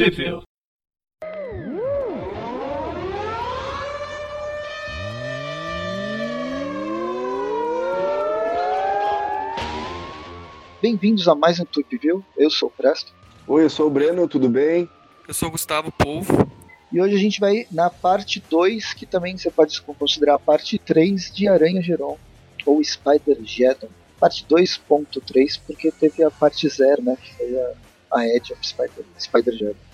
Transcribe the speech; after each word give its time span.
Possível. 0.00 0.42
Bem-vindos 10.80 11.28
a 11.28 11.34
mais 11.34 11.60
um 11.60 11.66
Tweep 11.66 11.98
View. 11.98 12.24
Eu 12.34 12.48
sou 12.48 12.68
o 12.68 12.70
Presto. 12.70 13.12
Oi, 13.46 13.62
eu 13.62 13.68
sou 13.68 13.88
o 13.88 13.90
Breno, 13.90 14.26
tudo 14.26 14.48
bem? 14.48 14.88
Eu 15.28 15.34
sou 15.34 15.50
o 15.50 15.52
Gustavo 15.52 15.92
Polvo. 15.92 16.50
E 16.90 16.98
hoje 16.98 17.14
a 17.14 17.18
gente 17.18 17.38
vai 17.38 17.66
na 17.70 17.90
parte 17.90 18.42
2, 18.48 18.94
que 18.94 19.04
também 19.04 19.36
você 19.36 19.50
pode 19.50 19.78
considerar 19.82 20.36
a 20.36 20.38
parte 20.38 20.78
3 20.78 21.30
de 21.30 21.46
Aranha 21.46 21.82
Geron, 21.82 22.16
ou 22.64 22.82
Spider-Geddon. 22.82 23.90
Parte 24.18 24.46
2.3, 24.46 25.60
porque 25.66 25.92
teve 25.92 26.24
a 26.24 26.30
parte 26.30 26.66
0, 26.66 27.02
né, 27.02 27.18
que 27.22 27.34
foi 27.34 27.60
a, 27.60 27.72
a 28.14 28.26
Edge 28.26 28.54
of 28.54 28.66
Spider, 28.66 29.04
Spider-Geddon. 29.18 29.89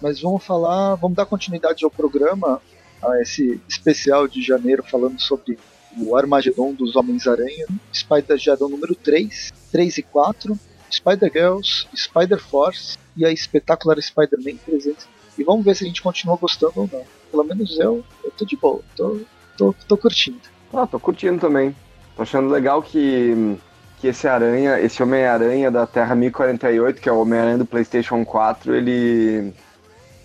Mas 0.00 0.20
vamos 0.20 0.44
falar, 0.44 0.94
vamos 0.94 1.16
dar 1.16 1.26
continuidade 1.26 1.84
ao 1.84 1.90
programa, 1.90 2.60
a 3.02 3.20
esse 3.20 3.60
especial 3.68 4.26
de 4.26 4.42
janeiro 4.42 4.82
falando 4.82 5.20
sobre 5.20 5.58
o 5.98 6.16
Armagedon 6.16 6.72
dos 6.72 6.96
Homens-Aranha, 6.96 7.66
Spider-Geddon 7.92 8.68
número 8.68 8.94
3, 8.94 9.52
3 9.72 9.98
e 9.98 10.02
4, 10.02 10.58
Spider-Girls, 10.90 11.86
Spider-Force 11.94 12.98
e 13.16 13.24
a 13.24 13.30
espetacular 13.30 14.00
Spider-Man 14.00 14.56
300. 14.64 15.06
E 15.38 15.44
vamos 15.44 15.64
ver 15.64 15.76
se 15.76 15.84
a 15.84 15.86
gente 15.86 16.02
continua 16.02 16.36
gostando 16.36 16.72
ou 16.76 16.90
não. 16.92 17.04
Pelo 17.30 17.44
menos 17.44 17.78
eu, 17.78 18.04
eu 18.24 18.30
tô 18.30 18.44
de 18.44 18.56
boa, 18.56 18.80
tô, 18.96 19.20
tô, 19.56 19.74
tô 19.86 19.96
curtindo. 19.96 20.40
Ah, 20.72 20.86
tô 20.86 20.98
curtindo 20.98 21.38
também. 21.38 21.74
Tô 22.16 22.22
achando 22.22 22.48
legal 22.50 22.82
que, 22.82 23.56
que 24.00 24.08
esse 24.08 24.26
Aranha, 24.28 24.80
esse 24.80 25.02
Homem-Aranha 25.02 25.70
da 25.70 25.86
Terra 25.86 26.14
1048, 26.14 27.00
que 27.00 27.08
é 27.08 27.12
o 27.12 27.20
Homem-Aranha 27.20 27.58
do 27.58 27.66
PlayStation 27.66 28.24
4, 28.24 28.74
ele. 28.74 29.52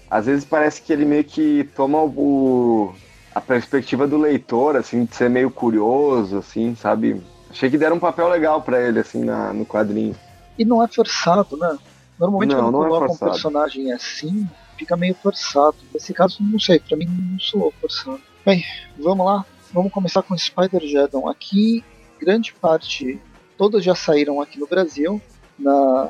Às 0.09 0.25
vezes 0.25 0.45
parece 0.45 0.81
que 0.81 0.93
ele 0.93 1.05
meio 1.05 1.23
que 1.23 1.69
toma 1.75 1.99
o, 2.03 2.93
a 3.33 3.41
perspectiva 3.41 4.07
do 4.07 4.17
leitor, 4.17 4.75
assim, 4.75 5.05
de 5.05 5.15
ser 5.15 5.29
meio 5.29 5.49
curioso, 5.49 6.37
assim, 6.37 6.75
sabe? 6.75 7.21
Achei 7.49 7.69
que 7.69 7.77
deram 7.77 7.95
um 7.97 7.99
papel 7.99 8.27
legal 8.29 8.61
para 8.61 8.81
ele, 8.81 8.99
assim, 8.99 9.23
na, 9.23 9.51
no 9.53 9.65
quadrinho. 9.65 10.15
E 10.57 10.63
não 10.63 10.83
é 10.83 10.87
forçado, 10.87 11.57
né? 11.57 11.77
Normalmente 12.19 12.53
Não, 12.53 12.63
quando 12.63 12.71
não 12.73 12.85
é 12.85 12.87
coloca 12.87 13.05
um 13.05 13.09
forçado. 13.09 13.31
personagem 13.31 13.91
assim, 13.91 14.47
fica 14.77 14.95
meio 14.95 15.15
forçado. 15.15 15.75
Nesse 15.93 16.13
caso, 16.13 16.37
não 16.41 16.59
sei, 16.59 16.79
pra 16.79 16.95
mim 16.95 17.07
não 17.07 17.39
sou 17.39 17.73
forçado. 17.81 18.21
Bem, 18.45 18.63
vamos 18.97 19.25
lá. 19.25 19.45
Vamos 19.73 19.91
começar 19.91 20.21
com 20.21 20.37
Spider-Geddon. 20.37 21.27
Aqui, 21.27 21.83
grande 22.19 22.53
parte, 22.53 23.19
todas 23.57 23.83
já 23.83 23.95
saíram 23.95 24.39
aqui 24.41 24.59
no 24.59 24.67
Brasil. 24.67 25.21
Na, 25.59 26.09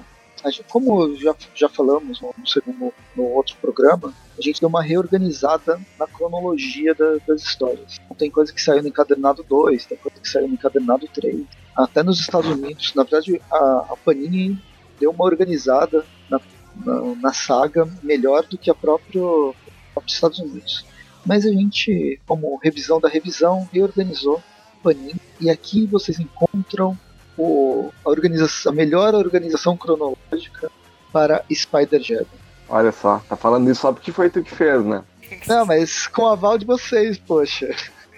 como 0.67 1.15
já, 1.17 1.35
já 1.53 1.67
falamos 1.69 2.21
no, 2.21 2.33
segundo, 2.47 2.93
no 3.15 3.23
outro 3.23 3.55
programa, 3.61 4.13
a 4.37 4.41
gente 4.41 4.59
deu 4.59 4.69
uma 4.69 4.81
reorganizada 4.83 5.79
na 5.99 6.07
cronologia 6.07 6.93
da- 6.93 7.17
das 7.27 7.41
histórias. 7.43 7.97
Então, 8.05 8.15
Tem 8.17 8.29
coisa 8.29 8.53
que 8.53 8.61
saiu 8.61 8.81
no 8.81 8.89
encadernado 8.89 9.43
2, 9.47 9.85
tem 9.85 9.97
coisa 9.97 10.19
que 10.19 10.27
saiu 10.29 10.47
no 10.47 10.53
encadernado 10.53 11.07
3. 11.13 11.45
Até 11.75 12.03
nos 12.03 12.19
Estados 12.19 12.49
Unidos, 12.49 12.93
na 12.95 13.03
verdade, 13.03 13.41
a, 13.51 13.57
a 13.91 13.95
Panini 14.03 14.59
deu 14.99 15.11
uma 15.11 15.25
organizada 15.25 16.05
na, 16.29 16.39
na, 16.85 17.01
na 17.15 17.33
saga 17.33 17.89
melhor 18.03 18.45
do 18.45 18.57
que 18.57 18.69
a 18.69 18.75
próprio, 18.75 19.53
próprio 19.93 20.13
Estados 20.13 20.39
Unidos. 20.39 20.85
Mas 21.25 21.45
a 21.45 21.51
gente, 21.51 22.19
como 22.27 22.55
revisão 22.57 22.99
da 22.99 23.09
revisão, 23.09 23.67
reorganizou 23.73 24.41
Panini 24.83 25.15
e 25.41 25.49
aqui 25.49 25.85
vocês 25.87 26.19
encontram 26.19 26.97
o, 27.37 27.91
a, 28.03 28.09
organização, 28.09 28.71
a 28.71 28.75
melhor 28.75 29.13
organização 29.13 29.75
cronológica 29.77 30.71
para 31.11 31.43
Spider-Geddon. 31.51 32.25
Olha 32.67 32.91
só, 32.91 33.21
tá 33.29 33.35
falando 33.35 33.69
isso 33.69 33.81
só 33.81 33.91
porque 33.91 34.11
foi 34.11 34.29
tu 34.29 34.43
que 34.43 34.53
fez, 34.53 34.83
né? 34.83 35.03
Não, 35.47 35.65
mas 35.65 36.07
com 36.07 36.23
o 36.23 36.27
aval 36.27 36.57
de 36.57 36.65
vocês, 36.65 37.17
poxa. 37.17 37.73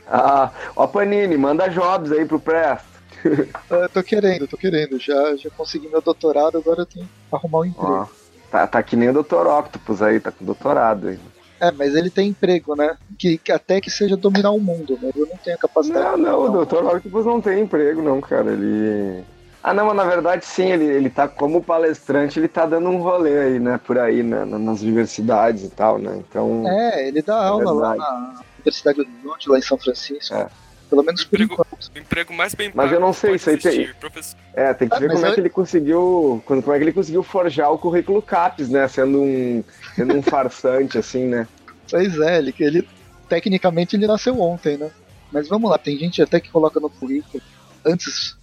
Ah, 0.08 0.52
ó 0.76 0.88
Panini, 0.88 1.38
manda 1.38 1.68
jobs 1.68 2.12
aí 2.12 2.26
pro 2.26 2.40
Presto. 2.40 2.98
Eu 3.70 3.90
tô 3.90 4.04
querendo, 4.04 4.48
tô 4.48 4.58
querendo. 4.58 5.00
Já, 5.00 5.36
já 5.36 5.50
consegui 5.50 5.90
meu 5.90 6.02
doutorado, 6.02 6.58
agora 6.58 6.82
eu 6.82 6.86
tenho 6.86 7.06
que 7.06 7.36
arrumar 7.36 7.60
um 7.60 7.66
emprego. 7.66 7.92
Ó, 7.92 8.08
tá, 8.52 8.68
tá 8.68 8.84
que 8.84 8.96
nem 8.96 9.10
o 9.10 9.24
Dr. 9.24 9.48
Octopus 9.48 10.02
aí, 10.02 10.20
tá 10.20 10.32
com 10.32 10.46
doutorado 10.46 11.08
aí. 11.08 11.20
É, 11.60 11.72
mas 11.72 11.96
ele 11.96 12.10
tem 12.10 12.30
emprego, 12.30 12.76
né? 12.76 12.96
Que, 13.18 13.38
que 13.38 13.52
até 13.52 13.82
que 13.82 13.90
seja 13.90 14.16
dominar 14.16 14.52
o 14.52 14.60
mundo, 14.60 14.98
mas 15.02 15.16
eu 15.16 15.26
não 15.28 15.38
tenho 15.38 15.56
a 15.56 15.60
capacidade 15.60 16.22
Não, 16.22 16.48
não, 16.48 16.62
o 16.62 16.66
Dr. 16.66 16.86
Octopus 16.86 17.26
não 17.26 17.42
tem 17.42 17.62
emprego, 17.62 18.02
não, 18.02 18.22
cara. 18.22 18.52
Ele. 18.52 19.24
Ah, 19.64 19.74
não, 19.74 19.88
mas 19.88 19.96
na 19.96 20.04
verdade 20.06 20.46
sim, 20.46 20.72
ele, 20.72 20.86
ele 20.86 21.10
tá 21.10 21.28
como 21.28 21.62
palestrante, 21.64 22.40
ele 22.40 22.48
tá 22.48 22.66
dando 22.66 22.90
um 22.90 23.02
rolê 23.02 23.38
aí, 23.40 23.60
né, 23.60 23.78
por 23.86 23.98
aí, 23.98 24.24
né, 24.24 24.46
na- 24.46 24.58
nas 24.60 24.82
universidades 24.82 25.64
e 25.66 25.70
tal, 25.70 25.98
né, 25.98 26.16
então... 26.16 26.64
É, 26.66 27.08
ele 27.08 27.22
dá 27.22 27.36
aula 27.36 27.74
lá 27.74 27.90
verdade. 27.90 27.98
na 28.00 28.42
Universidade 28.60 29.02
Horizonte, 29.02 29.50
lá 29.50 29.58
em 29.58 29.62
São 29.62 29.78
Francisco. 29.78 30.34
É. 30.36 30.48
Pelo 30.90 31.04
menos 31.04 31.24
por 31.26 31.36
Emprego- 31.42 31.54
enquanto. 31.54 31.92
O 31.94 32.00
emprego 32.00 32.34
mais 32.34 32.56
bem 32.56 32.72
Mas 32.74 32.92
eu 32.92 33.00
não 33.00 33.12
sei, 33.12 33.36
isso 33.36 33.50
aí 33.50 33.58
tem- 33.58 33.94
professor. 34.00 34.38
É, 34.54 34.74
tem 34.74 34.88
que 34.88 34.96
Ah, 34.96 35.00
ver 35.00 35.12
como 35.12 35.26
é 35.26 35.34
que 35.34 35.40
ele 35.42 35.50
conseguiu, 35.50 36.42
quando- 36.46 36.64
como 36.64 36.74
é 36.76 36.78
que 36.80 36.84
ele 36.86 36.94
conseguiu 36.94 37.24
forjar 37.24 37.72
o 37.72 37.78
currículo 37.78 38.22
CAPES, 38.22 38.70
né, 38.70 38.88
sendo 38.88 39.22
um, 39.22 39.64
sendo 39.96 40.16
um 40.16 40.22
farsante, 40.24 40.98
assim, 40.98 41.26
né. 41.26 41.48
Pois 41.90 42.18
é, 42.20 42.38
ele, 42.38 42.56
ele 42.60 42.88
tecnicamente 43.28 43.96
ele 43.96 44.08
nasceu 44.08 44.40
ontem, 44.40 44.78
né? 44.78 44.90
Mas 45.32 45.48
vamos 45.50 45.70
lá, 45.70 45.78
tem 45.78 45.98
gente 45.98 46.22
até 46.22 46.40
que 46.40 46.50
coloca 46.50 46.80
no 46.80 46.90
currículo 46.90 47.44
antes 47.86 48.38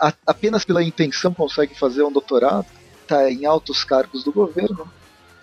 a- 0.00 0.12
apenas 0.26 0.64
pela 0.64 0.82
intenção 0.82 1.32
consegue 1.34 1.74
fazer 1.76 2.02
um 2.04 2.12
doutorado, 2.12 2.66
tá 3.06 3.28
em 3.30 3.44
altos 3.46 3.82
cargos 3.84 4.22
do 4.22 4.30
governo. 4.32 4.86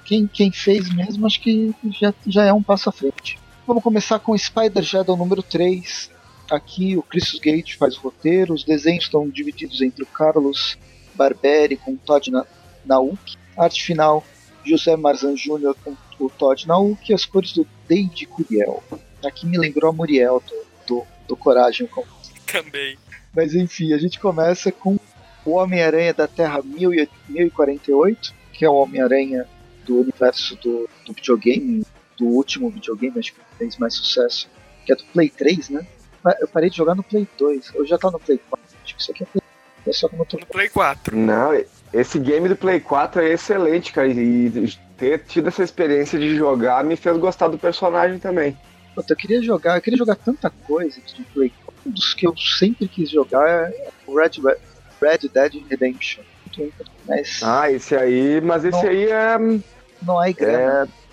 Quem, 0.05 0.27
quem 0.27 0.51
fez 0.51 0.93
mesmo 0.93 1.25
acho 1.25 1.41
que 1.41 1.73
já, 1.99 2.13
já 2.27 2.45
é 2.45 2.53
um 2.53 2.61
passo 2.63 2.87
à 2.87 2.91
frente. 2.91 3.39
Vamos 3.66 3.81
começar 3.83 4.19
com 4.19 4.37
Spider-Geddon 4.37 5.17
número 5.17 5.41
3. 5.41 6.11
Aqui 6.50 6.95
o 6.95 7.01
Chris 7.03 7.33
Gate 7.39 7.75
faz 7.75 7.97
o 7.97 8.01
roteiro, 8.01 8.53
os 8.53 8.63
desenhos 8.63 9.06
estão 9.06 9.28
divididos 9.28 9.81
entre 9.81 10.03
o 10.03 10.07
Carlos 10.07 10.78
Barberi 11.16 11.75
com 11.78 11.91
o 11.94 11.97
Todd 11.97 12.29
Na- 12.31 12.45
Nauk, 12.85 13.17
arte 13.57 13.83
final 13.83 14.23
José 14.63 14.95
Marzan 14.95 15.34
Jr. 15.35 15.73
com 15.84 15.95
o 16.19 16.29
Todd 16.29 16.67
Nauk 16.67 17.11
e 17.11 17.16
as 17.16 17.25
cores 17.25 17.51
do 17.53 17.67
Dave 17.88 18.25
Curiel. 18.28 18.84
Aqui 19.23 19.45
me 19.47 19.57
lembrou 19.57 19.89
a 19.89 19.94
Muriel 19.94 20.41
do, 20.47 20.66
do, 20.88 21.03
do 21.29 21.35
Coragem. 21.35 21.88
com- 21.88 22.03
Também. 22.45 22.97
Mas 23.35 23.55
enfim, 23.55 23.91
a 23.94 23.97
gente 23.97 24.19
começa 24.19 24.72
com 24.72 24.97
o 25.45 25.51
Homem-Aranha 25.51 26.13
da 26.13 26.28
Terra 26.28 26.61
1000 26.63 26.94
e- 26.94 27.09
1048, 27.28 28.34
que 28.53 28.63
é 28.66 28.69
o 28.69 28.73
Homem-Aranha 28.75 29.47
do 29.85 30.00
universo 30.01 30.55
do, 30.57 30.88
do 31.05 31.13
videogame, 31.13 31.84
do 32.17 32.25
último 32.25 32.69
videogame, 32.69 33.19
acho 33.19 33.34
que 33.34 33.39
fez 33.57 33.78
mais 33.78 33.94
sucesso, 33.95 34.47
que 34.85 34.91
é 34.94 34.95
do 34.95 35.03
Play 35.05 35.29
3, 35.29 35.69
né? 35.69 35.85
Eu 36.39 36.47
parei 36.47 36.69
de 36.69 36.77
jogar 36.77 36.95
no 36.95 37.03
Play 37.03 37.27
2, 37.37 37.71
eu 37.75 37.85
já 37.85 37.97
tá 37.97 38.09
no 38.09 38.19
Play 38.19 38.39
4, 38.49 38.65
acho 38.83 38.95
que 38.95 39.01
isso 39.01 39.11
aqui 39.11 39.23
é 39.23 39.25
Play 39.25 39.43
é 39.87 39.93
só 39.93 40.09
como 40.09 40.23
eu 40.23 40.25
tô 40.25 40.37
No 40.37 40.45
Play 40.47 40.69
4. 40.69 41.15
Não, 41.15 41.51
esse 41.93 42.17
game 42.17 42.49
do 42.49 42.55
Play 42.55 42.79
4 42.79 43.21
é 43.21 43.33
excelente, 43.33 43.93
cara, 43.93 44.07
e 44.07 44.73
ter 44.97 45.19
tido 45.19 45.47
essa 45.47 45.63
experiência 45.63 46.17
de 46.17 46.35
jogar 46.35 46.83
me 46.83 46.95
fez 46.95 47.17
gostar 47.17 47.47
do 47.47 47.57
personagem 47.57 48.17
também. 48.17 48.57
Puta, 48.95 49.13
eu 49.13 49.17
queria 49.17 49.41
jogar, 49.41 49.77
eu 49.77 49.81
queria 49.81 49.97
jogar 49.97 50.15
tanta 50.15 50.49
coisa 50.49 50.99
de 51.01 51.23
Play 51.25 51.51
4. 51.63 51.75
Um 51.85 51.91
dos 51.91 52.13
que 52.13 52.25
eu 52.25 52.35
sempre 52.37 52.87
quis 52.87 53.09
jogar 53.09 53.47
é 53.47 53.91
o 54.07 54.17
Red, 54.17 54.41
Red 55.01 55.29
Dead 55.31 55.63
Redemption. 55.69 56.23
Mas 57.07 57.41
Ah, 57.43 57.69
esse 57.71 57.95
aí, 57.95 58.39
mas 58.41 58.63
esse 58.63 58.81
Não. 58.81 58.89
aí 58.89 59.11
é... 59.11 59.37
não 60.01 60.19
há 60.19 60.31
grana. 60.31 60.83
É, 60.83 61.04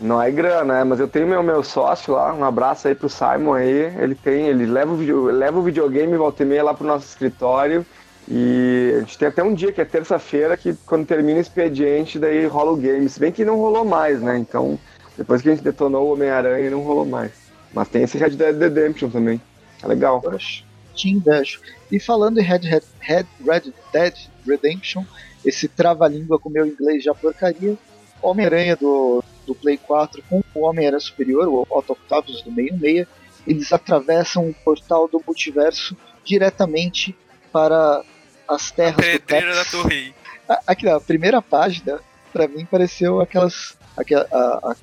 não 0.00 0.20
é 0.20 0.30
grana, 0.30 0.78
né? 0.78 0.84
Mas 0.84 0.98
eu 0.98 1.06
tenho 1.06 1.26
meu, 1.26 1.42
meu 1.42 1.62
sócio 1.62 2.14
lá, 2.14 2.32
um 2.32 2.42
abraço 2.42 2.88
aí 2.88 2.94
pro 2.94 3.08
Simon 3.08 3.54
aí. 3.54 3.94
Ele 3.98 4.14
tem, 4.14 4.46
ele 4.46 4.64
leva 4.64 4.92
o, 4.92 4.96
video, 4.96 5.24
leva 5.24 5.58
o 5.58 5.62
videogame 5.62 6.16
volta 6.16 6.42
e 6.42 6.46
meia 6.46 6.64
lá 6.64 6.74
pro 6.74 6.86
nosso 6.86 7.06
escritório. 7.06 7.84
E 8.26 8.92
a 8.96 9.00
gente 9.00 9.18
tem 9.18 9.28
até 9.28 9.42
um 9.42 9.52
dia 9.52 9.72
que 9.72 9.80
é 9.80 9.84
terça-feira, 9.84 10.56
que 10.56 10.74
quando 10.86 11.06
termina 11.06 11.38
o 11.38 11.42
expediente, 11.42 12.18
daí 12.18 12.46
rola 12.46 12.72
o 12.72 12.76
game. 12.76 13.08
Se 13.08 13.20
bem 13.20 13.30
que 13.30 13.44
não 13.44 13.56
rolou 13.56 13.84
mais, 13.84 14.22
né? 14.22 14.38
Então, 14.38 14.78
depois 15.18 15.42
que 15.42 15.48
a 15.48 15.54
gente 15.54 15.64
detonou 15.64 16.08
o 16.08 16.12
Homem-Aranha, 16.12 16.70
não 16.70 16.80
rolou 16.80 17.04
mais. 17.04 17.32
Mas 17.74 17.88
tem 17.88 18.02
esse 18.02 18.16
Red 18.16 18.30
Dead 18.30 18.56
Redemption 18.56 19.10
também. 19.10 19.40
É 19.82 19.86
legal. 19.86 20.20
Poxa, 20.20 20.62
te 20.94 21.10
invejo. 21.10 21.60
E 21.90 22.00
falando 22.00 22.38
em 22.38 22.42
Red, 22.42 22.60
Red, 22.60 22.82
Red, 23.00 23.26
Red 23.44 23.72
Dead 23.92 24.14
Redemption, 24.46 25.04
esse 25.44 25.68
trava-língua 25.68 26.38
com 26.38 26.48
meu 26.48 26.66
inglês 26.66 27.02
já 27.02 27.14
porcaria, 27.14 27.76
Homem-Aranha 28.22 28.76
do, 28.76 29.24
do 29.50 29.54
Play 29.56 29.76
4 29.78 30.22
com 30.30 30.42
o 30.54 30.60
Homem-Aranha 30.64 31.00
Superior, 31.00 31.48
o 31.48 31.66
Otto 31.68 31.92
Octavius 31.94 32.42
do 32.42 32.54
66, 32.54 33.06
eles 33.46 33.72
atravessam 33.72 34.48
o 34.48 34.54
portal 34.54 35.08
do 35.08 35.20
multiverso 35.26 35.96
diretamente 36.24 37.16
para 37.52 38.02
as 38.46 38.70
terras 38.70 38.96
do 38.96 39.02
Pedreira 39.02 39.54
da. 39.54 39.64
Torre. 39.64 40.14
A- 40.48 40.60
Aqui, 40.68 40.86
ó, 40.86 40.96
a 40.96 41.00
primeira 41.00 41.42
página, 41.42 42.00
pra 42.32 42.46
mim, 42.46 42.64
pareceu 42.64 43.20
aquelas. 43.20 43.76
aquela- 43.96 44.26
a- 44.30 44.70
a- 44.70 44.76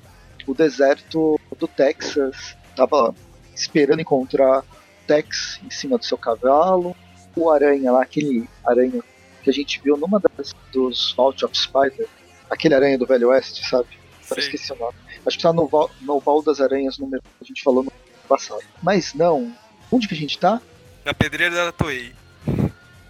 o 0.46 0.54
deserto 0.54 1.40
do 1.58 1.66
Texas. 1.66 2.54
Tava 2.76 3.14
esperando 3.54 4.00
encontrar 4.00 4.62
Tex 5.06 5.58
em 5.64 5.70
cima 5.70 5.96
do 5.98 6.04
seu 6.04 6.18
cavalo. 6.18 6.94
O 7.34 7.50
aranha 7.50 7.90
lá, 7.92 8.02
aquele 8.02 8.48
aranha 8.66 9.02
que 9.42 9.48
a 9.50 9.52
gente 9.52 9.80
viu 9.82 9.96
numa 9.96 10.20
das 10.20 10.54
dos 10.72 11.12
Vault 11.16 11.44
of 11.44 11.56
Spider, 11.56 12.06
aquele 12.50 12.74
aranha 12.74 12.98
do 12.98 13.06
Velho 13.06 13.28
Oeste, 13.30 13.66
sabe? 13.68 13.88
Agora 14.30 14.40
esqueci 14.40 14.72
o 14.72 14.76
nome. 14.76 14.94
Acho 15.26 15.36
que 15.36 15.42
tá 15.42 15.52
no, 15.52 15.66
val- 15.66 15.90
no 16.00 16.18
Val 16.20 16.42
das 16.42 16.60
Aranhas, 16.60 16.98
número 16.98 17.22
que 17.22 17.28
a 17.42 17.44
gente 17.46 17.62
falou 17.62 17.82
no 17.84 17.92
passado. 18.28 18.60
Mas 18.82 19.14
não. 19.14 19.52
Onde 19.90 20.06
que 20.08 20.14
a 20.14 20.16
gente 20.16 20.38
tá? 20.38 20.60
Na 21.04 21.14
pedreira 21.14 21.54
da 21.66 21.72
Toei. 21.72 22.12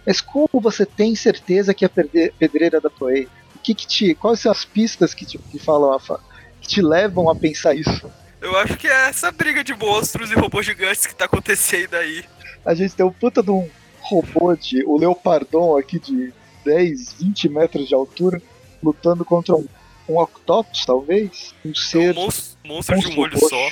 Mas 0.05 0.21
como 0.21 0.49
você 0.53 0.85
tem 0.85 1.15
certeza 1.15 1.73
que 1.73 1.85
é 1.85 1.87
a 1.87 2.31
pedreira 2.39 2.79
da 2.81 2.89
Toei? 2.89 3.27
O 3.55 3.59
que 3.59 3.75
que 3.75 3.85
te, 3.85 4.15
quais 4.15 4.39
são 4.39 4.51
as 4.51 4.63
pistas 4.65 5.13
que 5.13 5.25
te, 5.25 5.37
que 5.37 5.59
falam 5.59 5.99
que 6.61 6.67
te 6.67 6.81
levam 6.81 7.29
a 7.29 7.35
pensar 7.35 7.75
isso? 7.75 8.09
Eu 8.41 8.55
acho 8.57 8.77
que 8.77 8.87
é 8.87 9.09
essa 9.09 9.29
briga 9.31 9.63
de 9.63 9.73
monstros 9.75 10.31
e 10.31 10.35
robôs 10.35 10.65
gigantes 10.65 11.05
que 11.05 11.13
tá 11.13 11.25
acontecendo 11.25 11.95
aí. 11.95 12.23
A 12.65 12.73
gente 12.73 12.95
tem 12.95 13.05
um 13.05 13.11
puta 13.11 13.43
de 13.43 13.51
um 13.51 13.69
robô 13.99 14.55
de 14.55 14.83
o 14.85 14.97
Leopardon 14.97 15.77
aqui 15.77 15.99
de 15.99 16.33
10, 16.65 17.13
20 17.13 17.49
metros 17.49 17.87
de 17.87 17.93
altura 17.93 18.41
lutando 18.81 19.25
contra 19.25 19.55
um, 19.55 19.67
um 20.09 20.19
Octopus, 20.19 20.85
talvez? 20.85 21.53
Um 21.65 21.71
É 21.71 21.73
ser 21.75 22.11
um 22.11 22.23
monstro, 22.23 22.57
monstro 22.65 22.99
de 22.99 23.07
um 23.07 23.19
olho 23.19 23.33
roxo 23.39 23.49
só. 23.49 23.69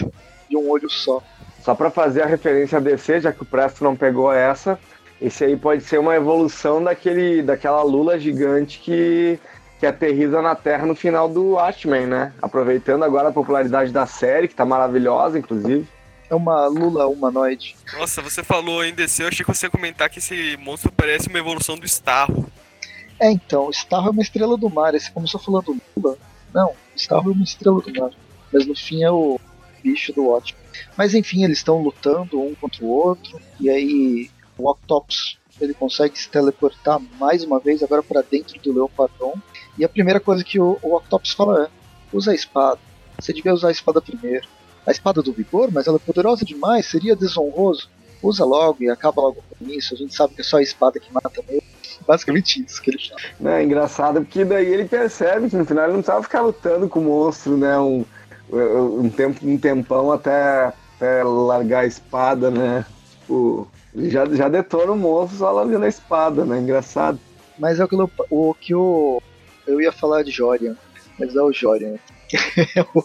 de 0.50 0.58
um 0.58 0.70
olho 0.70 0.90
só. 0.90 1.24
Só 1.64 1.76
pra 1.76 1.90
fazer 1.92 2.22
a 2.22 2.26
referência 2.26 2.78
a 2.78 2.82
DC, 2.82 3.22
já 3.22 3.34
que 3.34 3.42
o 3.42 3.46
Presto 3.46 3.84
não 3.84 3.96
pegou 3.96 4.32
essa, 4.32 4.80
esse 5.22 5.44
aí 5.44 5.58
pode 5.58 5.84
ser 5.84 6.00
uma 6.00 6.16
evolução 6.16 6.84
daquele, 6.84 7.42
daquela 7.42 7.82
lula 7.84 8.20
gigante 8.20 8.80
que, 8.80 9.40
que 9.80 9.86
aterriza 9.86 10.42
na 10.42 10.56
Terra 10.56 10.86
no 10.86 10.96
final 10.96 11.28
do 11.28 11.54
Watchmen, 11.54 12.06
né? 12.06 12.32
Aproveitando 12.42 13.04
agora 13.04 13.30
a 13.30 13.34
popularidade 13.34 13.92
da 13.92 14.06
série, 14.06 14.48
que 14.48 14.56
tá 14.56 14.64
maravilhosa, 14.64 15.40
inclusive. 15.40 15.88
É 16.30 16.36
uma 16.36 16.68
lula 16.68 17.08
humanoide. 17.08 17.76
Nossa, 17.98 18.22
você 18.22 18.44
falou 18.44 18.84
em 18.84 18.94
DC, 18.94 19.24
eu 19.24 19.28
achei 19.30 19.46
que 19.46 19.54
você 19.54 19.66
ia 19.66 19.70
comentar 19.70 20.10
que 20.10 20.20
esse 20.20 20.58
monstro 20.58 20.92
parece 20.92 21.30
uma 21.30 21.40
evolução 21.40 21.78
do 21.78 21.86
Starro. 21.86 22.46
É, 23.20 23.32
então, 23.32 23.70
Starro 23.72 24.08
é 24.08 24.12
uma 24.12 24.22
estrela 24.22 24.58
do 24.58 24.70
mar. 24.70 24.94
Esse 24.94 25.12
começou 25.12 25.40
falando 25.40 25.76
Lula. 25.96 26.18
Não, 26.54 26.74
Starro 26.96 27.32
é 27.32 27.34
uma 27.34 27.44
estrela 27.44 27.82
do 27.82 28.00
mar. 28.00 28.12
Mas 28.52 28.66
no 28.66 28.76
fim 28.76 29.04
é 29.04 29.12
o 29.12 29.40
bicho 29.84 30.14
do 30.14 30.28
ótimo. 30.30 30.60
Mas 30.98 31.14
enfim, 31.14 31.44
eles 31.44 31.60
estão 31.60 31.82
lutando 31.82 32.40
um 32.42 32.56
contra 32.56 32.84
o 32.84 32.90
outro. 32.90 33.40
E 33.60 33.70
aí 33.70 34.30
o 34.58 34.70
Octopus 34.70 35.38
ele 35.60 35.74
consegue 35.74 36.18
se 36.18 36.30
teleportar 36.30 37.00
mais 37.20 37.44
uma 37.44 37.60
vez 37.60 37.82
agora 37.82 38.04
para 38.04 38.22
dentro 38.22 38.60
do 38.60 38.74
Leopardon. 38.74 39.36
E 39.78 39.84
a 39.84 39.90
primeira 39.90 40.20
coisa 40.20 40.44
que 40.44 40.60
o, 40.60 40.78
o 40.82 40.96
Octopus 40.96 41.32
fala 41.32 41.66
é: 41.66 41.70
usa 42.14 42.32
a 42.32 42.36
espada. 42.36 42.80
Você 43.20 43.34
devia 43.34 43.54
usar 43.54 43.70
a 43.70 43.72
espada 43.72 44.02
primeiro. 44.02 44.48
A 44.86 44.92
espada 44.92 45.22
do 45.22 45.34
vigor, 45.34 45.70
mas 45.72 45.88
ela 45.88 45.98
é 45.98 46.00
poderosa 46.00 46.46
demais, 46.46 46.86
seria 46.86 47.16
desonroso. 47.16 47.90
Usa 48.22 48.44
logo 48.46 48.78
e 48.84 48.90
acaba 48.90 49.22
logo 49.22 49.38
com 49.60 49.66
isso. 49.70 49.94
A 49.94 49.98
gente 49.98 50.14
sabe 50.16 50.34
que 50.34 50.42
é 50.42 50.44
só 50.44 50.58
a 50.58 50.62
espada 50.62 51.00
que 51.00 51.12
mata 51.14 51.42
mesmo. 51.48 51.64
Basicamente 52.08 52.64
isso 52.66 52.82
que 52.82 52.92
ele 52.92 53.00
fala. 53.08 53.22
Né, 53.40 53.64
engraçado, 53.64 54.22
porque 54.22 54.46
daí 54.46 54.66
ele 54.66 54.86
percebe 54.86 55.50
que 55.50 55.56
no 55.56 55.66
final 55.66 55.84
ele 55.86 55.94
não 55.94 56.00
precisava 56.00 56.24
ficar 56.24 56.42
lutando 56.42 56.88
com 56.88 57.00
o 57.00 57.04
monstro, 57.04 57.58
né? 57.58 57.78
Um, 57.80 58.06
um, 58.50 59.10
tempo, 59.10 59.40
um 59.48 59.58
tempão 59.58 60.12
até, 60.12 60.74
até 60.96 61.24
largar 61.24 61.80
a 61.82 61.86
espada, 61.86 62.50
né? 62.50 62.86
Tipo, 63.22 63.68
ele 63.94 64.10
já, 64.10 64.26
já 64.26 64.48
detona 64.48 64.92
o 64.94 64.98
monstro 64.98 65.38
só 65.40 65.52
largando 65.52 65.86
a 65.86 65.90
espada, 65.90 66.46
né? 66.46 66.60
Engraçado. 66.60 67.20
Mas 67.60 67.80
é 67.80 67.84
o 67.84 67.88
que, 67.88 67.96
eu- 67.96 68.12
o 68.30 68.54
que 68.54 68.74
o, 68.76 69.22
eu 69.66 69.82
ia 69.82 69.92
falar 69.92 70.24
de 70.24 70.32
Jorian, 70.32 70.76
mas 71.20 71.36
é 71.36 71.42
o 71.42 71.52
Jorian. 71.52 71.96
É 72.76 72.82
o, 72.94 73.04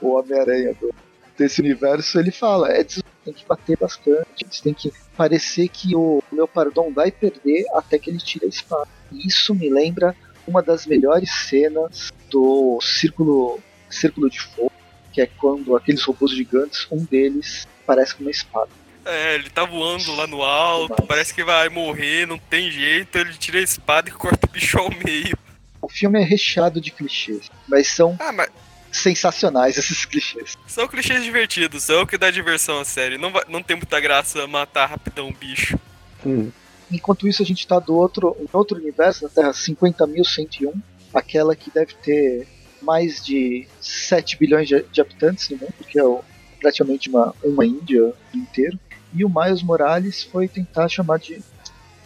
o 0.00 0.14
Homem-Aranha 0.18 0.74
do- 0.80 0.94
desse 1.36 1.60
universo. 1.60 2.18
Ele 2.18 2.30
fala: 2.30 2.72
é, 2.72 2.84
tem 3.24 3.32
que 3.32 3.46
bater 3.46 3.76
bastante, 3.78 4.44
eles 4.44 4.60
têm 4.60 4.74
que 4.74 4.92
parecer 5.16 5.68
que 5.68 5.96
o 5.96 6.22
Leopardon 6.30 6.92
vai 6.92 7.10
perder 7.10 7.64
até 7.74 7.98
que 7.98 8.10
ele 8.10 8.18
tire 8.18 8.44
a 8.44 8.48
espada. 8.48 8.88
E 9.10 9.26
isso 9.26 9.54
me 9.54 9.70
lembra 9.70 10.14
uma 10.46 10.62
das 10.62 10.86
melhores 10.86 11.30
cenas 11.48 12.12
do 12.30 12.78
Círculo, 12.82 13.60
Círculo 13.88 14.28
de 14.28 14.40
Fogo, 14.40 14.72
que 15.12 15.20
é 15.20 15.26
quando 15.26 15.74
aqueles 15.76 16.02
robôs 16.02 16.32
gigantes, 16.32 16.86
um 16.90 17.04
deles 17.04 17.66
parece 17.86 18.14
com 18.14 18.22
uma 18.22 18.30
espada. 18.30 18.70
É, 19.06 19.34
ele 19.34 19.50
tá 19.50 19.64
voando 19.64 20.14
lá 20.14 20.26
no 20.26 20.42
alto, 20.42 20.94
Demais. 20.94 21.06
parece 21.06 21.34
que 21.34 21.44
vai 21.44 21.68
morrer, 21.68 22.26
não 22.26 22.38
tem 22.38 22.70
jeito, 22.70 23.16
ele 23.18 23.34
tira 23.34 23.58
a 23.58 23.62
espada 23.62 24.08
e 24.08 24.12
corta 24.16 24.46
o 24.46 24.50
bicho 24.50 24.78
ao 24.78 24.90
meio. 24.90 25.36
O 25.80 25.88
filme 25.88 26.20
é 26.20 26.24
recheado 26.24 26.80
de 26.80 26.90
clichês, 26.90 27.50
mas 27.68 27.88
são 27.88 28.16
Ah, 28.18 28.32
mas 28.32 28.48
sensacionais 28.96 29.76
esses 29.76 30.04
clichês. 30.06 30.56
são 30.66 30.86
clichês 30.88 31.22
divertidos, 31.22 31.82
são 31.82 32.02
o 32.02 32.06
que 32.06 32.16
dá 32.18 32.30
diversão 32.30 32.80
à 32.80 32.84
série. 32.84 33.18
Não, 33.18 33.30
vai- 33.32 33.44
não 33.48 33.62
tem 33.62 33.76
muita 33.76 33.98
graça 34.00 34.46
matar 34.46 34.86
rapidão 34.86 35.28
o 35.28 35.32
bicho. 35.34 35.78
Hum. 36.24 36.50
Enquanto 36.90 37.26
isso, 37.26 37.42
a 37.42 37.46
gente 37.46 37.66
tá 37.66 37.78
do 37.78 37.94
outro, 37.94 38.36
em 38.40 38.46
outro 38.52 38.78
universo, 38.78 39.24
na 39.24 39.30
Terra 39.30 39.50
50.101, 39.52 40.72
aquela 41.12 41.56
que 41.56 41.70
deve 41.70 41.94
ter 41.94 42.46
mais 42.82 43.24
de 43.24 43.66
7 43.80 44.38
bilhões 44.38 44.68
de, 44.68 44.82
de 44.82 45.00
habitantes 45.00 45.48
no 45.48 45.56
mundo, 45.56 45.74
que 45.88 45.98
é 45.98 46.04
o- 46.04 46.22
praticamente 46.60 47.08
uma, 47.08 47.34
uma 47.42 47.64
Índia 47.66 48.12
inteiro. 48.32 48.78
E 49.12 49.24
o 49.24 49.28
Miles 49.28 49.62
Morales 49.62 50.22
foi 50.24 50.48
tentar 50.48 50.88
chamar 50.88 51.18
de 51.18 51.42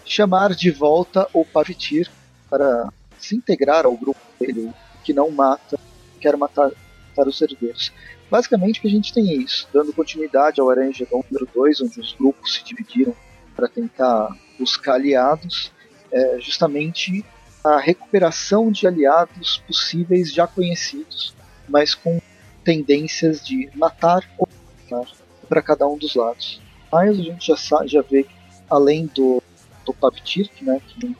chamar 0.05 0.55
de 0.55 0.71
volta 0.71 1.27
o 1.35 1.45
Pavitir 1.45 2.11
para 2.49 2.89
se 3.19 3.35
integrar 3.37 3.85
ao 3.85 3.97
grupo 3.97 4.21
dele, 4.41 4.71
que 5.05 5.13
não 5.13 5.31
mata, 5.31 5.79
quer 6.19 6.37
matar, 6.37 6.71
matar 7.11 7.29
os 7.29 7.41
herdeiros. 7.41 7.93
Basicamente, 8.31 8.79
o 8.79 8.83
que 8.83 8.89
a 8.89 8.91
gente 8.91 9.13
tem 9.15 9.31
é 9.31 9.35
isso, 9.35 9.67
dando 9.73 9.93
continuidade 9.93 10.61
ao 10.61 10.69
Aranha 10.71 10.93
Gedon 10.93 11.25
número 11.31 11.49
2, 11.55 11.81
onde 11.81 12.01
os 12.01 12.13
grupos 12.15 12.55
se 12.55 12.65
dividiram 12.65 13.15
para 13.57 13.69
tentar 13.69 14.29
buscar 14.59 14.95
aliados, 14.95 15.73
é 16.13 16.39
justamente 16.41 17.25
a 17.65 17.79
recuperação 17.79 18.71
de 18.71 18.87
aliados 18.87 19.63
possíveis 19.67 20.33
já 20.33 20.47
conhecidos, 20.47 21.35
mas 21.69 21.95
com 21.95 22.21
tendências 22.65 23.45
de 23.45 23.71
matar 23.75 24.23
ou 24.39 24.49
matar 24.91 25.11
para 25.49 25.63
cada 25.63 25.87
um 25.89 25.97
dos 25.97 26.15
lados. 26.15 26.61
Mas 26.93 27.19
a 27.19 27.23
gente 27.23 27.47
já, 27.47 27.57
sa- 27.57 27.87
já 27.87 28.03
vê 28.03 28.25
que, 28.25 28.31
além 28.71 29.07
do, 29.07 29.43
do 29.87 29.93
Pavitir, 29.95 30.49
que, 30.51 30.65
né, 30.65 30.81
que 30.87 31.15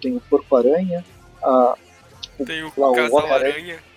tem 0.00 0.16
o 0.16 0.20
Porco-Aranha, 0.20 1.04
a- 1.42 1.76
Tem 2.46 2.62
o 2.62 2.72
Lá, 2.76 2.90
o 2.90 2.94
casal 2.94 3.10
aranha. 3.34 3.54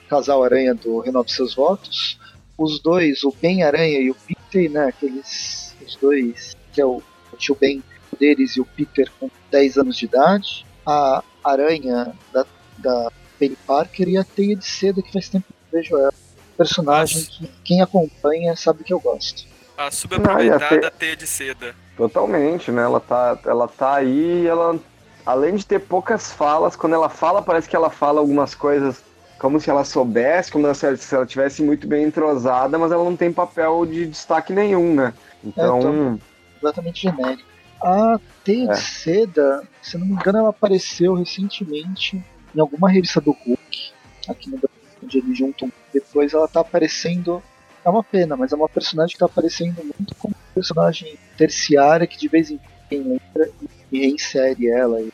Casal 0.10 0.44
Aranha 0.44 0.74
do 0.74 1.00
Renove 1.00 1.32
Seus 1.32 1.56
Votos, 1.56 2.20
os 2.58 2.80
dois, 2.80 3.24
o 3.24 3.34
Ben 3.42 3.64
Aranha 3.64 4.00
e 4.00 4.10
o 4.10 4.16
Peter, 4.16 4.70
né, 4.72 4.88
aqueles, 4.88 5.76
os 5.86 5.96
dois, 5.96 6.56
que 6.74 6.82
é 6.82 6.86
o, 6.86 7.02
o 7.32 7.38
tio 7.38 7.56
Ben 7.60 7.84
deles 8.20 8.56
e 8.56 8.62
o 8.62 8.66
Peter 8.66 9.12
com 9.20 9.30
10 9.52 9.78
anos 9.78 9.98
de 9.98 10.06
idade, 10.06 10.66
a 10.86 11.24
Aranha 11.44 12.14
da, 12.32 12.46
da 12.78 13.12
Penny 13.38 13.58
Parker 13.68 14.08
e 14.08 14.18
a 14.18 14.24
Teia 14.24 14.56
de 14.56 14.66
Seda, 14.66 15.02
que 15.02 15.12
faz 15.12 15.30
tempo 15.30 15.46
que 15.48 15.76
eu 15.76 15.82
vejo 15.82 15.98
ela. 15.98 16.14
Personagem 16.58 17.18
Nossa. 17.20 17.32
que 17.32 17.50
quem 17.64 17.82
acompanha 17.82 18.56
sabe 18.56 18.84
que 18.84 18.94
eu 18.94 19.00
gosto. 19.00 19.46
A 19.78 19.92
subaproveitada 19.92 20.68
Ah, 20.72 20.80
e 20.82 20.86
a 20.86 20.92
teia 20.92 21.18
de 21.18 21.28
seda. 21.28 21.76
Totalmente, 21.98 22.72
né? 22.72 22.84
Ela 22.84 23.02
tá, 23.02 23.38
ela 23.46 23.68
tá 23.68 23.96
aí 23.96 24.44
e 24.44 24.48
ela, 24.48 24.80
além 25.26 25.56
de 25.56 25.66
ter 25.66 25.80
poucas 25.80 26.32
falas, 26.32 26.78
quando 26.78 26.94
ela 26.94 27.10
fala, 27.10 27.42
parece 27.42 27.68
que 27.68 27.76
ela 27.76 27.90
fala 27.90 28.22
algumas 28.22 28.56
coisas 28.56 29.04
como 29.46 29.60
se 29.60 29.70
ela 29.70 29.84
soubesse, 29.86 30.52
como 30.52 30.74
se 30.74 30.98
se 30.98 31.14
ela 31.16 31.24
tivesse 31.26 31.62
muito 31.62 31.88
bem 31.88 32.04
entrosada, 32.06 32.80
mas 32.80 32.92
ela 32.92 33.04
não 33.04 33.16
tem 33.16 33.32
papel 33.32 33.86
de 33.86 34.08
destaque 34.08 34.52
nenhum, 34.52 34.96
né? 34.96 35.14
Então, 35.44 35.78
então. 35.80 36.20
completamente 36.56 37.02
genérico. 37.04 37.44
A 37.80 38.20
Teia 38.44 38.72
É. 38.72 38.74
de 38.74 38.80
Seda, 38.82 39.62
se 39.84 40.00
não 40.00 40.08
me 40.08 40.14
engano, 40.14 40.40
ela 40.40 40.50
apareceu 40.50 41.14
recentemente 41.14 42.20
em 42.56 42.60
alguma 42.60 42.90
revista 42.90 43.22
do 43.22 43.32
Hulk, 43.34 43.92
aqui 44.28 44.50
no 44.50 44.58
Brasil, 44.58 44.80
onde 45.04 45.18
eles 45.20 45.38
juntam. 45.38 45.72
Depois 45.94 46.34
ela 46.34 46.48
tá 46.48 46.62
aparecendo. 46.62 47.44
É 47.86 47.90
uma 47.90 48.04
pena, 48.04 48.36
mas 48.36 48.52
é 48.52 48.56
uma 48.56 48.68
personagem 48.68 49.14
que 49.14 49.20
tá 49.20 49.28
aparecendo 49.28 49.76
muito 49.84 50.16
como 50.16 50.34
personagem 50.56 51.16
terciária 51.38 52.08
que 52.08 52.18
de 52.18 52.28
vez 52.28 52.50
em 52.50 52.60
quando 52.90 53.10
lembra 53.10 53.52
e 53.92 54.00
reinsere 54.00 54.68
ela. 54.72 55.00
E, 55.02 55.10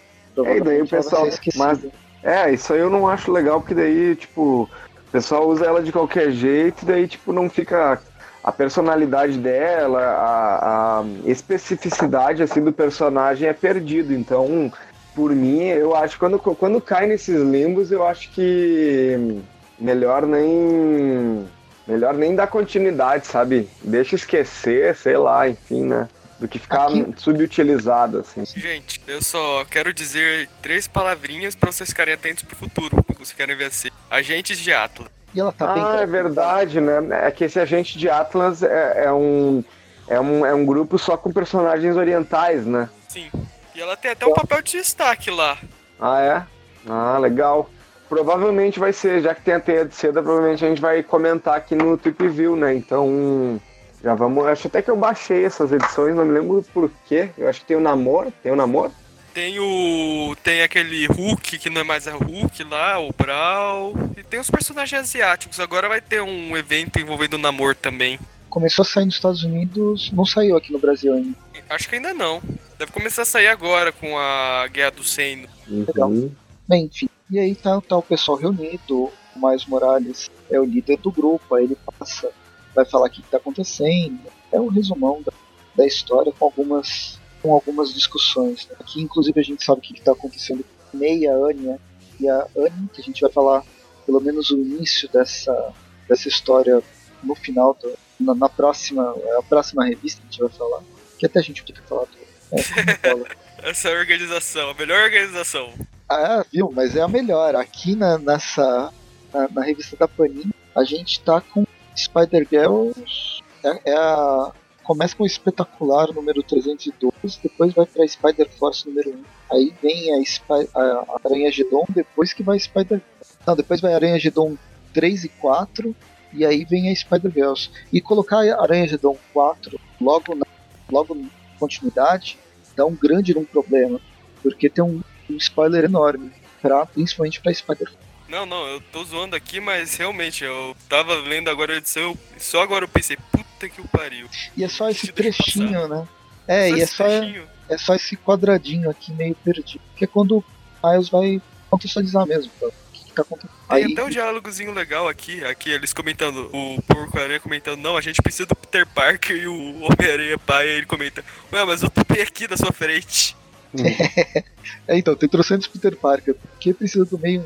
É, 0.45 0.57
e 0.57 0.61
daí 0.61 0.77
o 0.77 0.79
ela 0.79 0.87
pessoal- 0.87 1.27
mas- 1.57 1.85
é, 2.23 2.53
isso 2.53 2.73
aí 2.73 2.79
eu 2.79 2.89
não 2.89 3.07
acho 3.07 3.31
legal, 3.31 3.59
porque 3.59 3.73
daí, 3.73 4.15
tipo, 4.15 4.69
o 5.07 5.11
pessoal 5.11 5.47
usa 5.47 5.65
ela 5.65 5.81
de 5.81 5.91
qualquer 5.91 6.31
jeito, 6.31 6.85
daí, 6.85 7.07
tipo, 7.07 7.33
não 7.33 7.49
fica 7.49 7.99
a 8.43 8.51
personalidade 8.51 9.37
dela, 9.37 9.99
a, 9.99 10.99
a 10.99 11.03
especificidade, 11.25 12.41
assim, 12.41 12.63
do 12.63 12.71
personagem 12.71 13.47
é 13.47 13.53
perdido. 13.53 14.13
Então, 14.13 14.71
por 15.15 15.31
mim, 15.31 15.63
eu 15.63 15.95
acho 15.95 16.13
que 16.13 16.19
quando, 16.19 16.39
quando 16.39 16.81
cai 16.81 17.07
nesses 17.07 17.39
limbos, 17.41 17.91
eu 17.91 18.05
acho 18.05 18.31
que 18.31 19.41
melhor 19.79 20.25
nem. 20.25 21.45
Melhor 21.87 22.13
nem 22.13 22.35
dar 22.35 22.47
continuidade, 22.47 23.25
sabe? 23.25 23.67
Deixa 23.83 24.15
esquecer, 24.15 24.95
sei 24.95 25.17
lá, 25.17 25.49
enfim, 25.49 25.83
né? 25.83 26.07
Do 26.41 26.47
que 26.47 26.57
ficar 26.57 26.87
Aqui- 26.87 27.13
subutilizado, 27.17 28.17
assim. 28.17 28.43
Gente, 28.45 28.99
eu 29.07 29.21
só 29.21 29.63
quero 29.65 29.93
dizer 29.93 30.49
três 30.59 30.87
palavrinhas 30.87 31.53
pra 31.55 31.71
vocês 31.71 31.89
ficarem 31.89 32.15
atentos 32.15 32.41
pro 32.43 32.55
futuro, 32.55 33.03
quando 33.03 33.17
vocês 33.19 33.31
querem 33.31 33.55
ver 33.55 33.65
assim. 33.65 33.89
Agentes 34.09 34.57
de 34.57 34.73
Atlas. 34.73 35.07
E 35.35 35.39
ela 35.39 35.51
tá 35.51 35.67
bem 35.67 35.75
Ah, 35.83 35.85
é 35.85 36.07
caracterizada. 36.07 36.23
verdade, 36.23 36.81
né? 36.81 37.27
É 37.27 37.29
que 37.31 37.43
esse 37.43 37.59
agente 37.59 37.95
de 37.95 38.09
Atlas 38.09 38.63
é, 38.63 39.03
é 39.05 39.13
um, 39.13 39.63
é, 40.07 40.19
um, 40.19 40.43
é 40.43 40.53
um 40.53 40.65
grupo 40.65 40.97
só 40.97 41.15
com 41.15 41.31
personagens 41.31 41.95
orientais, 41.95 42.65
né? 42.65 42.89
Sim. 43.07 43.29
E 43.75 43.79
ela 43.79 43.95
tem 43.95 44.09
até 44.11 44.25
um 44.25 44.33
papel 44.33 44.63
de 44.63 44.71
destaque 44.73 45.29
lá. 45.29 45.59
Ah, 45.99 46.19
é? 46.21 46.43
Ah, 46.89 47.17
legal. 47.19 47.69
provavelmente 48.09 48.77
vai 48.79 48.91
ser, 48.91 49.21
já 49.21 49.33
que 49.35 49.41
tem 49.41 49.53
a 49.53 49.59
teia 49.59 49.85
de 49.85 49.95
seda, 49.95 50.21
provavelmente 50.23 50.65
a 50.65 50.67
gente 50.67 50.81
vai 50.81 51.01
comentar 51.03 51.55
aqui 51.55 51.75
no 51.75 51.97
Trip 51.97 52.27
View, 52.27 52.55
né? 52.57 52.73
Então, 52.75 53.61
já 54.03 54.15
vamos. 54.15 54.45
Acho 54.45 54.67
até 54.67 54.81
que 54.81 54.89
eu 54.89 54.97
baixei 54.97 55.45
essas 55.45 55.71
edições, 55.71 56.15
não 56.15 56.25
me 56.25 56.39
lembro 56.39 56.63
por 56.73 56.89
quê. 57.07 57.29
Eu 57.37 57.47
acho 57.47 57.61
que 57.61 57.67
tem 57.67 57.77
o 57.77 57.81
Namor. 57.81 58.31
Tem 58.43 58.51
o 58.51 58.55
Namor? 58.55 58.91
Tem 59.33 59.59
o. 59.59 60.35
Tem 60.43 60.61
aquele 60.61 61.05
Hulk 61.07 61.57
que 61.57 61.69
não 61.69 61.81
é 61.81 61.83
mais 61.83 62.07
a 62.07 62.15
Hulk 62.15 62.63
lá, 62.65 62.99
o 62.99 63.13
Brawl. 63.13 63.93
E 64.17 64.23
tem 64.23 64.39
os 64.39 64.49
personagens 64.49 65.01
asiáticos. 65.01 65.59
Agora 65.59 65.87
vai 65.87 66.01
ter 66.01 66.21
um 66.21 66.57
evento 66.57 66.99
envolvendo 66.99 67.35
o 67.35 67.37
Namor 67.37 67.75
também. 67.75 68.19
Começou 68.49 68.83
a 68.83 68.85
sair 68.85 69.05
nos 69.05 69.15
Estados 69.15 69.43
Unidos, 69.45 70.11
não 70.11 70.25
saiu 70.25 70.57
aqui 70.57 70.73
no 70.73 70.79
Brasil 70.79 71.13
ainda. 71.13 71.37
Acho 71.69 71.87
que 71.87 71.95
ainda 71.95 72.13
não. 72.13 72.41
Deve 72.77 72.91
começar 72.91 73.21
a 73.21 73.25
sair 73.25 73.47
agora 73.47 73.93
com 73.93 74.17
a 74.17 74.67
Guerra 74.67 74.91
do 74.91 75.03
Seino. 75.05 75.47
Legal. 75.65 76.09
Uhum. 76.09 76.29
Bem, 76.67 76.85
enfim. 76.85 77.07
E 77.29 77.39
aí 77.39 77.55
tá, 77.55 77.79
tá 77.79 77.95
o 77.95 78.01
pessoal 78.01 78.37
reunido. 78.37 79.09
O 79.33 79.47
Miles 79.47 79.65
Morales 79.65 80.29
é 80.49 80.59
o 80.59 80.65
líder 80.65 80.97
do 80.97 81.09
grupo, 81.09 81.55
aí 81.55 81.63
ele 81.63 81.77
passa, 81.97 82.29
vai 82.73 82.85
falar 82.85 83.07
o 83.07 83.09
que, 83.09 83.21
que 83.21 83.29
tá 83.29 83.37
acontecendo. 83.37 84.19
É 84.51 84.59
um 84.59 84.67
resumão 84.67 85.21
da, 85.21 85.31
da 85.75 85.85
história 85.85 86.31
com 86.31 86.45
algumas, 86.45 87.19
com 87.41 87.53
algumas 87.53 87.93
discussões. 87.93 88.67
né? 88.67 88.75
Aqui, 88.79 89.01
inclusive, 89.01 89.39
a 89.39 89.43
gente 89.43 89.63
sabe 89.63 89.79
o 89.79 89.81
que, 89.81 89.93
que 89.93 90.01
tá 90.01 90.11
acontecendo 90.11 90.63
com 90.63 90.97
May, 90.97 91.27
a 91.27 91.35
Anya 91.35 91.79
e 92.19 92.29
a 92.29 92.47
Annie, 92.57 92.89
que 92.93 93.01
a 93.01 93.03
gente 93.03 93.21
vai 93.21 93.31
falar 93.31 93.63
pelo 94.05 94.19
menos 94.19 94.49
o 94.49 94.57
início 94.57 95.09
dessa, 95.09 95.73
dessa 96.07 96.27
história 96.27 96.81
no 97.23 97.35
final, 97.35 97.77
do, 97.79 97.97
na, 98.19 98.33
na 98.33 98.49
próxima, 98.49 99.15
a 99.37 99.43
próxima 99.43 99.85
revista 99.85 100.21
que 100.21 100.27
a 100.27 100.31
gente 100.31 100.41
vai 100.41 100.49
falar. 100.49 100.83
Que 101.17 101.25
até 101.25 101.39
a 101.39 101.43
gente 101.43 101.61
fica 101.61 101.81
falar 101.83 102.05
do. 102.05 102.21
É. 102.51 103.41
Essa 103.69 103.89
é 103.89 103.97
organização, 103.97 104.71
a 104.71 104.73
melhor 104.73 105.03
organização. 105.03 105.71
Ah, 106.09 106.43
viu? 106.51 106.71
Mas 106.73 106.95
é 106.95 107.01
a 107.01 107.07
melhor. 107.07 107.55
Aqui 107.55 107.95
na, 107.95 108.17
nessa. 108.17 108.91
Na, 109.31 109.47
na 109.49 109.63
revista 109.63 109.95
da 109.95 110.07
Panini, 110.07 110.51
a 110.75 110.83
gente 110.83 111.21
tá 111.21 111.39
com 111.39 111.65
Spider-Girls. 112.01 113.41
É, 113.63 113.91
é 113.91 113.95
a. 113.95 114.51
Começa 114.83 115.15
com 115.15 115.23
o 115.23 115.27
espetacular 115.27 116.11
número 116.11 116.41
312, 116.41 117.39
depois 117.41 117.71
vai 117.73 117.85
pra 117.85 118.07
Spider 118.07 118.49
Force 118.57 118.87
número 118.87 119.11
1. 119.11 119.23
Aí 119.51 119.73
vem 119.81 120.15
a, 120.15 120.21
Spy, 120.21 120.67
a, 120.73 121.19
Aranha 121.23 121.51
Gedon, 121.51 121.85
depois 121.89 122.33
que 122.33 122.41
vai 122.41 122.59
Spider. 122.59 122.99
Não, 123.45 123.55
depois 123.55 123.79
vai 123.79 123.93
Aranha 123.93 124.19
Gedon 124.19 124.57
3 124.91 125.25
e 125.25 125.29
4, 125.29 125.95
e 126.33 126.43
aí 126.43 126.65
vem 126.65 126.89
a 126.89 126.95
Spider-Girls. 126.95 127.69
E 127.93 128.01
colocar 128.01 128.37
a 128.37 128.61
Aranha 128.61 128.87
Gedon 128.87 129.15
4 129.33 129.79
logo 130.01 130.35
na 130.35 130.45
logo 130.91 131.15
continuidade 131.59 132.37
dá 132.75 132.85
um 132.85 132.95
grande 132.95 133.37
um 133.37 133.45
problema, 133.45 133.99
porque 134.41 134.69
tem 134.69 134.83
um, 134.83 135.01
um 135.29 135.37
spoiler 135.37 135.85
enorme, 135.85 136.31
pra, 136.61 136.85
principalmente 136.85 137.41
pra 137.41 137.53
Spider 137.53 137.91
Não, 138.31 138.45
não, 138.45 138.65
eu 138.65 138.79
tô 138.79 139.03
zoando 139.03 139.35
aqui, 139.35 139.59
mas 139.59 139.97
realmente, 139.97 140.45
eu 140.45 140.73
tava 140.87 141.15
lendo 141.15 141.49
agora 141.49 141.73
a 141.73 141.77
edição, 141.77 142.17
e 142.37 142.41
só 142.41 142.61
agora 142.61 142.85
eu 142.85 142.87
pensei, 142.87 143.17
puta 143.29 143.67
que 143.67 143.81
o 143.81 143.87
pariu. 143.89 144.25
E 144.55 144.63
é 144.63 144.69
só 144.69 144.89
esse 144.89 145.11
trechinho, 145.11 145.85
né? 145.89 146.07
É, 146.47 146.69
e 146.69 146.81
é 146.81 146.85
só, 146.85 147.03
trechinho. 147.03 147.43
é 147.67 147.77
só 147.77 147.93
esse 147.93 148.15
quadradinho 148.15 148.89
aqui 148.89 149.11
meio 149.11 149.35
perdido. 149.35 149.83
Que 149.97 150.05
é 150.05 150.07
quando 150.07 150.37
o 150.37 150.43
Miles 150.81 151.09
vai 151.09 151.41
contextualizar 151.69 152.25
mesmo, 152.25 152.49
que, 152.93 153.03
que 153.03 153.11
tá 153.11 153.21
acontecendo. 153.21 153.51
Tem 153.67 153.83
Aí, 153.83 153.91
até 153.91 154.01
um 154.01 154.09
diálogozinho 154.09 154.71
legal 154.71 155.09
aqui, 155.09 155.43
aqui 155.43 155.69
eles 155.69 155.91
comentando, 155.91 156.49
o 156.53 156.81
Porco-Aranha 156.83 157.39
comentando, 157.41 157.81
não, 157.81 157.97
a 157.97 158.01
gente 158.01 158.21
precisa 158.21 158.45
do 158.45 158.55
Peter 158.55 158.87
Parker 158.87 159.35
e 159.35 159.47
o 159.49 159.81
Homem-Aranha 159.81 160.39
pai, 160.39 160.69
aí 160.69 160.75
ele 160.77 160.85
comenta, 160.85 161.21
ué, 161.51 161.65
mas 161.65 161.83
eu 161.83 161.89
topei 161.89 162.21
aqui 162.21 162.47
na 162.49 162.55
sua 162.55 162.71
frente. 162.71 163.35
É, 164.87 164.97
então, 164.97 165.15
tem 165.15 165.27
trocentos 165.27 165.67
Peter 165.67 165.95
Parker, 165.95 166.35
porque 166.35 166.73
precisa 166.73 167.05
do 167.05 167.17
meio 167.17 167.45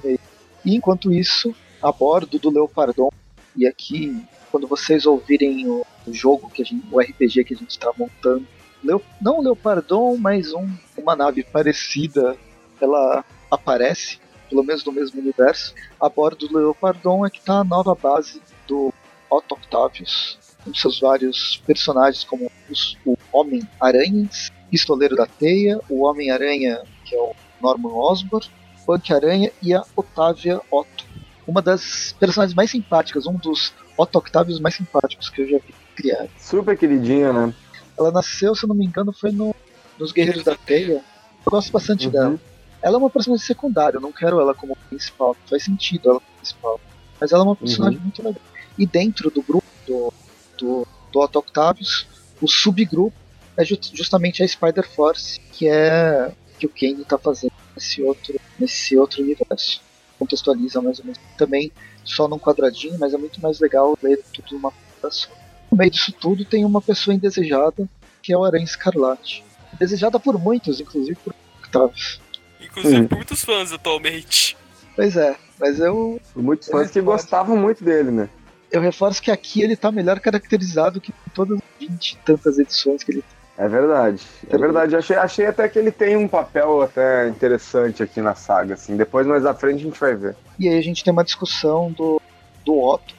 e 0.65 0.75
enquanto 0.75 1.13
isso, 1.13 1.53
a 1.81 1.91
bordo 1.91 2.39
do 2.39 2.50
Leopardon, 2.50 3.12
e 3.55 3.67
aqui, 3.67 4.19
quando 4.51 4.67
vocês 4.67 5.05
ouvirem 5.05 5.67
o, 5.69 5.86
o 6.07 6.13
jogo, 6.13 6.50
que 6.50 6.63
gente, 6.63 6.86
o 6.91 7.00
RPG 7.00 7.43
que 7.43 7.53
a 7.53 7.57
gente 7.57 7.69
está 7.69 7.91
montando, 7.98 8.45
Leo, 8.84 9.01
não 9.22 9.39
o 9.39 9.41
Leopardon, 9.41 10.17
mas 10.17 10.53
um, 10.53 10.67
uma 10.98 11.15
nave 11.15 11.43
parecida, 11.43 12.36
ela 12.81 13.24
aparece, 13.50 14.19
pelo 14.50 14.63
menos 14.63 14.84
no 14.84 14.91
mesmo 14.91 15.22
universo. 15.22 15.74
A 16.00 16.10
bordo 16.10 16.48
do 16.48 16.57
Leopardon 16.57 17.25
é 17.25 17.29
que 17.29 17.39
está 17.39 17.60
a 17.60 17.63
nova 17.63 17.95
base 17.95 18.41
do 18.67 18.93
Otto 19.29 19.55
Octavius, 19.55 20.38
com 20.63 20.74
seus 20.74 21.00
vários 21.00 21.62
personagens, 21.65 22.24
como 22.24 22.51
os, 22.69 22.98
o 23.05 23.15
Homem-Aranha, 23.31 24.29
Pistoleiro 24.69 25.15
da 25.15 25.27
Teia, 25.27 25.79
o 25.89 26.03
Homem-Aranha, 26.03 26.81
que 27.05 27.15
é 27.15 27.19
o 27.19 27.34
Norman 27.62 27.93
Osborn, 27.93 28.48
Punk-Aranha 28.86 29.51
e 29.62 29.74
a 29.74 29.84
Otávia 29.96 30.62
Otto. 30.72 31.06
Uma 31.48 31.62
das 31.62 32.15
personagens 32.20 32.56
mais 32.56 32.72
simpáticas, 32.72 33.25
um 33.27 33.36
dos 33.38 33.74
Otto 33.98 34.18
Octavius 34.18 34.60
mais 34.60 34.75
simpáticos 34.75 35.30
que 35.30 35.42
eu 35.42 35.48
já 35.50 35.58
vi 35.60 35.74
criar. 35.96 36.27
Super 36.38 36.77
queridinha, 36.77 37.32
né? 37.32 37.54
Ela 37.98 38.12
nasceu, 38.12 38.54
se 38.56 38.65
eu 38.65 38.68
não 38.68 38.75
me 38.75 38.86
engano, 38.86 39.13
foi 39.13 39.32
no, 39.32 39.54
nos 39.98 40.12
Guerreiros 40.12 40.44
da 40.44 40.56
Teia. 40.56 41.01
Eu 41.46 41.51
gosto 41.51 41.72
bastante 41.72 42.08
Uhum. 42.08 42.12
dela. 42.12 42.39
Ela 42.82 42.96
é 42.96 42.98
uma 42.98 43.10
personagem 43.10 43.46
secundária, 43.46 43.98
eu 43.98 44.01
não 44.01 44.12
quero 44.12 44.39
ela 44.39 44.54
como 44.54 44.75
principal. 44.89 45.36
Faz 45.50 45.63
sentido 45.63 46.10
ela 46.10 46.20
como 46.20 46.38
principal. 46.38 46.80
Mas 47.22 47.32
ela 47.32 47.44
é 47.44 47.46
uma 47.48 47.56
personagem 47.56 48.00
muito 48.00 48.22
legal. 48.24 48.42
E 48.77 48.86
dentro 48.86 49.30
do 49.32 49.42
grupo 49.42 49.65
do, 49.88 50.13
do, 50.58 50.88
do 51.12 51.20
Otto 51.20 51.39
Octavius, 51.39 52.06
o 52.42 52.48
subgrupo 52.48 53.15
é 53.58 53.63
ju- 53.63 53.80
justamente 53.94 54.44
a 54.44 54.48
Spider 54.48 54.88
Force, 54.88 55.39
que 55.54 55.68
é 55.70 56.32
que 56.60 56.65
o 56.65 56.70
Kane 56.70 57.01
está 57.04 57.18
fazendo 57.18 57.54
nesse 57.75 58.01
outro, 58.01 58.36
nesse 58.60 58.98
outro 58.98 59.22
universo. 59.22 59.82
Contextualiza 60.17 60.82
mais 60.82 61.00
ou 61.00 61.05
menos. 61.05 61.20
Também 61.38 61.72
só 62.03 62.27
num 62.27 62.39
quadradinho, 62.39 62.98
mas 63.00 63.13
é 63.13 63.17
muito 63.17 63.41
mais 63.41 63.60
legal 63.60 63.98
ler 64.01 64.24
tudo 64.34 64.53
numa 64.53 64.72
só. 65.12 65.29
No 65.72 65.77
meio 65.77 65.91
disso 65.91 66.12
tudo 66.12 66.46
tem 66.46 66.63
uma 66.65 66.82
pessoa 66.82 67.13
indesejada, 67.13 67.88
que 68.22 68.34
é 68.34 68.38
o 68.38 68.44
Aranha 68.44 68.63
Escarlate. 68.63 69.44
Desejada 69.79 70.20
por 70.20 70.39
muitos, 70.39 70.79
inclusive 70.79 71.15
por 71.24 71.34
Octavius. 71.60 72.20
Inclusive 72.62 73.01
Hum. 73.01 73.08
por 73.08 73.15
muitos 73.17 73.44
fãs 73.44 73.72
atualmente. 73.72 74.55
Pois 74.96 75.15
é, 75.17 75.36
mas 75.60 75.79
eu, 75.79 76.20
Por 76.34 76.41
muitos 76.41 76.70
fãs 76.70 76.89
que 76.89 77.01
gostavam 77.01 77.58
muito 77.58 77.84
dele, 77.84 78.10
né? 78.12 78.29
eu 78.72 78.82
reforço 78.82 79.22
que 79.22 79.32
aqui 79.32 79.62
ele 79.62 79.75
tá 79.75 79.91
melhor 79.91 80.20
caracterizado 80.20 81.00
que 81.00 81.12
em 81.12 81.29
todas 81.34 81.58
as 81.58 81.88
20 81.88 82.12
e 82.12 82.17
tantas 82.17 82.58
edições 82.60 83.03
que 83.03 83.12
ele 83.12 83.22
tem. 83.22 83.44
É 83.57 83.67
verdade. 83.67 84.21
É 84.50 84.57
verdade. 84.57 84.95
Achei, 84.95 85.15
achei 85.15 85.45
até 85.45 85.67
que 85.69 85.79
ele 85.79 85.91
tem 85.91 86.17
um 86.17 86.27
papel 86.27 86.81
até 86.81 87.29
interessante 87.29 88.03
aqui 88.03 88.19
na 88.21 88.35
saga, 88.35 88.74
assim. 88.74 88.97
Depois, 88.97 89.25
mais 89.25 89.45
à 89.45 89.53
frente, 89.53 89.79
a 89.81 89.83
gente 89.83 90.00
vai 90.00 90.15
ver. 90.15 90.35
E 90.59 90.67
aí 90.67 90.77
a 90.77 90.81
gente 90.81 91.03
tem 91.03 91.13
uma 91.13 91.24
discussão 91.24 91.91
do, 91.91 92.21
do 92.65 92.77
Otto 92.77 93.15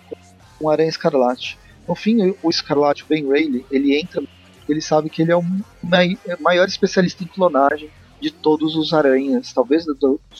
com 0.58 0.66
o 0.66 0.70
Aranha 0.70 0.88
Escarlate. 0.90 1.58
No 1.88 1.94
fim, 1.94 2.34
o 2.42 2.50
Escarlate, 2.50 3.04
o 3.04 3.06
Ben 3.06 3.26
Reilly, 3.26 3.64
ele 3.70 3.98
entra, 3.98 4.22
ele 4.68 4.80
sabe 4.82 5.08
que 5.08 5.22
ele 5.22 5.32
é 5.32 5.36
o 5.36 5.44
mai- 5.82 6.18
maior 6.40 6.66
especialista 6.66 7.24
em 7.24 7.26
clonagem 7.26 7.88
de 8.20 8.30
todos 8.30 8.76
os 8.76 8.92
aranhas, 8.92 9.52
talvez 9.52 9.84
de 9.84 9.94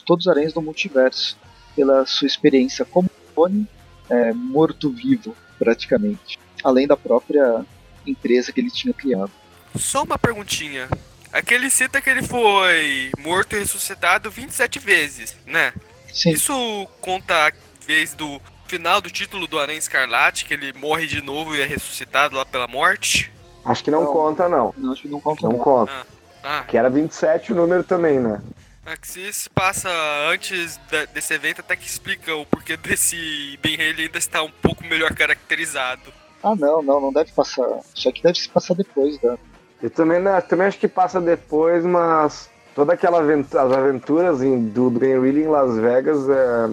todos 0.05 0.25
os 0.25 0.27
aranhas 0.27 0.53
do 0.53 0.61
multiverso, 0.61 1.37
pela 1.75 2.05
sua 2.05 2.27
experiência 2.27 2.83
como 2.83 3.09
clone, 3.33 3.67
é, 4.09 4.33
morto-vivo, 4.33 5.35
praticamente. 5.57 6.37
Além 6.63 6.85
da 6.87 6.97
própria 6.97 7.63
empresa 8.05 8.51
que 8.51 8.59
ele 8.59 8.71
tinha 8.71 8.93
criado. 8.93 9.31
Só 9.75 10.03
uma 10.03 10.17
perguntinha. 10.17 10.87
Aquele 11.31 11.69
cita 11.69 12.01
que 12.01 12.09
ele 12.09 12.23
foi 12.23 13.11
morto 13.19 13.55
e 13.55 13.59
ressuscitado 13.59 14.31
27 14.31 14.79
vezes, 14.79 15.35
né? 15.45 15.73
Sim, 16.13 16.31
Isso 16.31 16.87
conta 17.01 17.47
a 17.47 17.51
vez 17.85 18.13
do 18.13 18.41
final 18.65 18.99
do 19.01 19.09
título 19.11 19.47
do 19.47 19.59
Aranha 19.59 19.77
Escarlate, 19.77 20.45
que 20.45 20.53
ele 20.53 20.73
morre 20.73 21.05
de 21.05 21.21
novo 21.21 21.55
e 21.55 21.61
é 21.61 21.65
ressuscitado 21.65 22.35
lá 22.35 22.45
pela 22.45 22.67
morte? 22.67 23.31
Acho 23.65 23.83
que 23.83 23.91
não, 23.91 24.03
Não. 24.05 24.13
conta, 24.13 24.47
não. 24.49 24.73
não, 24.77 24.93
acho 24.93 25.01
que 25.03 25.07
não 25.09 25.19
conta 25.19 25.41
Não 25.43 25.51
não. 25.53 25.59
conta. 25.59 26.07
Ah, 26.43 26.63
Que 26.67 26.77
era 26.77 26.89
27 26.89 27.51
o 27.51 27.55
número 27.55 27.83
também, 27.83 28.19
né? 28.19 28.41
é 28.85 28.95
que 28.95 29.05
se 29.05 29.33
se 29.33 29.49
passa 29.49 29.89
antes 30.31 30.77
da- 30.89 31.03
desse 31.05 31.33
evento, 31.33 31.59
até 31.59 31.75
que 31.75 31.85
explica 31.85 32.33
o 32.33 32.45
porquê 32.45 32.77
desse 32.77 33.59
Ben 33.61 33.75
Haley 33.75 34.05
ainda 34.05 34.17
está 34.17 34.41
um 34.41 34.49
pouco 34.49 34.81
melhor 34.85 35.13
caracterizado. 35.13 36.13
Ah, 36.41 36.55
não, 36.55 36.81
não, 36.81 37.01
não 37.01 37.11
deve 37.11 37.29
passar. 37.33 37.67
Isso 37.93 38.07
aqui 38.07 38.23
deve 38.23 38.39
se 38.39 38.47
passar 38.47 38.75
depois 38.75 39.17
da. 39.19 39.37
Eu 39.81 39.89
também, 39.89 40.19
né, 40.19 40.41
também 40.41 40.67
acho 40.67 40.79
que 40.79 40.87
passa 40.87 41.21
depois, 41.21 41.85
mas 41.85 42.49
toda 42.75 42.93
aquela 42.93 43.19
aventura, 43.19 43.63
as 43.63 43.71
aventuras 43.71 44.41
em- 44.41 44.67
do, 44.69 44.89
do 44.89 44.99
Ben 44.99 45.19
Reilly 45.19 45.43
em 45.43 45.47
Las 45.47 45.77
Vegas, 45.77 46.27
é, 46.29 46.69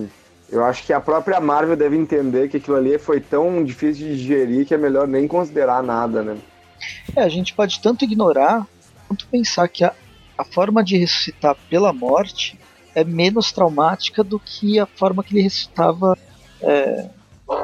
eu 0.50 0.64
acho 0.64 0.84
que 0.84 0.92
a 0.92 1.00
própria 1.00 1.40
Marvel 1.40 1.76
deve 1.76 1.96
entender 1.96 2.48
que 2.48 2.56
aquilo 2.56 2.76
ali 2.76 2.98
foi 2.98 3.20
tão 3.20 3.62
difícil 3.62 4.06
de 4.06 4.16
digerir 4.16 4.66
que 4.66 4.74
é 4.74 4.78
melhor 4.78 5.06
nem 5.06 5.26
considerar 5.28 5.82
nada, 5.82 6.22
né? 6.22 6.38
É, 7.16 7.22
a 7.22 7.28
gente 7.28 7.54
pode 7.54 7.80
tanto 7.80 8.04
ignorar 8.04 8.66
quanto 9.06 9.26
pensar 9.28 9.68
que 9.68 9.84
a, 9.84 9.92
a 10.38 10.44
forma 10.44 10.82
de 10.82 10.96
ressuscitar 10.96 11.56
pela 11.68 11.92
morte 11.92 12.58
é 12.94 13.04
menos 13.04 13.52
traumática 13.52 14.22
do 14.24 14.38
que 14.40 14.78
a 14.78 14.86
forma 14.86 15.22
que 15.22 15.34
ele 15.34 15.42
ressuscitava 15.42 16.16
é, 16.62 17.08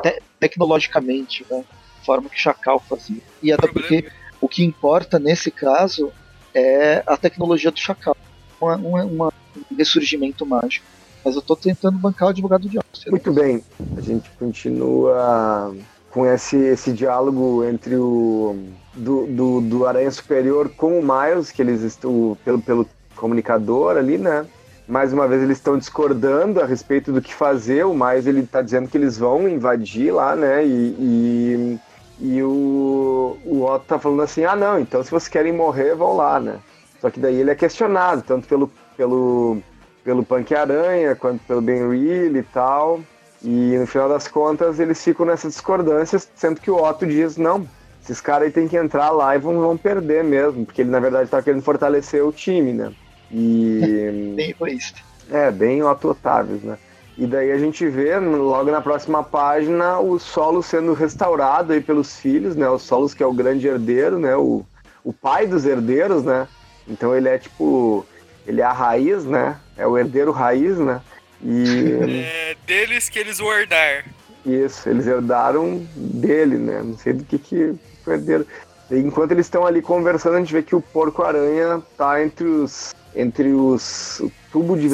te- 0.03 0.23
tecnologicamente, 0.39 1.47
né? 1.51 1.65
A 2.01 2.05
forma 2.05 2.29
que 2.29 2.39
Chacal 2.39 2.79
fazia. 2.81 3.21
E 3.43 3.53
até 3.53 3.69
porque 3.69 3.99
o 3.99 4.20
que 4.51 4.65
importa 4.65 5.19
nesse 5.19 5.51
caso 5.51 6.11
é 6.53 7.03
a 7.07 7.17
tecnologia 7.17 7.71
do 7.71 7.79
Chacal. 7.79 8.17
Uma, 8.61 8.77
uma- 8.77 9.33
um 9.71 9.77
ressurgimento 9.77 10.45
mágico. 10.45 10.85
Mas 11.25 11.35
eu 11.37 11.43
tô 11.43 11.55
tentando 11.55 11.99
bancar 11.99 12.29
o 12.29 12.31
advogado 12.31 12.69
de 12.69 12.79
Oxford. 12.79 13.11
Muito 13.11 13.33
bem, 13.33 13.63
a 13.97 14.01
gente 14.01 14.29
continua 14.39 15.75
com 16.11 16.27
esse, 16.27 16.57
esse 16.57 16.93
diálogo 16.93 17.65
entre 17.65 17.95
o 17.97 18.57
do, 18.95 19.27
do, 19.27 19.61
do 19.61 19.87
Aranha 19.87 20.11
Superior 20.11 20.69
com 20.71 20.99
o 20.99 21.03
Miles, 21.03 21.53
que 21.53 21.63
eles 21.63 21.83
estão 21.83 22.37
pelo, 22.45 22.61
pelo 22.61 22.89
comunicador 23.15 23.97
ali, 23.97 24.19
né? 24.19 24.47
Mais 24.89 25.13
uma 25.13 25.29
vez 25.29 25.43
eles 25.43 25.59
estão 25.59 25.79
discordando 25.79 26.61
a 26.61 26.67
respeito 26.67 27.13
do 27.13 27.23
que 27.23 27.33
fazer. 27.33 27.85
O 27.87 27.95
Miles 27.95 28.27
ele 28.27 28.45
tá 28.45 28.61
dizendo 28.61 28.89
que 28.89 28.97
eles 28.99 29.17
vão 29.17 29.49
invadir 29.49 30.13
lá, 30.13 30.35
né? 30.35 30.67
E, 30.67 30.97
e, 30.99 31.79
e 32.21 32.43
o, 32.43 33.39
o 33.45 33.65
Otto 33.65 33.87
tá 33.87 33.99
falando 33.99 34.23
assim: 34.23 34.45
ah, 34.45 34.55
não, 34.55 34.79
então 34.79 35.03
se 35.03 35.11
vocês 35.11 35.29
querem 35.29 35.53
morrer, 35.53 35.95
vão 35.95 36.15
lá, 36.15 36.39
né? 36.39 36.59
Só 37.01 37.09
que 37.11 37.19
daí 37.19 37.37
ele 37.37 37.51
é 37.51 37.55
questionado, 37.55 38.23
tanto 38.23 38.47
pelo, 38.47 38.71
pelo, 38.97 39.63
pelo 40.05 40.23
Punk 40.23 40.55
Aranha 40.55 41.17
quanto 41.17 41.43
pelo 41.45 41.63
Ben 41.63 41.89
Reilly 41.89 42.41
e 42.41 42.43
tal. 42.43 43.01
E 43.43 43.79
no 43.79 43.87
final 43.87 44.07
das 44.07 44.29
contas 44.29 44.79
eles 44.79 45.03
ficam 45.03 45.25
nessas 45.25 45.55
discordâncias, 45.55 46.31
sendo 46.35 46.61
que 46.61 46.71
o 46.71 46.77
Otto 46.77 47.07
diz: 47.07 47.39
não, 47.39 47.67
esses 48.03 48.21
caras 48.21 48.49
aí 48.49 48.53
tem 48.53 48.69
que 48.69 48.77
entrar 48.77 49.11
lá 49.11 49.35
e 49.35 49.39
vão, 49.39 49.59
vão 49.59 49.77
perder 49.79 50.23
mesmo, 50.23 50.67
porque 50.67 50.83
ele 50.83 50.91
na 50.91 51.01
verdade 51.01 51.31
tá 51.31 51.41
querendo 51.41 51.63
fortalecer 51.63 52.23
o 52.23 52.33
time, 52.33 52.75
né? 52.75 52.93
E. 53.33 54.35
bem 54.37 54.51
egoísta. 54.51 55.01
É, 55.31 55.51
bem 55.51 55.83
Otto 55.83 56.11
Otávios, 56.11 56.63
né? 56.63 56.77
E 57.21 57.27
daí 57.27 57.53
a 57.53 57.59
gente 57.59 57.87
vê, 57.87 58.19
logo 58.19 58.71
na 58.71 58.81
próxima 58.81 59.23
página, 59.23 59.99
o 59.99 60.19
solo 60.19 60.63
sendo 60.63 60.95
restaurado 60.95 61.75
aí 61.75 61.81
pelos 61.83 62.19
filhos, 62.19 62.57
né? 62.57 62.67
O 62.67 62.79
Solos 62.79 63.13
que 63.13 63.23
é 63.23 63.27
o 63.27 63.33
grande 63.35 63.69
herdeiro, 63.69 64.19
né? 64.19 64.35
O, 64.37 64.65
o 65.05 65.13
pai 65.13 65.47
dos 65.47 65.67
herdeiros, 65.67 66.25
né? 66.25 66.49
Então 66.89 67.15
ele 67.15 67.29
é 67.29 67.37
tipo. 67.37 68.07
Ele 68.47 68.63
é 68.63 68.65
a 68.65 68.73
raiz, 68.73 69.27
né? 69.27 69.61
É 69.77 69.87
o 69.87 69.99
herdeiro 69.99 70.33
raiz, 70.33 70.79
né? 70.79 71.03
E. 71.45 72.25
É 72.25 72.57
deles 72.67 73.11
que 73.11 73.19
eles 73.19 73.37
vão 73.37 73.53
herdar. 73.53 74.07
Isso, 74.47 74.89
eles 74.89 75.07
herdaram 75.07 75.87
dele, 75.95 76.57
né? 76.57 76.81
Não 76.83 76.97
sei 76.97 77.13
do 77.13 77.25
que 77.25 77.39
que 77.39 77.75
perderam. 78.03 78.47
E 78.91 78.97
enquanto 78.97 79.33
eles 79.33 79.45
estão 79.45 79.67
ali 79.67 79.83
conversando, 79.83 80.37
a 80.37 80.39
gente 80.39 80.55
vê 80.55 80.63
que 80.63 80.75
o 80.75 80.81
porco-aranha 80.81 81.83
tá 81.99 82.25
entre 82.25 82.47
os. 82.47 82.95
Entre 83.15 83.53
os. 83.53 84.21
O 84.21 84.33
tubo 84.51 84.75
de, 84.75 84.89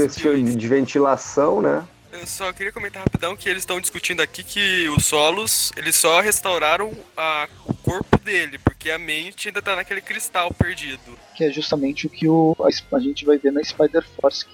de 0.57 0.69
ventilação, 0.69 1.63
né? 1.63 1.85
Eu 2.21 2.27
só 2.27 2.51
queria 2.51 2.73
comentar 2.73 3.03
rapidão 3.03 3.37
que 3.37 3.47
eles 3.47 3.63
estão 3.63 3.79
discutindo 3.79 4.23
aqui 4.23 4.43
que 4.43 4.89
os 4.89 5.05
solos, 5.05 5.71
eles 5.77 5.97
só 5.97 6.21
restauraram 6.21 6.91
a, 7.15 7.47
o 7.67 7.75
corpo 7.75 8.19
dele, 8.19 8.59
porque 8.59 8.91
a 8.91 8.99
mente 8.99 9.49
ainda 9.49 9.61
tá 9.61 9.77
naquele 9.77 10.01
cristal 10.01 10.53
perdido. 10.55 11.19
Que 11.35 11.45
é 11.45 11.53
justamente 11.53 12.07
o 12.07 12.11
que 12.11 12.27
o, 12.27 12.57
a, 12.61 12.97
a 12.97 13.01
gente 13.01 13.27
vai 13.27 13.37
ver 13.37 13.53
na 13.53 13.63
Spider-Force. 13.63 14.47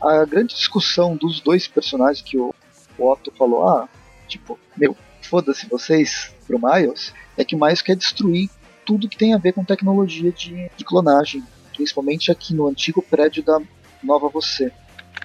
A 0.00 0.24
grande 0.24 0.54
discussão 0.54 1.16
dos 1.16 1.40
dois 1.40 1.66
personagens 1.66 2.22
que 2.22 2.38
o, 2.38 2.54
o 2.96 3.10
Otto 3.10 3.32
falou, 3.36 3.68
ah, 3.68 3.88
tipo, 4.28 4.58
meu, 4.76 4.96
foda-se 5.20 5.66
vocês 5.66 6.32
pro 6.46 6.60
Miles, 6.60 7.12
é 7.36 7.44
que 7.44 7.56
o 7.56 7.60
Miles 7.60 7.82
quer 7.82 7.96
destruir 7.96 8.48
tudo 8.86 9.08
que 9.08 9.18
tem 9.18 9.34
a 9.34 9.38
ver 9.38 9.52
com 9.52 9.64
tecnologia 9.64 10.30
de, 10.30 10.70
de 10.76 10.84
clonagem, 10.84 11.42
principalmente 11.74 12.30
aqui 12.30 12.54
no 12.54 12.68
antigo 12.68 13.02
prédio 13.02 13.42
da 13.42 13.60
Nova 14.00 14.28
Você, 14.28 14.72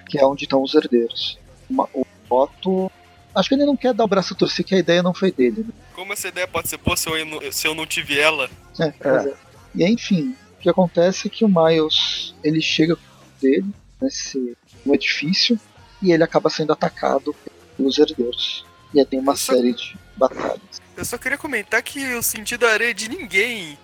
que 0.08 0.18
é 0.18 0.26
onde 0.26 0.44
estão 0.44 0.62
os 0.62 0.74
herdeiros 0.74 1.38
uma, 1.68 1.88
o 1.92 2.06
Otto. 2.30 2.90
Acho 3.34 3.48
que 3.48 3.54
ele 3.54 3.66
não 3.66 3.76
quer 3.76 3.92
dar 3.92 4.04
o 4.04 4.08
braço 4.08 4.34
a 4.34 4.36
torcer, 4.36 4.64
que 4.64 4.74
a 4.74 4.78
ideia 4.78 5.02
não 5.02 5.12
foi 5.12 5.30
dele. 5.30 5.64
Né? 5.66 5.74
Como 5.94 6.12
essa 6.12 6.28
ideia 6.28 6.48
pode 6.48 6.68
ser 6.68 6.78
boa 6.78 6.96
se 6.96 7.08
eu, 7.08 7.52
se 7.52 7.66
eu 7.66 7.74
não 7.74 7.86
tive 7.86 8.18
ela? 8.18 8.48
É, 8.78 8.84
é. 8.84 9.28
é. 9.28 9.34
E 9.74 9.84
enfim, 9.84 10.34
o 10.58 10.62
que 10.62 10.70
acontece 10.70 11.26
é 11.26 11.30
que 11.30 11.44
o 11.44 11.48
Miles 11.48 12.34
ele 12.42 12.62
chega 12.62 12.96
dele 13.40 13.66
nesse 14.00 14.56
no 14.84 14.94
edifício 14.94 15.58
e 16.02 16.12
ele 16.12 16.22
acaba 16.22 16.48
sendo 16.48 16.72
atacado 16.72 17.34
pelos 17.76 17.98
herdeiros. 17.98 18.64
E 18.94 19.00
aí 19.00 19.04
tem 19.04 19.18
uma 19.18 19.36
só, 19.36 19.52
série 19.52 19.72
de 19.74 19.98
batalhas. 20.16 20.80
Eu 20.96 21.04
só 21.04 21.18
queria 21.18 21.36
comentar 21.36 21.82
que 21.82 22.00
eu 22.00 22.22
senti 22.22 22.56
da 22.56 22.70
areia 22.70 22.94
de 22.94 23.08
ninguém 23.08 23.78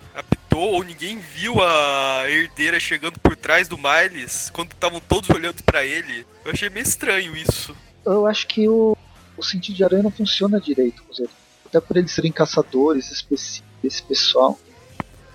apitou 0.53 0.73
ou 0.73 0.83
ninguém 0.83 1.17
viu 1.17 1.61
a 1.61 2.29
herdeira 2.29 2.79
chegando 2.79 3.19
por 3.19 3.35
trás 3.35 3.67
do 3.67 3.77
Miles 3.77 4.49
quando 4.51 4.71
estavam 4.71 4.99
todos 5.01 5.29
olhando 5.29 5.63
para 5.63 5.83
ele. 5.83 6.25
Eu 6.45 6.51
achei 6.51 6.69
meio 6.69 6.83
estranho 6.83 7.35
isso. 7.35 7.75
Eu 8.05 8.27
acho 8.27 8.47
que 8.47 8.69
o, 8.69 8.95
o 9.35 9.43
sentido 9.43 9.75
de 9.75 9.83
aranha 9.83 10.03
não 10.03 10.11
funciona 10.11 10.61
direito 10.61 11.03
com. 11.03 11.25
Até 11.65 11.81
por 11.81 11.97
eles 11.97 12.11
serem 12.11 12.31
caçadores 12.31 13.11
específicos, 13.11 13.67
esse 13.83 14.03
pessoal. 14.03 14.59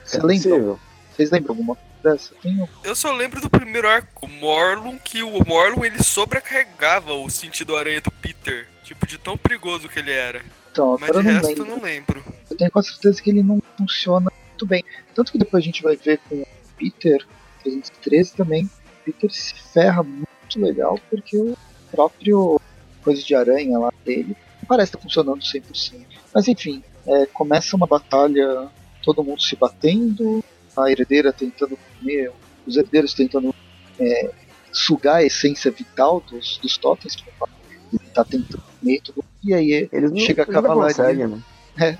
Você 0.04 0.18
é 0.18 0.22
lembra? 0.22 0.76
Vocês 1.12 1.30
lembram 1.30 1.52
alguma 1.52 1.76
dessa? 2.02 2.32
Tenho... 2.40 2.68
Eu 2.84 2.94
só 2.94 3.12
lembro 3.12 3.40
do 3.40 3.50
primeiro 3.50 3.88
arco, 3.88 4.28
Morlun, 4.28 4.98
que 4.98 5.22
o 5.22 5.44
Morlun 5.44 5.84
ele 5.84 6.02
sobrecarregava 6.02 7.12
o 7.12 7.28
sentido 7.28 7.76
aranha 7.76 8.00
do 8.00 8.10
Peter. 8.12 8.68
Tipo, 8.84 9.04
de 9.04 9.18
tão 9.18 9.36
perigoso 9.36 9.88
que 9.88 9.98
ele 9.98 10.12
era. 10.12 10.42
Então, 10.70 10.96
Mas 11.00 11.10
de 11.10 11.20
resto 11.22 11.48
lembro. 11.48 11.62
eu 11.64 11.66
não 11.66 11.82
lembro. 11.82 12.24
Eu 12.48 12.56
tenho 12.56 12.70
quase 12.70 12.88
certeza 12.90 13.20
que 13.20 13.30
ele 13.30 13.42
não 13.42 13.60
funciona 13.76 14.30
muito 14.58 14.66
bem. 14.66 14.84
Tanto 15.14 15.30
que 15.30 15.38
depois 15.38 15.62
a 15.62 15.64
gente 15.64 15.82
vai 15.82 15.94
ver 15.94 16.18
com 16.28 16.34
o 16.34 16.46
Peter, 16.76 17.24
313 17.62 18.34
também, 18.34 18.68
Peter 19.04 19.30
se 19.30 19.54
ferra 19.54 20.02
muito 20.02 20.26
legal 20.56 20.98
porque 21.08 21.36
o 21.36 21.56
próprio 21.90 22.60
coisa 23.02 23.22
de 23.22 23.34
aranha 23.34 23.78
lá 23.78 23.92
dele 24.04 24.36
parece 24.66 24.90
estar 24.90 25.00
funcionando 25.00 25.40
100%. 25.40 26.04
Mas 26.34 26.48
enfim, 26.48 26.82
é, 27.06 27.26
começa 27.26 27.76
uma 27.76 27.86
batalha, 27.86 28.68
todo 29.02 29.22
mundo 29.22 29.40
se 29.40 29.54
batendo, 29.56 30.44
a 30.76 30.90
herdeira 30.90 31.32
tentando 31.32 31.78
comer, 31.98 32.32
os 32.66 32.76
herdeiros 32.76 33.14
tentando 33.14 33.54
é, 33.98 34.30
sugar 34.72 35.16
a 35.16 35.24
essência 35.24 35.70
vital 35.70 36.20
dos, 36.20 36.58
dos 36.58 36.76
totens, 36.76 37.16
ele 37.92 38.10
tá 38.12 38.24
tentando 38.24 38.62
comer 38.78 39.00
tudo. 39.02 39.24
E 39.42 39.54
aí 39.54 39.88
eles 39.92 40.10
não, 40.10 40.18
chega 40.18 40.42
a 40.42 40.46
cavalaria. 40.46 41.28
Né? 41.28 41.42
É, 41.80 41.96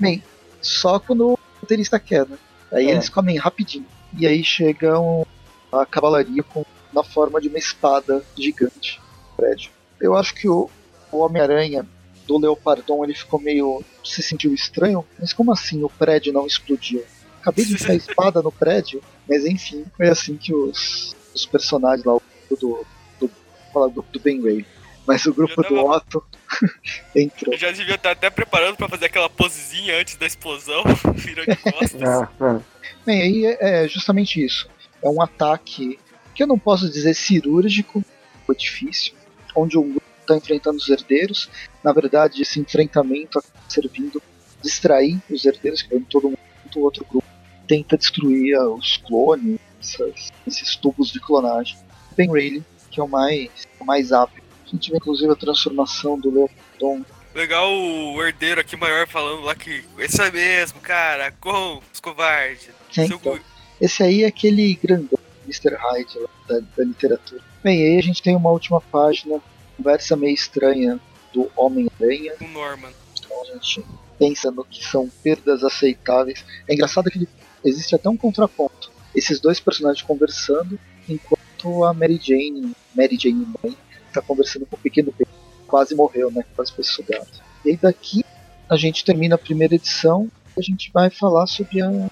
bem, 0.00 0.22
só 0.60 0.98
quando 0.98 1.38
roteirista 1.62 1.98
quer, 1.98 2.28
né? 2.28 2.36
Aí 2.70 2.88
é. 2.88 2.90
eles 2.90 3.08
comem 3.08 3.38
rapidinho. 3.38 3.86
E 4.18 4.26
aí 4.26 4.44
chegam 4.44 5.26
a 5.72 5.86
cavalaria 5.86 6.42
com, 6.42 6.64
na 6.92 7.02
forma 7.02 7.40
de 7.40 7.48
uma 7.48 7.58
espada 7.58 8.22
gigante 8.36 9.00
no 9.30 9.36
prédio. 9.36 9.70
Eu 10.00 10.14
acho 10.14 10.34
que 10.34 10.48
o, 10.48 10.68
o 11.10 11.18
Homem-Aranha 11.18 11.86
do 12.26 12.38
Leopardon 12.38 13.04
ele 13.04 13.14
ficou 13.14 13.40
meio. 13.40 13.82
se 14.04 14.22
sentiu 14.22 14.52
estranho, 14.52 15.04
mas 15.18 15.32
como 15.32 15.52
assim 15.52 15.82
o 15.82 15.88
prédio 15.88 16.32
não 16.32 16.46
explodiu? 16.46 17.02
Acabei 17.40 17.64
de 17.64 17.76
ver 17.76 17.92
a 17.92 17.94
espada 17.94 18.40
no 18.40 18.52
prédio, 18.52 19.02
mas 19.28 19.44
enfim, 19.44 19.84
foi 19.96 20.08
assim 20.08 20.36
que 20.36 20.54
os, 20.54 21.16
os 21.34 21.44
personagens 21.44 22.04
lá, 22.04 22.16
do, 22.48 22.56
do, 22.56 22.86
do, 23.20 24.04
do 24.12 24.20
Ben 24.20 24.40
Ray, 24.40 24.64
mas 25.06 25.24
o 25.26 25.34
grupo 25.34 25.62
tava... 25.62 25.74
do 25.74 25.86
Otto 25.86 26.24
entrou. 27.14 27.52
Eu 27.54 27.58
já 27.58 27.70
devia 27.70 27.94
estar 27.94 28.12
até 28.12 28.30
preparando 28.30 28.76
para 28.76 28.88
fazer 28.88 29.06
aquela 29.06 29.28
posezinha 29.28 29.98
antes 29.98 30.16
da 30.16 30.26
explosão, 30.26 30.82
virou 31.14 31.44
de 31.44 31.56
costas. 31.56 32.02
Ah, 32.02 32.28
ah. 32.40 32.60
Bem, 33.04 33.22
aí 33.22 33.46
é, 33.46 33.84
é 33.84 33.88
justamente 33.88 34.44
isso. 34.44 34.68
É 35.02 35.08
um 35.08 35.20
ataque 35.20 35.98
que 36.34 36.42
eu 36.42 36.46
não 36.46 36.58
posso 36.58 36.88
dizer 36.88 37.14
cirúrgico, 37.14 38.04
foi 38.46 38.56
difícil, 38.56 39.14
onde 39.54 39.76
o 39.76 39.82
grupo 39.82 40.02
está 40.20 40.36
enfrentando 40.36 40.76
os 40.76 40.88
herdeiros. 40.88 41.50
Na 41.82 41.92
verdade, 41.92 42.42
esse 42.42 42.60
enfrentamento 42.60 43.38
está 43.38 43.50
servindo 43.68 44.22
distrair 44.62 45.20
os 45.30 45.44
herdeiros, 45.44 45.82
que 45.82 45.90
vem 45.90 46.00
todo 46.02 46.24
mundo, 46.24 46.38
o 46.76 46.80
outro 46.80 47.04
grupo 47.04 47.26
tenta 47.66 47.96
destruir 47.96 48.58
os 48.58 48.96
clones, 48.98 49.58
essas, 49.80 50.30
esses 50.46 50.76
tubos 50.76 51.10
de 51.10 51.20
clonagem. 51.20 51.76
Ben 52.16 52.28
Rayleigh, 52.28 52.64
que 52.90 53.00
é 53.00 53.02
o 53.02 53.08
mais, 53.08 53.50
o 53.80 53.84
mais 53.84 54.12
hábil. 54.12 54.41
Vê 54.90 54.96
inclusive 54.96 55.32
a 55.32 55.36
transformação 55.36 56.18
do 56.18 56.30
Leopardon 56.30 57.04
Legal 57.34 57.72
o 57.72 58.22
herdeiro 58.22 58.60
aqui 58.60 58.76
maior 58.76 59.08
falando 59.08 59.42
lá 59.42 59.54
que 59.54 59.82
esse 59.98 60.20
é 60.20 60.30
mesmo, 60.30 60.80
cara, 60.80 61.32
com 61.40 61.80
os 61.92 61.98
covardes. 61.98 62.68
É, 62.96 63.04
então, 63.04 63.40
esse 63.80 64.02
aí 64.02 64.22
é 64.22 64.26
aquele 64.26 64.74
grandão 64.74 65.18
Mr. 65.46 65.74
Hyde 65.74 66.18
da, 66.46 66.60
da, 66.76 66.84
literatura. 66.84 67.42
Bem, 67.64 67.82
aí 67.82 67.98
a 67.98 68.02
gente 68.02 68.22
tem 68.22 68.36
uma 68.36 68.50
última 68.50 68.82
página, 68.82 69.40
conversa 69.78 70.14
meio 70.14 70.34
estranha 70.34 71.00
do 71.32 71.50
Homem-Aranha. 71.56 72.34
Com 72.38 72.48
Norman. 72.48 72.92
Então 73.18 73.42
a 73.42 73.46
gente 73.46 73.82
pensa 74.18 74.50
no 74.50 74.64
que 74.64 74.84
são 74.84 75.08
perdas 75.22 75.64
aceitáveis. 75.64 76.44
É 76.68 76.74
engraçado 76.74 77.10
que 77.10 77.26
existe 77.64 77.94
até 77.94 78.10
um 78.10 78.16
contraponto. 78.16 78.92
Esses 79.14 79.40
dois 79.40 79.58
personagens 79.58 80.06
conversando, 80.06 80.78
enquanto 81.08 81.84
a 81.84 81.94
Mary 81.94 82.20
Jane, 82.22 82.72
Mary 82.94 83.16
Jane 83.18 83.46
mãe, 83.62 83.74
está 84.12 84.22
conversando 84.22 84.66
com 84.66 84.76
o 84.76 84.78
pequeno 84.78 85.12
Ben 85.16 85.26
quase 85.72 85.94
morreu, 85.94 86.30
né? 86.30 86.44
Quase 86.54 86.70
foi 86.70 86.84
sugado. 86.84 87.26
E 87.64 87.76
daqui 87.78 88.22
a 88.68 88.76
gente 88.76 89.04
termina 89.04 89.36
a 89.36 89.38
primeira 89.38 89.74
edição 89.74 90.30
e 90.54 90.60
a 90.60 90.62
gente 90.62 90.90
vai 90.92 91.08
falar 91.08 91.46
sobre 91.46 91.80
a, 91.80 92.10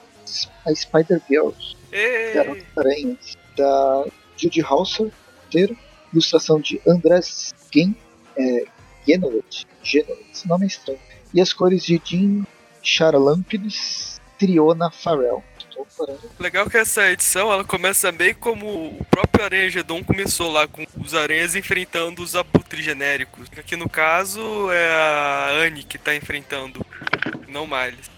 a 0.65 0.75
Spider-Girl, 0.75 1.51
Garota 2.35 2.65
Aranhas, 2.77 3.37
da 3.55 4.07
Judy 4.35 4.63
Hauser, 4.63 5.13
roteiro, 5.45 5.77
ilustração 6.11 6.59
de 6.59 6.81
Andrés 6.89 7.53
Gen, 7.71 7.95
é, 8.37 8.65
Genowitz, 9.07 9.67
esse 9.85 10.49
nome 10.49 10.65
é 10.65 10.69
estranho, 10.69 10.99
e 11.35 11.41
as 11.41 11.53
cores 11.53 11.85
de 11.85 12.01
Jim 12.03 12.47
Charalampides, 12.83 14.21
Triona 14.39 14.91
Farrell. 14.91 15.45
Legal 16.39 16.69
que 16.69 16.77
essa 16.77 17.11
edição 17.11 17.53
ela 17.53 17.65
começa 17.65 18.11
bem 18.11 18.35
como 18.35 18.89
o 18.89 19.05
próprio 19.05 19.45
Aranha 19.45 19.71
Gedon 19.71 20.03
começou 20.03 20.51
lá, 20.51 20.67
com 20.67 20.87
os 20.99 21.15
aranhas 21.15 21.55
enfrentando 21.55 22.23
os 22.23 22.35
abutres 22.35 22.85
genéricos. 22.85 23.49
Aqui 23.57 23.77
no 23.77 23.89
caso 23.89 24.71
é 24.71 24.95
a 24.95 25.51
Anne 25.65 25.83
que 25.83 25.99
tá 25.99 26.15
enfrentando, 26.15 26.85
não 27.49 27.67
Miles. 27.67 28.11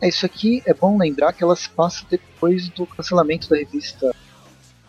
É, 0.00 0.08
isso 0.08 0.26
aqui 0.26 0.62
é 0.66 0.74
bom 0.74 0.98
lembrar 0.98 1.32
que 1.32 1.42
ela 1.42 1.56
se 1.56 1.68
passa 1.70 2.04
depois 2.10 2.68
do 2.68 2.86
cancelamento 2.86 3.48
da 3.48 3.56
revista 3.56 4.14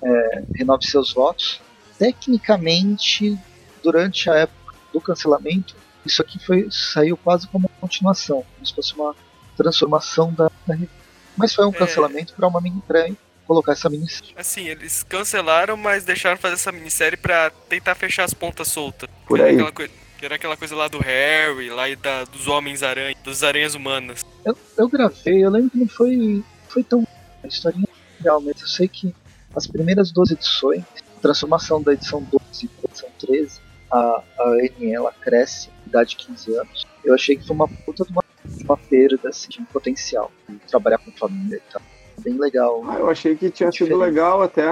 é, 0.04 0.43
Renove 0.56 0.86
Seus 0.86 1.13
Votos. 1.13 1.62
Tecnicamente, 1.98 3.38
durante 3.82 4.30
a 4.30 4.36
época 4.36 4.76
do 4.93 5.02
cancelamento, 5.02 5.76
isso 6.06 6.22
aqui 6.22 6.39
foi, 6.39 6.67
saiu 6.70 7.17
quase 7.17 7.48
como 7.48 7.67
uma 7.67 7.80
continuação, 7.80 8.46
como 8.54 8.65
se 8.65 8.74
fosse 8.74 8.93
uma 8.93 9.15
transformação 9.56 10.34
da, 10.34 10.52
da 10.65 10.74
revista. 10.74 11.07
Mas 11.38 11.54
foi 11.54 11.65
um 11.65 11.69
É. 11.69 11.73
cancelamento 11.73 12.34
para 12.34 12.47
uma 12.47 12.60
mini 12.60 12.82
pra 12.88 13.08
colocar 13.45 13.73
essa 13.73 13.89
minissérie. 13.89 14.34
Assim, 14.36 14.67
eles 14.67 15.04
cancelaram, 15.04 15.78
mas 15.78 16.04
deixaram 16.04 16.38
fazer 16.38 16.56
essa 16.56 16.71
minissérie 16.71 17.17
pra 17.17 17.50
tentar 17.69 17.95
fechar 17.95 18.23
as 18.23 18.34
pontas 18.34 18.67
soltas. 18.67 19.10
Por 19.26 19.38
Que 19.38 19.41
era 19.43 19.50
aí. 19.52 19.56
Aquela 19.56 19.71
coi- 19.71 19.91
que 20.17 20.26
era 20.26 20.36
aquela 20.36 20.58
coisa 20.58 20.76
lá 20.76 20.88
do 20.88 20.97
Harry, 20.97 21.69
lá 21.69 21.88
e 21.88 21.95
da, 21.95 22.23
dos 22.23 22.47
Homens-Aranha, 22.47 23.15
das 23.23 23.43
aranhas 23.43 23.76
humanas. 23.76 24.26
Eu, 24.43 24.58
eu 24.76 24.89
gravei, 24.89 25.45
eu 25.45 25.50
lembro 25.52 25.69
que 25.69 25.78
não 25.78 25.88
foi, 25.88 26.43
foi 26.69 26.84
tão. 26.84 27.08
A 27.43 27.47
historinha 27.47 27.86
é 27.88 28.17
legal, 28.17 28.41
mas 28.41 28.60
eu 28.60 28.67
sei 28.67 28.88
que 28.88 29.13
as 29.56 29.67
primeiras 29.67 30.12
duas 30.12 30.32
edições, 30.32 30.84
transformação 31.21 31.82
da 31.84 31.93
edição 31.93 32.21
12 32.23 32.67
para 32.67 32.89
edição 32.89 33.10
13, 33.19 33.60
a, 33.91 33.97
a 34.39 34.43
Annie 34.50 34.91
ela 34.93 35.12
cresce, 35.13 35.69
idade 35.86 36.10
de 36.12 36.15
15 36.17 36.56
anos. 36.56 36.86
Eu 37.06 37.13
achei 37.13 37.38
que 37.38 37.45
foi 37.45 37.56
uma 37.56 37.67
puta 37.67 38.04
de 38.04 38.12
uma, 38.12 38.23
uma 38.67 38.77
perda 38.77 39.29
assim, 39.29 39.49
de 39.49 39.62
um 39.62 39.65
potencial. 39.65 40.31
de 40.47 40.57
Trabalhar 40.67 40.97
com 40.97 41.12
família 41.12 41.57
e 41.57 41.71
tal. 41.71 41.81
Bem 42.19 42.38
legal. 42.38 42.83
Ah, 42.88 42.95
eu 42.99 43.10
achei 43.10 43.36
que 43.36 43.49
tinha 43.49 43.71
sido 43.71 43.89
Diferente. 43.89 44.05
legal 44.05 44.41
até. 44.41 44.71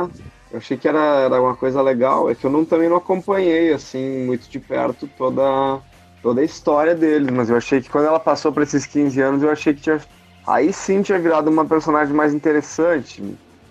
Eu 0.52 0.58
achei 0.58 0.78
que 0.78 0.88
era, 0.88 1.00
era 1.00 1.42
uma 1.42 1.56
coisa 1.56 1.82
legal. 1.82 2.30
É 2.30 2.36
que 2.36 2.46
eu 2.46 2.50
não, 2.50 2.66
também 2.66 2.90
não 2.90 2.98
acompanhei, 2.98 3.74
assim, 3.74 4.26
muito 4.26 4.50
de 4.50 4.60
perto 4.60 5.08
toda, 5.18 5.80
toda 6.22 6.42
a 6.42 6.44
história 6.44 6.96
deles. 6.96 7.30
Mas 7.32 7.50
eu 7.50 7.58
achei 7.58 7.82
que 7.82 7.90
quando 7.90 8.08
ela 8.08 8.20
passou 8.20 8.52
para 8.52 8.64
esses 8.64 8.86
15 8.86 9.22
anos, 9.22 9.44
eu 9.44 9.52
achei 9.52 9.74
que 9.74 9.82
tinha. 9.82 10.02
Aí 10.48 10.72
sim 10.72 11.02
tinha 11.02 11.20
virado 11.20 11.50
uma 11.50 11.66
personagem 11.66 12.14
mais 12.14 12.34
interessante. 12.34 13.24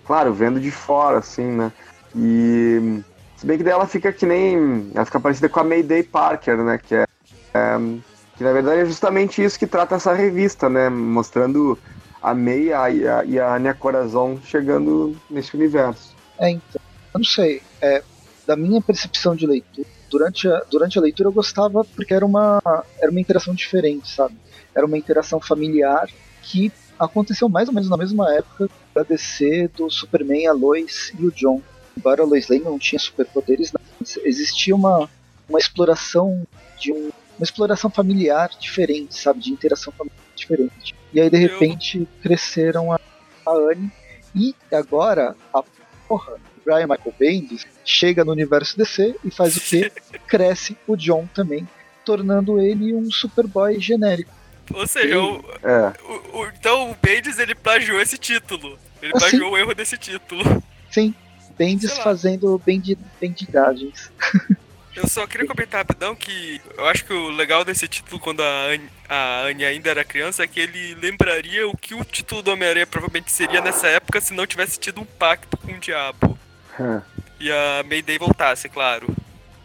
Claro, 0.05 0.33
vendo 0.33 0.59
de 0.59 0.71
fora, 0.71 1.19
assim, 1.19 1.45
né? 1.45 1.71
E. 2.15 3.01
Se 3.37 3.45
bem 3.45 3.57
que 3.57 3.63
daí 3.63 3.73
ela 3.73 3.87
fica 3.87 4.13
que 4.13 4.25
nem. 4.25 4.91
Ela 4.93 5.05
fica 5.05 5.19
parecida 5.19 5.49
com 5.49 5.59
a 5.59 5.63
Mayday 5.63 6.03
Parker, 6.03 6.57
né? 6.57 6.77
Que 6.77 6.95
é. 6.95 7.05
é, 7.53 7.77
que 8.37 8.43
na 8.43 8.51
verdade 8.51 8.81
é 8.81 8.85
justamente 8.85 9.43
isso 9.43 9.57
que 9.57 9.67
trata 9.67 9.95
essa 9.95 10.13
revista, 10.13 10.69
né? 10.69 10.89
Mostrando 10.89 11.77
a 12.21 12.33
May 12.33 12.63
e 12.63 12.73
a, 12.73 13.23
e 13.25 13.39
a, 13.39 13.53
Anya 13.53 13.73
Corazon 13.73 14.39
chegando 14.43 15.15
nesse 15.29 15.55
universo. 15.55 16.15
É, 16.39 16.49
então. 16.49 16.81
Eu 17.13 17.19
não 17.19 17.25
sei. 17.25 17.61
É, 17.81 18.03
da 18.45 18.55
minha 18.55 18.81
percepção 18.81 19.35
de 19.35 19.47
leitura, 19.47 19.87
durante 20.09 20.47
a, 20.47 20.59
durante 20.69 20.97
a 20.97 21.01
leitura 21.01 21.29
eu 21.29 21.33
gostava 21.33 21.83
porque 21.83 22.13
era 22.13 22.25
uma, 22.25 22.61
era 22.99 23.09
uma 23.09 23.19
interação 23.19 23.53
diferente, 23.53 24.09
sabe? 24.09 24.35
Era 24.73 24.85
uma 24.85 24.97
interação 24.97 25.39
familiar 25.39 26.09
que 26.41 26.71
aconteceu 26.99 27.49
mais 27.49 27.67
ou 27.67 27.73
menos 27.73 27.89
na 27.89 27.97
mesma 27.97 28.33
época 28.33 28.69
da 28.93 29.03
DC 29.03 29.69
do 29.75 29.89
Superman, 29.89 30.47
a 30.47 30.53
Lois 30.53 31.11
e 31.17 31.25
o 31.25 31.31
John. 31.31 31.61
Embora 31.97 32.23
a 32.23 32.25
Lois 32.25 32.47
Lane 32.49 32.63
não 32.63 32.77
tinha 32.77 32.99
superpoderes, 32.99 33.71
não, 33.71 33.81
existia 34.23 34.75
uma, 34.75 35.09
uma 35.47 35.59
exploração 35.59 36.45
de 36.79 36.91
um, 36.91 37.09
uma 37.37 37.43
exploração 37.43 37.89
familiar 37.89 38.49
diferente, 38.59 39.15
sabe? 39.19 39.39
De 39.41 39.51
interação 39.51 39.91
familiar 39.93 40.17
diferente. 40.35 40.95
E 41.13 41.19
aí 41.21 41.29
de 41.29 41.35
Eu- 41.37 41.41
repente 41.49 42.07
cresceram 42.21 42.91
a, 42.91 42.99
a 43.45 43.51
Anne 43.51 43.91
e 44.33 44.53
agora 44.71 45.35
a 45.53 45.63
porra, 46.07 46.33
o 46.33 46.61
Brian 46.65 46.87
Michael 46.87 47.13
Bendis 47.17 47.65
chega 47.83 48.23
no 48.25 48.31
universo 48.31 48.77
DC 48.77 49.15
e 49.23 49.31
faz 49.31 49.55
o 49.57 49.61
quê? 49.61 49.91
Cresce 50.27 50.77
o 50.87 50.95
John 50.95 51.27
também, 51.33 51.67
tornando 52.03 52.59
ele 52.59 52.93
um 52.93 53.09
Superboy 53.11 53.79
genérico. 53.79 54.33
Ou 54.73 54.87
seja, 54.87 55.19
o, 55.21 55.43
É, 55.63 55.93
o- 56.03 56.39
o- 56.39 56.47
então 56.47 56.91
o 56.91 56.95
Bendis 57.01 57.37
ele 57.39 57.53
plagiou 57.55 58.01
esse 58.01 58.17
título. 58.17 58.77
Ele 59.01 59.11
Ah, 59.15 59.19
plagiou 59.19 59.51
o 59.51 59.57
erro 59.57 59.73
desse 59.75 59.97
título. 59.97 60.43
Sim, 60.91 61.13
Bendis 61.57 61.97
fazendo 61.99 62.59
bendi- 62.65 62.97
bendigagens. 63.21 64.11
Eu 64.95 65.07
só 65.09 65.27
queria 65.27 65.45
comentar 65.45 65.81
rapidão 65.81 66.15
que 66.15 66.61
eu 66.77 66.87
acho 66.87 67.03
que 67.03 67.11
o 67.11 67.29
legal 67.29 67.65
desse 67.65 67.85
título, 67.87 68.19
quando 68.19 68.41
a 68.41 68.65
Anne, 68.67 68.89
a 69.09 69.41
Anne 69.41 69.65
ainda 69.65 69.89
era 69.89 70.05
criança, 70.05 70.43
é 70.43 70.47
que 70.47 70.59
ele 70.59 70.95
lembraria 70.95 71.67
o 71.67 71.75
que 71.75 71.93
o 71.93 72.03
título 72.05 72.41
do 72.41 72.51
Homem-Aranha 72.51 72.87
provavelmente 72.87 73.31
seria 73.31 73.59
nessa 73.59 73.87
época 73.87 74.21
se 74.21 74.33
não 74.33 74.47
tivesse 74.47 74.79
tido 74.79 75.01
um 75.01 75.05
pacto 75.05 75.57
com 75.57 75.73
o 75.73 75.79
diabo. 75.79 76.39
é. 76.79 77.01
E 77.37 77.51
a 77.51 77.83
Mayday 77.83 78.17
voltasse, 78.17 78.69
claro. 78.69 79.13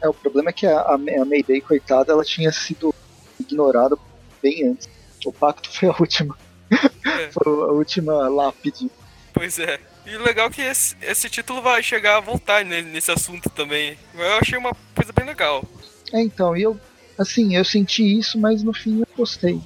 É, 0.02 0.08
o 0.08 0.14
problema 0.14 0.50
é 0.50 0.52
que 0.52 0.66
a, 0.66 0.80
a, 0.80 0.94
a 0.94 0.98
Mayday, 0.98 1.60
coitada, 1.60 2.10
ela 2.10 2.24
tinha 2.24 2.50
sido 2.50 2.92
ignorada 3.38 3.96
bem 4.42 4.68
antes. 4.68 4.88
O 5.24 5.32
pacto 5.32 5.70
foi 5.70 5.88
a 5.88 5.94
última. 5.96 6.36
É. 6.72 7.30
foi 7.30 7.52
a 7.52 7.72
última 7.72 8.28
lápide. 8.28 8.90
Pois 9.32 9.60
é. 9.60 9.78
E 10.06 10.16
legal 10.16 10.50
que 10.50 10.62
esse, 10.62 10.96
esse 11.02 11.28
título 11.28 11.62
vai 11.62 11.82
chegar 11.82 12.16
a 12.16 12.20
voltar 12.20 12.64
ne- 12.64 12.82
nesse 12.82 13.10
assunto 13.10 13.48
também. 13.50 13.96
Eu 14.14 14.34
achei 14.34 14.58
uma 14.58 14.72
coisa 14.94 15.12
bem 15.12 15.26
legal. 15.26 15.64
É, 16.12 16.20
então, 16.20 16.56
eu, 16.56 16.78
assim, 17.18 17.56
eu 17.56 17.64
senti 17.64 18.18
isso, 18.18 18.38
mas 18.38 18.62
no 18.62 18.72
fim 18.72 19.00
eu 19.00 19.06
gostei. 19.16 19.60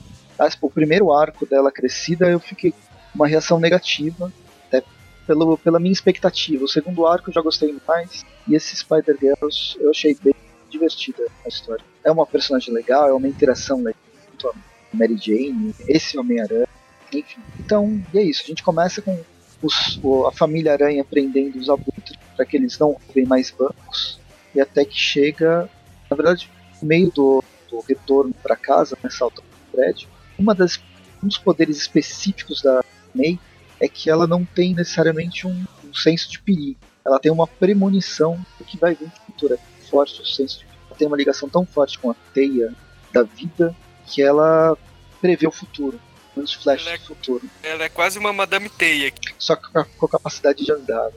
Tipo, 0.50 0.66
o 0.66 0.70
primeiro 0.70 1.12
arco 1.12 1.46
dela 1.46 1.70
crescida, 1.70 2.28
eu 2.28 2.40
fiquei 2.40 2.72
com 2.72 2.78
uma 3.14 3.28
reação 3.28 3.58
negativa, 3.60 4.32
até 4.66 4.82
pelo, 5.26 5.56
pela 5.56 5.78
minha 5.78 5.92
expectativa. 5.92 6.64
O 6.64 6.68
segundo 6.68 7.06
arco 7.06 7.30
eu 7.30 7.34
já 7.34 7.40
gostei 7.40 7.74
mais, 7.86 8.24
e 8.48 8.54
esse 8.54 8.76
Spider-Girls 8.76 9.76
eu 9.80 9.90
achei 9.90 10.16
bem 10.22 10.34
divertida 10.68 11.24
a 11.44 11.48
história. 11.48 11.84
É 12.02 12.10
uma 12.10 12.26
personagem 12.26 12.74
legal, 12.74 13.08
é 13.08 13.12
uma 13.12 13.28
interação 13.28 13.78
legal 13.78 14.02
junto 14.30 14.48
a 14.48 14.52
Mary 14.92 15.16
Jane, 15.16 15.74
esse 15.88 16.18
Homem-Aranha, 16.18 16.68
enfim. 17.12 17.40
Então, 17.60 18.02
e 18.12 18.18
é 18.18 18.22
isso, 18.22 18.42
a 18.42 18.46
gente 18.46 18.62
começa 18.62 19.00
com 19.00 19.18
os- 19.64 20.00
a 20.26 20.32
família 20.32 20.72
Aranha 20.72 21.04
prendendo 21.04 21.58
os 21.58 21.68
abutres 21.68 22.16
para 22.36 22.44
que 22.44 22.56
eles 22.56 22.78
não 22.78 22.92
roubem 22.92 23.24
mais 23.26 23.50
bancos, 23.50 24.20
e 24.54 24.60
até 24.60 24.84
que 24.84 24.96
chega 24.98 25.68
na 26.10 26.16
verdade, 26.16 26.50
no 26.80 26.86
meio 26.88 27.10
do, 27.10 27.42
do 27.70 27.80
retorno 27.80 28.32
para 28.42 28.54
casa, 28.54 28.96
nessa 29.02 29.24
altura 29.24 29.46
do 29.46 29.72
prédio, 29.76 30.08
uma 30.38 30.54
das, 30.54 30.78
um 31.22 31.26
dos 31.26 31.38
poderes 31.38 31.76
específicos 31.78 32.62
da 32.62 32.84
May 33.14 33.38
é 33.80 33.88
que 33.88 34.08
ela 34.10 34.26
não 34.26 34.44
tem 34.44 34.74
necessariamente 34.74 35.46
um, 35.46 35.64
um 35.84 35.94
senso 35.94 36.30
de 36.30 36.40
perigo. 36.40 36.78
Ela 37.04 37.18
tem 37.18 37.32
uma 37.32 37.46
premonição 37.46 38.38
do 38.58 38.64
que 38.64 38.76
vai 38.76 38.94
vir 38.94 39.06
no 39.06 39.10
futuro. 39.26 39.54
É 39.54 39.58
forte 39.88 40.20
o 40.22 40.26
senso 40.26 40.58
de 40.60 40.64
perigo. 40.66 40.84
Ela 40.90 40.98
tem 40.98 41.08
uma 41.08 41.16
ligação 41.16 41.48
tão 41.48 41.66
forte 41.66 41.98
com 41.98 42.10
a 42.10 42.14
teia 42.32 42.72
da 43.12 43.22
vida 43.22 43.74
que 44.06 44.22
ela 44.22 44.76
prevê 45.20 45.46
o 45.46 45.50
futuro. 45.52 45.98
Os 46.36 46.52
flashes 46.54 46.86
Ela 46.86 46.96
é- 46.96 46.98
do 46.98 47.04
futuro. 47.04 47.50
Ela 47.62 47.84
é 47.84 47.88
quase 47.88 48.18
uma 48.18 48.32
Madame 48.32 48.68
Teia. 48.68 49.12
Só 49.38 49.54
que 49.56 49.68
com 49.96 50.08
capacidade 50.08 50.64
de 50.64 50.72
andar. 50.72 51.10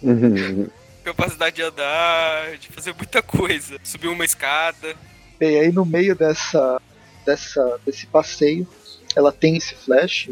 Capacidade 1.04 1.56
de 1.56 1.62
andar, 1.62 2.56
de 2.58 2.68
fazer 2.68 2.94
muita 2.94 3.22
coisa. 3.22 3.78
Subir 3.82 4.08
uma 4.08 4.24
escada. 4.24 4.94
Bem, 5.38 5.58
aí 5.60 5.72
no 5.72 5.84
meio 5.84 6.14
dessa, 6.14 6.80
dessa, 7.24 7.80
desse 7.86 8.06
passeio, 8.06 8.68
ela 9.16 9.32
tem 9.32 9.56
esse 9.56 9.74
flash 9.74 10.28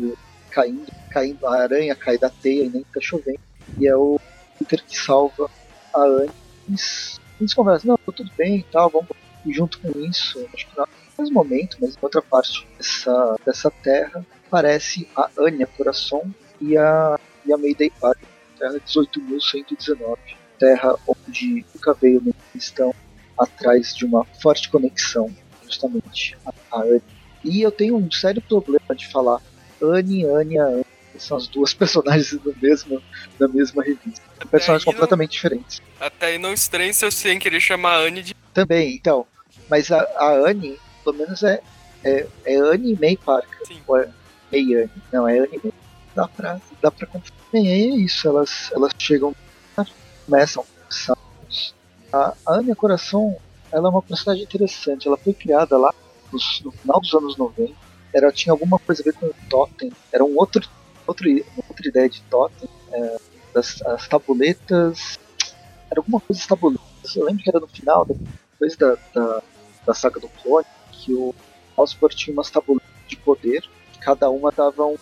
caindo, 0.51 0.87
caindo, 1.11 1.47
a 1.47 1.63
aranha 1.63 1.95
cai 1.95 2.19
da 2.19 2.29
teia 2.29 2.65
e 2.65 2.69
nem 2.69 2.83
tá 2.83 3.01
chovendo. 3.01 3.41
E 3.79 3.87
é 3.87 3.97
o 3.97 4.21
Peter 4.59 4.85
que 4.85 4.99
salva 4.99 5.51
a 5.95 6.01
Anne. 6.01 6.31
Eles, 6.69 7.19
eles 7.41 7.55
conversam, 7.55 7.89
não, 7.89 7.97
tá 7.97 8.13
tudo 8.13 8.31
bem 8.37 8.59
e 8.59 8.63
tal, 8.65 8.91
vamos 8.91 9.09
e 9.47 9.53
junto 9.53 9.79
com 9.79 9.99
isso, 10.01 10.45
acho 10.53 10.67
que 10.67 10.77
não 10.77 10.87
mesmo 11.19 11.35
momento, 11.35 11.77
mas 11.81 11.95
em 11.95 11.99
outra 12.03 12.23
parte 12.23 12.67
dessa, 12.77 13.37
dessa 13.45 13.71
terra, 13.71 14.25
aparece 14.47 15.09
a 15.17 15.29
Anya 15.39 15.67
Coração 15.67 16.23
e 16.61 16.77
a, 16.77 17.19
e 17.45 17.53
a 17.53 17.57
Mayday 17.57 17.91
Park, 18.01 18.19
terra 18.59 18.75
18.119, 18.87 20.17
terra 20.59 20.95
onde 21.07 21.65
nunca 21.75 21.95
veio 21.95 22.21
nenhum 22.21 22.35
cristão 22.53 22.95
atrás 23.39 23.95
de 23.95 24.05
uma 24.05 24.25
forte 24.41 24.69
conexão, 24.71 25.31
justamente 25.65 26.37
a, 26.47 26.53
a 26.79 26.83
Anne. 26.83 27.03
E 27.45 27.61
eu 27.63 27.71
tenho 27.71 27.97
um 27.97 28.11
sério 28.11 28.41
problema 28.43 28.95
de 28.95 29.07
falar 29.09 29.41
Anne, 29.83 30.25
Anya, 30.25 30.65
Anne. 30.65 30.87
São 31.19 31.37
as 31.37 31.47
duas 31.47 31.73
personagens 31.75 32.33
do 32.33 32.55
mesmo, 32.61 33.03
da 33.39 33.49
mesma 33.49 33.83
revista. 33.83 34.23
Personagens 34.51 34.87
aí 34.87 34.87
não- 34.87 34.93
completamente 34.93 35.33
diferentes. 35.33 35.81
Até 36.01 36.27
aí 36.27 36.39
não 36.39 36.53
estranho 36.53 36.93
se 36.93 37.05
eu 37.05 37.11
sem 37.11 37.39
querer 37.39 37.61
chamar 37.61 37.95
a 37.95 38.01
Anne 38.01 38.23
de. 38.23 38.35
Também, 38.53 38.95
então. 38.95 39.27
Mas 39.69 39.91
a, 39.91 40.01
a 40.17 40.33
Anne, 40.49 40.79
pelo 41.07 41.19
menos 41.19 41.42
é, 41.42 41.61
é, 42.05 42.27
é 42.45 42.59
May 43.01 43.16
Parker. 43.16 43.59
Sim. 43.66 43.81
Ou 43.87 43.97
é. 43.99 44.09
Não, 45.12 45.29
é 45.29 45.40
May. 45.40 45.73
Dá 46.14 46.27
pra, 46.29 46.61
dá 46.83 46.90
pra 46.90 47.07
confundir. 47.07 47.33
Bem, 47.53 47.69
é 47.69 47.77
isso. 47.77 48.27
Elas, 48.27 48.71
elas 48.73 48.92
chegam, 48.99 49.35
começam 50.25 50.64
a. 51.11 51.16
A, 52.12 52.35
a 52.47 52.55
Anne 52.55 52.75
Coração, 52.75 53.37
ela 53.71 53.88
é 53.88 53.90
uma 53.90 54.03
personagem 54.03 54.45
interessante. 54.45 55.07
Ela 55.07 55.16
foi 55.16 55.35
criada 55.35 55.77
lá 55.77 55.92
nos- 56.33 56.61
no 56.64 56.71
final 56.73 57.01
dos 57.01 57.12
anos 57.14 57.37
90. 57.37 57.75
Ela 58.14 58.33
tinha 58.33 58.53
alguma 58.53 58.79
coisa 58.79 59.03
a 59.03 59.05
ver 59.05 59.12
com 59.14 59.27
o 59.27 59.35
Totem. 59.51 59.92
Era 60.12 60.25
um 60.25 60.37
outro 60.37 60.66
outra, 61.07 61.29
outra 61.69 61.88
ideia 61.88 62.09
de 62.09 62.21
totem, 62.23 62.69
é, 62.92 63.16
das 63.55 63.81
as 63.83 64.09
tabuletas. 64.09 65.19
Era 65.90 66.01
alguma 66.01 66.21
coisa 66.21 66.40
das 66.40 66.49
tabuletas. 66.49 67.14
Eu 67.14 67.25
lembro 67.25 67.42
que 67.42 67.49
era 67.51 67.61
no 67.61 67.69
final, 67.69 68.05
depois 68.07 68.77
da, 68.77 68.97
da, 69.14 69.42
da 69.87 69.95
saga 69.95 70.19
do 70.21 70.29
clone, 70.29 70.66
que 71.07 71.12
o 71.12 71.33
Osborne 71.77 72.16
tinha 72.16 72.35
umas 72.35 72.51
tabuletas 72.51 72.90
de 73.07 73.16
poder, 73.16 73.64
cada 74.01 74.29
uma 74.29 74.51
dava 74.51 74.85
um 74.85 74.97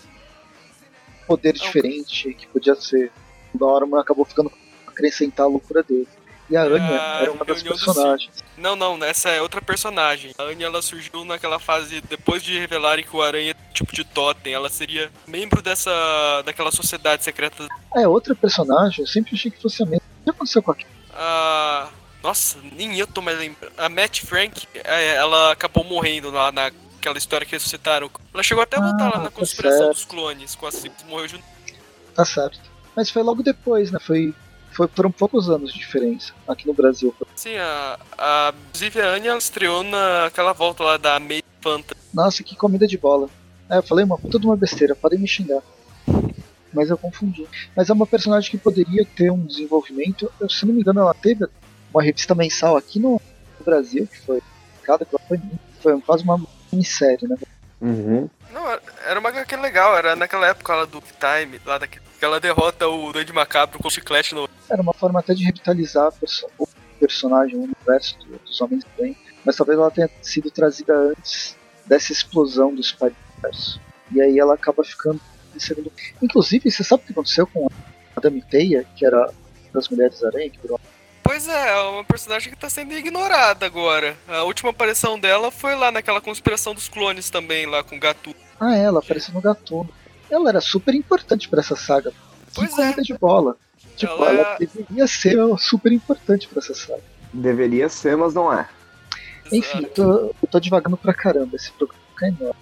poder 1.26 1.54
diferente, 1.54 2.34
que 2.34 2.46
podia 2.46 2.74
ser. 2.74 3.10
O 3.54 3.58
Norman 3.58 4.00
acabou 4.00 4.24
ficando 4.24 4.52
acrescentar 4.86 5.46
a 5.46 5.48
loucura 5.48 5.82
dele. 5.82 6.06
E 6.50 6.56
a 6.56 6.64
Anya 6.64 7.00
Ah, 7.00 7.18
era 7.22 7.32
uma 7.32 7.44
das 7.44 7.62
reunião 7.62 7.78
do 7.78 7.84
personagens. 7.84 8.44
Não, 8.58 8.76
não, 8.76 9.02
essa 9.02 9.30
é 9.30 9.40
outra 9.40 9.62
personagem. 9.62 10.32
A 10.36 10.42
Anya 10.42 10.66
ela 10.66 10.82
surgiu 10.82 11.24
naquela 11.24 11.58
fase 11.58 12.02
depois 12.02 12.42
de 12.42 12.58
revelarem 12.58 13.02
que 13.02 13.16
o 13.16 13.22
Aranha 13.22 13.52
é 13.52 13.72
tipo 13.72 13.94
de 13.94 14.04
totem. 14.04 14.52
Ela 14.52 14.68
seria 14.68 15.10
membro 15.26 15.62
dessa 15.62 16.42
daquela 16.44 16.70
sociedade 16.70 17.24
secreta. 17.24 17.66
É, 17.96 18.06
outra 18.06 18.34
personagem, 18.34 19.00
eu 19.00 19.06
sempre 19.06 19.34
achei 19.34 19.50
que 19.50 19.62
fosse 19.62 19.82
a 19.82 19.86
mesma. 19.86 20.04
O 20.20 20.24
que 20.24 20.30
aconteceu 20.30 20.62
com 20.62 20.72
aquilo? 20.72 20.90
A 21.14 21.88
nossa, 22.24 22.56
nem 22.72 22.98
eu 22.98 23.06
tô 23.06 23.20
mais 23.20 23.38
lembrando. 23.38 23.74
A 23.76 23.86
Matt 23.90 24.22
Frank, 24.24 24.66
é, 24.72 25.14
ela 25.16 25.52
acabou 25.52 25.84
morrendo 25.84 26.30
lá 26.30 26.50
naquela 26.50 27.18
história 27.18 27.46
que 27.46 27.52
ressuscitaram. 27.52 28.10
Ela 28.32 28.42
chegou 28.42 28.62
até 28.62 28.78
a 28.78 28.80
voltar 28.80 29.08
Ah, 29.08 29.10
lá 29.10 29.18
na 29.18 29.24
tá 29.24 29.30
conspiração 29.30 29.78
certo. 29.80 29.92
dos 29.94 30.04
clones, 30.06 30.54
com 30.54 30.66
a 30.66 30.72
Six 30.72 31.04
morreu 31.06 31.28
junto. 31.28 31.44
Tá 32.14 32.24
certo. 32.24 32.58
Mas 32.96 33.10
foi 33.10 33.22
logo 33.22 33.42
depois, 33.42 33.90
né? 33.90 33.98
Foi, 34.00 34.32
foi 34.72 34.88
foram 34.88 35.10
poucos 35.12 35.50
anos 35.50 35.70
de 35.70 35.78
diferença 35.78 36.32
aqui 36.48 36.66
no 36.66 36.72
Brasil. 36.72 37.14
Sim, 37.36 37.56
a, 37.56 37.98
a 38.16 38.54
inclusive 38.68 39.02
a 39.02 39.08
Anya 39.10 39.36
estreou 39.36 39.82
naquela 39.82 40.54
volta 40.54 40.82
lá 40.82 40.96
da 40.96 41.20
May 41.20 41.42
Fanta. 41.60 41.94
Nossa, 42.14 42.42
que 42.42 42.56
comida 42.56 42.86
de 42.86 42.96
bola. 42.96 43.28
É, 43.68 43.76
eu 43.76 43.82
falei 43.82 44.02
uma 44.02 44.16
puta 44.16 44.38
de 44.38 44.46
uma 44.46 44.56
besteira, 44.56 44.96
podem 44.96 45.18
me 45.18 45.28
xingar. 45.28 45.60
Mas 46.72 46.88
eu 46.88 46.96
confundi. 46.96 47.46
Mas 47.76 47.90
é 47.90 47.92
uma 47.92 48.06
personagem 48.06 48.50
que 48.50 48.58
poderia 48.58 49.04
ter 49.04 49.30
um 49.30 49.44
desenvolvimento. 49.44 50.32
Eu, 50.40 50.48
se 50.48 50.64
não 50.64 50.72
me 50.72 50.80
engano, 50.80 51.00
ela 51.00 51.14
teve 51.14 51.44
uma 51.94 52.02
revista 52.02 52.34
mensal 52.34 52.76
aqui 52.76 52.98
no 52.98 53.20
Brasil, 53.64 54.06
que 54.06 54.20
foi 54.20 54.42
cada 54.82 55.04
que 55.04 55.14
ela 55.14 55.24
foi, 55.28 55.40
foi 55.80 56.00
quase 56.02 56.24
uma 56.24 56.40
minissérie, 56.72 57.26
né? 57.28 57.36
Uhum. 57.80 58.28
Não, 58.52 58.68
era- 59.06 59.18
uma 59.20 59.28
HQ 59.30 59.56
legal, 59.56 59.96
era 59.96 60.14
naquela 60.16 60.46
época 60.48 60.74
lá 60.74 60.84
do 60.84 61.00
Time, 61.00 61.60
lá 61.64 61.78
daquele, 61.78 62.04
que 62.18 62.24
ela 62.24 62.38
derrota 62.40 62.88
o 62.88 63.12
Duende 63.12 63.32
Macabro 63.32 63.78
com 63.78 63.88
o 63.88 63.90
chiclete 63.90 64.34
no. 64.34 64.48
Era 64.70 64.82
uma 64.82 64.92
forma 64.92 65.20
até 65.20 65.34
de 65.34 65.44
revitalizar 65.44 66.06
a 66.08 66.12
perso- 66.12 66.46
o 66.58 66.66
personagem, 67.00 67.56
o 67.56 67.62
universo 67.64 68.18
do- 68.18 68.38
dos 68.38 68.60
Homens 68.60 68.84
do 68.84 68.90
Bem. 69.02 69.16
Mas 69.44 69.56
talvez 69.56 69.78
ela 69.78 69.90
tenha 69.90 70.08
sido 70.22 70.50
trazida 70.50 70.94
antes 70.94 71.56
dessa 71.86 72.12
explosão 72.12 72.74
do 72.74 72.82
Spider-Verse. 72.82 73.78
E 74.12 74.20
aí 74.22 74.38
ela 74.38 74.54
acaba 74.54 74.82
ficando 74.84 75.20
em 75.54 75.58
segundo. 75.58 75.92
Inclusive, 76.22 76.70
você 76.70 76.82
sabe 76.82 77.02
o 77.02 77.06
que 77.06 77.12
aconteceu 77.12 77.46
com 77.46 77.66
a 77.66 77.70
Madame 78.16 78.40
Teia, 78.42 78.86
que 78.96 79.04
era 79.04 79.30
das 79.72 79.88
Mulheres 79.88 80.22
Aranha, 80.24 80.48
que 80.48 80.58
virou 80.62 80.80
Pois 81.24 81.48
é, 81.48 81.70
é 81.70 81.80
uma 81.82 82.04
personagem 82.04 82.52
que 82.52 82.58
tá 82.58 82.68
sendo 82.68 82.92
ignorada 82.92 83.64
agora. 83.66 84.14
A 84.28 84.42
última 84.44 84.70
aparição 84.70 85.18
dela 85.18 85.50
foi 85.50 85.74
lá 85.74 85.90
naquela 85.90 86.20
conspiração 86.20 86.74
dos 86.74 86.86
clones 86.86 87.30
também, 87.30 87.66
lá 87.66 87.82
com 87.82 87.96
o 87.96 87.98
Gatu. 87.98 88.34
Ah, 88.60 88.76
ela 88.76 88.98
apareceu 89.00 89.32
no 89.34 89.40
Gatuno. 89.40 89.88
Ela 90.30 90.50
era 90.50 90.60
super 90.60 90.94
importante 90.94 91.48
pra 91.48 91.60
essa 91.60 91.74
saga. 91.74 92.10
Que 92.10 92.16
Pois 92.56 92.72
é. 92.72 92.76
corrida 92.76 93.02
de 93.02 93.14
bola. 93.14 93.56
Tipo, 93.96 94.12
Ela- 94.12 94.30
ela... 94.32 94.56
deveria 94.58 95.06
ser 95.06 95.36
super 95.58 95.90
importante 95.92 96.46
pra 96.46 96.58
essa 96.60 96.74
saga. 96.74 97.02
Deveria 97.32 97.88
ser, 97.88 98.16
mas 98.16 98.34
não 98.34 98.52
é. 98.52 98.68
Enfim, 99.50 99.82
eu 99.82 99.88
tô, 99.90 100.12
eu 100.42 100.48
tô 100.50 100.60
devagando 100.60 100.96
pra 100.96 101.12
caramba. 101.14 101.56
Esse 101.56 101.72
programa 101.72 102.00
fica 102.10 102.28
enorme. 102.28 102.60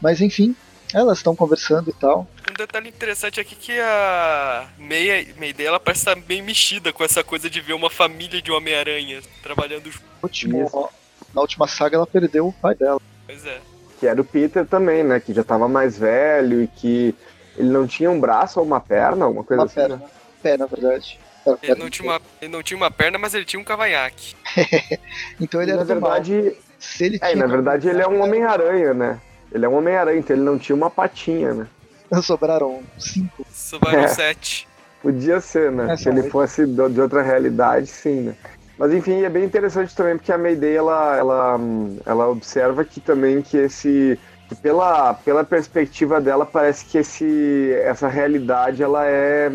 Mas 0.00 0.20
enfim, 0.20 0.54
elas 0.94 1.18
estão 1.18 1.34
conversando 1.34 1.90
e 1.90 1.92
tal. 1.92 2.26
Um 2.50 2.54
detalhe 2.54 2.88
interessante 2.88 3.40
aqui 3.40 3.54
que 3.54 3.78
a 3.80 4.66
Meia, 4.78 5.26
Mayday, 5.38 5.66
ela 5.66 5.80
parece 5.80 6.00
estar 6.02 6.16
bem 6.16 6.42
mexida 6.42 6.92
com 6.92 7.02
essa 7.04 7.22
coisa 7.24 7.48
de 7.48 7.60
ver 7.60 7.72
uma 7.72 7.88
família 7.90 8.40
de 8.42 8.50
Homem-Aranha 8.52 9.20
trabalhando 9.42 9.90
junto. 9.90 10.04
No 10.04 10.18
último, 10.28 10.66
Isso. 10.66 10.88
na 11.34 11.40
última 11.40 11.66
saga 11.66 11.96
ela 11.96 12.06
perdeu 12.06 12.48
o 12.48 12.52
pai 12.52 12.74
dela. 12.74 13.00
Pois 13.26 13.44
é. 13.46 13.58
Que 13.98 14.06
era 14.06 14.20
o 14.20 14.24
Peter 14.24 14.66
também, 14.66 15.02
né? 15.04 15.20
Que 15.20 15.32
já 15.32 15.42
tava 15.44 15.68
mais 15.68 15.96
velho 15.98 16.62
e 16.62 16.66
que 16.68 17.14
ele 17.56 17.68
não 17.70 17.86
tinha 17.86 18.10
um 18.10 18.20
braço 18.20 18.58
ou 18.60 18.66
uma 18.66 18.80
perna, 18.80 19.24
alguma 19.24 19.44
coisa 19.44 19.62
Uma 19.62 19.66
assim. 19.66 19.74
perna. 19.76 20.02
Pé, 20.42 20.56
na 20.56 20.66
verdade. 20.66 21.18
Ele 21.46 21.56
perna 21.56 21.76
não, 21.84 21.90
tinha 21.90 22.08
uma, 22.08 22.20
ele 22.40 22.52
não 22.52 22.62
tinha 22.62 22.76
uma 22.76 22.90
perna, 22.90 23.18
mas 23.18 23.34
ele 23.34 23.44
tinha 23.44 23.60
um 23.60 23.64
cavanhaque. 23.64 24.34
Então 25.40 25.60
ele 25.62 25.70
E, 25.70 25.74
era 25.74 25.84
na 25.84 25.94
mal. 25.94 26.10
verdade, 26.12 26.56
Se 26.78 27.04
ele 27.04 27.16
é, 27.20 27.30
tinha 27.32 27.36
na 27.36 27.46
verdade 27.46 27.88
ele 27.88 28.02
é 28.02 28.06
um 28.08 28.20
Homem-Aranha, 28.22 28.92
né? 28.94 29.20
Ele 29.54 29.64
é 29.64 29.68
um 29.68 29.76
Homem-Aranha, 29.76 30.18
então 30.18 30.34
ele 30.36 30.44
não 30.44 30.58
tinha 30.58 30.74
uma 30.76 30.90
patinha, 30.90 31.52
né? 31.54 31.66
Sobraram 32.22 32.80
cinco. 32.98 33.44
Sobraram 33.50 34.00
É. 34.00 34.08
sete. 34.08 34.68
Podia 35.02 35.40
ser, 35.40 35.72
né? 35.72 35.92
É, 35.92 35.96
Se 35.96 36.08
ele 36.08 36.30
fosse 36.30 36.64
do- 36.64 36.88
de 36.88 37.00
outra 37.00 37.22
realidade, 37.22 37.88
sim, 37.88 38.20
né? 38.20 38.34
Mas 38.78 38.92
enfim, 38.92 39.22
é 39.22 39.28
bem 39.28 39.44
interessante 39.44 39.94
também 39.94 40.16
porque 40.16 40.32
a 40.32 40.38
Mayday 40.38 40.76
ela, 40.76 41.16
ela, 41.16 41.60
ela 42.06 42.28
observa 42.28 42.84
que 42.84 43.00
também 43.00 43.42
que 43.42 43.56
esse 43.56 44.18
que 44.48 44.54
pela, 44.54 45.14
pela 45.14 45.44
perspectiva 45.44 46.20
dela 46.20 46.44
parece 46.46 46.84
que 46.86 46.98
esse 46.98 47.72
essa 47.84 48.08
realidade 48.08 48.82
ela 48.82 49.06
é 49.06 49.50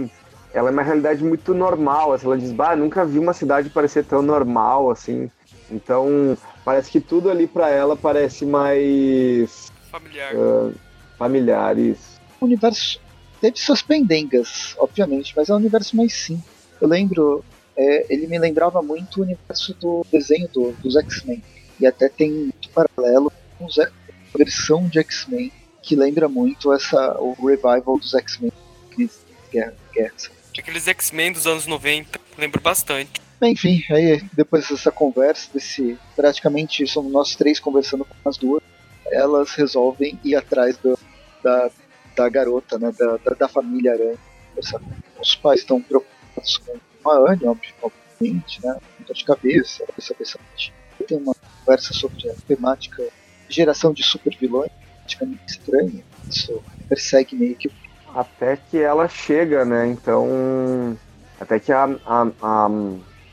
ela 0.53 0.69
é 0.69 0.71
uma 0.71 0.81
realidade 0.81 1.23
muito 1.23 1.53
normal, 1.53 2.13
assim, 2.13 2.25
ela 2.25 2.37
diz, 2.37 2.51
bah, 2.51 2.75
nunca 2.75 3.05
vi 3.05 3.19
uma 3.19 3.33
cidade 3.33 3.69
parecer 3.69 4.03
tão 4.05 4.21
normal 4.21 4.89
assim. 4.91 5.29
Então, 5.69 6.37
parece 6.63 6.89
que 6.89 6.99
tudo 7.01 7.29
ali 7.29 7.45
pra 7.47 7.69
ela 7.69 7.95
parece 7.97 8.45
mais 8.45 9.66
Familiar. 9.91 10.33
ah, 10.35 10.71
familiares. 11.17 11.97
O 12.39 12.45
universo 12.45 12.99
teve 13.41 13.57
suas 13.57 13.81
pendengas, 13.81 14.75
obviamente, 14.77 15.33
mas 15.35 15.49
é 15.49 15.53
um 15.53 15.57
universo 15.57 15.95
mais 15.95 16.13
sim. 16.13 16.41
Eu 16.79 16.87
lembro, 16.87 17.43
é, 17.75 18.05
ele 18.13 18.27
me 18.27 18.37
lembrava 18.37 18.81
muito 18.81 19.19
o 19.19 19.23
universo 19.23 19.73
do 19.75 20.05
desenho 20.11 20.47
do- 20.49 20.71
dos 20.73 20.95
X-Men. 20.95 21.43
E 21.79 21.85
até 21.85 22.09
tem 22.09 22.31
muito 22.31 22.69
paralelo 22.69 23.31
com 23.57 23.65
a 23.65 24.37
versão 24.37 24.87
de 24.87 24.99
X-Men 24.99 25.51
que 25.81 25.95
lembra 25.95 26.27
muito 26.27 26.73
essa, 26.73 27.17
o 27.19 27.33
revival 27.33 27.97
dos 27.97 28.13
X-Men. 28.13 28.51
Crise, 28.91 29.19
Guerra, 29.51 29.73
guerra. 29.93 30.13
Aqueles 30.57 30.87
X-Men 30.87 31.31
dos 31.31 31.45
anos 31.47 31.65
90. 31.67 32.19
Lembro 32.37 32.59
bastante. 32.61 33.21
Enfim, 33.41 33.83
aí 33.91 34.21
depois 34.33 34.67
dessa 34.67 34.91
conversa, 34.91 35.47
desse 35.53 35.95
praticamente 36.15 36.85
somos 36.87 37.11
nós 37.11 37.35
três 37.35 37.59
conversando 37.59 38.03
com 38.03 38.27
as 38.29 38.35
duas, 38.37 38.61
elas 39.11 39.51
resolvem 39.51 40.19
ir 40.23 40.35
atrás 40.35 40.77
do- 40.77 40.97
da, 41.43 41.69
da 42.15 42.29
garota, 42.29 42.77
né, 42.79 42.91
da, 42.97 43.17
da, 43.17 43.31
da 43.35 43.47
família 43.47 43.93
Aranha. 43.93 44.17
Essa- 44.57 44.81
Os 45.19 45.35
pais 45.35 45.61
estão 45.61 45.81
preocupados 45.81 46.57
com 46.57 47.09
a 47.09 47.19
obvi- 47.51 47.73
obviamente, 47.81 48.63
né, 48.63 48.77
dor 49.05 49.13
de 49.13 49.23
cabeça, 49.25 49.83
tinha- 50.55 50.73
tem 51.07 51.17
uma 51.17 51.33
conversa 51.65 51.93
sobre 51.93 52.29
a 52.29 52.33
temática 52.47 53.03
geração 53.49 53.93
de 53.93 54.03
super 54.03 54.35
vilões, 54.37 54.69
praticamente 55.01 55.41
estranha. 55.47 56.03
Isso 56.29 56.61
persegue 56.89 57.35
meio 57.35 57.55
que 57.55 57.71
Até 58.13 58.55
que 58.57 58.77
ela 58.77 59.07
chega, 59.07 59.63
né? 59.65 59.87
Então. 59.87 60.97
Até 61.39 61.59
que 61.59 61.71
a, 61.71 61.83
a, 62.05 62.27
a, 62.41 62.67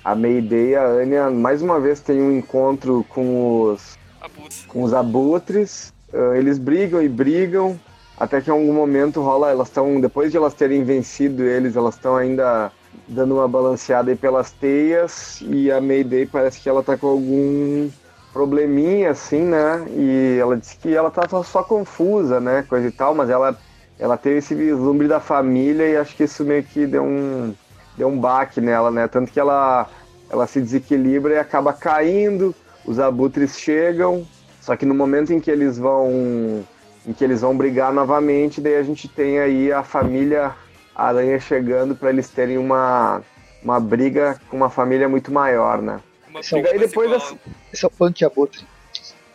a 0.04 0.14
Mayday 0.14 0.70
e 0.70 0.74
a 0.76 0.86
Anya 0.86 1.30
mais 1.30 1.62
uma 1.62 1.80
vez 1.80 2.00
tem 2.00 2.20
um 2.20 2.36
encontro 2.36 3.04
com 3.08 3.62
os, 3.62 3.94
Abutres. 4.24 4.64
com 4.66 4.82
os 4.82 4.94
abutres. 4.94 5.92
Ah, 6.12 6.36
eles 6.36 6.58
brigam 6.58 7.02
e 7.02 7.08
brigam. 7.08 7.78
Até 8.18 8.40
que 8.40 8.48
em 8.48 8.52
algum 8.52 8.72
momento 8.72 9.20
rola, 9.20 9.50
elas 9.50 9.68
estão. 9.68 10.00
Depois 10.00 10.30
de 10.30 10.36
elas 10.36 10.54
terem 10.54 10.84
vencido 10.84 11.42
eles, 11.42 11.76
elas 11.76 11.94
estão 11.94 12.16
ainda 12.16 12.70
dando 13.08 13.34
uma 13.34 13.48
balanceada 13.48 14.10
aí 14.10 14.16
pelas 14.16 14.52
teias. 14.52 15.40
E 15.42 15.70
a 15.70 15.80
Mayday 15.80 16.26
parece 16.26 16.60
que 16.60 16.68
ela 16.68 16.82
tá 16.82 16.96
com 16.96 17.08
algum 17.08 17.90
probleminha, 18.32 19.10
assim, 19.10 19.42
né? 19.42 19.84
E 19.90 20.38
ela 20.40 20.56
disse 20.56 20.76
que 20.76 20.94
ela 20.94 21.10
tá 21.10 21.28
só, 21.28 21.42
só 21.42 21.62
confusa, 21.62 22.40
né? 22.40 22.64
Coisa 22.68 22.88
e 22.88 22.90
tal, 22.90 23.14
mas 23.14 23.30
ela, 23.30 23.56
ela 23.98 24.16
teve 24.16 24.38
esse 24.38 24.54
vislumbre 24.54 25.06
da 25.06 25.20
família 25.20 25.88
e 25.88 25.96
acho 25.96 26.16
que 26.16 26.24
isso 26.24 26.44
meio 26.44 26.64
que 26.64 26.86
deu 26.86 27.04
um, 27.04 27.54
deu 27.96 28.08
um 28.08 28.18
baque 28.18 28.60
nela, 28.60 28.90
né? 28.90 29.06
Tanto 29.06 29.30
que 29.30 29.38
ela, 29.38 29.88
ela 30.30 30.46
se 30.46 30.60
desequilibra 30.60 31.34
e 31.34 31.38
acaba 31.38 31.72
caindo, 31.72 32.54
os 32.84 32.98
abutres 32.98 33.58
chegam, 33.58 34.26
só 34.60 34.76
que 34.76 34.84
no 34.86 34.94
momento 34.94 35.32
em 35.32 35.40
que 35.40 35.50
eles 35.50 35.78
vão 35.78 36.64
em 37.06 37.12
que 37.12 37.22
eles 37.22 37.42
vão 37.42 37.54
brigar 37.56 37.92
novamente, 37.92 38.60
daí 38.62 38.76
a 38.76 38.82
gente 38.82 39.06
tem 39.08 39.38
aí 39.38 39.70
a 39.70 39.82
família 39.82 40.52
Aranha 40.94 41.38
chegando 41.38 41.94
para 41.94 42.08
eles 42.08 42.28
terem 42.30 42.56
uma, 42.56 43.20
uma 43.62 43.78
briga 43.78 44.40
com 44.48 44.56
uma 44.56 44.70
família 44.70 45.06
muito 45.08 45.30
maior, 45.30 45.82
né? 45.82 46.00
Uma 46.30 46.40
é 46.40 46.44
E 46.58 46.62
mais 46.62 46.80
depois 46.80 47.10
igual. 47.10 47.20
assim- 47.26 47.38
esse 47.72 47.84
é 47.84 47.88
o 47.88 47.90
punk 47.90 48.24
abutre. 48.24 48.62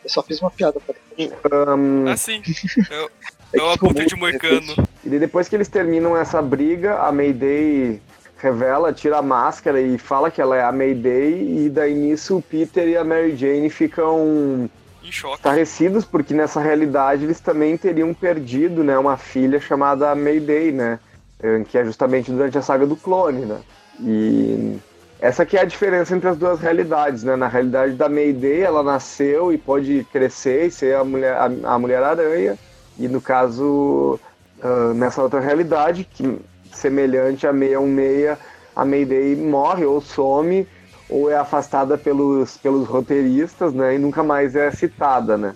Eu 0.03 0.09
só 0.09 0.23
fiz 0.23 0.41
uma 0.41 0.49
piada 0.49 0.79
para 0.79 0.95
Ahn, 1.53 2.07
Ah, 2.07 2.17
sim. 2.17 2.41
É 3.51 3.61
o 3.61 3.69
abutre 3.71 4.05
de 4.05 4.15
Moicano. 4.15 4.75
E 5.03 5.09
daí 5.09 5.19
depois 5.19 5.47
que 5.49 5.55
eles 5.55 5.67
terminam 5.67 6.15
essa 6.15 6.41
briga, 6.41 6.99
a 6.99 7.11
Mayday 7.11 8.01
revela, 8.41 8.93
tira 8.93 9.17
a 9.17 9.21
máscara 9.21 9.81
e 9.81 9.97
fala 9.97 10.31
que 10.31 10.41
ela 10.41 10.55
é 10.55 10.63
a 10.63 10.71
Mayday, 10.71 11.65
e 11.65 11.69
daí 11.69 11.93
nisso 11.93 12.37
o 12.37 12.41
Peter 12.41 12.87
e 12.87 12.97
a 12.97 13.03
Mary 13.03 13.35
Jane 13.35 13.69
ficam 13.69 14.69
em 15.03 15.11
choque. 15.11 15.35
Estarrecidos 15.35 16.05
porque 16.05 16.33
nessa 16.33 16.59
realidade 16.59 17.23
eles 17.23 17.39
também 17.39 17.77
teriam 17.77 18.13
perdido, 18.13 18.83
né, 18.83 18.97
uma 18.97 19.17
filha 19.17 19.59
chamada 19.59 20.15
Mayday, 20.15 20.71
né, 20.71 20.99
eh, 21.41 21.63
que 21.67 21.77
é 21.77 21.85
justamente 21.85 22.31
durante 22.31 22.57
a 22.57 22.61
saga 22.61 22.85
do 22.85 22.95
clone, 22.95 23.45
né. 23.45 23.59
E 24.01 24.79
essa 25.19 25.45
que 25.45 25.57
é 25.57 25.61
a 25.61 25.65
diferença 25.65 26.15
entre 26.15 26.29
as 26.29 26.37
duas 26.37 26.61
realidades, 26.61 27.23
né? 27.23 27.35
Na 27.35 27.49
realidade 27.49 27.93
da 27.93 28.07
Mayday, 28.07 28.61
ela 28.61 28.81
nasceu 28.81 29.51
e 29.51 29.57
pode 29.57 30.07
crescer 30.13 30.67
e 30.67 30.71
ser 30.71 30.95
a 30.95 31.03
mulher 31.03 31.33
a, 31.33 31.73
a 31.73 31.77
mulher 31.77 32.01
aranha, 32.01 32.57
e 32.97 33.07
no 33.09 33.19
caso 33.19 34.17
uh, 34.63 34.93
nessa 34.93 35.21
outra 35.21 35.41
realidade 35.41 36.05
que 36.09 36.39
semelhante 36.71 37.47
a 37.47 37.51
616, 37.51 38.37
a 38.75 38.85
Mayday 38.85 39.35
morre 39.35 39.85
ou 39.85 40.01
some 40.01 40.67
ou 41.09 41.29
é 41.29 41.35
afastada 41.35 41.97
pelos, 41.97 42.57
pelos 42.57 42.87
roteiristas, 42.87 43.73
né? 43.73 43.95
E 43.95 43.97
nunca 43.97 44.21
mais 44.21 44.55
é 44.55 44.69
citada, 44.69 45.37
né? 45.37 45.55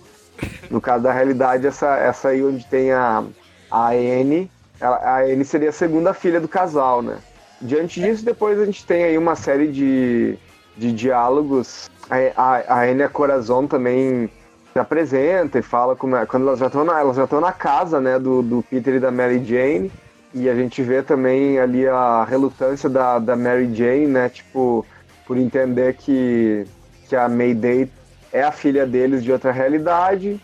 No 0.70 0.82
caso 0.82 1.04
da 1.04 1.14
realidade, 1.14 1.68
essa, 1.68 1.96
essa 1.98 2.30
aí 2.30 2.44
onde 2.44 2.66
tem 2.66 2.92
a, 2.92 3.24
a 3.70 3.90
Anne, 3.90 4.50
a, 4.82 5.20
a 5.20 5.44
seria 5.46 5.70
a 5.70 5.74
segunda 5.74 6.14
filha 6.14 6.42
do 6.42 6.48
casal, 6.48 7.02
né? 7.02 7.18
Diante 7.62 8.02
disso, 8.02 8.26
depois 8.26 8.60
a 8.60 8.66
gente 8.66 8.86
tem 8.86 9.04
aí 9.04 9.18
uma 9.18 9.36
série 9.36 9.68
de, 9.68 10.38
de 10.76 10.92
diálogos. 10.92 11.90
A, 12.10 12.18
a, 12.36 12.80
a 12.80 12.92
Enya 12.92 13.08
Corazon 13.08 13.68
também 13.68 14.30
se 14.74 14.80
apresenta 14.80 15.60
e 15.60 15.62
fala 15.62 15.96
como 15.96 16.16
é, 16.16 16.26
quando 16.26 16.48
elas 16.48 16.60
já 16.60 16.66
estão 16.66 16.84
na, 16.84 17.00
elas 17.00 17.16
já 17.16 17.24
estão 17.24 17.40
na 17.40 17.52
casa 17.52 18.02
né, 18.02 18.18
do, 18.20 18.42
do 18.42 18.64
Peter 18.64 18.96
e 18.96 19.00
da 19.00 19.12
Mary 19.12 19.44
Jane. 19.46 19.92
E 20.34 20.50
a 20.50 20.56
gente 20.56 20.82
vê 20.82 21.04
também 21.04 21.60
ali 21.60 21.88
a 21.88 22.24
relutância 22.24 22.90
da, 22.90 23.20
da 23.20 23.36
Mary 23.36 23.74
Jane, 23.74 24.08
né? 24.08 24.30
Tipo, 24.30 24.86
por 25.26 25.38
entender 25.38 25.96
que, 25.96 26.66
que 27.08 27.16
a 27.16 27.30
Mayday 27.30 27.90
é 28.32 28.44
a 28.44 28.52
filha 28.52 28.86
deles 28.86 29.24
de 29.24 29.32
outra 29.32 29.52
realidade. 29.52 30.40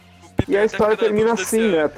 E 0.48 0.56
a 0.56 0.64
história 0.64 0.96
termina 0.96 1.34
assim, 1.34 1.72
né? 1.72 1.90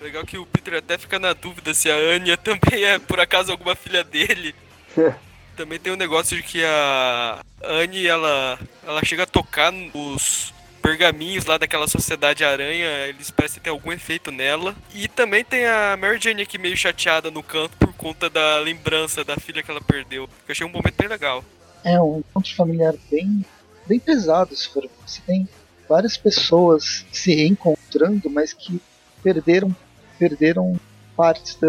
Legal 0.00 0.24
que 0.24 0.38
o 0.38 0.46
Peter 0.46 0.78
até 0.78 0.98
fica 0.98 1.18
na 1.18 1.32
dúvida 1.32 1.74
se 1.74 1.90
a 1.90 1.94
Anya 1.94 2.36
também 2.36 2.84
é 2.84 2.98
por 2.98 3.20
acaso 3.20 3.52
alguma 3.52 3.74
filha 3.74 4.02
dele. 4.02 4.54
também 5.56 5.78
tem 5.78 5.92
um 5.92 5.96
negócio 5.96 6.36
de 6.36 6.42
que 6.42 6.64
a 6.64 7.40
Anne 7.62 8.06
ela, 8.06 8.58
ela 8.86 9.04
chega 9.04 9.24
a 9.24 9.26
tocar 9.26 9.72
os 9.94 10.52
pergaminhos 10.82 11.46
lá 11.46 11.56
daquela 11.56 11.86
sociedade 11.86 12.44
aranha, 12.44 13.06
eles 13.06 13.30
parecem 13.30 13.62
ter 13.62 13.70
algum 13.70 13.92
efeito 13.92 14.32
nela. 14.32 14.74
E 14.92 15.06
também 15.06 15.44
tem 15.44 15.64
a 15.64 15.96
Mary 15.96 16.18
Jane 16.20 16.42
aqui 16.42 16.58
meio 16.58 16.76
chateada 16.76 17.30
no 17.30 17.42
canto 17.42 17.76
por 17.78 17.92
conta 17.94 18.28
da 18.28 18.58
lembrança 18.58 19.24
da 19.24 19.36
filha 19.36 19.62
que 19.62 19.70
ela 19.70 19.80
perdeu. 19.80 20.24
Eu 20.24 20.52
achei 20.52 20.66
um 20.66 20.70
momento 20.70 20.96
bem 20.98 21.08
legal. 21.08 21.44
É 21.84 22.00
um 22.00 22.18
encontro 22.18 22.54
familiar 22.54 22.94
bem, 23.10 23.44
bem 23.86 23.98
pesado, 23.98 24.54
se 24.54 24.68
for. 24.68 24.88
Você 25.06 25.20
tem 25.26 25.48
várias 25.88 26.16
pessoas 26.16 27.06
se 27.12 27.34
reencontrando, 27.34 28.28
mas 28.28 28.52
que 28.52 28.80
perderam 29.22 29.74
perderam 30.18 30.78
partes 31.16 31.56
da 31.56 31.68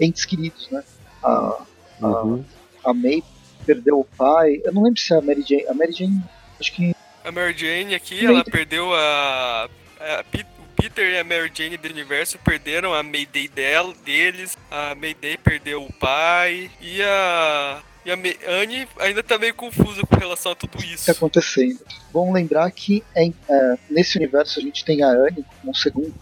entes 0.00 0.24
queridos, 0.24 0.68
né? 0.70 0.82
A, 1.22 1.64
uhum. 2.00 2.44
a, 2.84 2.90
a 2.90 2.94
May 2.94 3.22
perdeu 3.64 4.00
o 4.00 4.04
pai. 4.04 4.60
Eu 4.64 4.72
não 4.72 4.82
lembro 4.82 5.00
se 5.00 5.14
é 5.14 5.18
a 5.18 5.22
Mary 5.22 5.44
Jane. 5.46 5.66
A 5.68 5.74
Mary 5.74 5.92
Jane, 5.92 6.20
acho 6.60 6.72
que. 6.72 6.95
A 7.26 7.32
Mary 7.32 7.58
Jane 7.58 7.94
aqui, 7.94 8.24
ela 8.24 8.44
perdeu 8.44 8.94
a, 8.94 9.68
a, 9.98 10.24
o 10.60 10.80
Peter 10.80 11.10
e 11.10 11.18
a 11.18 11.24
Mary 11.24 11.50
Jane 11.52 11.76
do 11.76 11.88
universo 11.88 12.38
perderam 12.38 12.94
a 12.94 13.02
Mayday 13.02 13.48
dela, 13.48 13.92
deles. 14.04 14.56
A 14.70 14.94
Mayday 14.94 15.36
perdeu 15.36 15.82
o 15.82 15.92
pai. 15.92 16.70
E 16.80 17.02
a. 17.02 17.82
E 18.04 18.12
a 18.12 18.14
Anne 18.14 18.86
ainda 19.00 19.20
tá 19.20 19.36
meio 19.36 19.52
confusa 19.52 20.00
com 20.06 20.14
relação 20.14 20.52
a 20.52 20.54
tudo 20.54 20.78
isso. 20.78 20.94
O 20.94 20.98
que 20.98 21.06
tá 21.06 21.12
acontecendo? 21.12 21.80
Vamos 22.12 22.32
lembrar 22.32 22.70
que 22.70 23.02
é, 23.16 23.26
é, 23.26 23.78
nesse 23.90 24.16
universo 24.16 24.60
a 24.60 24.62
gente 24.62 24.84
tem 24.84 25.02
a 25.02 25.08
Anne 25.08 25.44
como 25.60 25.74
segundo 25.74 26.14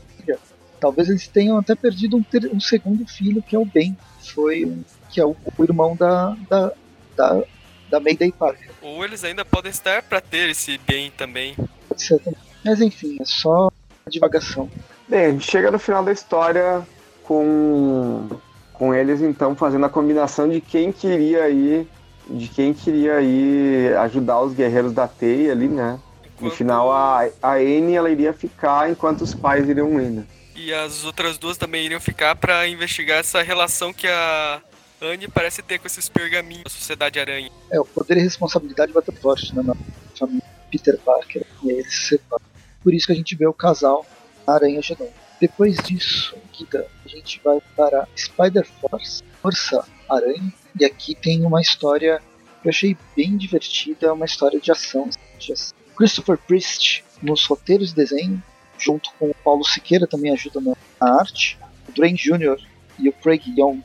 Talvez 0.84 1.08
eles 1.08 1.26
tenham 1.26 1.56
até 1.56 1.74
perdido 1.74 2.14
um, 2.18 2.24
um 2.52 2.60
segundo 2.60 3.06
filho, 3.06 3.42
que 3.42 3.56
é 3.56 3.58
o 3.58 3.64
Ben, 3.64 3.96
que 4.20 4.32
foi 4.32 4.66
um, 4.66 4.84
que 5.08 5.18
é 5.18 5.24
o, 5.24 5.34
o, 5.56 5.64
irmão 5.64 5.96
da, 5.96 6.36
da, 6.46 6.72
da, 7.16 7.42
da 7.90 8.00
Mayday 8.00 8.32
Parker. 8.32 8.70
Ou 8.82 9.04
eles 9.04 9.24
ainda 9.24 9.44
podem 9.44 9.70
estar 9.70 10.02
para 10.02 10.20
ter 10.20 10.50
esse 10.50 10.78
Ben 10.78 11.10
também. 11.10 11.56
Pode 11.88 12.02
ser 12.02 12.18
também. 12.18 12.40
Mas 12.64 12.80
enfim, 12.80 13.18
é 13.20 13.24
só 13.24 13.70
divagação. 14.08 14.70
Bem, 15.08 15.26
a 15.26 15.30
gente 15.30 15.50
chega 15.50 15.70
no 15.70 15.78
final 15.78 16.04
da 16.04 16.12
história 16.12 16.86
com, 17.22 18.28
com 18.72 18.94
eles 18.94 19.20
então 19.20 19.54
fazendo 19.54 19.86
a 19.86 19.88
combinação 19.88 20.48
de 20.48 20.60
quem 20.60 20.92
queria 20.92 21.48
ir 21.48 21.86
de 22.28 22.48
quem 22.48 22.72
queria 22.72 23.20
ir 23.20 23.94
ajudar 23.98 24.40
os 24.40 24.54
guerreiros 24.54 24.92
da 24.92 25.06
teia 25.06 25.52
ali, 25.52 25.68
né? 25.68 25.98
Enquanto... 26.24 26.42
No 26.42 26.50
final 26.50 26.90
a, 26.90 27.28
a 27.42 27.54
Anne 27.56 27.94
ela 27.94 28.10
iria 28.10 28.32
ficar 28.32 28.90
enquanto 28.90 29.20
os 29.20 29.34
pais 29.34 29.68
iriam 29.68 30.00
ir, 30.00 30.10
né? 30.10 30.24
E 30.56 30.72
as 30.72 31.04
outras 31.04 31.36
duas 31.36 31.58
também 31.58 31.84
iriam 31.84 32.00
ficar 32.00 32.34
para 32.36 32.66
investigar 32.66 33.18
essa 33.18 33.42
relação 33.42 33.92
que 33.92 34.06
a 34.06 34.62
Anne 35.04 35.28
parece 35.28 35.62
ter 35.62 35.78
com 35.78 35.86
esses 35.86 36.08
pergaminhos 36.08 36.64
da 36.64 36.70
Sociedade 36.70 37.20
Aranha. 37.20 37.50
É, 37.70 37.78
o 37.78 37.84
poder 37.84 38.16
e 38.16 38.20
responsabilidade 38.20 38.92
vai 38.92 39.02
ter 39.02 39.14
forte 39.14 39.54
né, 39.54 39.62
na 39.62 39.74
família 40.18 40.42
Peter 40.70 40.98
Parker. 40.98 41.44
E 41.62 41.70
aí 41.70 41.78
eles 41.78 41.94
se 41.94 42.08
separam. 42.08 42.44
Por 42.82 42.92
isso 42.92 43.06
que 43.06 43.12
a 43.12 43.16
gente 43.16 43.34
vê 43.36 43.46
o 43.46 43.52
casal 43.52 44.04
Aranha 44.46 44.82
Genom. 44.82 45.08
Depois 45.40 45.76
disso, 45.78 46.36
Guida, 46.56 46.86
a 47.04 47.08
gente 47.08 47.40
vai 47.44 47.60
para 47.76 48.06
Spider-Force, 48.16 49.22
Força 49.42 49.84
Aranha. 50.08 50.52
E 50.78 50.84
aqui 50.84 51.14
tem 51.14 51.44
uma 51.44 51.60
história 51.60 52.20
que 52.62 52.68
eu 52.68 52.70
achei 52.70 52.96
bem 53.16 53.36
divertida, 53.36 54.12
uma 54.12 54.26
história 54.26 54.60
de 54.60 54.70
ação. 54.70 55.08
De. 55.38 55.54
Christopher 55.96 56.38
Priest 56.38 57.04
nos 57.22 57.44
roteiros 57.46 57.92
e 57.92 57.94
desenho, 57.94 58.42
junto 58.78 59.10
com 59.18 59.30
o 59.30 59.34
Paulo 59.44 59.64
Siqueira 59.64 60.06
também 60.06 60.32
ajuda 60.32 60.60
na 60.60 60.74
arte, 61.20 61.58
o 61.88 61.92
Dwayne 61.92 62.18
Jr. 62.18 62.60
e 62.98 63.08
o 63.08 63.12
Craig 63.12 63.42
Young 63.46 63.82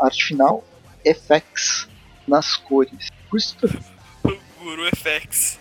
arte 0.00 0.24
final, 0.24 0.64
FX 1.04 1.88
nas 2.26 2.56
cores. 2.56 3.08
Christopher... 3.30 3.80
Guru 4.60 4.84
FX. 4.96 5.58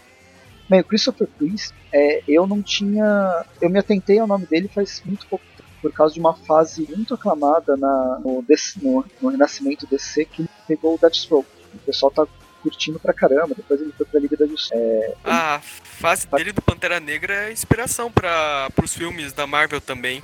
Bem, 0.69 0.81
o 0.81 0.83
Christopher 0.83 1.27
Priest, 1.37 1.73
é, 1.93 2.21
eu 2.27 2.45
não 2.45 2.61
tinha. 2.61 3.45
Eu 3.61 3.69
me 3.69 3.79
atentei 3.79 4.19
ao 4.19 4.27
nome 4.27 4.45
dele 4.45 4.67
faz 4.67 5.01
muito 5.05 5.25
pouco 5.27 5.45
tempo, 5.55 5.69
por 5.81 5.93
causa 5.93 6.13
de 6.13 6.19
uma 6.19 6.33
fase 6.33 6.85
muito 6.93 7.13
aclamada 7.13 7.77
na, 7.77 8.19
no, 8.19 8.43
no, 8.81 9.05
no 9.21 9.29
Renascimento 9.29 9.87
DC 9.87 10.25
que 10.25 10.41
ele 10.41 10.49
pegou 10.67 10.95
o 10.95 10.97
Deathstroke. 10.97 11.47
O 11.73 11.79
pessoal 11.79 12.11
tá 12.11 12.27
curtindo 12.61 12.99
pra 12.99 13.13
caramba. 13.13 13.55
Depois 13.55 13.79
ele 13.79 13.93
foi 13.93 14.05
pra 14.05 14.19
Liga 14.19 14.35
da 14.35 14.45
Justiça. 14.45 14.75
É, 14.75 15.15
a 15.23 15.61
fase 15.61 16.27
dele 16.27 16.51
do 16.51 16.61
Pantera 16.61 16.99
Negra 16.99 17.47
é 17.47 17.51
inspiração 17.51 18.11
para 18.11 18.67
os 18.83 18.93
filmes 18.93 19.31
da 19.31 19.47
Marvel 19.47 19.79
também. 19.79 20.21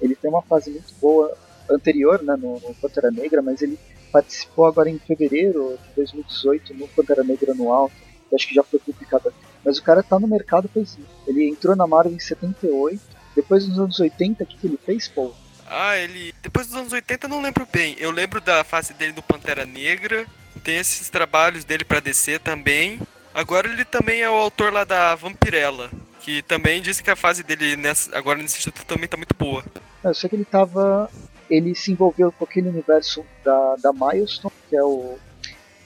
Ele 0.00 0.14
tem 0.14 0.30
uma 0.30 0.42
fase 0.42 0.70
muito 0.70 0.92
boa 1.00 1.34
anterior, 1.70 2.22
né, 2.22 2.36
no, 2.36 2.60
no 2.60 2.74
Pantera 2.74 3.10
Negra, 3.10 3.42
mas 3.42 3.62
ele 3.62 3.78
participou 4.12 4.66
agora 4.66 4.88
em 4.88 4.98
fevereiro 4.98 5.78
de 5.88 5.94
2018 5.96 6.74
no 6.74 6.88
Pantera 6.88 7.22
Negra 7.22 7.52
Anual, 7.52 7.90
que 8.28 8.34
acho 8.34 8.48
que 8.48 8.54
já 8.54 8.62
foi 8.62 8.78
publicado 8.78 9.28
aqui. 9.28 9.38
Mas 9.64 9.78
o 9.78 9.82
cara 9.82 10.02
tá 10.02 10.18
no 10.18 10.28
mercado 10.28 10.68
faz 10.68 10.96
Ele 11.26 11.48
entrou 11.48 11.74
na 11.74 11.86
Marvel 11.86 12.14
em 12.14 12.18
78, 12.18 13.00
depois 13.34 13.68
nos 13.68 13.78
anos 13.78 13.98
80, 13.98 14.44
o 14.44 14.46
que, 14.46 14.56
que 14.56 14.66
ele 14.66 14.78
fez, 14.84 15.08
Paul? 15.08 15.34
Ah, 15.68 15.96
ele. 15.96 16.32
Depois 16.42 16.68
dos 16.68 16.76
anos 16.76 16.92
80 16.92 17.26
eu 17.26 17.30
não 17.30 17.42
lembro 17.42 17.66
bem. 17.70 17.96
Eu 17.98 18.10
lembro 18.10 18.40
da 18.40 18.62
fase 18.62 18.94
dele 18.94 19.12
do 19.12 19.22
Pantera 19.22 19.66
Negra 19.66 20.26
tem 20.66 20.78
esses 20.78 21.08
trabalhos 21.08 21.64
dele 21.64 21.84
para 21.84 22.00
DC 22.00 22.40
também. 22.40 23.00
Agora 23.32 23.68
ele 23.68 23.84
também 23.84 24.22
é 24.22 24.28
o 24.28 24.34
autor 24.34 24.72
lá 24.72 24.82
da 24.82 25.14
Vampirella, 25.14 25.88
que 26.20 26.42
também 26.42 26.82
disse 26.82 27.04
que 27.04 27.10
a 27.10 27.14
fase 27.14 27.44
dele 27.44 27.76
nessa, 27.76 28.18
agora 28.18 28.42
nesse 28.42 28.58
instituto 28.58 28.84
também 28.84 29.08
tá 29.08 29.16
muito 29.16 29.34
boa. 29.36 29.64
Eu 30.02 30.12
sei 30.12 30.28
que 30.28 30.34
ele 30.34 30.44
tava. 30.44 31.08
Ele 31.48 31.74
se 31.74 31.92
envolveu 31.92 32.32
com 32.32 32.44
aquele 32.44 32.68
universo 32.68 33.24
da, 33.44 33.76
da 33.76 33.92
Milestone, 33.92 34.52
que 34.68 34.76
é 34.76 34.82
o, 34.82 35.16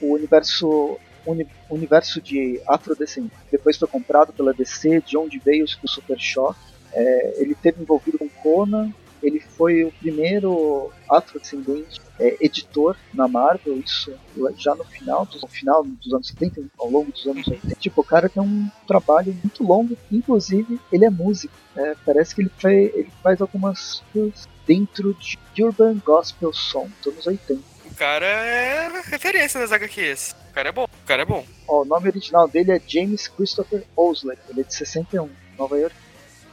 o 0.01 0.13
universo 0.13 0.97
uni, 1.25 1.47
universo 1.69 2.21
de 2.21 2.61
afrodescendentes. 2.67 3.37
Depois 3.51 3.77
foi 3.77 3.87
comprado 3.87 4.33
pela 4.33 4.53
DC, 4.53 5.01
de 5.01 5.17
onde 5.17 5.39
veio 5.39 5.65
o 5.65 5.87
Super 5.87 6.19
Shock. 6.19 6.57
É, 6.93 7.41
ele 7.41 7.55
teve 7.55 7.81
envolvido 7.81 8.17
com 8.17 8.27
Conan, 8.29 8.91
ele 9.21 9.39
foi 9.39 9.83
o 9.83 9.91
primeiro 9.91 10.91
afrodescendente 11.09 12.01
é, 12.19 12.37
editor 12.39 12.95
na 13.13 13.27
Marvel, 13.27 13.79
isso 13.79 14.13
já 14.57 14.75
no 14.75 14.83
final, 14.85 15.27
no 15.41 15.47
final 15.47 15.83
dos 15.83 16.13
anos 16.13 16.27
70, 16.27 16.61
ao 16.79 16.89
longo 16.89 17.11
dos 17.11 17.25
anos 17.25 17.47
80. 17.47 17.75
Tipo, 17.75 18.01
o 18.01 18.03
cara 18.03 18.29
tem 18.29 18.41
um 18.41 18.69
trabalho 18.87 19.33
muito 19.43 19.63
longo, 19.63 19.97
inclusive 20.11 20.79
ele 20.91 21.05
é 21.05 21.09
músico. 21.09 21.53
É, 21.75 21.95
parece 22.05 22.35
que 22.35 22.41
ele, 22.41 22.51
faz, 22.57 22.75
ele 22.75 23.11
faz 23.23 23.41
algumas 23.41 24.03
coisas 24.13 24.47
dentro 24.67 25.13
de 25.15 25.37
Urban 25.63 25.99
Gospel 26.05 26.53
Song, 26.53 26.91
dos 27.03 27.13
anos 27.13 27.27
80. 27.27 27.61
O 27.85 27.95
cara 27.95 28.25
é 28.25 29.01
referência 29.05 29.59
nas 29.59 29.71
HQs. 29.71 30.35
O 30.49 30.53
cara 30.53 30.69
é 30.69 30.71
bom, 30.71 30.83
o 30.83 31.07
cara 31.07 31.21
é 31.21 31.25
bom. 31.25 31.45
Ó, 31.67 31.81
o 31.81 31.85
nome 31.85 32.07
original 32.07 32.47
dele 32.47 32.71
é 32.71 32.81
James 32.85 33.27
Christopher 33.27 33.83
Owsley, 33.95 34.37
ele 34.49 34.61
é 34.61 34.63
de 34.63 34.73
61, 34.73 35.29
Nova 35.57 35.77
York. 35.77 35.95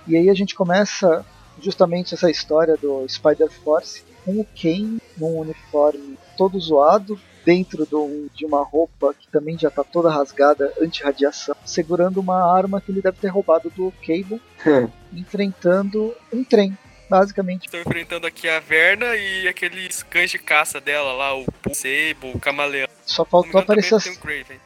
E 0.07 0.17
aí 0.17 0.31
a 0.31 0.35
gente 0.35 0.55
começa 0.55 1.25
justamente 1.61 2.15
essa 2.15 2.31
história 2.31 2.77
do 2.77 3.07
Spider-Force 3.09 4.05
com 4.25 4.41
o 4.41 4.47
Kane 4.61 4.99
num 5.17 5.39
uniforme 5.39 6.19
todo 6.37 6.59
zoado, 6.61 7.19
dentro 7.45 7.87
de, 7.87 7.95
um, 7.95 8.29
de 8.35 8.45
uma 8.45 8.63
roupa 8.63 9.15
que 9.19 9.27
também 9.29 9.59
já 9.59 9.71
tá 9.71 9.83
toda 9.83 10.11
rasgada, 10.11 10.73
anti-radiação, 10.81 11.57
segurando 11.65 12.21
uma 12.21 12.55
arma 12.55 12.81
que 12.81 12.93
ele 12.93 13.01
deve 13.01 13.17
ter 13.19 13.29
roubado 13.29 13.71
do 13.75 13.93
Cable, 14.07 14.41
enfrentando 15.13 16.15
um 16.33 16.45
trem. 16.45 16.77
Basicamente, 17.11 17.65
Estão 17.65 17.81
enfrentando 17.81 18.27
aqui 18.27 18.47
a 18.47 18.61
Verna 18.61 19.17
e 19.17 19.49
aqueles 19.49 20.03
cães 20.03 20.31
de 20.31 20.39
caça 20.39 20.79
dela 20.79 21.11
lá, 21.15 21.35
o 21.35 21.47
Sebo, 21.73 22.33
o 22.35 22.39
Camaleão. 22.39 22.87
só 23.07 23.25
faltou 23.25 23.59
aparecer 23.63 23.95
as, 23.95 24.21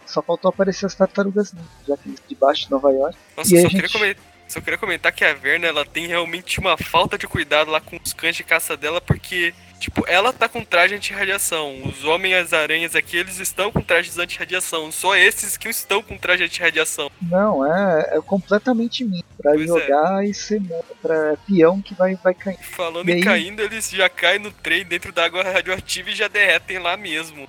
só 0.05 0.21
faltou 0.21 0.49
aparecer 0.49 0.87
as 0.87 0.95
tartarugas 0.97 1.53
ninja, 1.53 1.69
já 1.87 1.97
que 1.97 2.09
eles 2.09 2.21
debaixo 2.29 2.65
de 2.65 2.73
Nova 2.73 2.91
York. 2.91 3.17
Nossa, 3.37 3.55
E 3.55 3.63
só, 3.63 3.69
queria 3.69 3.83
gente- 3.87 3.93
comentar, 3.93 4.25
só 4.53 4.61
queria 4.61 4.79
comentar 4.79 5.13
que 5.13 5.25
a 5.25 5.35
Verna, 5.35 5.67
ela 5.67 5.85
tem 5.85 6.07
realmente 6.07 6.61
uma 6.61 6.77
falta 6.77 7.17
de 7.17 7.27
cuidado 7.27 7.71
lá 7.71 7.81
com 7.81 7.99
os 8.03 8.13
cães 8.13 8.37
de 8.37 8.45
caça 8.45 8.77
dela, 8.77 9.01
porque, 9.01 9.55
tipo, 9.81 10.05
ela 10.07 10.33
tá 10.33 10.49
com 10.49 10.63
traje 10.65 10.95
anti-radiação. 10.95 11.83
Os 11.85 12.05
homens-aranhas 12.05 12.95
aqui, 12.95 13.17
eles 13.17 13.39
estão 13.39 13.73
com 13.73 13.81
trajes 13.81 14.19
anti-radiação. 14.19 14.93
Só 14.93 15.17
esses 15.17 15.57
que 15.57 15.69
estão 15.69 16.03
com 16.03 16.17
traje 16.19 16.45
anti-radiação. 16.45 17.11
Não, 17.21 17.65
é, 17.67 18.17
é 18.17 18.21
completamente 18.21 19.05
mim. 19.05 19.23
Pra 19.41 19.53
Pois 19.53 19.63
é. 19.63 19.67
jogar 19.67 20.25
e 20.25 20.33
ser 20.35 20.63
pra 21.01 21.37
peão 21.49 21.81
que 21.81 21.95
vai, 21.95 22.15
vai 22.17 22.35
cair. 22.35 22.59
Falando 22.63 23.09
E 23.09 23.13
em 23.13 23.15
aí? 23.17 23.23
caindo, 23.23 23.61
eles 23.63 23.91
já 23.91 24.09
caem 24.09 24.39
no 24.39 24.53
trem 24.53 24.85
dentro 24.85 25.13
da 25.13 25.25
água 25.25 25.43
radioativa 25.43 26.11
e 26.11 26.15
já 26.15 26.29
derretem 26.29 26.79
lá 26.79 26.97
mesmo. 26.97 27.49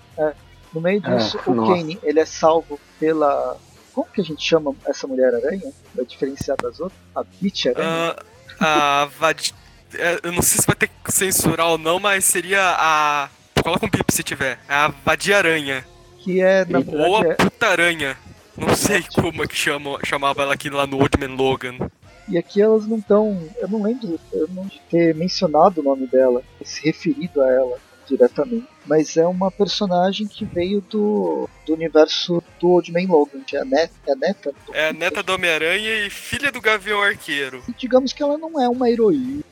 No 0.74 0.82
meio 0.82 1.02
É, 1.06 1.18
disso, 1.18 1.40
o 1.46 1.54
nossa. 1.54 1.74
Kane, 1.74 2.00
ele 2.02 2.20
é 2.20 2.26
salvo 2.26 2.80
pela. 3.00 3.58
Como 3.94 4.08
que 4.08 4.22
a 4.22 4.24
gente 4.24 4.44
chama 4.44 4.76
essa 4.86 5.08
Mulher-Aranha? 5.08 5.72
Pra 5.94 6.04
diferenciar 6.04 6.58
das 6.58 6.80
outras? 6.80 7.00
A 7.16 7.24
Beach-Aranha? 7.24 8.16
Ah, 8.60 9.04
a 9.04 9.06
Vadi... 9.06 9.54
é, 9.96 10.20
Eu 10.24 10.32
não 10.32 10.42
sei 10.42 10.60
se 10.60 10.68
vai 10.68 10.76
ter 10.76 10.90
que 10.90 11.12
censurar 11.12 11.68
ou 11.68 11.78
não, 11.78 12.00
mas 12.00 12.26
seria 12.26 12.76
a. 12.78 13.30
Coloca 13.64 13.86
um 13.86 13.90
pip 13.90 14.12
se 14.14 14.24
tiver. 14.24 14.60
É 14.68 14.74
a 14.74 14.88
Vadia-Aranha. 15.06 15.86
que 16.20 16.42
é, 16.42 16.66
na 16.66 16.80
Ou 16.80 17.18
a 17.18 17.26
é, 17.26 17.34
Puta-Aranha. 17.36 18.18
Não 18.58 18.76
sei 18.76 19.04
como 19.16 19.44
é 19.44 19.48
que 19.48 19.56
chama, 19.56 20.00
chamava 20.04 20.44
ela 20.44 20.54
aqui 20.54 20.70
lá 20.70 20.86
no 20.86 20.98
Old 21.00 21.18
Man 21.20 21.36
Logan. 21.36 21.78
E 22.28 22.38
aqui 22.38 22.62
elas 22.62 22.88
não 22.88 22.98
estão. 22.98 23.50
Eu 23.58 23.68
não 23.68 23.84
lembro 23.84 24.20
eu 24.32 24.48
não 24.50 24.66
de 24.66 24.80
ter 24.90 25.14
mencionado 25.16 25.82
o 25.82 25.84
nome 25.84 26.08
dela, 26.08 26.42
se 26.64 26.84
referido 26.86 27.42
a 27.42 27.50
ela 27.52 27.78
diretamente. 28.08 28.68
Mas 28.86 29.16
é 29.18 29.26
uma 29.26 29.50
personagem 29.52 30.28
que 30.28 30.44
veio 30.46 30.82
do, 30.82 31.50
do 31.66 31.74
universo 31.74 32.44
do 32.60 32.70
Old 32.70 32.92
Man 32.92 33.08
Logan, 33.08 33.42
que 33.46 33.56
é 33.56 33.62
a, 33.62 33.66
net, 33.66 33.92
é 34.08 34.12
a 34.12 34.16
neta. 34.16 34.52
do- 34.66 34.76
É 34.76 34.90
a 34.90 34.94
neta 34.94 35.24
do 35.24 35.34
Homem-Aranha 35.34 36.06
e 36.06 36.10
filha 36.10 36.52
do 36.52 36.60
Gavião 36.62 37.02
Arqueiro. 37.02 37.64
E 37.68 37.74
digamos 37.74 38.12
que 38.14 38.22
ela 38.22 38.38
não 38.38 38.62
é 38.62 38.68
uma 38.68 38.90
heroína. 38.90 39.44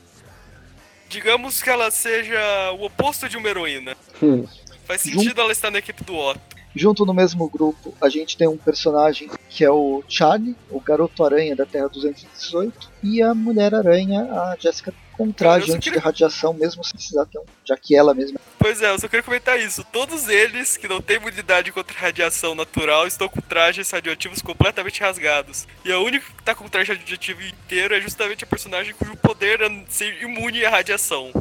Digamos 1.08 1.62
que 1.62 1.68
ela 1.68 1.90
seja 1.90 2.38
o 2.78 2.84
oposto 2.86 3.28
de 3.28 3.36
uma 3.36 3.48
heroína. 3.48 3.94
Hum. 4.22 4.46
Faz 4.86 5.02
sentido 5.02 5.40
ela 5.40 5.52
estar 5.52 5.70
na 5.70 5.78
equipe 5.78 6.02
do 6.04 6.16
Otto. 6.16 6.40
Junto 6.74 7.04
no 7.04 7.12
mesmo 7.12 7.46
grupo, 7.50 7.94
a 8.00 8.08
gente 8.08 8.34
tem 8.34 8.48
um 8.48 8.56
personagem 8.56 9.28
que 9.50 9.62
é 9.62 9.70
o 9.70 10.02
Charlie, 10.08 10.56
o 10.70 10.80
Garoto 10.80 11.22
Aranha 11.22 11.54
da 11.54 11.66
Terra 11.66 11.86
218, 11.88 12.90
e 13.02 13.20
a 13.20 13.34
Mulher 13.34 13.74
Aranha, 13.74 14.22
a 14.22 14.56
Jessica, 14.58 14.92
com 15.26 15.32
traje 15.32 15.68
Eu 15.68 15.74
só 15.74 15.80
queria- 15.80 15.98
anti-radiação, 15.98 16.52
mesmo 16.54 16.82
sem 16.84 16.94
precisar 16.94 17.26
ter 17.26 17.38
um, 17.38 17.44
já 17.64 17.76
que 17.76 17.94
ela 17.96 18.12
mesma. 18.14 18.38
Pois 18.58 18.80
é, 18.82 18.90
eu 18.90 18.98
só 18.98 19.08
queria 19.08 19.22
comentar 19.22 19.58
isso. 19.60 19.84
Todos 19.92 20.28
eles 20.28 20.76
que 20.76 20.86
não 20.88 21.00
têm 21.00 21.16
imunidade 21.16 21.72
contra 21.72 21.98
radiação 21.98 22.54
natural 22.54 23.06
estão 23.06 23.28
com 23.28 23.40
trajes 23.40 23.90
radioativos 23.90 24.40
completamente 24.42 25.00
rasgados. 25.00 25.66
E 25.84 25.92
a 25.92 25.98
única 25.98 26.26
que 26.36 26.42
tá 26.42 26.54
com 26.54 26.64
o 26.64 26.70
traje 26.70 26.92
radioativo 26.92 27.42
inteiro 27.42 27.94
é 27.94 28.00
justamente 28.00 28.44
a 28.44 28.46
personagem 28.46 28.94
cujo 28.94 29.16
poder 29.16 29.60
é 29.60 29.84
ser 29.88 30.22
imune 30.22 30.64
à 30.64 30.70
radiação. 30.70 31.32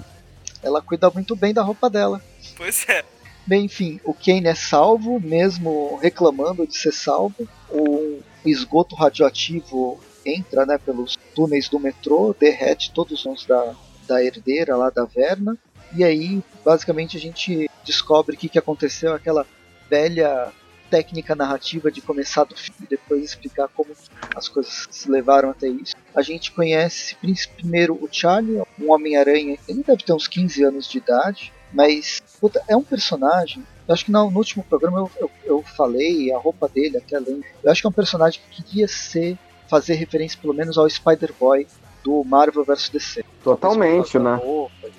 Ela 0.63 0.81
cuida 0.81 1.09
muito 1.09 1.35
bem 1.35 1.53
da 1.53 1.61
roupa 1.61 1.89
dela. 1.89 2.21
Pois 2.55 2.87
é. 2.89 3.03
Bem, 3.45 3.65
enfim, 3.65 3.99
o 4.03 4.13
Kane 4.13 4.47
é 4.47 4.53
salvo, 4.55 5.19
mesmo 5.19 5.97
reclamando 6.01 6.65
de 6.67 6.77
ser 6.77 6.91
salvo. 6.93 7.47
O 7.69 8.19
esgoto 8.45 8.95
radioativo 8.95 9.99
entra 10.25 10.65
né, 10.65 10.77
pelos 10.77 11.17
túneis 11.35 11.67
do 11.69 11.79
metrô, 11.79 12.35
derrete 12.37 12.91
todos 12.91 13.13
os 13.13 13.19
sons 13.21 13.45
da, 13.45 13.75
da 14.07 14.23
herdeira 14.23 14.75
lá 14.75 14.89
da 14.89 15.05
Verna. 15.05 15.57
E 15.95 16.03
aí, 16.03 16.41
basicamente, 16.63 17.17
a 17.17 17.19
gente 17.19 17.69
descobre 17.85 18.35
o 18.35 18.39
que, 18.39 18.49
que 18.49 18.59
aconteceu, 18.59 19.13
aquela 19.13 19.45
velha 19.89 20.51
técnica 20.89 21.33
narrativa 21.33 21.89
de 21.89 22.01
começar 22.01 22.43
do 22.43 22.55
fim 22.55 22.73
e 22.81 22.85
depois 22.85 23.23
explicar 23.23 23.69
como 23.69 23.91
as 24.35 24.49
coisas 24.49 24.87
se 24.91 25.09
levaram 25.09 25.49
até 25.49 25.67
isso. 25.67 25.95
A 26.13 26.21
gente 26.21 26.51
conhece 26.51 27.15
primeiro 27.55 27.93
o 27.95 28.09
Charlie, 28.11 28.61
um 28.77 28.91
Homem-Aranha, 28.91 29.57
ele 29.67 29.83
deve 29.83 30.03
ter 30.03 30.11
uns 30.11 30.27
15 30.27 30.63
anos 30.65 30.89
de 30.89 30.97
idade, 30.97 31.53
mas 31.71 32.21
puta, 32.41 32.61
é 32.67 32.75
um 32.75 32.83
personagem. 32.83 33.65
Eu 33.87 33.93
acho 33.93 34.05
que 34.05 34.11
no, 34.11 34.29
no 34.29 34.37
último 34.37 34.63
programa 34.63 34.99
eu, 34.99 35.11
eu, 35.19 35.31
eu 35.45 35.63
falei, 35.63 36.31
a 36.33 36.37
roupa 36.37 36.67
dele 36.67 36.97
até 36.97 37.17
lembro. 37.17 37.45
Eu 37.63 37.71
acho 37.71 37.81
que 37.81 37.87
é 37.87 37.89
um 37.89 37.93
personagem 37.93 38.41
que 38.51 38.61
queria 38.61 38.87
ser, 38.87 39.37
fazer 39.71 39.93
referência 39.95 40.37
pelo 40.39 40.53
menos 40.53 40.77
ao 40.77 40.87
Spider-Boy 40.87 41.65
do 42.03 42.23
Marvel 42.25 42.63
vs 42.65 42.89
DC. 42.89 43.23
Totalmente, 43.43 44.19
né? 44.19 44.39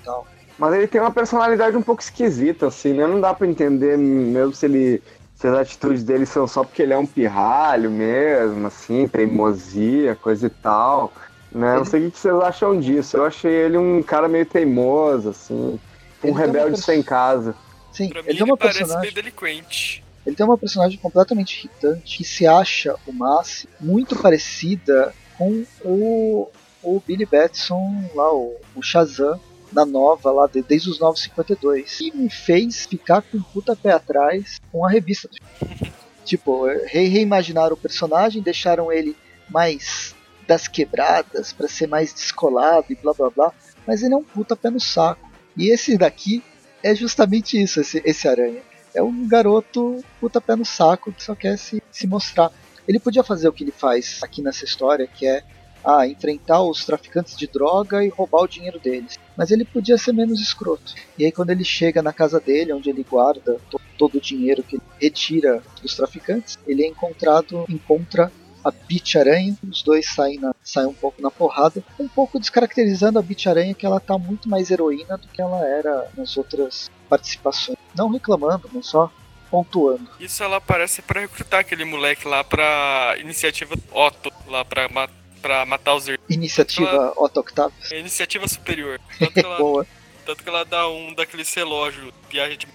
tal. 0.05 0.27
Mas 0.59 0.75
ele 0.75 0.87
tem 0.87 1.01
uma 1.01 1.11
personalidade 1.13 1.77
um 1.77 1.83
pouco 1.83 2.03
esquisita, 2.03 2.67
assim, 2.69 2.93
né? 2.95 3.07
Não 3.07 3.21
dá 3.21 3.33
pra 3.35 3.47
entender 3.47 3.97
mesmo 3.99 4.55
se 4.55 4.67
ele. 4.67 5.03
Se 5.35 5.49
as 5.49 5.55
atitudes 5.59 6.05
dele 6.05 6.25
são 6.25 6.47
só 6.47 6.63
porque 6.63 6.83
ele 6.83 6.93
é 6.93 6.97
um 6.99 7.07
pirralho 7.07 7.91
mesmo, 7.91 8.65
assim, 8.69 9.09
teimosia, 9.09 10.15
coisa 10.15 10.47
e 10.47 10.51
tal. 10.51 11.13
Né? 11.51 11.73
Não 11.75 11.81
Ele- 11.83 11.91
sei 11.91 12.07
o 12.07 12.11
que 12.13 12.19
vocês 12.19 12.35
acham 12.37 12.79
disso. 12.79 13.17
Eu 13.17 13.25
achei 13.27 13.51
ele 13.53 13.77
um 13.77 14.03
cara 14.05 14.29
meio 14.29 14.47
teimoso, 14.47 15.31
assim. 15.31 15.55
Um 15.55 15.79
Ele 16.23 16.33
uma 16.33 16.39
rebelde 16.41 16.69
perso- 16.71 16.85
sem 16.85 17.03
casa. 17.03 17.57
Sim, 17.93 18.09
Pra 18.11 18.23
mim 18.23 18.29
ele 18.29 18.31
ele, 18.31 18.39
tem 18.39 18.47
uma 18.47 18.57
parece 18.57 18.79
personagem. 18.79 19.13
bem 19.13 19.23
delinquente. 19.23 20.05
Ele 20.27 20.37
tem 20.37 20.47
uma 20.47 20.59
personagem 20.59 20.99
completamente 20.99 21.59
irritante 21.59 22.19
que 22.19 22.25
se 22.25 22.47
acha 22.47 22.95
o 23.07 23.13
máximo, 23.13 23.73
muito 23.81 24.15
parecida 24.17 25.13
com 25.37 25.65
o, 25.85 26.49
o 26.83 27.01
Billy 27.07 27.27
Batson 27.27 28.05
lá, 28.15 28.33
o, 28.33 28.57
o 28.75 28.83
Shazam, 28.83 29.41
na 29.73 29.85
nova 29.85 30.31
lá, 30.31 30.47
de- 30.47 30.63
desde 30.63 30.91
os 30.91 30.99
952. 31.01 32.01
E 32.01 32.13
me 32.15 32.31
fez 32.31 32.87
ficar 32.87 33.23
com 33.23 33.39
um 33.39 33.43
puta 33.43 33.75
pé 33.75 33.93
atrás 33.93 34.61
com 34.71 34.85
a 34.87 34.91
revista. 34.91 35.29
do 35.29 35.37
Tipo, 36.25 36.67
re 36.67 37.09
reimaginaram 37.09 37.75
o 37.75 37.77
personagem, 37.77 38.41
deixaram 38.41 38.93
ele 38.93 39.17
mais 39.51 40.15
das 40.47 40.69
quebradas 40.69 41.53
para 41.53 41.67
ser 41.67 41.89
mais 41.89 42.13
descolado 42.13 42.87
e 42.91 42.95
blá 42.95 43.13
blá 43.13 43.29
blá, 43.31 43.53
mas 43.87 44.03
ele 44.03 44.15
é 44.15 44.17
um 44.17 44.23
puta 44.23 44.55
pé 44.55 44.71
no 44.71 44.79
saco. 44.79 45.29
E 45.57 45.69
esse 45.69 45.99
daqui 45.99 46.43
é 46.81 46.95
justamente 46.95 47.61
isso, 47.61 47.81
esse, 47.81 48.01
esse 48.05 48.29
aranha 48.29 48.63
é 48.95 49.03
um 49.03 49.27
garoto 49.27 50.03
puta 50.21 50.41
pé 50.41 50.57
no 50.57 50.65
saco 50.65 51.13
que 51.13 51.23
só 51.23 51.35
quer 51.35 51.57
se, 51.59 51.83
se 51.91 52.07
mostrar. 52.07 52.51
Ele 52.87 52.99
podia 52.99 53.23
fazer 53.23 53.49
o 53.49 53.53
que 53.53 53.65
ele 53.65 53.73
faz 53.73 54.21
aqui 54.23 54.43
nessa 54.43 54.65
história, 54.65 55.07
que 55.07 55.27
é 55.27 55.43
ah, 55.85 56.07
enfrentar 56.07 56.63
os 56.63 56.85
traficantes 56.85 57.37
de 57.37 57.47
droga 57.47 58.05
e 58.05 58.09
roubar 58.09 58.43
o 58.43 58.49
dinheiro 58.49 58.79
deles. 58.79 59.19
Mas 59.37 59.51
ele 59.51 59.65
podia 59.65 59.99
ser 59.99 60.13
menos 60.13 60.41
escroto. 60.41 60.95
E 61.19 61.25
aí 61.25 61.33
quando 61.33 61.51
ele 61.51 61.65
chega 61.65 62.03
na 62.03 62.13
casa 62.13 62.39
dele, 62.41 62.73
onde 62.73 62.91
ele 62.91 63.05
guarda 63.09 63.59
to- 63.71 63.81
todo 63.99 64.17
o 64.17 64.21
dinheiro 64.21 64.63
que 64.63 64.77
ele 64.77 64.83
retira 65.01 65.63
dos 65.81 65.95
traficantes, 65.95 66.59
ele 66.67 66.85
é 66.85 66.89
encontrado, 66.89 67.65
encontra 67.69 68.31
a 68.65 68.71
Beach 68.71 69.19
Aranha, 69.19 69.57
os 69.69 69.83
dois 69.83 70.09
saem, 70.15 70.39
na, 70.39 70.55
saem 70.63 70.87
um 70.87 70.95
pouco 70.95 71.21
na 71.21 71.33
porrada, 71.33 71.83
um 71.99 72.07
pouco 72.07 72.39
descaracterizando 72.39 73.19
a 73.19 73.23
Beach 73.23 73.49
Aranha 73.49 73.75
que 73.75 73.85
ela 73.85 73.99
tá 73.99 74.17
muito 74.17 74.49
mais 74.49 74.71
heroína 74.71 75.19
do 75.19 75.27
que 75.27 75.43
ela 75.43 75.67
era 75.67 76.09
nas 76.17 76.37
outras 76.37 76.89
participações. 77.09 77.77
Não 77.97 78.09
reclamando, 78.09 78.69
mas 78.73 78.87
só 78.87 79.11
pontuando. 79.51 80.09
Isso 80.19 80.43
ela 80.43 80.57
aparece 80.57 81.03
pra 81.03 81.21
recrutar 81.21 81.61
aquele 81.61 81.85
moleque 81.85 82.27
lá 82.27 82.43
pra 82.43 83.17
iniciativa 83.21 83.75
Otto, 83.93 84.33
lá 84.49 84.65
pra, 84.65 84.89
ma 84.89 85.09
pra 85.43 85.67
matar 85.67 85.95
os 85.95 86.09
irmãos. 86.09 86.25
Iniciativa 86.31 87.13
Otto 87.17 87.41
Octavius. 87.41 87.93
É 87.93 87.99
iniciativa 87.99 88.49
superior. 88.49 88.99
Tanto 89.19 89.33
que, 89.35 89.41
ela, 89.41 89.59
Boa. 89.59 89.87
tanto 90.25 90.43
que 90.43 90.49
ela 90.49 90.65
dá 90.65 90.89
um 90.89 91.13
daqueles 91.15 91.53
relógios, 91.53 92.13
viagem 92.31 92.57
de. 92.57 92.69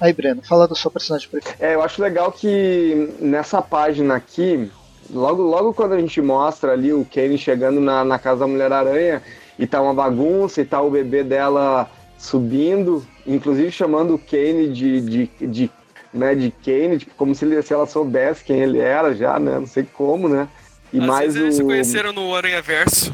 Aí, 0.00 0.12
Breno, 0.12 0.42
fala 0.42 0.68
do 0.68 0.76
seu 0.76 0.90
personagem 0.90 1.28
preferido. 1.28 1.62
É, 1.62 1.74
eu 1.74 1.82
acho 1.82 2.00
legal 2.02 2.30
que 2.30 3.14
nessa 3.18 3.60
página 3.60 4.14
aqui, 4.14 4.70
logo, 5.10 5.42
logo 5.42 5.74
quando 5.74 5.94
a 5.94 6.00
gente 6.00 6.20
mostra 6.20 6.72
ali 6.72 6.92
o 6.92 7.04
Kane 7.04 7.38
chegando 7.38 7.80
na, 7.80 8.04
na 8.04 8.18
casa 8.18 8.40
da 8.40 8.46
Mulher-Aranha 8.46 9.22
e 9.58 9.66
tá 9.66 9.80
uma 9.80 9.94
bagunça 9.94 10.60
e 10.60 10.64
tá 10.64 10.80
o 10.80 10.90
bebê 10.90 11.22
dela 11.24 11.90
subindo, 12.18 13.06
inclusive 13.26 13.70
chamando 13.70 14.14
o 14.14 14.18
Kane 14.18 14.68
de, 14.72 15.00
de, 15.00 15.30
de, 15.40 15.70
né, 16.12 16.34
de 16.34 16.50
Kane, 16.64 16.98
tipo, 16.98 17.14
como 17.16 17.34
se, 17.34 17.44
ele, 17.44 17.60
se 17.62 17.72
ela 17.72 17.86
soubesse 17.86 18.44
quem 18.44 18.60
ele 18.60 18.78
era 18.78 19.14
já, 19.14 19.38
né? 19.38 19.58
Não 19.58 19.66
sei 19.66 19.84
como, 19.84 20.28
né? 20.28 20.48
E 20.92 21.00
Às 21.00 21.06
mais 21.06 21.34
vezes 21.34 21.40
eles 21.42 21.54
se 21.56 21.62
o. 21.62 21.66
conheceram 21.66 22.12
no 22.12 22.34
Aranha 22.34 22.60
Verso. 22.60 23.12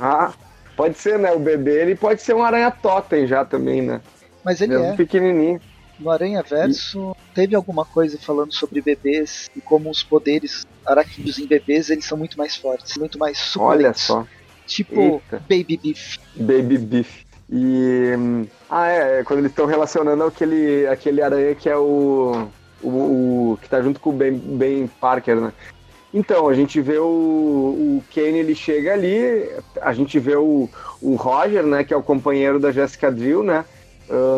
Ah, 0.00 0.32
pode 0.76 0.98
ser, 0.98 1.18
né? 1.18 1.32
O 1.32 1.38
bebê, 1.38 1.82
ele 1.82 1.94
pode 1.94 2.20
ser 2.22 2.34
um 2.34 2.42
aranha 2.42 2.70
totem 2.70 3.26
já 3.26 3.44
também, 3.44 3.80
né? 3.80 4.00
Mas 4.44 4.60
ele 4.60 4.72
Mesmo 4.76 4.92
é. 4.92 4.96
pequenininho. 4.96 5.60
No 6.00 6.10
Aranha 6.10 6.42
Verso, 6.42 7.14
teve 7.32 7.54
alguma 7.54 7.84
coisa 7.84 8.18
falando 8.18 8.52
sobre 8.52 8.80
bebês 8.80 9.48
e 9.54 9.60
como 9.60 9.88
os 9.88 10.02
poderes 10.02 10.66
aracnídeos 10.84 11.38
em 11.38 11.46
bebês 11.46 11.90
eles 11.90 12.04
são 12.04 12.18
muito 12.18 12.36
mais 12.36 12.56
fortes, 12.56 12.96
muito 12.96 13.16
mais 13.18 13.38
Olha 13.56 13.92
suculentos. 13.94 14.02
só. 14.02 14.26
Tipo 14.66 15.22
Eita. 15.32 15.38
Baby 15.48 15.76
Beef. 15.80 16.16
Baby 16.34 16.78
Beef. 16.78 17.24
E. 17.50 18.46
Ah, 18.70 18.88
é, 18.88 19.20
é 19.20 19.24
quando 19.24 19.40
eles 19.40 19.50
estão 19.50 19.66
relacionando 19.66 20.24
aquele, 20.24 20.86
aquele 20.86 21.22
aranha 21.22 21.54
que 21.54 21.68
é 21.68 21.76
o, 21.76 22.48
o, 22.82 22.88
o. 22.88 23.58
que 23.60 23.68
tá 23.68 23.82
junto 23.82 24.00
com 24.00 24.10
o 24.10 24.12
Ben, 24.12 24.32
ben 24.32 24.86
Parker, 25.00 25.36
né? 25.36 25.52
Então, 26.14 26.48
a 26.48 26.54
gente 26.54 26.80
vê 26.80 26.98
o, 26.98 27.04
o 27.06 28.04
Kane, 28.14 28.38
ele 28.38 28.54
chega 28.54 28.92
ali, 28.92 29.50
a 29.80 29.94
gente 29.94 30.18
vê 30.18 30.36
o, 30.36 30.68
o 31.00 31.14
Roger, 31.14 31.64
né, 31.64 31.84
que 31.84 31.94
é 31.94 31.96
o 31.96 32.02
companheiro 32.02 32.60
da 32.60 32.70
Jessica 32.70 33.10
Drill, 33.10 33.42
né? 33.42 33.64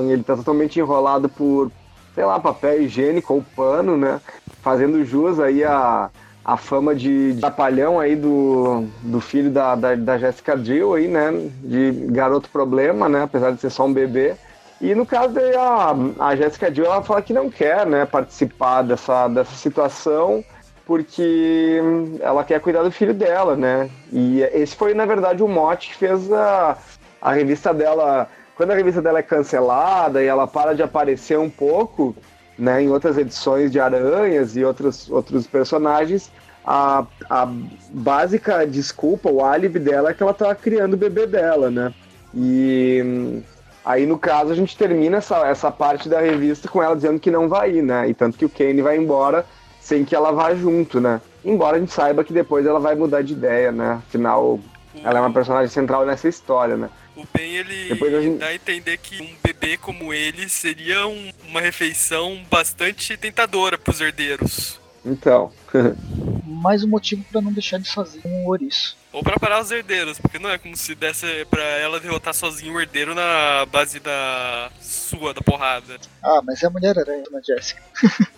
Ele 0.08 0.22
tá 0.22 0.36
totalmente 0.36 0.78
enrolado 0.78 1.28
por, 1.28 1.72
sei 2.14 2.24
lá, 2.24 2.38
papel 2.38 2.82
higiênico 2.82 3.34
ou 3.34 3.44
pano, 3.56 3.96
né? 3.96 4.20
Fazendo 4.62 5.04
jus 5.04 5.40
aí 5.40 5.64
a, 5.64 6.10
a 6.44 6.56
fama 6.56 6.94
de, 6.94 7.34
de 7.34 7.44
apalhão 7.44 7.98
aí 7.98 8.14
do, 8.14 8.86
do 9.02 9.20
filho 9.20 9.50
da, 9.50 9.74
da, 9.74 9.94
da 9.94 10.18
Jessica 10.18 10.56
Drill 10.56 10.94
aí, 10.94 11.08
né? 11.08 11.50
De 11.62 11.92
garoto 12.10 12.50
problema, 12.50 13.08
né? 13.08 13.22
Apesar 13.22 13.52
de 13.52 13.60
ser 13.60 13.70
só 13.70 13.86
um 13.86 13.92
bebê. 13.92 14.34
E 14.80 14.94
no 14.94 15.06
caso 15.06 15.32
daí 15.32 15.54
a, 15.56 15.94
a 16.18 16.36
Jessica 16.36 16.70
Drill, 16.70 16.86
ela 16.86 17.02
fala 17.02 17.22
que 17.22 17.32
não 17.32 17.48
quer, 17.48 17.86
né? 17.86 18.04
Participar 18.04 18.82
dessa, 18.82 19.28
dessa 19.28 19.54
situação 19.54 20.44
porque 20.86 21.80
ela 22.20 22.44
quer 22.44 22.60
cuidar 22.60 22.82
do 22.82 22.90
filho 22.90 23.14
dela, 23.14 23.56
né? 23.56 23.88
E 24.12 24.42
esse 24.42 24.76
foi, 24.76 24.92
na 24.92 25.06
verdade, 25.06 25.42
o 25.42 25.48
mote 25.48 25.88
que 25.88 25.96
fez 25.96 26.30
a, 26.30 26.76
a 27.20 27.32
revista 27.32 27.72
dela. 27.72 28.28
Quando 28.56 28.70
a 28.70 28.74
revista 28.74 29.02
dela 29.02 29.18
é 29.18 29.22
cancelada 29.22 30.22
e 30.22 30.26
ela 30.26 30.46
para 30.46 30.74
de 30.74 30.82
aparecer 30.82 31.38
um 31.38 31.50
pouco, 31.50 32.14
né, 32.58 32.82
em 32.82 32.88
outras 32.88 33.18
edições 33.18 33.70
de 33.70 33.80
Aranhas 33.80 34.56
e 34.56 34.64
outros, 34.64 35.10
outros 35.10 35.46
personagens, 35.46 36.30
a, 36.64 37.04
a 37.28 37.48
básica 37.90 38.66
desculpa, 38.66 39.30
o 39.30 39.44
álibi 39.44 39.78
dela 39.78 40.10
é 40.10 40.14
que 40.14 40.22
ela 40.22 40.32
estava 40.32 40.54
criando 40.54 40.94
o 40.94 40.98
bebê 40.98 41.26
dela, 41.26 41.70
né? 41.70 41.92
E 42.34 43.42
aí, 43.84 44.06
no 44.06 44.18
caso, 44.18 44.50
a 44.50 44.54
gente 44.54 44.76
termina 44.76 45.18
essa, 45.18 45.46
essa 45.46 45.70
parte 45.70 46.08
da 46.08 46.20
revista 46.20 46.68
com 46.68 46.82
ela 46.82 46.96
dizendo 46.96 47.20
que 47.20 47.30
não 47.30 47.48
vai 47.48 47.76
ir, 47.76 47.82
né? 47.82 48.08
E 48.08 48.14
tanto 48.14 48.38
que 48.38 48.44
o 48.44 48.48
Kane 48.48 48.80
vai 48.80 48.96
embora 48.96 49.44
sem 49.80 50.04
que 50.04 50.16
ela 50.16 50.32
vá 50.32 50.54
junto, 50.54 51.00
né? 51.00 51.20
Embora 51.44 51.76
a 51.76 51.80
gente 51.80 51.92
saiba 51.92 52.24
que 52.24 52.32
depois 52.32 52.64
ela 52.64 52.80
vai 52.80 52.94
mudar 52.94 53.22
de 53.22 53.34
ideia, 53.34 53.70
né? 53.70 54.00
Afinal, 54.08 54.58
ela 55.02 55.18
é 55.18 55.20
uma 55.20 55.32
personagem 55.32 55.68
central 55.68 56.06
nessa 56.06 56.26
história, 56.26 56.76
né? 56.76 56.88
O 57.14 57.24
Ben, 57.32 57.56
ele 57.56 57.92
a 57.92 58.20
gente... 58.20 58.38
dá 58.38 58.46
a 58.46 58.54
entender 58.54 58.96
que 58.96 59.22
um 59.22 59.36
bebê 59.64 59.78
como 59.78 60.12
ele 60.12 60.48
seria 60.48 61.06
um, 61.06 61.32
uma 61.48 61.60
refeição 61.60 62.44
bastante 62.50 63.16
tentadora 63.16 63.78
para 63.78 63.90
os 63.90 64.00
herdeiros. 64.00 64.78
Então. 65.04 65.50
Mais 66.44 66.84
um 66.84 66.88
motivo 66.88 67.24
para 67.30 67.40
não 67.40 67.52
deixar 67.52 67.78
de 67.78 67.88
sozinho 67.88 68.24
o 68.26 68.46
ouriço. 68.46 68.96
Ou 69.12 69.22
para 69.22 69.38
parar 69.38 69.60
os 69.60 69.70
herdeiros, 69.70 70.18
porque 70.18 70.38
não 70.38 70.50
é 70.50 70.58
como 70.58 70.76
se 70.76 70.94
desse 70.94 71.44
para 71.46 71.62
ela 71.62 72.00
derrotar 72.00 72.34
sozinho 72.34 72.74
o 72.74 72.80
herdeiro 72.80 73.14
na 73.14 73.66
base 73.66 74.00
da 74.00 74.70
sua, 74.80 75.32
da 75.32 75.40
porrada. 75.40 75.98
Ah, 76.22 76.40
mas 76.44 76.62
é 76.62 76.66
a 76.66 76.70
Mulher-Aranha, 76.70 77.24
na 77.30 77.40
Jessica. 77.40 77.82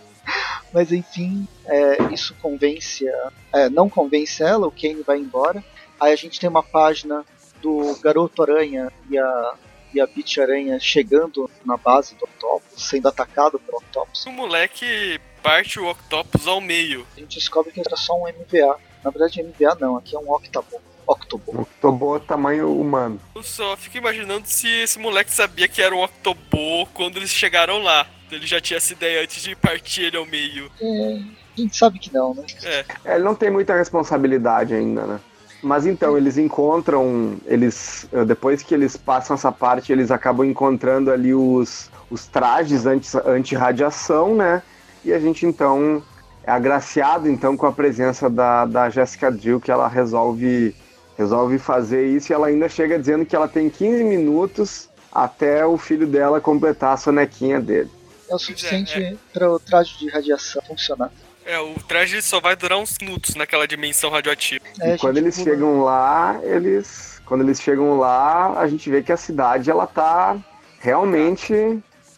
Mas 0.74 0.90
enfim, 0.90 1.46
é, 1.66 2.12
isso 2.12 2.34
convence, 2.42 3.06
é, 3.52 3.70
não 3.70 3.88
convence 3.88 4.42
ela, 4.42 4.66
o 4.66 4.72
Kane 4.72 5.04
vai 5.06 5.18
embora. 5.18 5.64
Aí 6.00 6.12
a 6.12 6.16
gente 6.16 6.40
tem 6.40 6.50
uma 6.50 6.64
página 6.64 7.24
do 7.62 7.96
Garoto 8.02 8.42
Aranha 8.42 8.92
e 9.08 9.16
a, 9.16 9.54
e 9.96 10.00
a 10.00 10.06
Beach 10.06 10.40
Aranha 10.40 10.78
chegando 10.78 11.50
na 11.64 11.76
base 11.76 12.14
do 12.16 12.24
Octopus, 12.24 12.88
sendo 12.88 13.08
atacado 13.08 13.58
pelo 13.58 13.78
Octopus. 13.78 14.26
O 14.26 14.32
moleque 14.32 15.18
parte 15.42 15.80
o 15.80 15.88
Octopus 15.88 16.46
ao 16.46 16.60
meio. 16.60 17.06
A 17.16 17.20
gente 17.20 17.38
descobre 17.38 17.72
que 17.72 17.80
era 17.80 17.96
só 17.96 18.14
um 18.14 18.26
MVA. 18.26 18.78
Na 19.02 19.10
verdade, 19.10 19.42
MVA 19.42 19.76
não, 19.80 19.96
aqui 19.96 20.14
é 20.14 20.18
um 20.18 20.30
Octabo. 20.30 20.80
Octobo. 21.06 21.60
Octobo 21.62 22.18
tamanho 22.18 22.68
humano. 22.80 23.20
Eu 23.34 23.42
só 23.42 23.76
fico 23.76 23.96
imaginando 23.96 24.44
se 24.46 24.68
esse 24.68 24.98
moleque 24.98 25.30
sabia 25.30 25.68
que 25.68 25.80
era 25.80 25.94
um 25.94 26.02
Octobo 26.02 26.86
quando 26.92 27.16
eles 27.16 27.30
chegaram 27.30 27.80
lá. 27.80 28.06
Ele 28.30 28.44
já 28.44 28.60
tinha 28.60 28.76
essa 28.76 28.92
ideia 28.92 29.22
antes 29.22 29.40
de 29.40 29.54
partir 29.54 30.02
ele 30.02 30.16
ao 30.16 30.26
meio. 30.26 30.68
É, 30.80 31.20
a 31.56 31.60
gente 31.60 31.76
sabe 31.76 32.00
que 32.00 32.12
não, 32.12 32.34
né? 32.34 32.44
É. 32.64 32.84
é. 33.04 33.14
Ele 33.14 33.24
não 33.24 33.36
tem 33.36 33.50
muita 33.50 33.76
responsabilidade 33.76 34.74
ainda, 34.74 35.06
né? 35.06 35.20
Mas 35.66 35.84
então, 35.84 36.16
eles 36.16 36.38
encontram. 36.38 37.38
Eles. 37.44 38.08
Depois 38.24 38.62
que 38.62 38.72
eles 38.72 38.96
passam 38.96 39.34
essa 39.34 39.50
parte, 39.50 39.90
eles 39.90 40.12
acabam 40.12 40.46
encontrando 40.48 41.10
ali 41.10 41.34
os, 41.34 41.90
os 42.08 42.24
trajes 42.26 42.84
anti-radiação, 42.86 44.36
né? 44.36 44.62
E 45.04 45.12
a 45.12 45.18
gente 45.18 45.44
então 45.44 46.00
é 46.44 46.52
agraciado 46.52 47.28
então 47.28 47.56
com 47.56 47.66
a 47.66 47.72
presença 47.72 48.30
da, 48.30 48.64
da 48.64 48.88
Jessica 48.88 49.28
Drill, 49.28 49.60
que 49.60 49.72
ela 49.72 49.88
resolve, 49.88 50.72
resolve 51.18 51.58
fazer 51.58 52.06
isso 52.06 52.30
e 52.30 52.34
ela 52.34 52.46
ainda 52.46 52.68
chega 52.68 52.96
dizendo 52.96 53.26
que 53.26 53.34
ela 53.34 53.48
tem 53.48 53.68
15 53.68 54.04
minutos 54.04 54.88
até 55.12 55.66
o 55.66 55.76
filho 55.76 56.06
dela 56.06 56.40
completar 56.40 56.94
a 56.94 56.96
sonequinha 56.96 57.60
dele 57.60 57.90
é 58.28 58.34
o 58.34 58.38
suficiente 58.38 58.94
é, 58.94 59.12
é. 59.12 59.16
para 59.32 59.52
o 59.52 59.58
traje 59.58 59.98
de 59.98 60.08
radiação 60.08 60.62
funcionar. 60.62 61.10
É, 61.46 61.60
o 61.60 61.74
traje 61.74 62.20
só 62.20 62.40
vai 62.40 62.56
durar 62.56 62.76
uns 62.76 62.98
minutos 62.98 63.36
naquela 63.36 63.68
dimensão 63.68 64.10
radioativa. 64.10 64.64
É, 64.80 64.96
e 64.96 64.98
quando 64.98 65.18
eles 65.18 65.36
chegam 65.36 65.80
lá, 65.80 66.40
eles. 66.42 67.22
Quando 67.24 67.42
eles 67.42 67.60
chegam 67.60 67.98
lá, 67.98 68.58
a 68.58 68.68
gente 68.68 68.90
vê 68.90 69.02
que 69.02 69.12
a 69.12 69.16
cidade 69.16 69.70
ela 69.70 69.86
tá 69.86 70.36
realmente 70.80 71.54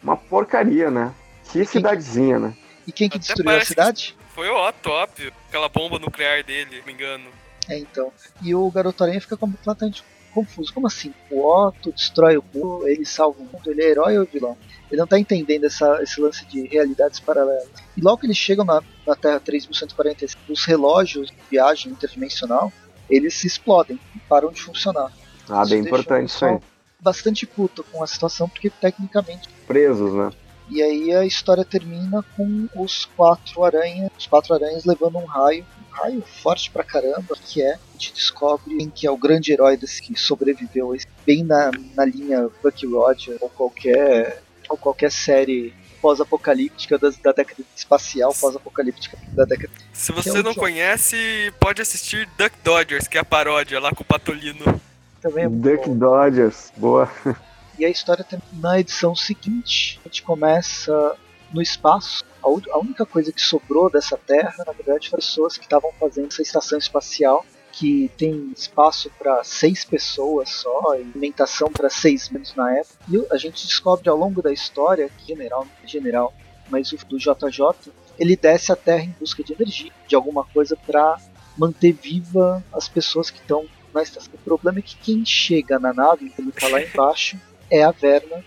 uma 0.03 0.16
porcaria, 0.16 0.91
né? 0.91 1.14
Que 1.51 1.64
cidadezinha, 1.64 2.39
né? 2.39 2.57
E 2.87 2.93
quem 2.93 3.09
que 3.09 3.18
destruiu 3.18 3.57
a 3.57 3.64
cidade? 3.64 4.16
Foi 4.35 4.49
o 4.49 4.68
Otto, 4.68 4.91
óbvio. 4.91 5.33
Aquela 5.49 5.68
bomba 5.68 5.99
nuclear 5.99 6.43
dele, 6.43 6.79
não 6.79 6.87
me 6.87 6.93
engano. 6.93 7.24
É, 7.68 7.79
então. 7.79 8.11
E 8.43 8.55
o 8.55 8.70
Garoto 8.70 9.03
Aranha 9.05 9.20
fica 9.20 9.37
completamente 9.37 10.03
confuso. 10.29 10.72
Como 10.72 10.87
assim? 10.87 11.12
O 11.31 11.47
Otto 11.47 11.93
destrói 11.93 12.37
o 12.37 12.45
mundo, 12.55 12.87
ele 12.87 13.05
salva 13.05 13.39
o 13.41 13.45
mundo, 13.45 13.62
ele 13.66 13.83
é 13.83 13.91
herói 13.91 14.18
ou 14.18 14.26
vilão? 14.26 14.57
Ele 14.91 14.99
não 14.99 15.05
está 15.05 15.18
entendendo 15.18 15.64
essa, 15.64 16.03
esse 16.03 16.20
lance 16.20 16.47
de 16.47 16.66
realidades 16.66 17.20
paralelas. 17.20 17.68
E 17.97 18.01
logo 18.01 18.18
que 18.18 18.26
eles 18.26 18.37
chegam 18.37 18.64
na, 18.64 18.83
na 19.07 19.14
Terra 19.14 19.41
3145, 19.41 20.53
os 20.53 20.64
relógios 20.64 21.29
de 21.29 21.37
viagem 21.51 21.93
interdimensional, 21.93 22.72
eles 23.09 23.35
se 23.35 23.47
explodem 23.47 23.99
e 24.14 24.18
param 24.20 24.51
de 24.51 24.61
funcionar. 24.61 25.12
Ah, 25.49 25.62
isso 25.62 25.70
bem 25.70 25.81
importante 25.81 26.31
isso 26.31 26.45
aí. 26.45 26.59
Bastante 27.01 27.47
puto 27.47 27.85
com 27.85 28.03
a 28.03 28.07
situação, 28.07 28.49
porque 28.49 28.70
tecnicamente. 28.70 29.49
Presos, 29.66 30.12
né? 30.12 30.31
E 30.71 30.83
aí 30.83 31.14
a 31.14 31.25
história 31.25 31.64
termina 31.64 32.25
com 32.37 32.69
os 32.77 33.07
quatro 33.16 33.64
aranhas, 33.64 34.11
os 34.19 34.27
quatro 34.27 34.55
aranhas 34.55 34.85
levando 34.85 35.16
um 35.16 35.25
raio, 35.25 35.64
um 35.81 35.95
raio 35.95 36.23
forte 36.23 36.71
pra 36.71 36.85
caramba, 36.85 37.37
que 37.47 37.62
é, 37.62 37.75
a 37.75 37.93
gente 37.93 38.12
descobre 38.12 38.77
quem 38.77 38.91
que 38.91 39.07
é 39.07 39.11
o 39.11 39.16
grande 39.16 39.53
herói 39.53 39.77
desse 39.77 40.03
que 40.03 40.19
sobreviveu, 40.19 40.95
bem 41.25 41.43
na, 41.43 41.71
na 41.95 42.05
linha 42.05 42.49
Bucky 42.62 42.87
Rogers 42.87 43.39
ou 43.41 43.49
qualquer 43.49 44.43
ou 44.69 44.77
qualquer 44.77 45.11
série 45.11 45.73
pós-apocalíptica 46.01 46.99
da, 46.99 47.11
da, 47.23 47.33
década 47.33 47.62
espacial 47.75 48.35
pós-apocalíptica 48.39 49.19
da 49.33 49.45
década. 49.45 49.73
Se 49.93 50.12
você 50.12 50.39
é 50.39 50.43
não 50.43 50.55
conhece, 50.55 51.53
pode 51.59 51.83
assistir 51.83 52.29
Duck 52.39 52.53
Dodgers, 52.62 53.09
que 53.09 53.19
é 53.19 53.21
a 53.21 53.25
paródia 53.25 53.81
lá 53.81 53.91
com 53.91 54.03
o 54.03 54.07
Patolino. 54.07 54.81
Também 55.21 55.45
é 55.45 55.49
Duck 55.49 55.89
bom. 55.89 55.97
Dodgers, 55.97 56.73
boa. 56.77 57.11
E 57.79 57.85
a 57.85 57.89
história 57.89 58.26
na 58.55 58.81
edição 58.81 59.14
seguinte, 59.14 60.01
a 60.05 60.09
gente 60.09 60.22
começa 60.22 61.16
no 61.53 61.62
espaço. 61.62 62.24
A, 62.43 62.49
a 62.49 62.79
única 62.79 63.07
coisa 63.07 63.33
que 63.33 63.41
sobrou 63.41 63.89
dessa 63.89 64.16
Terra, 64.16 64.64
na 64.66 64.72
verdade, 64.72 65.09
foram 65.09 65.20
pessoas 65.20 65.57
que 65.57 65.64
estavam 65.64 65.93
fazendo 65.93 66.26
essa 66.26 66.43
estação 66.43 66.79
espacial 66.79 67.47
que 67.70 68.11
tem 68.16 68.53
espaço 68.57 69.09
para 69.16 69.45
seis 69.45 69.85
pessoas 69.85 70.49
só, 70.49 70.97
e 70.97 71.03
alimentação 71.03 71.70
para 71.70 71.89
seis 71.89 72.29
menos 72.29 72.53
na 72.57 72.79
época. 72.79 72.97
E 73.09 73.24
a 73.31 73.37
gente 73.37 73.64
descobre 73.64 74.09
ao 74.09 74.16
longo 74.16 74.43
da 74.43 74.53
história, 74.53 75.09
que 75.16 75.29
general, 75.29 75.64
general, 75.85 76.35
mas 76.68 76.91
o 76.91 76.97
do 77.07 77.16
JJ, 77.16 77.93
ele 78.18 78.35
desce 78.35 78.72
a 78.72 78.76
Terra 78.76 79.05
em 79.05 79.14
busca 79.20 79.45
de 79.45 79.53
energia, 79.53 79.93
de 80.09 80.16
alguma 80.16 80.45
coisa 80.45 80.76
para 80.76 81.20
manter 81.57 81.93
viva 81.93 82.64
as 82.72 82.89
pessoas 82.89 83.31
que 83.31 83.39
estão 83.39 83.64
na 83.95 84.03
estação. 84.03 84.33
O 84.35 84.39
problema 84.39 84.81
é 84.81 84.83
que 84.83 84.97
quem 84.97 85.24
chega 85.24 85.79
na 85.79 85.93
nave, 85.93 86.33
ele 86.37 86.51
tá 86.51 86.66
lá 86.68 86.83
embaixo, 86.83 87.39
é 87.71 87.83
a 87.83 87.91
Verna, 87.91 88.45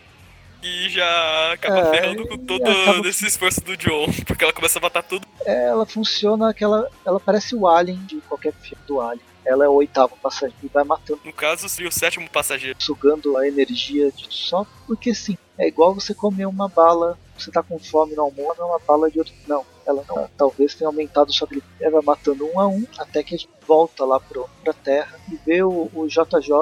e 0.64 0.90
já 0.90 1.54
acaba 1.54 1.80
é, 1.80 1.92
ferrando 1.92 2.28
com 2.28 2.38
todo 2.38 2.70
acaba... 2.70 3.08
esse 3.08 3.26
esforço 3.26 3.62
do 3.62 3.76
John, 3.76 4.06
porque 4.28 4.44
ela 4.44 4.54
começa 4.54 4.78
a 4.78 4.82
matar 4.82 5.02
tudo. 5.02 5.26
É, 5.44 5.66
ela 5.66 5.86
funciona 5.86 6.50
aquela. 6.50 6.88
Ela 7.04 7.20
parece 7.20 7.56
o 7.56 7.68
Alien 7.68 7.98
de 8.06 8.18
qualquer 8.22 8.54
filme 8.54 8.84
do 8.88 9.02
Alien. 9.02 9.26
Ela 9.44 9.66
é 9.66 9.68
o 9.68 9.74
oitavo 9.74 10.16
passageiro 10.22 10.56
e 10.62 10.68
vai 10.68 10.84
matando. 10.84 11.20
No 11.26 11.34
caso, 11.34 11.68
seria 11.68 11.90
o 11.90 11.92
sétimo 11.92 12.30
passageiro. 12.30 12.78
Sugando 12.80 13.36
a 13.38 13.48
energia 13.48 14.12
de 14.12 14.28
só 14.30 14.66
porque 14.86 15.16
sim. 15.16 15.36
É 15.58 15.68
igual 15.68 15.96
você 15.96 16.14
comer 16.14 16.46
uma 16.46 16.68
bala, 16.68 17.18
você 17.38 17.52
tá 17.52 17.64
com 17.64 17.80
fome 17.80 18.16
no 18.16 18.22
almoço, 18.22 18.62
é 18.62 18.64
uma 18.64 18.80
bala 18.80 19.10
de 19.10 19.18
outro. 19.18 19.34
Não, 19.48 19.66
ela 19.86 20.04
não. 20.08 20.30
Talvez 20.38 20.76
tenha 20.76 20.88
aumentado 20.88 21.34
sua 21.34 21.48
gripe. 21.48 21.68
Ela 21.80 21.94
vai 21.94 22.16
matando 22.16 22.48
um 22.48 22.60
a 22.60 22.68
um 22.68 22.86
até 23.00 23.24
que 23.24 23.34
a 23.34 23.38
gente 23.38 23.50
volta 23.68 24.06
lá 24.06 24.20
pro, 24.20 24.48
pra 24.64 24.74
terra 24.74 25.20
e 25.32 25.36
vê 25.44 25.64
o, 25.64 25.90
o 25.94 26.08
JJ 26.08 26.54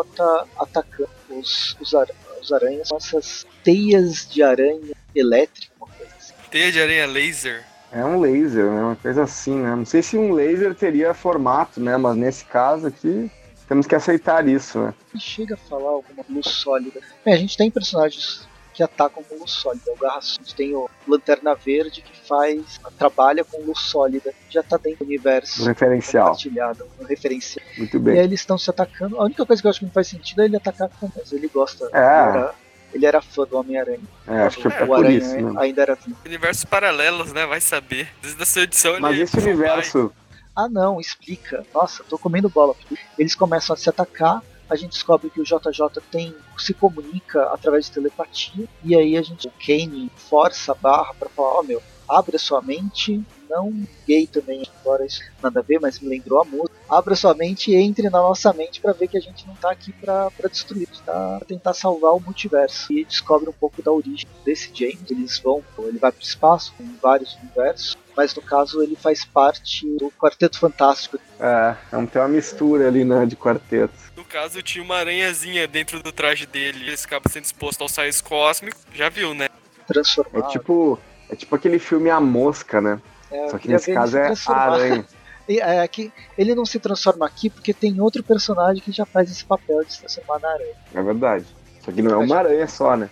atacando 0.58 1.10
os, 1.30 1.76
os, 1.80 1.94
ar, 1.94 2.08
os 2.42 2.52
aranhas 2.52 2.90
com 2.90 2.98
essas 2.98 3.46
teias 3.64 4.28
de 4.30 4.42
aranha 4.44 4.96
elétrica, 5.16 5.74
uma 5.80 5.88
coisa 5.88 6.12
assim. 6.18 6.34
Teia 6.50 6.72
de 6.72 6.82
aranha 6.82 7.08
laser? 7.08 7.64
É 7.92 8.06
um 8.06 8.20
laser, 8.20 8.66
né? 8.66 8.82
Uma 8.82 8.96
coisa 8.96 9.24
assim, 9.24 9.56
né? 9.56 9.76
Não 9.76 9.86
sei 9.86 10.02
se 10.02 10.18
um 10.18 10.32
laser 10.32 10.76
teria 10.76 11.14
formato, 11.14 11.80
né? 11.80 11.98
Mas 11.98 12.16
nesse 12.16 12.46
caso 12.46 12.88
aqui, 12.88 13.32
temos 13.68 13.86
que 13.86 13.96
aceitar 13.96 14.48
isso, 14.48 14.80
né? 14.80 14.94
Chega 15.18 15.56
a 15.56 15.58
falar 15.58 15.90
alguma 15.90 16.24
luz 16.30 16.48
sólida. 16.48 17.00
Bem, 17.24 17.34
a 17.34 17.38
gente 17.38 17.58
tem 17.58 17.70
personagens 17.70 18.48
que 18.80 18.84
atacam 18.84 19.22
com 19.22 19.36
luz 19.36 19.52
sólida. 19.52 19.92
O 19.92 19.98
Garra 19.98 20.22
tem 20.56 20.74
o 20.74 20.90
Lanterna 21.06 21.54
Verde 21.54 22.02
que 22.02 22.26
faz, 22.26 22.80
trabalha 22.98 23.44
com 23.44 23.62
luz 23.62 23.78
sólida, 23.80 24.34
já 24.50 24.64
tá 24.64 24.78
dentro 24.78 25.00
do 25.00 25.06
universo 25.06 25.66
referencial. 25.66 26.28
compartilhado, 26.28 26.88
um 26.98 27.04
referencial. 27.04 27.66
Muito 27.78 28.00
bem. 28.00 28.16
E 28.16 28.20
aí 28.20 28.24
eles 28.24 28.40
estão 28.40 28.58
se 28.58 28.70
atacando. 28.70 29.20
A 29.20 29.26
única 29.26 29.46
coisa 29.46 29.62
que 29.62 29.68
eu 29.68 29.70
acho 29.70 29.80
que 29.80 29.86
não 29.86 29.92
faz 29.92 30.08
sentido 30.08 30.42
é 30.42 30.46
ele 30.46 30.56
atacar 30.56 30.90
com 30.98 31.10
mas 31.14 31.30
ele 31.34 31.50
gosta. 31.50 31.90
É. 31.92 31.98
Ele, 31.98 32.38
era, 32.38 32.56
ele 32.94 33.06
era 33.06 33.22
fã 33.22 33.44
do 33.44 33.58
Homem-Aranha. 33.58 34.00
É, 34.26 34.44
acho 34.44 34.62
que 34.62 34.68
é, 34.68 34.70
o 34.70 34.88
por 34.88 35.00
Aranha 35.00 35.18
isso, 35.18 35.36
né? 35.36 35.54
ainda 35.58 35.82
era 35.82 35.96
vivo. 35.96 36.18
Universos 36.26 36.64
paralelos, 36.64 37.34
né? 37.34 37.46
Vai 37.46 37.60
saber. 37.60 38.08
Desde 38.22 38.42
a 38.42 38.46
sua 38.46 38.62
edição 38.62 38.98
Mas 39.02 39.12
ele 39.12 39.24
esse 39.24 39.38
universo, 39.40 40.14
Ah 40.56 40.70
não, 40.70 41.02
explica. 41.02 41.66
Nossa, 41.74 42.02
tô 42.06 42.18
comendo 42.18 42.48
bola. 42.48 42.74
Eles 43.18 43.36
começam 43.36 43.74
a 43.74 43.78
se 43.78 43.90
atacar. 43.90 44.42
A 44.70 44.76
gente 44.76 44.92
descobre 44.92 45.30
que 45.30 45.42
o 45.42 45.44
JJ 45.44 46.02
tem 46.12 46.36
se 46.58 46.74
comunica 46.74 47.44
através 47.54 47.86
de 47.86 47.92
telepatia 47.92 48.68
e 48.84 48.96
aí 48.96 49.18
a 49.18 49.22
gente 49.22 49.48
o 49.48 49.52
Kane 49.66 50.12
força 50.16 50.74
a 50.74 50.76
barra 50.76 51.14
para 51.14 51.30
falar, 51.30 51.60
ó 51.60 51.64
meu, 51.64 51.82
abre 52.08 52.36
a 52.36 52.40
sua 52.40 52.62
mente, 52.62 53.24
não 53.50 53.72
gay 54.08 54.28
também, 54.28 54.64
agora 54.80 55.06
isso 55.06 55.22
nada 55.42 55.60
a 55.60 55.64
ver, 55.64 55.80
mas 55.80 56.00
me 56.00 56.10
lembrou 56.10 56.42
a 56.42 56.46
música. 56.46 56.78
Abra 56.90 57.16
sua 57.16 57.36
mente 57.36 57.72
e 57.72 57.76
entre 57.76 58.10
na 58.10 58.20
nossa 58.20 58.52
mente 58.52 58.82
para 58.82 58.94
ver 58.94 59.08
que 59.08 59.18
a 59.18 59.22
gente 59.22 59.46
não 59.48 59.54
tá 59.54 59.70
aqui 59.70 59.94
para 59.94 60.32
destruir, 60.50 60.88
tá 61.06 61.38
pra 61.38 61.48
tentar 61.48 61.74
salvar 61.76 62.14
o 62.14 62.20
multiverso. 62.20 62.92
E 62.92 63.06
descobre 63.06 63.48
um 63.48 63.54
pouco 63.54 63.82
da 63.84 63.92
origem 63.92 64.28
desse 64.44 64.72
James. 64.74 65.10
Eles 65.10 65.38
vão, 65.38 65.64
ele 65.80 66.00
vai 66.00 66.12
pro 66.12 66.24
espaço 66.24 66.74
com 66.76 66.84
vários 67.00 67.36
universos, 67.36 67.96
mas 68.20 68.36
no 68.36 68.42
caso 68.42 68.84
ele 68.84 68.98
faz 68.98 69.24
parte 69.24 69.88
do 69.98 70.12
Quarteto 70.20 70.60
Fantástico. 70.60 71.18
é, 71.40 71.76
é 71.94 71.98
um- 71.98 72.06
tem 72.06 72.22
uma 72.22 72.28
mistura 72.28 72.86
ali, 72.90 73.06
né, 73.06 73.26
de 73.26 73.38
quarteto. 73.38 73.94
No 74.18 74.26
caso, 74.26 74.62
tinha 74.62 74.84
uma 74.84 74.98
aranhazinha 74.98 75.66
dentro 75.66 76.04
do 76.04 76.12
traje 76.12 76.46
dele. 76.46 76.84
Ele 76.84 76.94
acaba 77.02 77.30
sendo 77.30 77.46
exposto 77.46 77.82
aos 77.82 77.96
raios 77.96 78.20
cósmicos. 78.20 78.82
Já 78.94 79.08
viu, 79.08 79.34
né? 79.34 79.46
É 79.46 79.84
transformado. 79.88 80.50
tipo, 80.52 81.00
é 81.30 81.36
tipo 81.38 81.56
aquele 81.56 81.80
filme 81.80 82.10
A 82.10 82.20
Mosca, 82.20 82.82
né? 82.82 83.00
É, 83.32 83.48
Só 83.48 83.58
que 83.58 83.70
nesse 83.70 83.94
caso 83.94 84.18
é 84.18 84.34
a 84.48 84.52
aranha. 84.54 85.06
E, 85.48 85.60
É 85.62 85.88
que 85.88 86.12
ele 86.38 86.54
não 86.54 86.64
se 86.64 86.78
transforma 86.78 87.26
aqui 87.26 87.50
porque 87.50 87.74
tem 87.74 88.00
outro 88.00 88.22
personagem 88.22 88.84
que 88.84 88.92
já 88.92 89.04
faz 89.06 89.32
esse 89.32 89.44
papel 89.44 89.84
de 89.84 89.94
se 89.94 90.00
transformar 90.02 90.40
na 90.40 90.50
aranha. 90.50 90.76
É 90.94 91.02
verdade. 91.02 91.46
Só 91.84 91.92
que 91.92 92.02
não 92.04 92.12
é 92.12 92.18
uma 92.24 92.38
aranha 92.38 92.68
só, 92.68 92.96
né? 92.96 93.10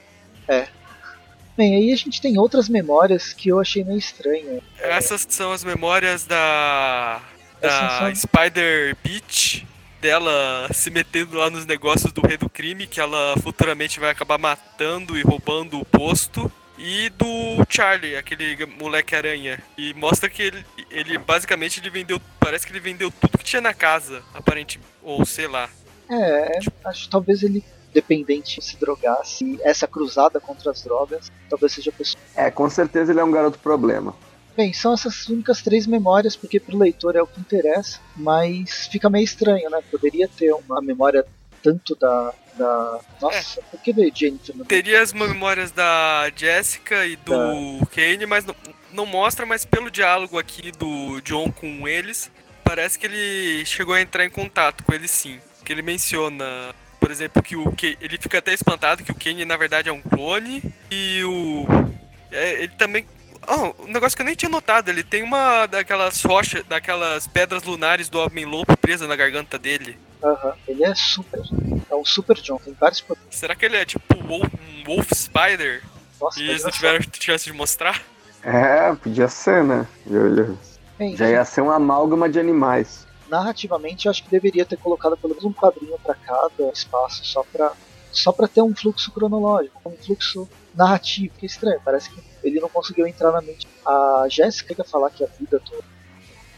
Bem, 1.58 1.76
aí 1.76 1.92
a 1.92 1.96
gente 1.96 2.22
tem 2.22 2.38
outras 2.38 2.70
memórias 2.70 3.34
que 3.34 3.50
eu 3.50 3.60
achei 3.60 3.84
meio 3.84 3.98
estranha. 3.98 4.62
Essas 4.80 5.26
são 5.28 5.52
as 5.52 5.64
memórias 5.64 6.24
da. 6.24 7.20
Da 7.60 8.14
Spider 8.14 8.96
Beach. 9.04 9.66
Dela 10.00 10.70
se 10.72 10.92
metendo 10.92 11.36
lá 11.38 11.50
nos 11.50 11.66
negócios 11.66 12.14
do 12.14 12.22
rei 12.22 12.38
do 12.38 12.48
crime, 12.48 12.86
que 12.86 13.00
ela 13.00 13.34
futuramente 13.42 14.00
vai 14.00 14.12
acabar 14.12 14.38
matando 14.38 15.18
e 15.18 15.24
roubando 15.24 15.80
o 15.80 15.86
posto. 15.86 16.52
E 16.78 17.10
do 17.10 17.66
Charlie, 17.68 18.16
aquele 18.16 18.64
moleque 18.80 19.16
aranha. 19.16 19.58
E 19.76 19.96
mostra 19.96 20.30
que 20.30 20.44
ele, 20.44 20.66
ele 20.92 21.18
basicamente 21.18 21.80
ele 21.80 21.90
vendeu. 21.90 22.22
Parece 22.40 22.68
que 22.68 22.72
ele 22.72 22.80
vendeu 22.80 23.10
tudo 23.10 23.40
que 23.40 23.44
tinha 23.44 23.62
na 23.62 23.74
casa, 23.74 24.22
aparentemente. 24.36 24.88
Ou 25.02 25.26
sei 25.26 25.48
lá. 25.48 25.68
É, 26.10 26.60
acho 26.86 27.06
que 27.06 27.10
talvez 27.10 27.42
ele, 27.42 27.64
dependente, 27.98 28.62
se 28.62 28.78
drogasse. 28.78 29.60
Essa 29.64 29.88
cruzada 29.88 30.40
contra 30.40 30.70
as 30.70 30.84
drogas, 30.84 31.32
talvez 31.50 31.74
seja 31.74 31.90
a 31.90 31.94
pessoa. 31.94 32.22
É, 32.36 32.52
com 32.52 32.70
certeza 32.70 33.12
ele 33.12 33.20
é 33.20 33.24
um 33.24 33.32
garoto 33.32 33.58
problema. 33.58 34.16
Bem, 34.56 34.72
são 34.72 34.94
essas 34.94 35.28
únicas 35.28 35.62
três 35.62 35.88
memórias, 35.88 36.36
porque 36.36 36.60
pro 36.60 36.78
leitor 36.78 37.16
é 37.16 37.22
o 37.22 37.28
que 37.28 37.40
interessa, 37.40 38.00
mas 38.16 38.88
fica 38.88 39.10
meio 39.10 39.24
estranho, 39.24 39.70
né? 39.70 39.80
Poderia 39.90 40.28
ter 40.28 40.54
uma 40.54 40.80
memória 40.80 41.26
tanto 41.64 41.96
da. 41.96 42.34
da... 42.56 43.00
Nossa, 43.20 43.62
por 43.64 43.80
que 43.82 43.92
veio 43.92 44.12
Jennifer 44.14 44.56
no 44.56 44.66
Teria 44.66 45.02
as 45.02 45.14
memórias 45.14 45.72
da 45.72 46.32
Jessica 46.36 47.06
e 47.06 47.16
do 47.16 47.34
Kane, 47.94 48.26
mas 48.28 48.46
não, 48.46 48.56
não 48.94 49.06
mostra, 49.06 49.46
mas 49.46 49.66
pelo 49.66 49.90
diálogo 49.90 50.38
aqui 50.38 50.72
do 50.72 51.20
John 51.22 51.52
com 51.52 51.88
eles, 51.88 52.32
parece 52.64 52.98
que 52.98 53.06
ele 53.08 53.66
chegou 53.66 53.94
a 53.96 54.02
entrar 54.02 54.26
em 54.26 54.30
contato 54.30 54.84
com 54.84 54.94
eles 54.94 55.12
sim. 55.12 55.40
Que 55.64 55.74
ele 55.74 55.82
menciona, 55.82 56.74
por 57.08 57.12
exemplo, 57.12 57.42
que 57.42 57.56
o 57.56 57.72
Kane, 57.72 57.98
ele 58.02 58.18
fica 58.18 58.40
até 58.40 58.54
espantado 58.54 59.02
que 59.02 59.14
o 59.14 59.16
Kane 59.16 59.46
na 59.46 59.56
verdade 59.56 59.88
é 59.88 59.94
um 59.94 60.02
clone 60.02 60.62
e 60.92 61.24
o 61.24 61.66
é, 62.30 62.64
ele 62.64 62.74
também 62.78 63.06
Oh, 63.50 63.84
um 63.84 63.88
negócio 63.88 64.14
que 64.14 64.22
eu 64.22 64.26
nem 64.26 64.36
tinha 64.36 64.50
notado, 64.50 64.90
ele 64.90 65.04
tem 65.04 65.24
uma 65.24 65.68
daquelas 65.68 66.22
rochas, 66.22 66.66
daquelas 66.66 67.26
pedras 67.28 67.64
lunares 67.64 68.10
do 68.10 68.20
Homem-Lobo 68.20 68.76
presa 68.76 69.08
na 69.08 69.16
garganta 69.16 69.58
dele. 69.58 69.98
Aham, 70.22 70.54
ele 70.68 70.84
é 70.84 70.94
super. 70.94 71.40
É 71.90 71.96
um 71.96 72.04
super 72.04 72.36
John, 72.42 72.58
tem 72.58 72.74
vários 72.78 73.00
poderes. 73.00 73.30
Será 73.34 73.56
que 73.56 73.66
ele 73.66 73.78
é 73.78 73.86
tipo 73.86 74.04
um 74.18 74.28
Wolf, 74.28 74.50
um 74.54 74.84
Wolf 74.84 75.08
Spider? 75.14 75.82
Nossa, 76.20 76.42
E 76.42 76.50
eles 76.50 76.64
não 76.66 76.72
tiveram 76.72 77.00
chance 77.18 77.46
de 77.46 77.54
mostrar? 77.54 78.02
É, 78.44 78.94
podia 78.96 79.30
ser, 79.30 79.64
né? 79.64 79.88
Eu- 80.06 80.36
eu- 80.36 80.58
Bem, 81.00 81.16
Já 81.16 81.30
ia 81.30 81.46
ser 81.46 81.62
um 81.62 81.72
amálgama 81.72 82.28
de 82.28 82.38
animais. 82.42 83.07
Narrativamente 83.30 84.06
eu 84.06 84.12
acho 84.12 84.24
que 84.24 84.30
deveria 84.30 84.66
ter 84.66 84.78
colocado 84.78 85.18
pelo 85.18 85.30
menos 85.30 85.46
um 85.46 85.54
quadrinho 85.54 85.98
para 86.00 86.16
cada 86.16 86.70
espaço 86.72 87.24
só 87.26 87.44
para 87.44 87.72
só 88.12 88.32
para 88.32 88.48
ter 88.48 88.62
um 88.62 88.74
fluxo 88.76 89.12
cronológico, 89.12 89.80
um 89.86 89.96
fluxo 89.98 90.50
narrativo, 90.74 91.34
que 91.38 91.46
é 91.46 91.48
estranho, 91.48 91.80
parece 91.84 92.10
que 92.10 92.24
ele 92.44 92.60
não 92.60 92.70
conseguiu 92.70 93.06
entrar 93.06 93.32
na 93.32 93.42
mente. 93.42 93.68
A 93.86 94.26
Jéssica 94.30 94.74
quer 94.74 94.86
falar 94.86 95.10
que 95.12 95.24
a 95.24 95.28
vida 95.28 95.62
toda. 95.64 95.84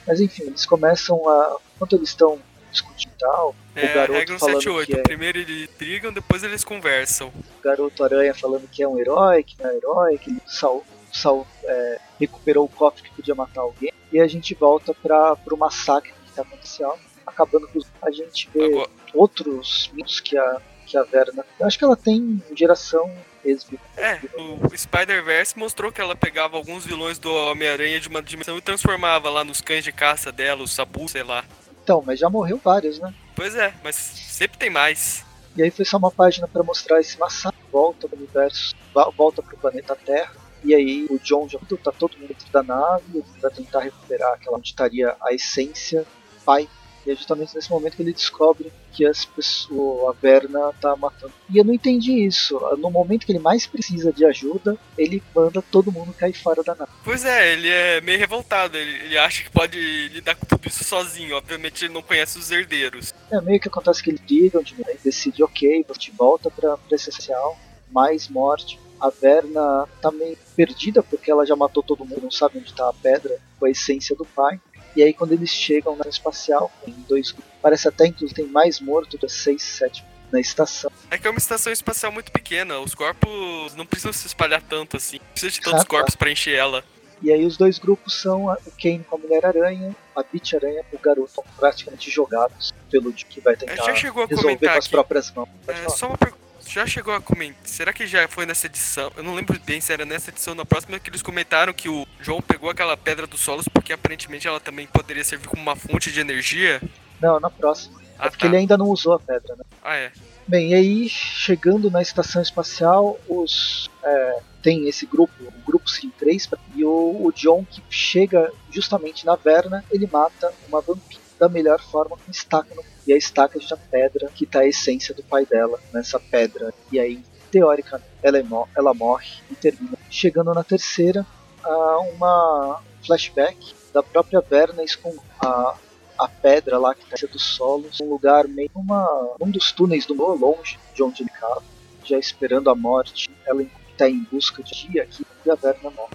Mas 0.07 0.21
enfim, 0.21 0.43
eles 0.43 0.65
começam 0.65 1.27
a 1.27 1.57
enquanto 1.75 1.95
eles 1.95 2.09
estão 2.09 2.39
discutindo 2.71 3.11
e 3.13 3.19
tal, 3.19 3.55
É, 3.75 3.85
o 3.85 3.93
garoto 3.95 4.19
regra 4.19 4.39
falando 4.39 4.61
78. 4.61 4.85
que 4.91 4.99
é 4.99 5.03
Primeiro 5.03 5.39
eles 5.39 5.69
brigam, 5.77 6.13
depois 6.13 6.43
eles 6.43 6.63
conversam. 6.63 7.27
o 7.29 7.61
garoto 7.63 8.03
aranha 8.03 8.33
falando 8.33 8.67
que 8.69 8.83
é 8.83 8.87
um 8.87 8.99
herói, 8.99 9.43
que 9.43 9.55
não 9.61 9.69
é 9.69 9.75
herói, 9.75 10.17
que 10.17 10.29
ele 10.29 10.41
sal, 10.45 10.83
sal, 11.11 11.47
é, 11.63 11.99
recuperou 12.19 12.65
o 12.65 12.69
cofre 12.69 13.03
que 13.03 13.15
podia 13.15 13.33
matar 13.35 13.61
alguém. 13.61 13.91
E 14.11 14.19
a 14.19 14.27
gente 14.27 14.53
volta 14.55 14.93
para 14.93 15.35
o 15.51 15.57
massacre 15.57 16.11
está 16.39 16.43
acontecendo, 16.43 16.93
acabando 17.25 17.67
com. 17.67 17.79
A 18.01 18.11
gente 18.11 18.49
vê 18.53 18.65
Agora, 18.65 18.89
outros 19.13 19.89
mitos 19.93 20.19
que 20.19 20.37
a, 20.37 20.61
que 20.85 20.97
a 20.97 21.03
Verna. 21.03 21.45
Eu 21.59 21.67
acho 21.67 21.77
que 21.77 21.83
ela 21.83 21.95
tem 21.95 22.41
geração 22.55 23.11
ex 23.43 23.65
é, 23.97 24.19
o 24.37 24.77
Spider-Verse 24.77 25.57
mostrou 25.57 25.91
que 25.91 26.01
ela 26.01 26.15
pegava 26.15 26.57
alguns 26.57 26.85
vilões 26.85 27.17
do 27.17 27.33
Homem-Aranha 27.33 27.99
de 27.99 28.07
uma 28.07 28.21
dimensão 28.21 28.57
e 28.57 28.61
transformava 28.61 29.29
lá 29.29 29.43
nos 29.43 29.61
cães 29.61 29.83
de 29.83 29.91
caça 29.91 30.31
dela, 30.31 30.63
os 30.63 30.73
Sabu, 30.73 31.07
sei 31.07 31.23
lá. 31.23 31.45
Então, 31.83 32.03
mas 32.05 32.19
já 32.19 32.29
morreu 32.29 32.59
vários, 32.63 32.99
né? 32.99 33.13
Pois 33.35 33.55
é, 33.55 33.73
mas 33.83 33.95
sempre 33.95 34.57
tem 34.57 34.69
mais. 34.69 35.25
E 35.55 35.63
aí 35.63 35.71
foi 35.71 35.85
só 35.85 35.97
uma 35.97 36.11
página 36.11 36.47
para 36.47 36.63
mostrar 36.63 36.99
esse 36.99 37.17
massacre, 37.17 37.59
volta 37.71 38.07
pro 38.07 38.17
universo, 38.17 38.75
volta 39.15 39.41
pro 39.41 39.57
planeta 39.57 39.95
Terra. 39.95 40.31
E 40.63 40.75
aí 40.75 41.07
o 41.09 41.17
John 41.19 41.47
já 41.47 41.57
tá 41.81 41.91
todo 41.91 42.17
mundo 42.17 42.27
dentro 42.27 42.51
da 42.51 42.61
nave 42.61 43.23
para 43.39 43.49
tentar 43.49 43.79
recuperar 43.79 44.33
aquela 44.33 44.57
onde 44.57 44.67
estaria 44.67 45.15
a 45.21 45.33
essência 45.33 46.05
pai. 46.49 46.67
E 47.05 47.11
é 47.11 47.15
justamente 47.15 47.55
nesse 47.55 47.69
momento 47.69 47.95
que 47.95 48.01
ele 48.01 48.11
descobre 48.11 48.71
que 48.91 49.05
as 49.05 49.23
pessoas, 49.23 50.09
a 50.09 50.19
Verna 50.19 50.73
tá 50.81 50.95
matando. 50.95 51.31
E 51.49 51.57
eu 51.57 51.63
não 51.63 51.73
entendi 51.73 52.25
isso. 52.25 52.59
No 52.77 52.91
momento 52.91 53.25
que 53.25 53.31
ele 53.31 53.39
mais 53.39 53.65
precisa 53.65 54.11
de 54.11 54.25
ajuda, 54.25 54.77
ele 54.97 55.23
manda 55.33 55.61
todo 55.61 55.91
mundo 55.91 56.13
cair 56.13 56.33
fora 56.33 56.61
da 56.61 56.75
nave. 56.75 56.91
Pois 57.03 57.23
é, 57.23 57.53
ele 57.53 57.69
é 57.69 58.01
meio 58.01 58.19
revoltado. 58.19 58.77
Ele, 58.77 59.05
ele 59.05 59.17
acha 59.17 59.43
que 59.43 59.49
pode 59.49 60.09
lidar 60.09 60.35
com 60.35 60.45
tudo 60.45 60.67
isso 60.67 60.83
sozinho. 60.83 61.37
Obviamente 61.37 61.85
ele 61.85 61.93
não 61.93 62.01
conhece 62.01 62.37
os 62.37 62.51
herdeiros. 62.51 63.13
É 63.31 63.39
meio 63.39 63.59
que 63.59 63.69
acontece 63.69 64.03
que 64.03 64.09
eles 64.09 64.21
ligam, 64.29 64.61
de 64.61 64.73
ele 64.73 64.99
decide, 65.01 65.41
ok, 65.41 65.85
você 65.87 66.11
volta 66.11 66.51
pra, 66.51 66.77
essencial, 66.91 67.57
mais 67.91 68.27
morte. 68.27 68.77
A 68.99 69.09
Verna 69.09 69.87
tá 70.01 70.11
meio 70.11 70.37
perdida 70.53 71.01
porque 71.01 71.31
ela 71.31 71.45
já 71.45 71.55
matou 71.55 71.81
todo 71.81 72.03
mundo, 72.03 72.23
não 72.23 72.31
sabe 72.31 72.57
onde 72.57 72.73
tá 72.73 72.89
a 72.89 72.93
pedra 72.93 73.39
com 73.57 73.65
a 73.65 73.69
essência 73.69 74.15
do 74.15 74.25
pai. 74.25 74.59
E 74.95 75.03
aí 75.03 75.13
quando 75.13 75.31
eles 75.33 75.49
chegam 75.49 75.95
na 75.95 76.07
espacial, 76.09 76.71
tem 76.83 76.93
dois 77.07 77.33
parece 77.61 77.87
até 77.87 78.07
inclusive 78.07 78.33
tem 78.33 78.47
mais 78.47 78.79
morto 78.79 79.17
de 79.17 79.29
6, 79.31 79.61
7 79.61 80.03
na 80.31 80.39
estação. 80.39 80.91
É 81.09 81.17
que 81.17 81.25
é 81.27 81.29
uma 81.29 81.37
estação 81.39 81.71
espacial 81.73 82.11
muito 82.11 82.31
pequena. 82.31 82.79
Os 82.79 82.93
corpos 82.95 83.75
não 83.75 83.85
precisam 83.85 84.13
se 84.13 84.27
espalhar 84.27 84.61
tanto 84.61 84.97
assim. 84.97 85.17
Não 85.17 85.25
precisa 85.31 85.51
de 85.51 85.59
tantos 85.61 85.81
Ah, 85.81 85.83
tá. 85.83 85.89
corpos 85.89 86.15
pra 86.15 86.31
encher 86.31 86.55
ela. 86.55 86.83
E 87.21 87.31
aí 87.33 87.45
os 87.45 87.57
dois 87.57 87.77
grupos 87.77 88.13
são 88.21 88.45
o 88.45 88.71
Kane 88.81 89.03
com 89.03 89.17
a 89.17 89.19
Mulher-Aranha, 89.19 89.93
a 90.15 90.23
Beach-Aranha 90.23 90.83
e 90.91 90.95
o 90.95 90.99
garoto, 90.99 91.29
são 91.31 91.43
praticamente 91.57 92.09
jogados 92.09 92.71
pelo 92.89 93.11
que 93.11 93.41
vai 93.41 93.55
É, 93.55 93.57
tentar 93.57 93.75
já 93.83 93.95
chegou 93.95 94.23
a 94.23 94.25
resolver 94.25 94.57
com 94.57 94.69
as 94.69 94.77
aqui. 94.77 94.89
próprias 94.89 95.31
mãos. 95.31 95.49
Pode 95.65 95.79
É, 95.79 95.83
falar. 95.83 95.97
só 95.97 96.07
uma 96.07 96.17
pergunta. 96.17 96.48
Já 96.69 96.85
chegou 96.85 97.15
a 97.15 97.19
comentar. 97.19 97.59
Será 97.63 97.91
que 97.91 98.05
já 98.05 98.27
foi 98.27 98.45
nessa 98.45 98.67
edição? 98.67 99.11
Eu 99.17 99.23
não 99.23 99.33
lembro 99.33 99.59
bem 99.65 99.81
se 99.81 99.91
era 99.91 100.05
nessa 100.05 100.29
edição 100.29 100.51
ou 100.51 100.57
na 100.57 100.65
próxima 100.65 100.99
que 100.99 101.09
eles 101.09 101.23
comentaram 101.23 101.73
que 101.73 101.89
o 101.89 102.05
João 102.21 102.43
pegou 102.43 102.69
aquela 102.69 102.95
pedra 102.95 103.25
dos 103.25 103.41
solos 103.41 103.67
porque 103.67 103.91
aparentemente 103.91 104.47
ela 104.47 104.59
também 104.59 104.85
poderia 104.85 105.23
servir 105.23 105.47
como 105.47 105.63
uma 105.63 105.75
fonte 105.75 106.11
de 106.11 106.19
energia. 106.19 106.79
Não, 107.19 107.39
na 107.39 107.49
próxima. 107.49 107.99
Ah, 108.19 108.27
é 108.27 108.29
porque 108.29 108.45
ele 108.45 108.57
ainda 108.57 108.77
não 108.77 108.85
usou 108.85 109.13
a 109.13 109.19
pedra, 109.19 109.55
né? 109.55 109.63
Ah, 109.83 109.95
é. 109.95 110.11
Bem, 110.47 110.69
e 110.69 110.73
aí, 110.75 111.09
chegando 111.09 111.89
na 111.89 112.03
estação 112.03 112.39
espacial, 112.39 113.19
os 113.27 113.89
é, 114.03 114.39
tem 114.61 114.87
esse 114.87 115.07
grupo, 115.07 115.33
o 115.41 115.65
grupo 115.65 115.89
Sim 115.89 116.11
3, 116.19 116.49
e 116.75 116.85
o, 116.85 117.25
o 117.25 117.31
John 117.31 117.65
que 117.65 117.81
chega 117.89 118.51
justamente 118.69 119.25
na 119.25 119.35
Verna, 119.35 119.83
ele 119.89 120.07
mata 120.11 120.53
uma 120.67 120.81
vampira. 120.81 121.28
Da 121.39 121.47
melhor 121.47 121.79
forma 121.81 122.17
com 122.17 122.31
estaca. 122.31 122.73
No... 122.75 122.83
E 123.07 123.13
a 123.13 123.17
estaca 123.17 123.57
de 123.57 123.67
pedra 123.89 124.29
que 124.35 124.45
tá 124.45 124.59
a 124.59 124.67
essência 124.67 125.15
do 125.15 125.23
pai 125.23 125.45
dela 125.45 125.79
nessa 125.93 126.19
pedra. 126.19 126.73
E 126.91 126.99
aí, 126.99 127.23
teoricamente, 127.49 128.09
ela, 128.21 128.37
é 128.37 128.43
ela 128.75 128.93
morre 128.93 129.31
e 129.49 129.55
termina. 129.55 129.97
Chegando 130.09 130.53
na 130.53 130.63
terceira, 130.63 131.25
a 131.63 131.99
uma 131.99 132.81
flashback 133.05 133.73
da 133.93 134.03
própria 134.03 134.41
Bernes 134.41 134.95
com 134.95 135.15
a, 135.39 135.75
a 136.17 136.27
pedra 136.27 136.77
lá 136.77 136.93
que 136.93 137.05
tá 137.05 137.15
do 137.31 137.39
solo, 137.39 137.89
um 138.01 138.09
lugar 138.09 138.47
meio 138.47 138.69
uma, 138.75 139.35
um 139.39 139.49
dos 139.49 139.71
túneis 139.71 140.05
do 140.05 140.15
Moa, 140.15 140.35
longe 140.35 140.77
de 140.93 141.01
onde 141.01 141.23
ele 141.23 141.31
estava, 141.33 141.63
já 142.03 142.17
esperando 142.17 142.69
a 142.69 142.75
morte. 142.75 143.29
Ela 143.45 143.63
está 143.91 144.09
em 144.09 144.23
busca 144.31 144.61
de 144.61 144.87
dia 144.87 145.03
aqui 145.03 145.25
e 145.45 145.49
a 145.49 145.55
Verna 145.55 145.89
morre. 145.89 146.13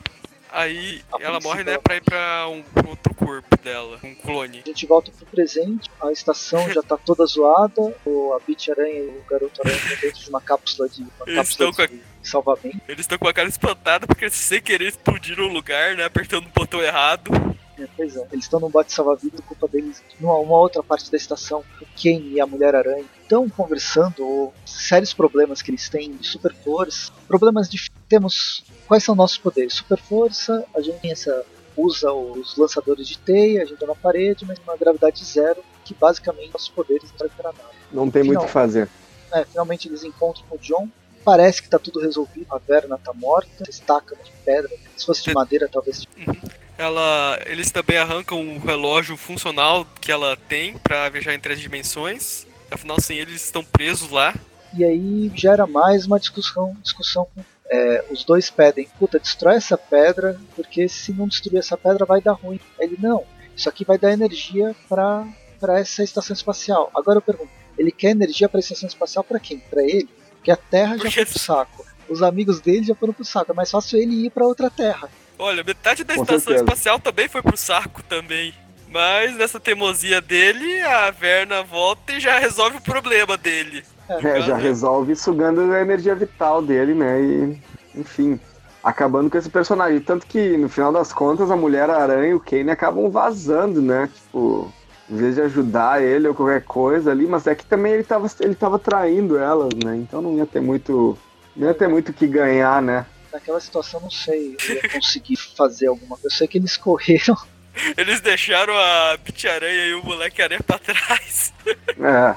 Aí 0.54 1.02
a 1.12 1.20
ela 1.20 1.40
morre, 1.40 1.64
né, 1.64 1.76
pra 1.78 1.96
ir 1.96 2.00
pra 2.00 2.46
um 2.48 2.62
pra 2.62 2.88
outro 2.88 3.12
corpo 3.12 3.56
dela, 3.60 3.98
um 4.04 4.14
clone. 4.14 4.62
A 4.64 4.68
gente 4.68 4.86
volta 4.86 5.10
pro 5.10 5.26
presente, 5.26 5.90
a 6.00 6.12
estação 6.12 6.72
já 6.72 6.80
tá 6.80 6.96
toda 6.96 7.26
zoada, 7.26 7.92
o, 8.06 8.32
a 8.34 8.38
Beach 8.38 8.70
Aranha 8.70 9.00
e 9.00 9.08
o 9.08 9.24
Garoto 9.28 9.60
Aranha 9.60 9.76
estão 9.76 9.96
dentro 10.00 10.20
de 10.22 10.30
uma 10.30 10.40
cápsula 10.40 10.88
de, 10.88 11.02
uma 11.02 11.10
eles 11.26 11.56
cápsula 11.56 11.88
de 11.88 11.96
a... 11.96 12.24
salvamento. 12.24 12.80
Eles 12.86 13.00
estão 13.00 13.18
com 13.18 13.26
a 13.26 13.32
cara 13.32 13.48
espantada 13.48 14.06
porque 14.06 14.30
sem 14.30 14.62
querer 14.62 14.86
explodiram 14.86 15.46
o 15.46 15.52
lugar, 15.52 15.96
né, 15.96 16.04
apertando 16.04 16.46
o 16.46 16.50
botão 16.50 16.80
errado. 16.80 17.32
É, 17.78 17.88
pois 17.96 18.16
é, 18.16 18.26
eles 18.30 18.44
estão 18.44 18.60
num 18.60 18.70
bote 18.70 18.92
salva-vidas, 18.92 19.40
culpa 19.40 19.66
deles. 19.66 20.02
Numa 20.20 20.38
uma 20.38 20.58
outra 20.58 20.82
parte 20.82 21.10
da 21.10 21.16
estação, 21.16 21.64
o 21.80 21.86
Ken 21.96 22.20
e 22.20 22.40
a 22.40 22.46
Mulher-Aranha 22.46 23.04
estão 23.20 23.48
conversando 23.48 24.52
sérios 24.64 25.12
problemas 25.12 25.60
que 25.60 25.70
eles 25.70 25.88
têm 25.88 26.12
de 26.12 26.26
super 26.26 26.54
força. 26.54 27.12
Problemas 27.26 27.68
de. 27.68 27.90
Temos. 28.08 28.64
Quais 28.86 29.02
são 29.02 29.14
nossos 29.14 29.38
poderes? 29.38 29.74
Super 29.74 29.98
força, 29.98 30.64
a 30.74 30.80
gente 30.80 31.10
essa, 31.10 31.44
usa 31.76 32.12
os 32.12 32.56
lançadores 32.56 33.08
de 33.08 33.18
teia, 33.18 33.62
a 33.62 33.64
gente 33.64 33.78
tá 33.78 33.86
na 33.86 33.94
parede, 33.94 34.44
mas 34.44 34.58
uma 34.58 34.76
gravidade 34.76 35.24
zero, 35.24 35.64
que 35.84 35.94
basicamente 35.94 36.52
nossos 36.52 36.68
poderes 36.68 37.10
não 37.18 37.28
para 37.28 37.52
nada. 37.52 37.74
Não 37.90 38.10
tem 38.10 38.22
Final, 38.22 38.34
muito 38.34 38.44
o 38.44 38.46
que 38.46 38.52
fazer. 38.52 38.88
É, 39.32 39.44
finalmente 39.44 39.88
eles 39.88 40.04
encontram 40.04 40.44
o 40.50 40.58
John. 40.58 40.88
Parece 41.24 41.62
que 41.62 41.70
tá 41.70 41.78
tudo 41.78 42.00
resolvido. 42.00 42.46
A 42.50 42.58
Verna 42.58 42.98
tá 42.98 43.12
morta, 43.14 43.68
estaca 43.68 44.14
de 44.22 44.30
pedra. 44.44 44.70
Se 44.94 45.06
fosse 45.06 45.24
de 45.24 45.32
madeira, 45.32 45.66
talvez. 45.66 46.04
Uhum 46.18 46.63
ela, 46.78 47.38
eles 47.46 47.70
também 47.70 47.96
arrancam 47.96 48.56
o 48.56 48.58
relógio 48.58 49.16
funcional 49.16 49.86
que 50.00 50.10
ela 50.10 50.36
tem 50.36 50.76
para 50.78 51.08
viajar 51.08 51.34
em 51.34 51.40
três 51.40 51.60
dimensões. 51.60 52.46
Afinal, 52.70 53.00
sem 53.00 53.18
eles 53.18 53.44
estão 53.44 53.64
presos 53.64 54.10
lá. 54.10 54.34
E 54.76 54.84
aí 54.84 55.30
gera 55.34 55.66
mais 55.66 56.06
uma 56.06 56.18
discussão, 56.18 56.76
discussão 56.82 57.28
é, 57.70 58.04
os 58.10 58.24
dois 58.24 58.50
pedem, 58.50 58.88
puta, 58.98 59.18
destrói 59.18 59.56
essa 59.56 59.78
pedra, 59.78 60.38
porque 60.54 60.88
se 60.88 61.12
não 61.12 61.28
destruir 61.28 61.58
essa 61.58 61.76
pedra 61.76 62.04
vai 62.04 62.20
dar 62.20 62.32
ruim. 62.32 62.60
Ele, 62.78 62.96
não, 63.00 63.24
isso 63.56 63.68
aqui 63.68 63.84
vai 63.84 63.98
dar 63.98 64.12
energia 64.12 64.74
para 64.88 65.26
para 65.60 65.78
essa 65.78 66.02
estação 66.02 66.34
espacial. 66.34 66.90
Agora 66.94 67.18
eu 67.18 67.22
pergunto, 67.22 67.50
ele 67.78 67.90
quer 67.90 68.10
energia 68.10 68.48
para 68.50 68.58
a 68.58 68.60
estação 68.60 68.86
espacial 68.86 69.24
para 69.24 69.40
quem? 69.40 69.58
Para 69.58 69.82
ele? 69.82 70.08
Porque 70.32 70.50
a 70.50 70.56
Terra 70.56 70.98
já 70.98 71.10
foi 71.10 71.24
pro 71.24 71.38
saco. 71.38 71.86
Os 72.06 72.22
amigos 72.22 72.60
dele 72.60 72.84
já 72.84 72.94
foram 72.94 73.14
pro 73.14 73.24
saco. 73.24 73.50
É 73.50 73.54
mais 73.54 73.70
fácil 73.70 73.98
ele 73.98 74.26
ir 74.26 74.30
para 74.30 74.46
outra 74.46 74.68
Terra. 74.68 75.08
Olha, 75.38 75.64
metade 75.64 76.04
da 76.04 76.14
Com 76.14 76.22
estação 76.22 76.52
certeza. 76.52 76.64
espacial 76.64 76.98
também 76.98 77.28
foi 77.28 77.42
pro 77.42 77.56
saco 77.56 78.02
também. 78.02 78.54
Mas 78.88 79.36
nessa 79.36 79.58
teimosia 79.58 80.20
dele, 80.20 80.80
a 80.82 81.10
Verna 81.10 81.62
volta 81.62 82.12
e 82.12 82.20
já 82.20 82.38
resolve 82.38 82.76
o 82.76 82.80
problema 82.80 83.36
dele. 83.36 83.82
É, 84.08 84.40
já 84.40 84.56
resolve 84.56 85.16
sugando 85.16 85.60
a 85.72 85.80
energia 85.80 86.14
vital 86.14 86.62
dele, 86.62 86.94
né? 86.94 87.20
E, 87.20 87.62
enfim, 87.96 88.38
acabando 88.82 89.28
com 89.30 89.36
esse 89.38 89.48
personagem. 89.50 89.98
Tanto 90.00 90.26
que, 90.26 90.56
no 90.56 90.68
final 90.68 90.92
das 90.92 91.12
contas, 91.12 91.50
a 91.50 91.56
Mulher-Aranha 91.56 92.28
e 92.28 92.34
o 92.34 92.40
Kane 92.40 92.70
acabam 92.70 93.10
vazando, 93.10 93.82
né? 93.82 94.08
Tipo, 94.14 94.72
em 95.10 95.16
vez 95.16 95.34
de 95.34 95.40
ajudar 95.40 96.02
ele 96.02 96.28
ou 96.28 96.34
qualquer 96.34 96.62
coisa 96.62 97.10
ali, 97.10 97.26
mas 97.26 97.46
é 97.46 97.54
que 97.54 97.66
também 97.66 97.94
ele 97.94 98.04
tava, 98.04 98.30
ele 98.40 98.54
tava 98.54 98.78
traindo 98.78 99.36
elas, 99.36 99.74
né? 99.74 99.96
Então 99.96 100.22
não 100.22 100.36
ia 100.36 100.46
ter 100.46 100.60
muito. 100.60 101.18
Não 101.56 101.66
ia 101.66 101.74
ter 101.74 101.88
muito 101.88 102.10
o 102.10 102.12
que 102.12 102.26
ganhar, 102.26 102.80
né? 102.80 103.06
Naquela 103.34 103.60
situação 103.60 104.00
não 104.00 104.10
sei 104.10 104.56
eu 104.68 104.74
ia 104.76 104.88
conseguir 104.88 105.36
fazer 105.36 105.88
alguma 105.88 106.16
coisa. 106.16 106.26
Eu 106.26 106.30
sei 106.30 106.46
que 106.46 106.56
eles 106.56 106.76
correram. 106.76 107.36
Eles 107.96 108.20
deixaram 108.20 108.72
a 108.72 109.18
Pit-Aranha 109.18 109.86
e 109.86 109.94
o 109.94 110.04
moleque-aranha 110.04 110.62
pra 110.64 110.78
trás. 110.78 111.52
É. 111.98 112.36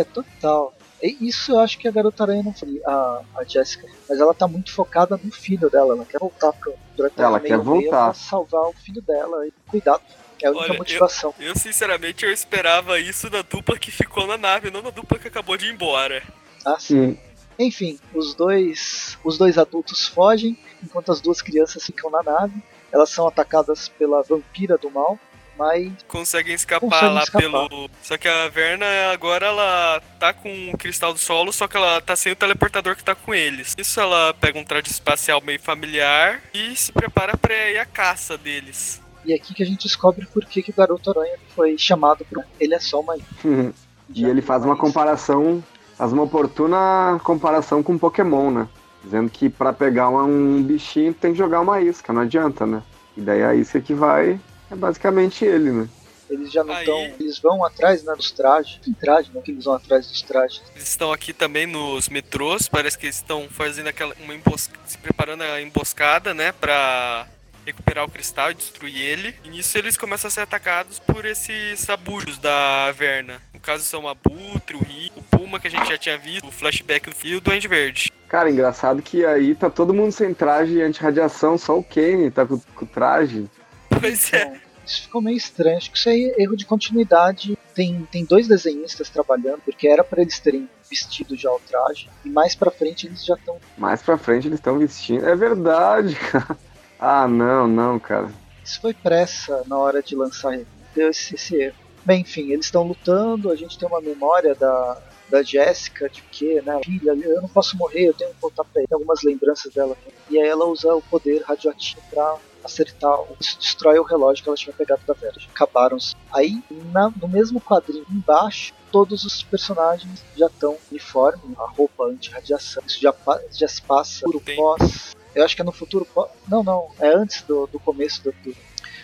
É, 0.00 0.04
total. 0.04 0.72
E 1.02 1.28
isso 1.28 1.50
eu 1.50 1.58
acho 1.58 1.76
que 1.76 1.88
a 1.88 1.90
garota 1.90 2.22
aranha 2.22 2.44
não 2.44 2.54
foi, 2.54 2.80
a, 2.86 3.20
a 3.36 3.44
Jessica. 3.44 3.88
Mas 4.08 4.20
ela 4.20 4.32
tá 4.32 4.46
muito 4.46 4.72
focada 4.72 5.18
no 5.20 5.32
filho 5.32 5.68
dela. 5.68 5.94
Ela 5.94 6.04
quer 6.04 6.20
voltar 6.20 6.52
pro 6.52 6.72
durante 6.96 7.20
Ela 7.20 7.40
quer 7.40 7.58
voltar. 7.58 8.12
Pra 8.12 8.14
salvar 8.14 8.62
o 8.62 8.72
filho 8.74 9.02
dela 9.02 9.44
e 9.46 9.52
cuidar. 9.68 10.00
É 10.40 10.46
a 10.46 10.50
única 10.50 10.70
Olha, 10.70 10.78
motivação. 10.78 11.34
Eu, 11.38 11.48
eu, 11.48 11.56
sinceramente 11.56 12.24
eu 12.24 12.32
esperava 12.32 13.00
isso 13.00 13.28
da 13.28 13.42
dupla 13.42 13.78
que 13.78 13.90
ficou 13.90 14.26
na 14.26 14.38
nave, 14.38 14.70
não 14.70 14.82
da 14.82 14.90
dupla 14.90 15.18
que 15.18 15.28
acabou 15.28 15.56
de 15.56 15.66
ir 15.66 15.72
embora. 15.72 16.22
Ah, 16.64 16.78
sim. 16.78 17.18
Enfim, 17.58 17.98
os 18.14 18.34
dois, 18.34 19.18
os 19.24 19.38
dois 19.38 19.56
adultos 19.56 20.06
fogem, 20.06 20.56
enquanto 20.82 21.10
as 21.10 21.20
duas 21.20 21.40
crianças 21.40 21.84
ficam 21.84 22.10
na 22.10 22.22
nave. 22.22 22.62
Elas 22.92 23.10
são 23.10 23.26
atacadas 23.26 23.88
pela 23.88 24.22
vampira 24.22 24.78
do 24.78 24.90
mal, 24.90 25.18
mas 25.58 25.92
conseguem 26.06 26.54
escapar 26.54 26.88
conseguem 26.88 27.14
lá 27.14 27.22
escapar. 27.22 27.68
pelo. 27.68 27.90
Só 28.02 28.16
que 28.16 28.28
a 28.28 28.48
Verna 28.48 28.86
agora 29.12 29.46
ela 29.46 30.00
tá 30.18 30.32
com 30.32 30.70
o 30.70 30.78
cristal 30.78 31.12
do 31.12 31.18
solo, 31.18 31.52
só 31.52 31.66
que 31.66 31.76
ela 31.76 32.00
tá 32.00 32.14
sem 32.14 32.32
o 32.32 32.36
teleportador 32.36 32.94
que 32.94 33.04
tá 33.04 33.14
com 33.14 33.34
eles. 33.34 33.74
Isso 33.76 33.98
ela 34.00 34.34
pega 34.34 34.58
um 34.58 34.64
traje 34.64 34.90
espacial 34.90 35.40
meio 35.40 35.60
familiar 35.60 36.42
e 36.52 36.76
se 36.76 36.92
prepara 36.92 37.36
para 37.36 37.70
ir 37.70 37.78
à 37.78 37.86
caça 37.86 38.36
deles. 38.36 39.00
E 39.24 39.32
é 39.32 39.36
aqui 39.36 39.54
que 39.54 39.62
a 39.62 39.66
gente 39.66 39.82
descobre 39.82 40.26
por 40.26 40.44
que, 40.44 40.62
que 40.62 40.70
o 40.70 40.74
garoto 40.74 41.10
aranha 41.10 41.36
foi 41.54 41.76
chamado 41.76 42.24
para 42.24 42.44
ele 42.60 42.74
é 42.74 42.78
só 42.78 43.00
uma. 43.00 43.16
e 44.14 44.24
ele 44.24 44.40
faz 44.40 44.64
uma 44.64 44.76
comparação 44.76 45.64
faz 45.96 46.12
uma 46.12 46.22
oportuna 46.22 47.20
comparação 47.24 47.82
com 47.82 47.98
Pokémon, 47.98 48.50
né? 48.50 48.68
Dizendo 49.02 49.30
que 49.30 49.48
para 49.48 49.72
pegar 49.72 50.10
um 50.10 50.62
bichinho 50.62 51.14
tem 51.14 51.32
que 51.32 51.38
jogar 51.38 51.60
uma 51.60 51.80
isca, 51.80 52.12
não 52.12 52.22
adianta, 52.22 52.66
né? 52.66 52.82
E 53.16 53.20
daí 53.20 53.42
a 53.42 53.54
isca 53.54 53.80
que 53.80 53.94
vai 53.94 54.38
é 54.70 54.74
basicamente 54.74 55.44
ele, 55.44 55.70
né? 55.70 55.88
Eles 56.28 56.50
já 56.50 56.64
não 56.64 56.76
estão. 56.76 56.98
Eles 57.20 57.38
vão 57.38 57.64
atrás 57.64 58.02
né, 58.02 58.12
dos 58.14 58.32
trajes. 58.32 58.80
Tem 58.84 58.92
traje, 58.92 59.30
não 59.32 59.40
que 59.40 59.52
eles 59.52 59.64
vão 59.64 59.74
atrás 59.74 60.08
dos 60.08 60.22
trajes. 60.22 60.60
Eles 60.74 60.88
estão 60.88 61.12
aqui 61.12 61.32
também 61.32 61.66
nos 61.66 62.08
metrôs. 62.08 62.68
Parece 62.68 62.98
que 62.98 63.06
eles 63.06 63.16
estão 63.16 63.46
fazendo 63.48 63.86
aquela. 63.86 64.12
Uma 64.20 64.34
embos... 64.34 64.68
se 64.86 64.98
preparando 64.98 65.42
a 65.42 65.62
emboscada, 65.62 66.34
né? 66.34 66.50
Pra 66.50 67.28
recuperar 67.66 68.04
o 68.04 68.10
cristal 68.10 68.50
e 68.50 68.54
destruir 68.54 69.00
ele. 69.00 69.34
E 69.44 69.50
nisso 69.50 69.76
eles 69.76 69.96
começam 69.96 70.28
a 70.28 70.30
ser 70.30 70.40
atacados 70.40 70.98
por 70.98 71.24
esses 71.24 71.80
sabujos 71.80 72.38
da 72.38 72.90
Verna. 72.92 73.40
No 73.52 73.60
caso 73.60 73.84
são 73.84 74.04
o 74.04 74.08
Abutre, 74.08 74.76
o 74.76 74.82
Rio, 74.82 75.12
o 75.16 75.22
Puma 75.22 75.60
que 75.60 75.66
a 75.66 75.70
gente 75.70 75.88
já 75.88 75.98
tinha 75.98 76.16
visto, 76.16 76.46
o 76.46 76.52
flashback 76.52 77.10
do 77.10 77.16
fio 77.16 77.40
do 77.40 77.44
Duende 77.44 77.68
Verde. 77.68 78.12
Cara, 78.28 78.50
engraçado 78.50 79.02
que 79.02 79.24
aí 79.24 79.54
tá 79.54 79.68
todo 79.68 79.94
mundo 79.94 80.12
sem 80.12 80.32
traje 80.32 80.80
anti-radiação, 80.80 81.56
só 81.58 81.78
o 81.78 81.82
Kane 81.82 82.30
tá 82.30 82.46
com, 82.46 82.58
com 82.58 82.86
traje. 82.86 83.48
Pois 83.88 84.32
é. 84.32 84.60
Isso 84.84 85.02
ficou 85.02 85.20
meio 85.20 85.36
estranho. 85.36 85.76
Acho 85.76 85.90
que 85.90 85.98
isso 85.98 86.08
aí 86.08 86.32
é 86.36 86.42
erro 86.42 86.56
de 86.56 86.64
continuidade. 86.64 87.58
Tem, 87.74 88.06
tem 88.10 88.24
dois 88.24 88.46
desenhistas 88.46 89.10
trabalhando, 89.10 89.60
porque 89.64 89.88
era 89.88 90.04
para 90.04 90.22
eles 90.22 90.38
terem 90.38 90.68
vestido 90.88 91.36
já 91.36 91.50
o 91.50 91.60
traje. 91.60 92.08
E 92.24 92.30
mais 92.30 92.54
pra 92.54 92.70
frente 92.70 93.06
eles 93.06 93.24
já 93.24 93.34
estão. 93.34 93.58
Mais 93.76 94.00
pra 94.00 94.16
frente 94.16 94.46
eles 94.46 94.60
estão 94.60 94.78
vestindo. 94.78 95.26
É 95.26 95.34
verdade, 95.34 96.14
cara. 96.30 96.56
Ah, 96.98 97.28
não, 97.28 97.68
não, 97.68 97.98
cara. 97.98 98.30
Isso 98.64 98.80
foi 98.80 98.94
pressa 98.94 99.62
na 99.66 99.78
hora 99.78 100.02
de 100.02 100.16
lançar 100.16 100.58
deu 100.96 101.10
esse, 101.10 101.34
esse 101.34 101.54
erro. 101.54 101.76
Bem, 102.04 102.22
enfim, 102.22 102.52
eles 102.52 102.66
estão 102.66 102.82
lutando, 102.82 103.50
a 103.50 103.56
gente 103.56 103.78
tem 103.78 103.86
uma 103.86 104.00
memória 104.00 104.54
da, 104.54 104.98
da 105.28 105.42
Jéssica, 105.42 106.08
de 106.08 106.22
que, 106.22 106.60
né, 106.62 106.80
filha, 106.84 107.10
eu 107.10 107.42
não 107.42 107.48
posso 107.48 107.76
morrer, 107.76 108.08
eu 108.08 108.14
tenho 108.14 108.32
que 108.32 108.40
voltar 108.40 108.64
pra 108.64 108.80
ele. 108.80 108.88
Tem 108.88 108.94
algumas 108.94 109.22
lembranças 109.22 109.72
dela. 109.72 109.96
E 110.30 110.38
aí 110.38 110.48
ela 110.48 110.64
usa 110.66 110.94
o 110.94 111.02
poder 111.02 111.42
radioativo 111.42 112.00
pra 112.10 112.36
acertar, 112.64 113.16
isso 113.38 113.58
destrói 113.58 113.98
o 113.98 114.02
relógio 114.02 114.42
que 114.42 114.48
ela 114.48 114.56
tinha 114.56 114.72
pegado 114.72 115.02
da 115.06 115.14
Verge. 115.14 115.48
Acabaram. 115.54 115.98
-se. 115.98 116.14
Aí, 116.32 116.62
na, 116.92 117.12
no 117.20 117.28
mesmo 117.28 117.60
quadrinho 117.60 118.06
embaixo, 118.10 118.72
todos 118.90 119.24
os 119.24 119.42
personagens 119.42 120.24
já 120.36 120.46
estão 120.46 120.76
uniforme, 120.90 121.54
a 121.58 121.66
roupa 121.66 122.04
anti-radiação. 122.06 122.82
Isso 122.86 123.00
já, 123.00 123.14
já 123.52 123.68
se 123.68 123.82
passa 123.82 124.24
por 124.24 124.40
pós 124.40 125.16
eu 125.36 125.44
acho 125.44 125.54
que 125.54 125.60
é 125.60 125.64
no 125.64 125.70
futuro. 125.70 126.08
Não, 126.48 126.64
não. 126.64 126.90
É 126.98 127.08
antes 127.08 127.42
do, 127.42 127.66
do 127.66 127.78
começo 127.78 128.24
do, 128.24 128.32
do, 128.42 128.56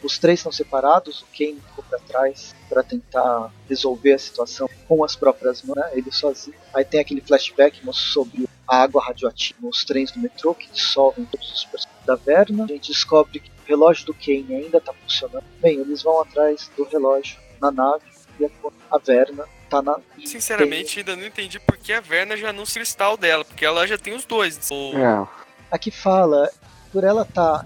Os 0.03 0.19
três 0.19 0.39
estão 0.39 0.51
separados. 0.51 1.21
O 1.21 1.27
Kane 1.27 1.61
ficou 1.69 1.85
para 1.85 1.99
trás 1.99 2.55
para 2.71 2.83
tentar 2.83 3.53
resolver 3.69 4.15
a 4.15 4.19
situação 4.19 4.69
com 4.89 5.05
as 5.05 5.15
próprias 5.15 5.63
mãos, 5.63 5.77
né? 5.77 5.91
ele 5.93 6.11
sozinho. 6.11 6.57
Aí 6.73 6.87
tem 6.87 7.01
aquele 7.01 7.21
flashback 7.21 7.81
sobre 7.93 8.49
a 8.67 8.83
água 8.83 9.05
radioativa 9.05 9.59
nos 9.61 9.85
trens 9.85 10.11
do 10.11 10.21
metrô 10.21 10.55
que 10.55 10.71
dissolvem 10.73 11.27
todos 11.27 11.53
os 11.53 11.65
personagens 11.67 12.07
da 12.07 12.15
Verna. 12.17 12.65
A 12.65 12.69
gente 12.69 12.91
descobre 12.91 13.39
que 13.39 13.51
o 13.51 13.69
relógio 13.69 14.07
do 14.07 14.15
Kane 14.15 14.55
ainda 14.55 14.79
está 14.79 14.95
funcionando. 14.95 15.45
Bem, 15.61 15.79
eles 15.79 16.03
vão 16.03 16.19
atrás 16.23 16.71
do 16.75 16.85
relógio 16.85 17.39
na 17.61 17.71
nave 17.71 18.05
e 18.41 18.51
a 18.91 18.99
Verna 18.99 19.45
tá 19.69 19.83
na. 19.83 19.99
Sinceramente, 20.25 20.95
tem... 20.95 21.01
ainda 21.01 21.17
não 21.17 21.27
entendi 21.27 21.61
por 21.61 21.77
que 21.77 21.93
a 21.93 22.01
Verna 22.01 22.37
já 22.39 22.55
não 22.55 22.65
se 22.65 22.75
cristal 22.75 23.19
dela, 23.19 23.45
porque 23.45 23.67
ela 23.67 23.87
já 23.87 23.99
tem 23.99 24.15
os 24.15 24.25
dois. 24.25 24.59
É. 24.71 25.42
Aqui 25.73 25.91
fala, 25.91 26.51
por 26.93 27.03
ela 27.03 27.25
tá, 27.25 27.65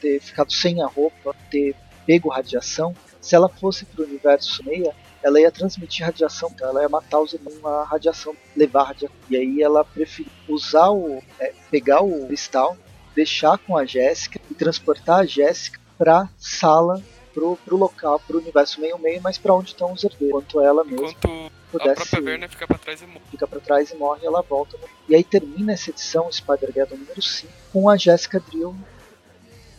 ter 0.00 0.20
ficado 0.20 0.50
sem 0.52 0.82
a 0.82 0.86
roupa, 0.86 1.36
ter 1.50 1.76
pego 2.06 2.30
radiação, 2.30 2.94
se 3.20 3.34
ela 3.34 3.48
fosse 3.48 3.84
pro 3.84 4.04
universo 4.04 4.64
meia, 4.64 4.94
ela 5.22 5.40
ia 5.40 5.50
transmitir 5.50 6.06
radiação, 6.06 6.50
então 6.54 6.68
ela 6.68 6.82
ia 6.82 6.88
matar 6.88 7.20
os 7.20 7.32
irmãos 7.32 7.62
a 7.64 7.84
radiação, 7.84 8.34
levar 8.56 8.84
radiação. 8.84 9.16
E 9.28 9.36
aí 9.36 9.62
ela 9.62 9.84
preferiu 9.84 10.30
usar 10.48 10.90
o. 10.90 11.20
É, 11.38 11.52
pegar 11.70 12.02
o 12.02 12.26
cristal, 12.26 12.76
deixar 13.14 13.58
com 13.58 13.76
a 13.76 13.84
Jéssica 13.84 14.40
e 14.50 14.54
transportar 14.54 15.20
a 15.20 15.26
Jéssica 15.26 15.80
pra 15.98 16.28
sala, 16.38 17.02
pro, 17.34 17.58
pro 17.64 17.76
local, 17.76 18.20
pro 18.20 18.38
universo 18.38 18.80
meio-meio, 18.80 19.20
mas 19.20 19.36
pra 19.36 19.52
onde 19.52 19.70
estão 19.70 19.92
os 19.92 20.04
herdeiros. 20.04 20.28
Enquanto 20.28 20.60
ela 20.60 20.84
mesma 20.84 21.08
Enquanto 21.08 21.50
pudesse. 21.78 22.02
a 22.02 22.06
própria 22.06 22.22
Verna 22.22 22.48
fica 22.48 22.66
pra 22.66 22.78
trás 22.78 23.02
e 23.02 23.06
morre. 23.06 23.20
fica 23.30 23.46
pra 23.46 23.60
trás 23.60 23.90
e 23.90 23.96
morre 23.96 24.20
e 24.22 24.26
ela 24.26 24.42
volta. 24.42 24.76
E 25.08 25.14
aí 25.14 25.24
termina 25.24 25.72
essa 25.72 25.90
edição, 25.90 26.30
Spider-Geddon 26.30 26.96
número 26.96 27.22
5, 27.22 27.52
com 27.72 27.88
a 27.88 27.96
Jessica 27.96 28.40
Drill 28.40 28.74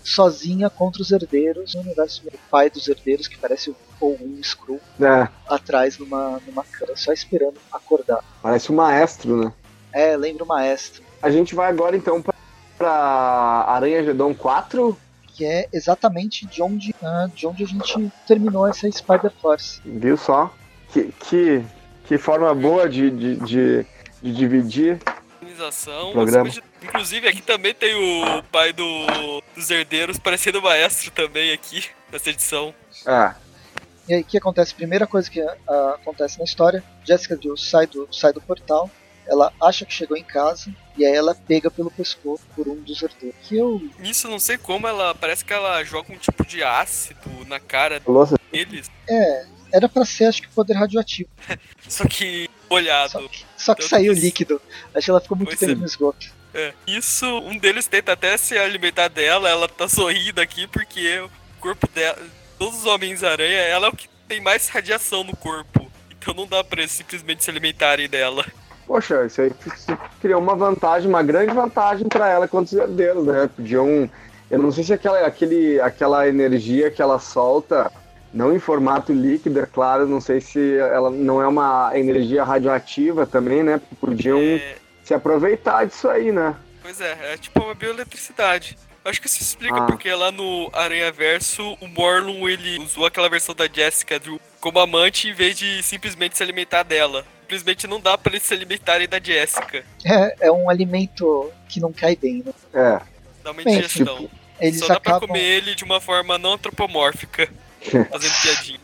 sozinha 0.04 0.70
contra 0.70 1.02
os 1.02 1.12
herdeiros 1.12 1.76
no 1.76 1.82
universo 1.82 2.22
meio. 2.24 2.36
O 2.38 2.50
pai 2.50 2.70
dos 2.70 2.88
herdeiros, 2.88 3.28
que 3.28 3.38
parece 3.38 3.76
o 4.00 4.08
um 4.10 4.42
Screw, 4.42 4.80
É, 5.02 5.28
atrás 5.48 5.98
numa, 5.98 6.40
numa 6.48 6.64
cama, 6.64 6.96
só 6.96 7.12
esperando 7.12 7.56
acordar. 7.72 8.24
parece 8.42 8.72
um 8.72 8.76
maestro, 8.76 9.36
né? 9.44 9.52
É, 9.92 10.16
lembra 10.16 10.44
o 10.44 10.48
maestro, 10.48 11.04
A 11.22 11.30
gente 11.30 11.56
vai 11.56 11.68
agora 11.70 11.96
então 11.98 12.22
pra, 12.22 12.34
pra 12.78 12.90
Aranha 13.68 14.04
Gedon 14.04 14.34
4. 14.34 14.98
que 15.36 15.44
é 15.46 15.68
exatamente 15.74 16.46
de 16.48 16.62
onde, 16.62 16.96
ah, 17.04 17.28
de 17.34 17.46
onde 17.46 17.64
a 17.64 17.68
gente 17.68 18.12
terminou 18.28 18.66
essa 18.68 18.90
Spider-Force. 18.90 19.82
Viu 19.84 20.16
só? 20.16 20.54
Que, 20.94 21.12
que, 21.12 21.66
que 22.08 22.18
forma 22.18 22.54
boa 22.56 22.90
de, 22.90 23.10
de, 23.10 23.36
de, 23.36 23.86
de 24.22 24.34
dividir. 24.34 25.00
Organização, 25.42 26.12
Programa. 26.12 26.50
Inclusive, 26.82 27.28
aqui 27.28 27.42
também 27.42 27.74
tem 27.74 27.96
o 27.96 28.44
pai 28.44 28.72
do, 28.72 28.84
dos 29.56 29.70
herdeiros, 29.70 30.18
parecendo 30.18 30.60
o 30.60 30.62
maestro 30.62 31.12
também 31.12 31.52
aqui, 31.52 31.84
nessa 32.12 32.30
edição. 32.30 32.74
É, 33.06 33.34
E 34.08 34.14
aí 34.14 34.22
o 34.22 34.26
que 34.26 34.38
acontece? 34.38 34.74
Primeira 34.74 35.06
coisa 35.08 35.30
que 35.30 35.42
ah, 35.42 35.98
acontece 36.02 36.38
na 36.40 36.46
história, 36.46 36.84
Jessica 37.04 37.36
Drill 37.36 37.58
sai 37.58 37.88
do, 37.88 38.08
sai 38.12 38.32
do 38.32 38.42
portal, 38.42 38.90
ela 39.28 39.52
acha 39.62 39.86
que 39.86 39.94
chegou 39.94 40.16
em 40.16 40.24
casa, 40.24 40.72
e 40.98 41.06
aí 41.06 41.14
ela 41.14 41.36
pega 41.36 41.70
pelo 41.70 41.92
pescoço 41.92 42.44
por 42.56 42.68
um 42.68 42.76
dos 42.76 43.02
herdeiros. 43.02 43.38
Que 43.44 43.58
eu 43.58 43.82
Nisso, 44.00 44.30
não 44.30 44.40
sei 44.40 44.58
como, 44.58 44.88
ela 44.88 45.14
parece 45.14 45.44
que 45.44 45.52
ela 45.54 45.84
joga 45.84 46.14
um 46.14 46.18
tipo 46.18 46.46
de 46.46 46.64
ácido 46.64 47.20
na 47.48 47.60
cara 47.60 48.02
louça. 48.08 48.38
deles, 48.52 48.90
É, 49.10 49.46
era 49.72 49.88
pra 49.90 50.06
ser, 50.06 50.26
acho 50.26 50.42
que, 50.42 50.48
poder 50.50 50.74
radioativo. 50.74 51.30
só 51.88 52.06
que 52.06 52.50
molhado. 52.70 53.12
Só 53.12 53.20
que, 53.28 53.46
só 53.58 53.76
que 53.76 53.82
Tanto 53.82 53.90
saiu 53.90 54.14
que- 54.14 54.20
líquido. 54.20 54.62
Acho 54.94 55.06
que 55.06 55.12
ela 55.12 55.22
ficou 55.22 55.38
muito 55.38 55.50
Pois 55.50 55.60
tempo 55.60 55.72
é. 55.74 55.76
no 55.76 55.86
esgoto. 55.86 56.28
É. 56.54 56.74
Isso, 56.88 57.26
um 57.26 57.58
deles 57.58 57.88
tenta 57.88 58.14
até 58.14 58.36
se 58.38 58.58
alimentar 58.58 59.10
dela, 59.10 59.48
ela 59.50 59.68
tá 59.68 59.88
sorrindo 59.88 60.42
aqui 60.42 60.66
porque 60.68 61.20
o 61.20 61.30
corpo 61.60 61.88
dela, 61.94 62.18
todos 62.58 62.80
os 62.80 62.86
Homens-Aranha, 62.86 63.60
ela 63.60 63.88
é 63.88 63.90
o 63.90 63.96
que 63.96 64.08
tem 64.28 64.42
mais 64.42 64.68
radiação 64.70 65.24
no 65.24 65.36
corpo. 65.36 65.92
Então 66.18 66.34
não 66.34 66.48
dá 66.48 66.64
pra 66.64 66.80
eles 66.82 66.92
simplesmente 66.94 67.44
se 67.44 67.50
alimentarem 67.50 68.10
dela. 68.10 68.44
Poxa, 68.88 69.26
isso 69.26 69.42
aí 69.42 69.52
isso 69.76 69.98
criou 70.22 70.42
uma 70.42 70.56
vantagem, 70.56 71.08
uma 71.10 71.22
grande 71.22 71.54
vantagem 71.54 72.08
pra 72.08 72.30
ela 72.30 72.48
contra 72.48 72.76
os 72.76 72.82
herdeiros, 72.82 73.26
né? 73.26 73.50
Podiam. 73.56 74.10
Eu 74.50 74.60
não 74.60 74.72
sei 74.72 74.84
se 74.86 74.94
aquela, 74.94 75.20
aquele, 75.28 75.80
aquela 75.82 76.28
energia 76.28 76.90
que 76.90 77.02
ela 77.02 77.20
solta, 77.20 77.92
não 78.38 78.56
em 78.56 78.60
formato 78.60 79.12
líquido, 79.12 79.60
é 79.60 79.66
claro, 79.66 80.08
não 80.08 80.22
sei 80.22 80.40
se 80.40 80.78
ela 80.78 81.10
não 81.10 81.42
é 81.42 81.48
uma 81.48 81.92
energia 81.96 82.44
radioativa 82.44 83.26
também, 83.26 83.64
né? 83.64 83.82
Podiam 84.00 84.40
É, 84.40 84.76
se 85.04 85.14
aproveitar 85.14 85.86
disso 85.86 86.08
aí, 86.08 86.32
né? 86.32 86.56
pois 86.82 87.02
é, 87.02 87.34
é 87.34 87.38
tipo 87.38 87.60
uma 87.62 87.74
bioeletricidade. 87.74 88.78
Acho 89.04 89.22
que 89.22 89.28
isso 89.28 89.42
explica 89.42 89.78
Ah. 89.78 89.86
porque 89.86 90.12
lá 90.14 90.32
no 90.32 90.70
Aranha 90.74 91.12
Verso, 91.12 91.78
o 91.82 91.88
Morlun 91.88 92.48
ele 92.48 92.78
usou 92.80 93.06
aquela 93.06 93.30
versão 93.30 93.56
da 93.56 93.66
Jessica 93.68 94.20
Drew 94.20 94.40
como 94.60 94.80
amante 94.80 95.30
em 95.30 95.34
vez 95.34 95.58
de 95.58 95.82
simplesmente 95.82 96.36
se 96.38 96.44
alimentar 96.44 96.84
dela. 96.84 97.26
Simplesmente 97.42 97.88
não 97.88 98.02
dá 98.02 98.18
pra 98.18 98.34
eles 98.34 98.44
se 98.44 98.54
alimentarem 98.54 99.08
da 99.08 99.18
Jessica. 99.20 99.84
É, 100.06 100.48
é 100.48 100.52
um 100.52 100.70
alimento 100.70 101.50
que 101.70 101.80
não 101.80 101.94
cai 101.94 102.18
bem, 102.18 102.44
né? 102.46 102.52
É. 102.74 103.00
Dá 103.44 103.52
uma 103.52 103.64
Bem, 103.64 103.74
indigestão. 103.78 104.30
Eles 104.60 104.80
Só 104.80 104.88
dá 104.88 105.00
pra 105.00 105.12
acabam. 105.14 105.28
comer 105.30 105.40
ele 105.42 105.74
de 105.76 105.86
uma 105.86 106.02
forma 106.02 106.38
não 106.38 106.54
antropomórfica, 106.54 107.48
fazendo 108.12 108.34
piadinha. 108.42 108.80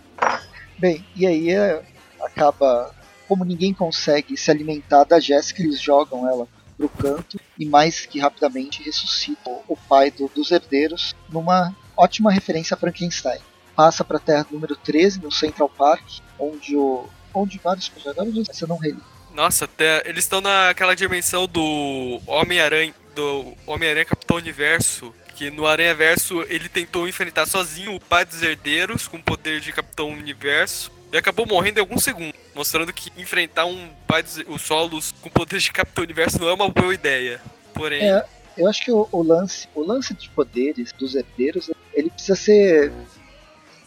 Bem, 0.77 1.05
e 1.15 1.25
aí 1.27 1.49
é, 1.51 1.81
acaba. 2.21 2.93
Como 3.27 3.45
ninguém 3.45 3.73
consegue 3.73 4.35
se 4.37 4.51
alimentar 4.51 5.05
da 5.05 5.19
Jéssica, 5.19 5.61
eles 5.63 5.79
jogam 5.81 6.27
ela 6.29 6.47
pro 6.77 6.89
canto 6.89 7.39
e 7.57 7.65
mais 7.65 8.05
que 8.05 8.19
rapidamente 8.19 8.83
ressuscitam 8.83 9.61
o 9.67 9.77
pai 9.77 10.11
do- 10.11 10.27
dos 10.35 10.51
herdeiros 10.51 11.15
numa 11.29 11.73
ótima 11.95 12.31
referência 12.31 12.75
a 12.75 12.77
Frankenstein. 12.77 13.39
Passa 13.75 14.03
pra 14.03 14.19
Terra 14.19 14.45
número 14.51 14.75
13, 14.75 15.19
no 15.21 15.31
Central 15.31 15.69
Park, 15.69 16.03
onde 16.37 16.75
o. 16.75 17.07
onde 17.33 17.57
vários 17.63 17.89
personagens 17.89 18.47
você 18.47 18.67
não 18.67 18.77
reli. 18.77 18.99
Nossa, 19.33 19.65
até 19.65 20.07
eles 20.07 20.25
estão 20.25 20.41
naquela 20.41 20.95
dimensão 20.95 21.47
do 21.47 22.21
Homem-Aranha, 22.27 22.93
do 23.15 23.53
Homem-Aranha 23.65 24.05
Capitão 24.05 24.37
Universo, 24.37 25.11
que 25.43 25.51
no 25.51 25.65
Aranha 25.67 25.93
Verso 25.93 26.41
ele 26.43 26.69
tentou 26.69 27.07
enfrentar 27.07 27.45
sozinho 27.45 27.93
o 27.95 27.99
pai 27.99 28.23
dos 28.23 28.41
herdeiros 28.41 29.07
com 29.09 29.17
o 29.17 29.23
poder 29.23 29.59
de 29.59 29.73
Capitão 29.73 30.09
Universo 30.09 30.89
e 31.11 31.17
acabou 31.17 31.45
morrendo 31.45 31.79
em 31.79 31.81
alguns 31.81 32.03
segundos, 32.03 32.39
mostrando 32.55 32.93
que 32.93 33.11
enfrentar 33.17 33.65
um 33.65 33.89
pai 34.07 34.23
dos 34.23 34.37
os 34.47 34.61
solos 34.61 35.13
com 35.21 35.29
poder 35.29 35.59
de 35.59 35.71
Capitão 35.71 36.03
Universo 36.03 36.39
não 36.39 36.47
é 36.47 36.53
uma 36.53 36.69
boa 36.69 36.93
ideia. 36.93 37.41
Porém, 37.73 38.01
É, 38.03 38.25
eu 38.57 38.69
acho 38.69 38.85
que 38.85 38.91
o, 38.91 39.07
o 39.11 39.21
lance, 39.21 39.67
o 39.75 39.83
lance 39.83 40.13
de 40.13 40.29
poderes 40.29 40.93
dos 40.93 41.13
herdeiros, 41.13 41.69
ele 41.93 42.09
precisa 42.09 42.35
ser, 42.35 42.93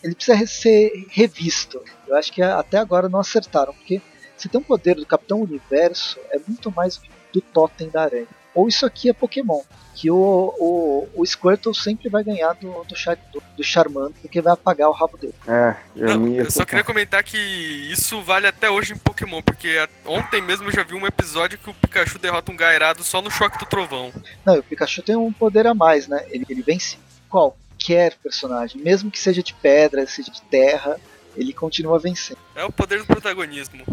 ele 0.05 0.15
precisa 0.15 0.37
re- 0.37 0.47
ser 0.47 1.07
revisto. 1.09 1.83
Eu 2.07 2.17
acho 2.17 2.31
que 2.33 2.43
até 2.43 2.77
agora 2.77 3.09
não 3.09 3.21
acertaram, 3.21 3.73
porque 3.73 4.03
se 4.37 4.47
tem 4.49 4.61
um 4.61 4.65
poder 4.65 4.97
do 4.97 5.07
Capitão 5.07 5.41
Universo, 5.41 6.19
é 6.31 6.39
muito 6.47 6.71
mais 6.71 7.01
do 7.33 7.41
totem 7.41 7.89
da 7.89 8.03
aranha. 8.03 8.29
Ou 8.57 8.67
isso 8.67 8.87
aqui 8.87 9.11
é 9.11 9.13
Pokémon, 9.13 9.61
que 9.95 10.11
o, 10.11 10.17
o, 10.17 11.09
o 11.15 11.27
Squirtle 11.27 11.75
sempre 11.75 12.09
vai 12.09 12.25
ganhar 12.25 12.55
do, 12.55 12.83
do, 12.85 12.97
Char, 12.97 13.19
do, 13.31 13.43
do 13.55 13.63
Charmander, 13.63 14.15
porque 14.23 14.41
vai 14.41 14.55
apagar 14.55 14.89
o 14.89 14.93
rabo 14.93 15.19
dele. 15.19 15.35
É, 15.47 15.77
eu, 15.95 16.19
Não, 16.19 16.35
eu 16.35 16.51
só 16.51 16.65
queria 16.65 16.83
comentar 16.83 17.23
que 17.23 17.37
isso 17.37 18.23
vale 18.23 18.47
até 18.47 18.71
hoje 18.71 18.95
em 18.95 18.99
Pokémon, 18.99 19.43
porque 19.43 19.77
ontem 20.07 20.41
mesmo 20.41 20.69
eu 20.69 20.73
já 20.73 20.83
vi 20.83 20.95
um 20.95 21.07
episódio 21.07 21.59
que 21.59 21.69
o 21.69 21.75
Pikachu 21.75 22.19
derrota 22.19 22.51
um 22.51 22.57
Gairado 22.57 23.05
só 23.05 23.21
no 23.21 23.31
choque 23.31 23.59
do 23.59 23.67
trovão. 23.67 24.11
Não, 24.43 24.57
e 24.57 24.61
o 24.61 24.63
Pikachu 24.63 25.03
tem 25.03 25.17
um 25.17 25.31
poder 25.31 25.67
a 25.67 25.75
mais, 25.75 26.09
né? 26.09 26.25
Ele, 26.31 26.47
ele 26.49 26.63
vence 26.63 26.97
qualquer 27.29 28.17
personagem, 28.23 28.81
mesmo 28.81 29.11
que 29.11 29.19
seja 29.19 29.43
de 29.43 29.53
pedra, 29.53 30.07
seja 30.07 30.33
de 30.33 30.41
terra, 30.41 30.99
ele 31.37 31.53
continua 31.53 31.99
vencendo. 31.99 32.39
É 32.55 32.65
o 32.65 32.73
poder 32.73 33.01
do 33.01 33.07
protagonismo. 33.07 33.85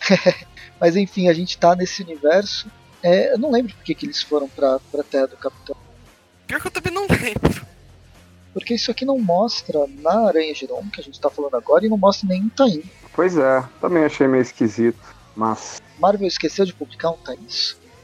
Mas 0.80 0.96
enfim, 0.96 1.28
a 1.28 1.32
gente 1.32 1.56
tá 1.56 1.76
nesse 1.76 2.02
universo. 2.02 2.68
É, 3.02 3.32
eu 3.32 3.38
não 3.38 3.50
lembro 3.50 3.74
por 3.74 3.84
que, 3.84 3.94
que 3.94 4.06
eles 4.06 4.22
foram 4.22 4.48
pra, 4.48 4.78
pra 4.90 5.02
Terra 5.02 5.28
do 5.28 5.36
Capitão. 5.36 5.76
Pior 6.46 6.60
que 6.60 6.66
eu 6.66 6.70
também 6.70 6.92
não 6.92 7.06
lembro. 7.08 7.66
Porque 8.52 8.74
isso 8.74 8.90
aqui 8.90 9.04
não 9.04 9.18
mostra 9.18 9.86
na 10.00 10.26
Aranha 10.28 10.54
Geron, 10.54 10.88
que 10.92 11.00
a 11.00 11.04
gente 11.04 11.20
tá 11.20 11.30
falando 11.30 11.54
agora, 11.54 11.86
e 11.86 11.88
não 11.88 11.96
mostra 11.98 12.26
nem 12.28 12.42
um 12.42 12.48
Taim. 12.48 12.82
Pois 13.14 13.36
é, 13.36 13.62
também 13.80 14.04
achei 14.04 14.26
meio 14.26 14.42
esquisito. 14.42 14.98
Mas. 15.36 15.80
Marvel 15.98 16.26
esqueceu 16.26 16.64
de 16.64 16.72
publicar 16.72 17.10
um 17.10 17.16
Taim. 17.18 17.38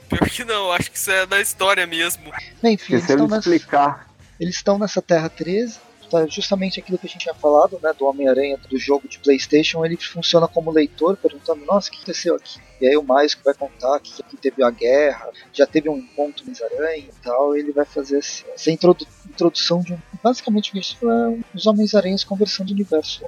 Pior 0.09 0.29
que 0.31 0.45
não, 0.45 0.71
acho 0.71 0.91
que 0.91 0.99
isso 0.99 1.11
é 1.11 1.27
da 1.27 1.41
história 1.41 1.87
mesmo. 1.87 2.23
Bem, 2.63 2.75
enfim, 2.75 2.93
eles 2.93 3.03
Esqueceram 3.05 3.25
estão, 3.25 3.27
de 3.27 3.33
nessa, 3.33 3.49
explicar. 3.57 4.09
eles 4.39 4.55
estão 4.55 4.79
nessa 4.79 5.03
Terra 5.03 5.29
13. 5.29 5.79
Tá 6.11 6.27
justamente 6.27 6.79
aquilo 6.81 6.99
que 6.99 7.07
a 7.07 7.09
gente 7.09 7.23
tinha 7.23 7.35
falado, 7.35 7.79
né? 7.83 7.93
Do 7.99 8.07
Homem-Aranha 8.07 8.59
do 8.69 8.79
jogo 8.79 9.09
de 9.09 9.19
Playstation. 9.19 9.85
Ele 9.85 9.97
funciona 9.97 10.47
como 10.47 10.71
leitor, 10.71 11.17
perguntando, 11.17 11.65
nossa, 11.65 11.89
o 11.89 11.91
que 11.93 11.97
aconteceu 11.99 12.35
aqui? 12.37 12.61
E 12.81 12.89
aí 12.89 12.97
o 12.97 13.03
Miles 13.03 13.35
que 13.35 13.45
vai 13.45 13.55
contar 13.55 13.99
que 14.01 14.13
aqui 14.21 14.37
teve 14.37 14.63
a 14.63 14.71
guerra, 14.71 15.31
já 15.53 15.67
teve 15.67 15.89
um 15.89 15.97
encontro 15.97 16.45
com 16.45 16.51
os 16.51 16.61
aranha 16.61 16.99
e 17.09 17.23
tal. 17.23 17.57
Ele 17.57 17.73
vai 17.73 17.85
fazer 17.85 18.19
essa 18.19 18.71
introdu- 18.71 19.07
introdução 19.29 19.81
de 19.81 19.93
um. 19.95 19.99
Basicamente 20.23 20.77
isso 20.79 20.97
é 21.03 21.39
os 21.55 21.67
Homens-Aranhas 21.67 22.25
conversando 22.25 22.71
o 22.71 22.73
universo. 22.73 23.25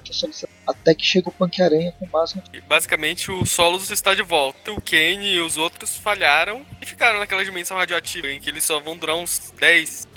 Até 0.67 0.95
que 0.95 1.05
chega 1.05 1.29
o 1.29 1.33
Punk-Aranha 1.33 1.93
com 1.99 2.07
mais 2.13 2.35
no 2.35 2.43
E, 2.53 2.61
basicamente 2.61 3.31
o 3.31 3.45
Solos 3.47 3.91
está 3.91 4.15
de 4.15 4.23
volta. 4.23 4.73
O 4.73 4.81
Kane 4.81 5.35
e 5.35 5.41
os 5.41 5.57
outros 5.57 5.97
falharam 5.97 6.65
e 6.83 6.87
ficaram 6.87 7.19
naquela 7.19 7.45
dimensão 7.45 7.77
radioativa 7.77 8.29
em 8.29 8.41
que 8.41 8.51
eles 8.51 8.65
só 8.65 8.81
vão 8.81 8.97
durar 8.97 9.17
uns 9.17 9.53
10. 9.59 10.09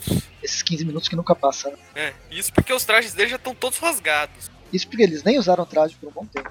Esses 0.50 0.62
15 0.62 0.86
minutos 0.86 1.08
que 1.08 1.16
nunca 1.16 1.34
passam. 1.36 1.72
Né? 1.72 1.78
É, 1.96 2.14
isso 2.32 2.52
porque 2.54 2.74
os 2.74 2.84
trajes 2.86 3.14
deles 3.14 3.32
já 3.32 3.38
estão 3.38 3.54
todos 3.56 3.78
rasgados 3.80 4.50
Isso 4.74 4.88
porque 4.88 5.04
eles 5.04 5.24
nem 5.24 5.38
usaram 5.40 5.66
traje 5.66 5.96
por 5.96 6.10
um 6.10 6.12
bom 6.12 6.26
tempo. 6.26 6.50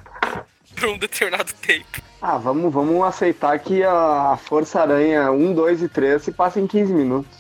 por 0.79 0.89
um 0.89 0.99
determinado 0.99 1.53
tempo. 1.55 2.03
Ah, 2.21 2.37
vamos, 2.39 2.73
vamos 2.73 3.03
aceitar 3.05 3.59
que 3.59 3.83
a 3.83 4.37
Força 4.45 4.81
Aranha 4.81 5.31
1, 5.31 5.55
2 5.55 5.83
e 5.83 5.89
3 5.89 6.23
se 6.23 6.33
passa 6.33 6.59
em 6.61 6.67
15 6.67 6.93
minutos. 6.93 7.31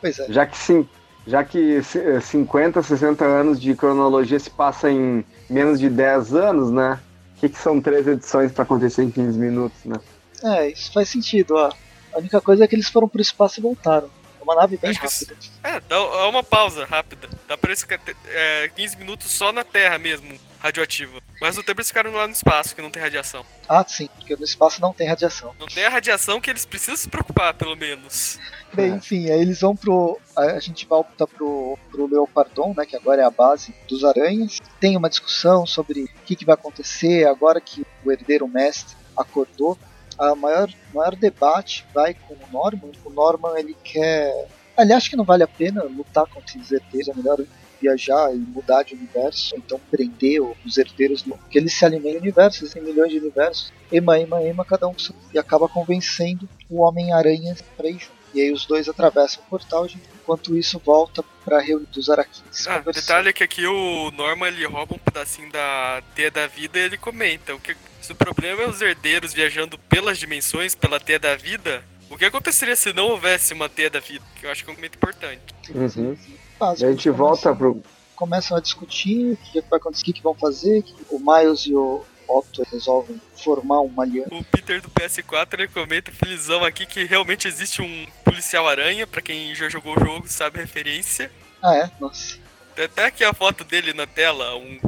pois 0.00 0.18
é. 0.18 0.32
Já 0.32 0.46
que, 0.46 0.56
sim, 0.56 0.88
já 1.26 1.44
que 1.44 1.82
c- 1.82 2.20
50, 2.20 2.82
60 2.82 3.24
anos 3.24 3.60
de 3.60 3.74
cronologia 3.74 4.38
se 4.38 4.48
passa 4.50 4.90
em 4.90 5.24
menos 5.50 5.78
de 5.78 5.88
10 5.90 6.34
anos, 6.34 6.70
né? 6.70 6.98
O 7.36 7.40
que, 7.40 7.48
que 7.50 7.58
são 7.58 7.80
três 7.80 8.06
edições 8.06 8.52
para 8.52 8.62
acontecer 8.62 9.02
em 9.02 9.10
15 9.10 9.38
minutos, 9.38 9.84
né? 9.84 9.96
É, 10.44 10.70
isso 10.70 10.92
faz 10.92 11.08
sentido, 11.08 11.54
ó. 11.56 11.70
A 12.14 12.18
única 12.18 12.40
coisa 12.40 12.64
é 12.64 12.66
que 12.68 12.74
eles 12.74 12.88
foram 12.88 13.08
pro 13.08 13.20
espaço 13.20 13.60
e 13.60 13.62
voltaram. 13.62 14.08
É 14.42 14.44
uma 14.44 14.56
nave 14.56 14.76
bem 14.76 14.92
rápida. 14.92 15.36
É, 15.62 15.78
dá 15.80 15.98
dá 15.98 16.28
uma 16.28 16.42
pausa 16.42 16.84
rápida. 16.84 17.28
Dá 17.46 17.56
pra 17.56 17.70
eles 17.70 17.80
ficar 17.80 18.00
é, 18.26 18.68
15 18.74 18.96
minutos 18.96 19.30
só 19.30 19.52
na 19.52 19.62
Terra 19.62 19.98
mesmo, 19.98 20.36
radioativa. 20.58 21.20
Mas 21.40 21.56
o 21.56 21.62
tempo 21.62 21.80
eles 21.80 21.86
ficaram 21.88 22.10
lá 22.12 22.26
no 22.26 22.32
espaço, 22.32 22.74
que 22.74 22.82
não 22.82 22.90
tem 22.90 23.00
radiação. 23.02 23.46
Ah, 23.68 23.84
sim, 23.86 24.08
porque 24.16 24.34
no 24.34 24.44
espaço 24.44 24.80
não 24.80 24.92
tem 24.92 25.08
radiação. 25.08 25.54
Não 25.60 25.66
tem 25.68 25.84
a 25.84 25.88
radiação 25.88 26.40
que 26.40 26.50
eles 26.50 26.64
precisam 26.64 26.96
se 26.96 27.08
preocupar, 27.08 27.54
pelo 27.54 27.76
menos. 27.76 28.38
Bem, 28.74 28.92
É. 28.92 28.94
enfim, 28.96 29.30
aí 29.30 29.40
eles 29.40 29.60
vão 29.60 29.76
pro. 29.76 30.18
A 30.36 30.42
a 30.42 30.60
gente 30.60 30.86
volta 30.86 31.26
pro, 31.26 31.78
pro 31.90 32.06
Leopardon, 32.06 32.74
né? 32.76 32.84
Que 32.84 32.96
agora 32.96 33.22
é 33.22 33.24
a 33.24 33.30
base 33.30 33.72
dos 33.88 34.02
aranhas. 34.04 34.58
Tem 34.80 34.96
uma 34.96 35.08
discussão 35.08 35.64
sobre 35.66 36.02
o 36.02 36.08
que, 36.24 36.34
que 36.34 36.44
vai 36.44 36.54
acontecer 36.54 37.26
agora 37.28 37.60
que 37.60 37.86
o 38.04 38.10
herdeiro 38.10 38.48
mestre 38.48 38.96
acordou. 39.16 39.78
A 40.18 40.34
maior, 40.34 40.70
maior 40.94 41.14
debate 41.16 41.84
vai 41.94 42.14
com 42.14 42.34
o 42.34 42.52
Norman. 42.52 42.92
O 43.04 43.10
Norman 43.10 43.58
ele 43.58 43.76
quer. 43.82 44.48
Ele 44.78 44.92
acha 44.92 45.10
que 45.10 45.16
não 45.16 45.24
vale 45.24 45.42
a 45.42 45.48
pena 45.48 45.82
lutar 45.84 46.26
contra 46.26 46.58
os 46.58 46.72
herdeiros, 46.72 47.08
é 47.08 47.14
melhor 47.14 47.38
viajar 47.82 48.32
e 48.32 48.38
mudar 48.38 48.84
de 48.84 48.94
universo, 48.94 49.56
então 49.56 49.80
prender 49.90 50.40
os 50.40 50.78
herdeiros, 50.78 51.22
porque 51.22 51.58
eles 51.58 51.74
se 51.74 51.84
alimentam 51.84 52.20
do 52.20 52.22
universo, 52.22 52.64
existem 52.64 52.82
milhões 52.82 53.10
de 53.10 53.18
universos. 53.18 53.72
Ema, 53.90 54.18
ema, 54.18 54.42
ema, 54.42 54.64
cada 54.64 54.86
um 54.86 54.94
e 55.34 55.38
acaba 55.38 55.68
convencendo 55.68 56.48
o 56.70 56.82
Homem-Aranha 56.82 57.56
pra 57.76 57.88
ir 57.88 57.98
junto. 57.98 58.22
E 58.34 58.40
aí 58.40 58.50
os 58.50 58.64
dois 58.64 58.88
atravessam 58.88 59.42
o 59.44 59.50
portal, 59.50 59.86
enquanto 59.86 60.56
isso 60.56 60.80
volta 60.82 61.22
pra 61.44 61.60
reunião 61.60 61.90
dos 61.92 62.08
Araquins. 62.08 62.66
Ah, 62.66 62.78
detalhe 62.78 63.28
é 63.28 63.32
que 63.32 63.44
aqui 63.44 63.66
o 63.66 64.10
Norman 64.12 64.48
ele 64.48 64.64
rouba 64.64 64.94
um 64.94 64.98
pedacinho 64.98 65.52
da 65.52 66.02
teia 66.14 66.30
da 66.30 66.46
vida 66.46 66.78
e 66.78 66.82
ele 66.82 66.96
comenta. 66.96 67.54
O 67.54 67.60
que, 67.60 67.76
se 68.02 68.12
o 68.12 68.16
problema 68.16 68.62
é 68.62 68.68
os 68.68 68.80
herdeiros 68.80 69.32
viajando 69.32 69.78
pelas 69.78 70.18
dimensões, 70.18 70.74
pela 70.74 70.98
teia 70.98 71.18
da 71.18 71.36
vida, 71.36 71.82
o 72.10 72.16
que 72.18 72.24
aconteceria 72.24 72.76
se 72.76 72.92
não 72.92 73.08
houvesse 73.08 73.54
uma 73.54 73.68
teia 73.68 73.88
da 73.88 74.00
vida? 74.00 74.24
Que 74.36 74.46
eu 74.46 74.50
acho 74.50 74.64
que 74.64 74.70
é 74.70 74.72
um 74.72 74.76
momento 74.76 74.96
importante. 74.96 75.40
Uhum. 75.70 76.16
A 76.60 76.74
gente 76.74 77.08
volta 77.10 77.54
pro. 77.54 77.82
começam 78.14 78.56
a 78.56 78.60
discutir 78.60 79.32
o 79.32 79.36
que, 79.36 79.62
que 79.62 79.70
vai 79.70 79.78
acontecer, 79.78 80.10
o 80.10 80.12
que, 80.12 80.22
vão 80.22 80.34
fazer, 80.34 80.82
que 80.82 80.94
o 81.10 81.18
Miles 81.18 81.60
e 81.60 81.74
o 81.74 82.04
Otto 82.28 82.62
resolvem 82.70 83.20
formar 83.36 83.80
uma 83.80 84.02
aliança. 84.02 84.34
O 84.34 84.44
Peter 84.44 84.80
do 84.80 84.90
PS4 84.90 85.54
ele 85.54 85.68
comenta 85.68 86.12
felizão 86.12 86.64
aqui 86.64 86.86
que 86.86 87.04
realmente 87.04 87.48
existe 87.48 87.82
um 87.82 88.06
policial 88.24 88.68
aranha, 88.68 89.06
pra 89.06 89.20
quem 89.20 89.54
já 89.54 89.68
jogou 89.68 89.96
o 89.96 90.00
jogo 90.00 90.28
sabe 90.28 90.58
a 90.58 90.62
referência. 90.62 91.30
Ah, 91.62 91.76
é? 91.76 91.90
Nossa. 92.00 92.38
Tem 92.74 92.86
até 92.86 93.06
aqui 93.06 93.24
a 93.24 93.34
foto 93.34 93.64
dele 93.64 93.92
na 93.92 94.06
tela, 94.06 94.56
um 94.56 94.78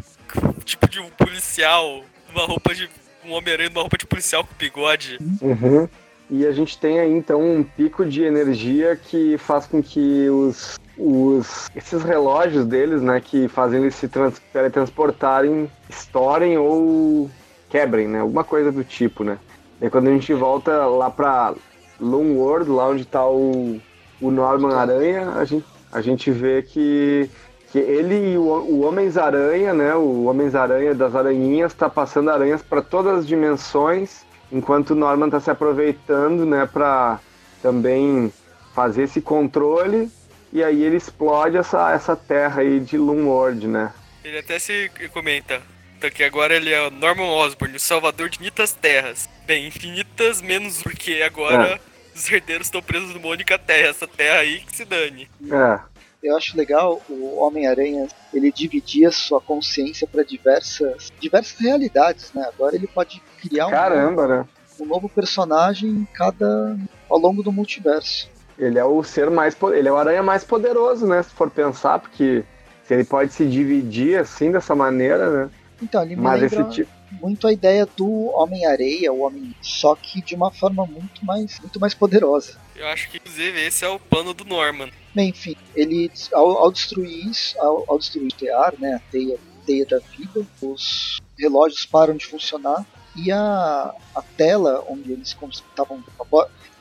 tipo 0.64 0.88
de 0.88 1.00
um 1.00 1.10
policial, 1.10 2.02
uma 2.30 2.46
roupa 2.46 2.74
de. 2.74 2.88
Um 3.26 3.32
Homem-Aranha 3.32 3.70
numa 3.70 3.82
roupa 3.82 3.98
de 3.98 4.06
policial 4.06 4.44
com 4.44 4.54
bigode. 4.58 5.18
Uhum. 5.40 5.88
E 6.30 6.46
a 6.46 6.52
gente 6.52 6.78
tem 6.78 6.98
aí 6.98 7.12
então 7.12 7.40
um 7.40 7.62
pico 7.62 8.04
de 8.04 8.22
energia 8.22 8.96
que 8.96 9.36
faz 9.36 9.66
com 9.66 9.82
que 9.82 10.28
os, 10.30 10.78
os 10.96 11.68
esses 11.76 12.02
relógios 12.02 12.64
deles, 12.64 13.02
né, 13.02 13.20
que 13.20 13.46
fazem 13.46 13.82
eles 13.82 13.94
se 13.94 14.08
trans, 14.08 14.40
teletransportarem, 14.52 15.70
estourem 15.88 16.56
ou 16.56 17.30
quebrem, 17.68 18.08
né? 18.08 18.20
Alguma 18.20 18.44
coisa 18.44 18.72
do 18.72 18.82
tipo, 18.82 19.22
né? 19.22 19.38
E 19.82 19.90
quando 19.90 20.08
a 20.08 20.12
gente 20.12 20.32
volta 20.32 20.86
lá 20.86 21.10
pra 21.10 21.54
Loom 22.00 22.36
World, 22.36 22.70
lá 22.70 22.88
onde 22.88 23.04
tá 23.04 23.26
o, 23.26 23.80
o 24.20 24.30
Norman 24.30 24.74
Aranha, 24.74 25.30
a 25.32 25.44
gente, 25.44 25.66
a 25.92 26.00
gente 26.00 26.30
vê 26.30 26.62
que, 26.62 27.28
que 27.74 27.80
ele 27.80 28.34
e 28.34 28.38
o, 28.38 28.42
o 28.42 28.82
Homens-Aranha, 28.82 29.74
né? 29.74 29.96
O 29.96 30.26
Homens-Aranha 30.26 30.94
das 30.94 31.12
aranhinhas 31.12 31.74
tá 31.74 31.90
passando 31.90 32.30
aranhas 32.30 32.62
para 32.62 32.80
todas 32.80 33.18
as 33.18 33.26
dimensões 33.26 34.24
enquanto 34.52 34.90
o 34.90 34.94
Norman 34.94 35.26
está 35.26 35.40
se 35.40 35.50
aproveitando, 35.50 36.46
né, 36.46 36.68
para 36.72 37.18
também 37.60 38.32
fazer 38.72 39.02
esse 39.02 39.20
controle 39.20 40.08
e 40.52 40.62
aí 40.62 40.84
ele 40.84 40.96
explode 40.96 41.56
essa, 41.56 41.90
essa 41.90 42.14
terra 42.14 42.60
aí 42.62 42.78
de 42.78 42.96
Loomworld, 42.96 43.66
né? 43.66 43.92
Ele 44.22 44.38
até 44.38 44.56
se 44.60 44.88
comenta 45.12 45.60
então, 45.98 46.08
que 46.10 46.22
agora 46.22 46.54
ele 46.54 46.72
é 46.72 46.86
o 46.86 46.92
Norman 46.92 47.26
Osborn, 47.26 47.74
o 47.74 47.80
salvador 47.80 48.28
de 48.28 48.36
infinitas 48.36 48.72
terras. 48.72 49.28
Bem, 49.46 49.66
infinitas 49.66 50.40
menos 50.40 50.80
porque 50.80 51.24
agora 51.26 51.80
os 52.14 52.30
herdeiros 52.30 52.68
estão 52.68 52.80
presos 52.80 53.12
numa 53.12 53.26
única 53.26 53.58
terra, 53.58 53.88
essa 53.88 54.06
terra 54.06 54.38
aí 54.38 54.60
que 54.60 54.76
se 54.76 54.84
dane. 54.84 55.28
É, 55.50 55.80
Eu 56.24 56.34
acho 56.38 56.56
legal 56.56 57.02
o 57.06 57.36
Homem-Aranha, 57.36 58.08
ele 58.32 58.50
dividia 58.50 59.10
sua 59.10 59.42
consciência 59.42 60.08
para 60.10 60.22
diversas, 60.22 61.12
diversas 61.20 61.58
realidades, 61.60 62.32
né? 62.32 62.48
Agora 62.48 62.74
ele 62.74 62.86
pode 62.86 63.22
criar 63.38 63.66
um, 63.66 63.70
caramba, 63.70 64.26
né? 64.26 64.46
um 64.80 64.86
novo 64.86 65.06
personagem 65.06 65.90
em 65.90 66.04
cada 66.14 66.78
ao 67.10 67.18
longo 67.18 67.42
do 67.42 67.52
multiverso. 67.52 68.30
Ele 68.58 68.78
é 68.78 68.84
o 68.84 69.02
ser 69.02 69.28
mais, 69.28 69.54
ele 69.74 69.86
é 69.86 69.92
o 69.92 69.96
aranha 69.98 70.22
mais 70.22 70.42
poderoso, 70.44 71.06
né, 71.06 71.22
se 71.22 71.30
for 71.30 71.50
pensar, 71.50 71.98
porque 71.98 72.42
se 72.84 72.94
ele 72.94 73.04
pode 73.04 73.30
se 73.30 73.44
dividir 73.44 74.18
assim 74.18 74.50
dessa 74.50 74.74
maneira, 74.74 75.28
né? 75.28 75.50
Então, 75.82 76.02
ele 76.02 76.16
me 76.16 76.22
Mas 76.22 76.40
lembra 76.40 76.60
esse 76.62 76.70
tipo, 76.70 76.90
muito 77.20 77.46
a 77.46 77.52
ideia 77.52 77.86
do 77.86 78.30
Homem-Areia, 78.36 79.12
o 79.12 79.20
Homem, 79.20 79.54
só 79.60 79.94
que 79.94 80.22
de 80.22 80.34
uma 80.34 80.50
forma 80.50 80.86
muito 80.86 81.24
mais, 81.24 81.58
muito 81.60 81.80
mais 81.80 81.94
poderosa. 81.94 82.58
Eu 82.74 82.86
acho 82.88 83.10
que 83.10 83.18
inclusive 83.18 83.60
esse 83.60 83.84
é 83.84 83.88
o 83.88 83.98
plano 83.98 84.34
do 84.34 84.44
Norman. 84.44 84.90
Bem, 85.14 85.30
enfim, 85.30 85.56
ele 85.74 86.10
ao, 86.32 86.58
ao 86.58 86.72
destruir 86.72 87.28
isso, 87.28 87.58
ao, 87.60 87.84
ao 87.88 87.98
destruir 87.98 88.26
o 88.26 88.36
tear, 88.36 88.74
né, 88.78 88.94
a 88.94 89.10
teia, 89.10 89.38
teia 89.64 89.86
da 89.86 89.98
vida, 89.98 90.46
os 90.60 91.20
relógios 91.38 91.86
param 91.86 92.16
de 92.16 92.26
funcionar 92.26 92.84
e 93.16 93.30
a, 93.30 93.94
a 94.14 94.22
tela 94.36 94.84
onde 94.88 95.12
eles 95.12 95.36
estavam 95.52 96.02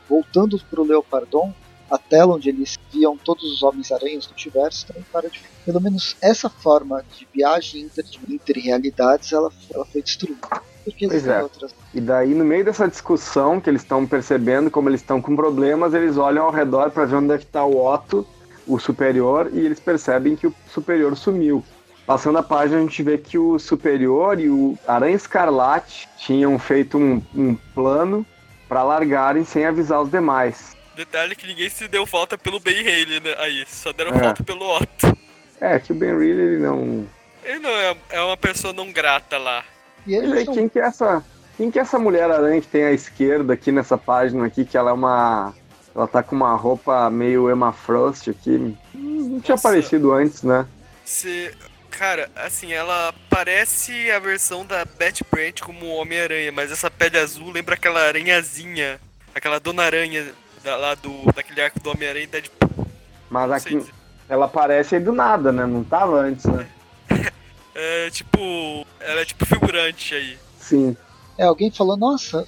voltando 0.10 0.60
para 0.60 0.82
o 0.82 0.86
Leopardon, 0.86 1.54
a 1.90 1.98
tela 1.98 2.36
onde 2.36 2.50
eles 2.50 2.78
viam 2.92 3.18
todos 3.18 3.44
os 3.44 3.64
Homens-Aranhas 3.64 4.26
do 4.26 4.34
universo 4.34 4.88
também 4.88 5.04
para 5.12 5.30
de 5.30 5.40
Pelo 5.66 5.80
menos 5.80 6.18
essa 6.22 6.50
forma 6.50 7.04
de 7.18 7.28
viagem 7.34 7.84
inter, 7.84 8.06
entre 8.30 8.60
realidades 8.60 9.32
ela, 9.32 9.50
ela 9.74 9.86
foi 9.86 10.02
destruída. 10.02 10.42
Porque 10.84 11.08
Pois 11.08 11.26
é. 11.26 11.42
outras. 11.42 11.74
E 11.94 12.02
daí, 12.02 12.34
no 12.34 12.44
meio 12.44 12.66
dessa 12.66 12.88
discussão 12.88 13.62
que 13.62 13.70
eles 13.70 13.82
estão 13.82 14.06
percebendo 14.06 14.70
como 14.70 14.90
eles 14.90 15.00
estão 15.00 15.22
com 15.22 15.36
problemas, 15.36 15.94
eles 15.94 16.18
olham 16.18 16.46
ao 16.46 16.52
redor 16.52 16.92
para 16.92 17.06
ver 17.06 17.16
onde 17.16 17.34
é 17.34 17.38
que 17.38 17.46
está 17.46 17.64
o 17.64 17.86
Otto, 17.86 18.28
o 18.68 18.78
superior, 18.78 19.50
e 19.54 19.60
eles 19.60 19.80
percebem 19.80 20.36
que 20.36 20.48
o 20.48 20.56
superior 20.70 21.16
sumiu. 21.16 21.64
Passando 22.06 22.38
a 22.38 22.44
página, 22.44 22.80
a 22.80 22.82
gente 22.82 23.02
vê 23.02 23.18
que 23.18 23.38
o 23.38 23.58
superior 23.58 24.38
e 24.38 24.50
o 24.50 24.78
Aranha 24.86 25.16
Escarlate 25.16 26.10
tinham 26.18 26.60
feito 26.60 26.98
um, 26.98 27.22
um 27.34 27.56
plano 27.74 28.26
para 28.68 28.84
largarem 28.84 29.46
sem 29.46 29.66
avisar 29.66 30.02
os 30.02 30.12
demais. 30.12 30.76
Detalhe 30.96 31.36
que 31.36 31.48
ninguém 31.48 31.70
se 31.70 31.88
deu 31.88 32.06
falta 32.06 32.38
pelo 32.38 32.60
Ben 32.60 32.80
Haley, 32.82 33.20
né? 33.20 33.36
Aí, 33.40 33.66
só 33.68 33.92
deram 33.92 34.16
É. 34.16 34.20
falta 34.20 34.44
pelo 34.44 34.66
Otto. 34.78 35.18
É, 35.60 35.80
que 35.80 35.92
o 35.92 35.96
Ben 35.96 36.18
Reilly 36.18 36.42
ele 36.42 36.58
não. 36.60 37.08
Ele 37.44 37.60
não 37.60 37.70
é, 37.70 37.96
é 38.10 38.22
uma 38.22 38.36
pessoa 38.38 38.74
não 38.74 38.92
grata 38.92 39.38
lá. 39.38 39.64
E 40.06 40.14
Ele, 40.14 40.28
eles 40.28 40.46
não 40.46 40.54
quem 40.54 40.68
que 40.70 40.78
é 40.80 40.84
essa? 40.84 41.24
Quem 41.56 41.72
que 41.72 41.80
é 41.80 41.82
essa 41.82 41.98
mulher 41.98 42.30
aranha 42.30 42.60
que 42.62 42.68
tem 42.68 42.84
à 42.84 42.92
esquerda 42.92 43.54
aqui 43.54 43.72
nessa 43.72 43.98
página 43.98 44.46
aqui, 44.46 44.66
que 44.66 44.78
ela 44.78 44.90
é 44.92 44.94
uma. 44.94 45.54
Ela 45.96 46.08
tá 46.08 46.22
com 46.24 46.36
uma 46.36 46.56
roupa 46.56 47.10
meio 47.10 47.50
Emma 47.50 47.72
Frost 47.72 48.28
aqui. 48.30 48.76
Não 48.94 49.40
tinha 49.40 49.54
Nossa. 49.54 49.70
aparecido 49.70 50.12
antes, 50.12 50.44
né? 50.44 50.66
Se. 51.06 51.52
Cara, 51.92 52.30
assim, 52.36 52.74
ela 52.74 53.14
parece 53.30 54.10
a 54.12 54.18
versão 54.18 54.66
da 54.66 54.84
Bat 54.84 55.24
Brant 55.32 55.62
como 55.62 55.86
Homem-Aranha, 55.96 56.52
mas 56.52 56.72
essa 56.72 56.90
pele 56.90 57.20
azul 57.20 57.52
lembra 57.52 57.76
aquela 57.76 58.02
aranhazinha, 58.02 59.00
aquela 59.36 59.60
dona 59.60 59.84
aranha 59.84 60.34
da, 60.64 60.76
lá 60.78 60.96
do, 60.96 61.32
daquele 61.34 61.62
arco 61.62 61.80
do 61.80 61.92
Homem-Aranha 61.92 62.24
e 62.24 62.28
Deadpool. 62.28 62.88
Mas 63.30 63.52
aqui 63.52 63.86
ela 64.30 64.46
aparece 64.46 64.96
aí 64.96 65.02
do 65.02 65.12
nada, 65.12 65.52
né? 65.52 65.66
Não 65.66 65.84
tava 65.84 66.20
antes, 66.20 66.46
né? 66.46 66.68
É 67.76 68.08
tipo. 68.12 68.86
Ela 69.00 69.22
é 69.22 69.26
tipo 69.26 69.48
figurante 69.48 70.14
aí. 70.14 70.38
Sim. 70.60 70.96
É, 71.36 71.46
alguém 71.46 71.72
falou, 71.72 71.98
nossa, 71.98 72.48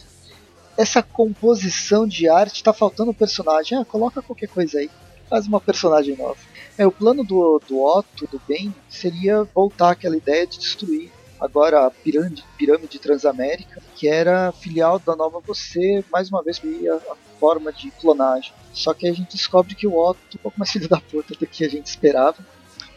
essa 0.78 1.01
composição 1.01 2.07
de 2.07 2.30
arte 2.30 2.63
tá 2.63 2.72
faltando 2.72 3.09
um 3.09 3.13
personagem. 3.13 3.76
Ah, 3.76 3.84
coloca 3.84 4.22
qualquer 4.22 4.47
coisa 4.47 4.78
aí. 4.78 4.89
Faz 5.28 5.47
uma 5.47 5.59
personagem 5.59 6.16
nova. 6.16 6.38
É, 6.78 6.86
o 6.86 6.91
plano 6.91 7.24
do, 7.24 7.59
do 7.68 7.84
Otto, 7.84 8.28
do 8.28 8.39
Ben, 8.47 8.72
seria 8.88 9.43
voltar 9.45 9.93
àquela 9.93 10.16
ideia 10.16 10.45
de 10.45 10.59
destruir 10.59 11.11
agora 11.39 11.86
a 11.86 11.91
pirâmide, 11.91 12.43
pirâmide 12.57 12.99
Transamérica, 12.99 13.82
que 13.95 14.07
era 14.07 14.51
filial 14.51 14.99
da 14.99 15.16
Nova 15.16 15.39
Você, 15.41 16.03
mais 16.11 16.30
uma 16.30 16.43
vez 16.43 16.59
a, 16.59 17.11
a 17.11 17.16
forma 17.39 17.71
de 17.71 17.91
clonagem. 17.91 18.53
Só 18.73 18.93
que 18.93 19.07
a 19.07 19.13
gente 19.13 19.36
descobre 19.36 19.75
que 19.75 19.88
o 19.88 19.97
Otto 19.97 20.19
é 20.33 20.38
um 20.38 20.41
pouco 20.43 20.59
mais 20.59 20.71
filho 20.71 20.89
da 20.89 20.99
puta 20.99 21.33
do 21.33 21.47
que 21.47 21.63
a 21.63 21.69
gente 21.69 21.88
esperava. 21.88 22.38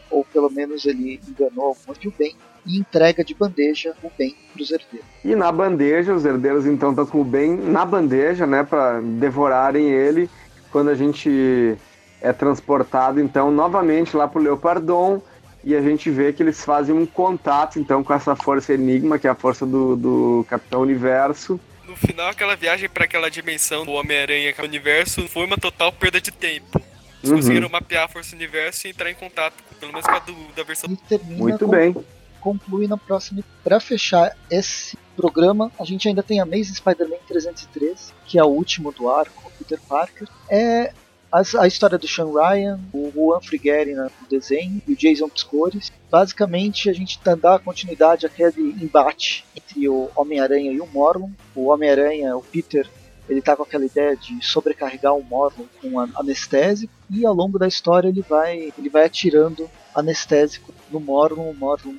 Ou 0.09 0.25
pelo 0.25 0.49
menos 0.49 0.85
ele 0.85 1.19
enganou 1.27 1.65
algum 1.65 1.99
de 1.99 2.07
o 2.07 2.13
Ben 2.17 2.35
e 2.65 2.77
entrega 2.77 3.23
de 3.23 3.33
bandeja 3.33 3.95
o 4.03 4.11
bem 4.17 4.35
pros 4.53 4.71
herdeiros. 4.71 5.07
E 5.23 5.35
na 5.35 5.51
bandeja, 5.51 6.13
os 6.13 6.25
herdeiros 6.25 6.65
então 6.65 6.89
estão 6.89 7.05
com 7.05 7.21
o 7.21 7.23
bem 7.23 7.55
na 7.55 7.85
bandeja, 7.85 8.45
né? 8.45 8.63
Pra 8.63 8.99
devorarem 8.99 9.89
ele. 9.89 10.29
Quando 10.71 10.89
a 10.89 10.95
gente 10.95 11.77
é 12.21 12.33
transportado 12.33 13.19
então 13.19 13.51
novamente 13.51 14.15
lá 14.15 14.27
pro 14.27 14.41
Leopardon. 14.41 15.21
E 15.63 15.75
a 15.75 15.81
gente 15.81 16.09
vê 16.09 16.31
que 16.31 16.41
eles 16.41 16.63
fazem 16.63 16.95
um 16.95 17.05
contato 17.05 17.79
então 17.79 18.03
com 18.03 18.13
essa 18.13 18.35
força 18.35 18.73
Enigma, 18.73 19.19
que 19.19 19.27
é 19.27 19.29
a 19.29 19.35
força 19.35 19.65
do, 19.65 19.95
do 19.95 20.45
Capitão 20.49 20.81
Universo. 20.81 21.59
No 21.89 21.95
final, 21.95 22.29
aquela 22.29 22.55
viagem 22.55 22.87
pra 22.87 23.05
aquela 23.05 23.31
dimensão 23.31 23.83
do 23.83 23.93
Homem-Aranha, 23.93 24.53
que 24.53 24.61
é 24.61 24.63
o 24.63 24.67
universo, 24.67 25.27
foi 25.27 25.43
uma 25.43 25.57
total 25.57 25.91
perda 25.91 26.21
de 26.21 26.31
tempo. 26.31 26.79
Eles 27.17 27.31
uhum. 27.31 27.37
conseguiram 27.37 27.67
mapear 27.67 28.03
a 28.03 28.07
Força 28.07 28.35
Universo 28.35 28.85
e 28.85 28.91
entrar 28.91 29.09
em 29.09 29.15
contato, 29.15 29.55
pelo 29.79 29.91
menos 29.91 30.05
com 30.05 30.13
a 30.13 30.19
do, 30.19 30.35
da 30.55 30.61
versão. 30.61 30.95
Muito 31.23 31.65
com, 31.65 31.71
bem. 31.71 31.95
Conclui 32.39 32.87
na 32.87 32.95
próxima. 32.95 33.43
Para 33.63 33.79
fechar 33.79 34.37
esse 34.51 34.95
programa, 35.17 35.71
a 35.79 35.83
gente 35.83 36.07
ainda 36.07 36.21
tem 36.21 36.39
a 36.39 36.43
Amazing 36.43 36.75
Spider-Man 36.75 37.17
313, 37.27 38.13
que 38.23 38.37
é 38.37 38.43
o 38.43 38.47
último 38.47 38.91
do 38.91 39.09
arco, 39.09 39.51
Peter 39.57 39.79
Parker. 39.89 40.27
É 40.47 40.93
a, 41.31 41.67
história 41.67 41.97
do 41.97 42.07
Sean 42.07 42.31
Ryan, 42.31 42.79
o 42.91 43.11
Juan 43.13 43.39
Frigeri 43.39 43.93
no 43.93 44.09
desenho 44.29 44.81
e 44.87 44.93
o 44.93 44.95
Jason 44.95 45.29
Piscores. 45.29 45.91
Basicamente, 46.09 46.89
a 46.89 46.93
gente 46.93 47.19
tá 47.19 47.35
dá 47.35 47.59
continuidade 47.59 48.25
àquele 48.25 48.75
embate 48.83 49.45
entre 49.55 49.87
o 49.87 50.09
Homem-Aranha 50.15 50.71
e 50.71 50.81
o 50.81 50.87
Morlun. 50.87 51.31
O 51.55 51.67
Homem-Aranha, 51.67 52.35
o 52.35 52.41
Peter, 52.41 52.89
ele 53.29 53.41
tá 53.41 53.55
com 53.55 53.63
aquela 53.63 53.85
ideia 53.85 54.15
de 54.15 54.43
sobrecarregar 54.43 55.15
o 55.15 55.23
Morlun 55.23 55.65
com 55.79 55.99
anestésico 55.99 56.93
e 57.09 57.25
ao 57.25 57.33
longo 57.33 57.59
da 57.59 57.67
história 57.67 58.07
ele 58.07 58.21
vai, 58.21 58.73
ele 58.77 58.89
vai 58.89 59.05
atirando 59.05 59.69
anestésico 59.93 60.73
no 60.89 60.99
Morlun, 60.99 61.51
o 61.51 61.53
Morlun 61.53 61.95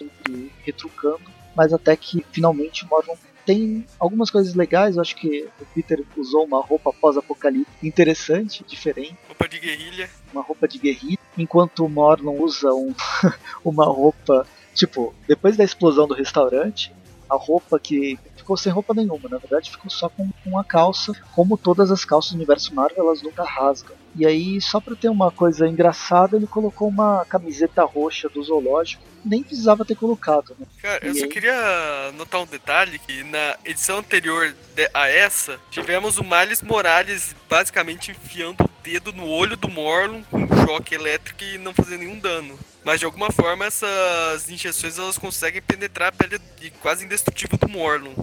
retrucando, 0.64 1.22
mas 1.54 1.72
até 1.72 1.94
que 1.96 2.24
finalmente 2.32 2.84
o 2.84 2.88
Morlun 2.88 3.14
tem 3.44 3.86
algumas 3.98 4.30
coisas 4.30 4.54
legais. 4.54 4.96
Eu 4.96 5.02
acho 5.02 5.16
que 5.16 5.48
o 5.60 5.66
Peter 5.66 6.04
usou 6.16 6.44
uma 6.44 6.60
roupa 6.60 6.92
pós-apocalipse 6.92 7.70
interessante, 7.82 8.64
diferente. 8.66 9.16
Roupa 9.26 9.48
de 9.48 9.58
guerrilha. 9.58 10.10
Uma 10.32 10.42
roupa 10.42 10.68
de 10.68 10.78
guerrilha. 10.78 11.18
Enquanto 11.36 11.84
o 11.84 11.88
Morlon 11.88 12.40
usa 12.40 12.72
um, 12.72 12.94
uma 13.64 13.84
roupa. 13.84 14.46
Tipo, 14.74 15.14
depois 15.26 15.56
da 15.56 15.64
explosão 15.64 16.06
do 16.06 16.14
restaurante, 16.14 16.92
a 17.30 17.36
roupa 17.36 17.78
que 17.78 18.18
ficou 18.36 18.56
sem 18.56 18.72
roupa 18.72 18.92
nenhuma, 18.92 19.28
na 19.28 19.38
verdade 19.38 19.70
ficou 19.70 19.90
só 19.90 20.08
com, 20.08 20.28
com 20.42 20.50
uma 20.50 20.64
calça, 20.64 21.12
como 21.32 21.56
todas 21.56 21.90
as 21.90 22.04
calças 22.04 22.32
do 22.32 22.36
universo 22.36 22.74
Marvel, 22.74 23.06
elas 23.06 23.22
nunca 23.22 23.44
rasgam. 23.44 23.94
E 24.16 24.26
aí, 24.26 24.60
só 24.60 24.80
pra 24.80 24.96
ter 24.96 25.08
uma 25.08 25.30
coisa 25.30 25.68
engraçada, 25.68 26.36
ele 26.36 26.46
colocou 26.46 26.88
uma 26.88 27.24
camiseta 27.26 27.84
roxa 27.84 28.28
do 28.28 28.42
zoológico. 28.42 29.04
Nem 29.24 29.42
precisava 29.42 29.84
ter 29.84 29.94
colocado, 29.94 30.56
né? 30.58 30.66
Cara, 30.82 31.06
eu 31.06 31.14
só 31.14 31.28
queria 31.28 32.10
notar 32.16 32.40
um 32.40 32.46
detalhe 32.46 32.98
que 32.98 33.22
na 33.22 33.56
edição 33.64 33.98
anterior 33.98 34.52
a 34.94 35.08
essa, 35.08 35.60
tivemos 35.70 36.18
o 36.18 36.24
Miles 36.24 36.62
Morales 36.62 37.36
basicamente 37.48 38.10
enfiando 38.10 38.64
o 38.64 38.70
dedo 38.82 39.12
no 39.12 39.28
olho 39.28 39.56
do 39.56 39.68
Morlun 39.68 40.22
com 40.24 40.38
um 40.38 40.66
choque 40.66 40.94
elétrico 40.94 41.44
e 41.44 41.58
não 41.58 41.74
fazendo 41.74 42.00
nenhum 42.00 42.18
dano. 42.18 42.58
Mas 42.84 43.00
de 43.00 43.06
alguma 43.06 43.30
forma 43.30 43.64
essas 43.64 44.48
injeções 44.48 44.98
elas 44.98 45.18
conseguem 45.18 45.60
penetrar 45.60 46.08
a 46.08 46.12
pele 46.12 46.40
quase 46.80 47.04
indestrutível 47.04 47.58
do 47.58 47.68
Morlun. 47.68 48.14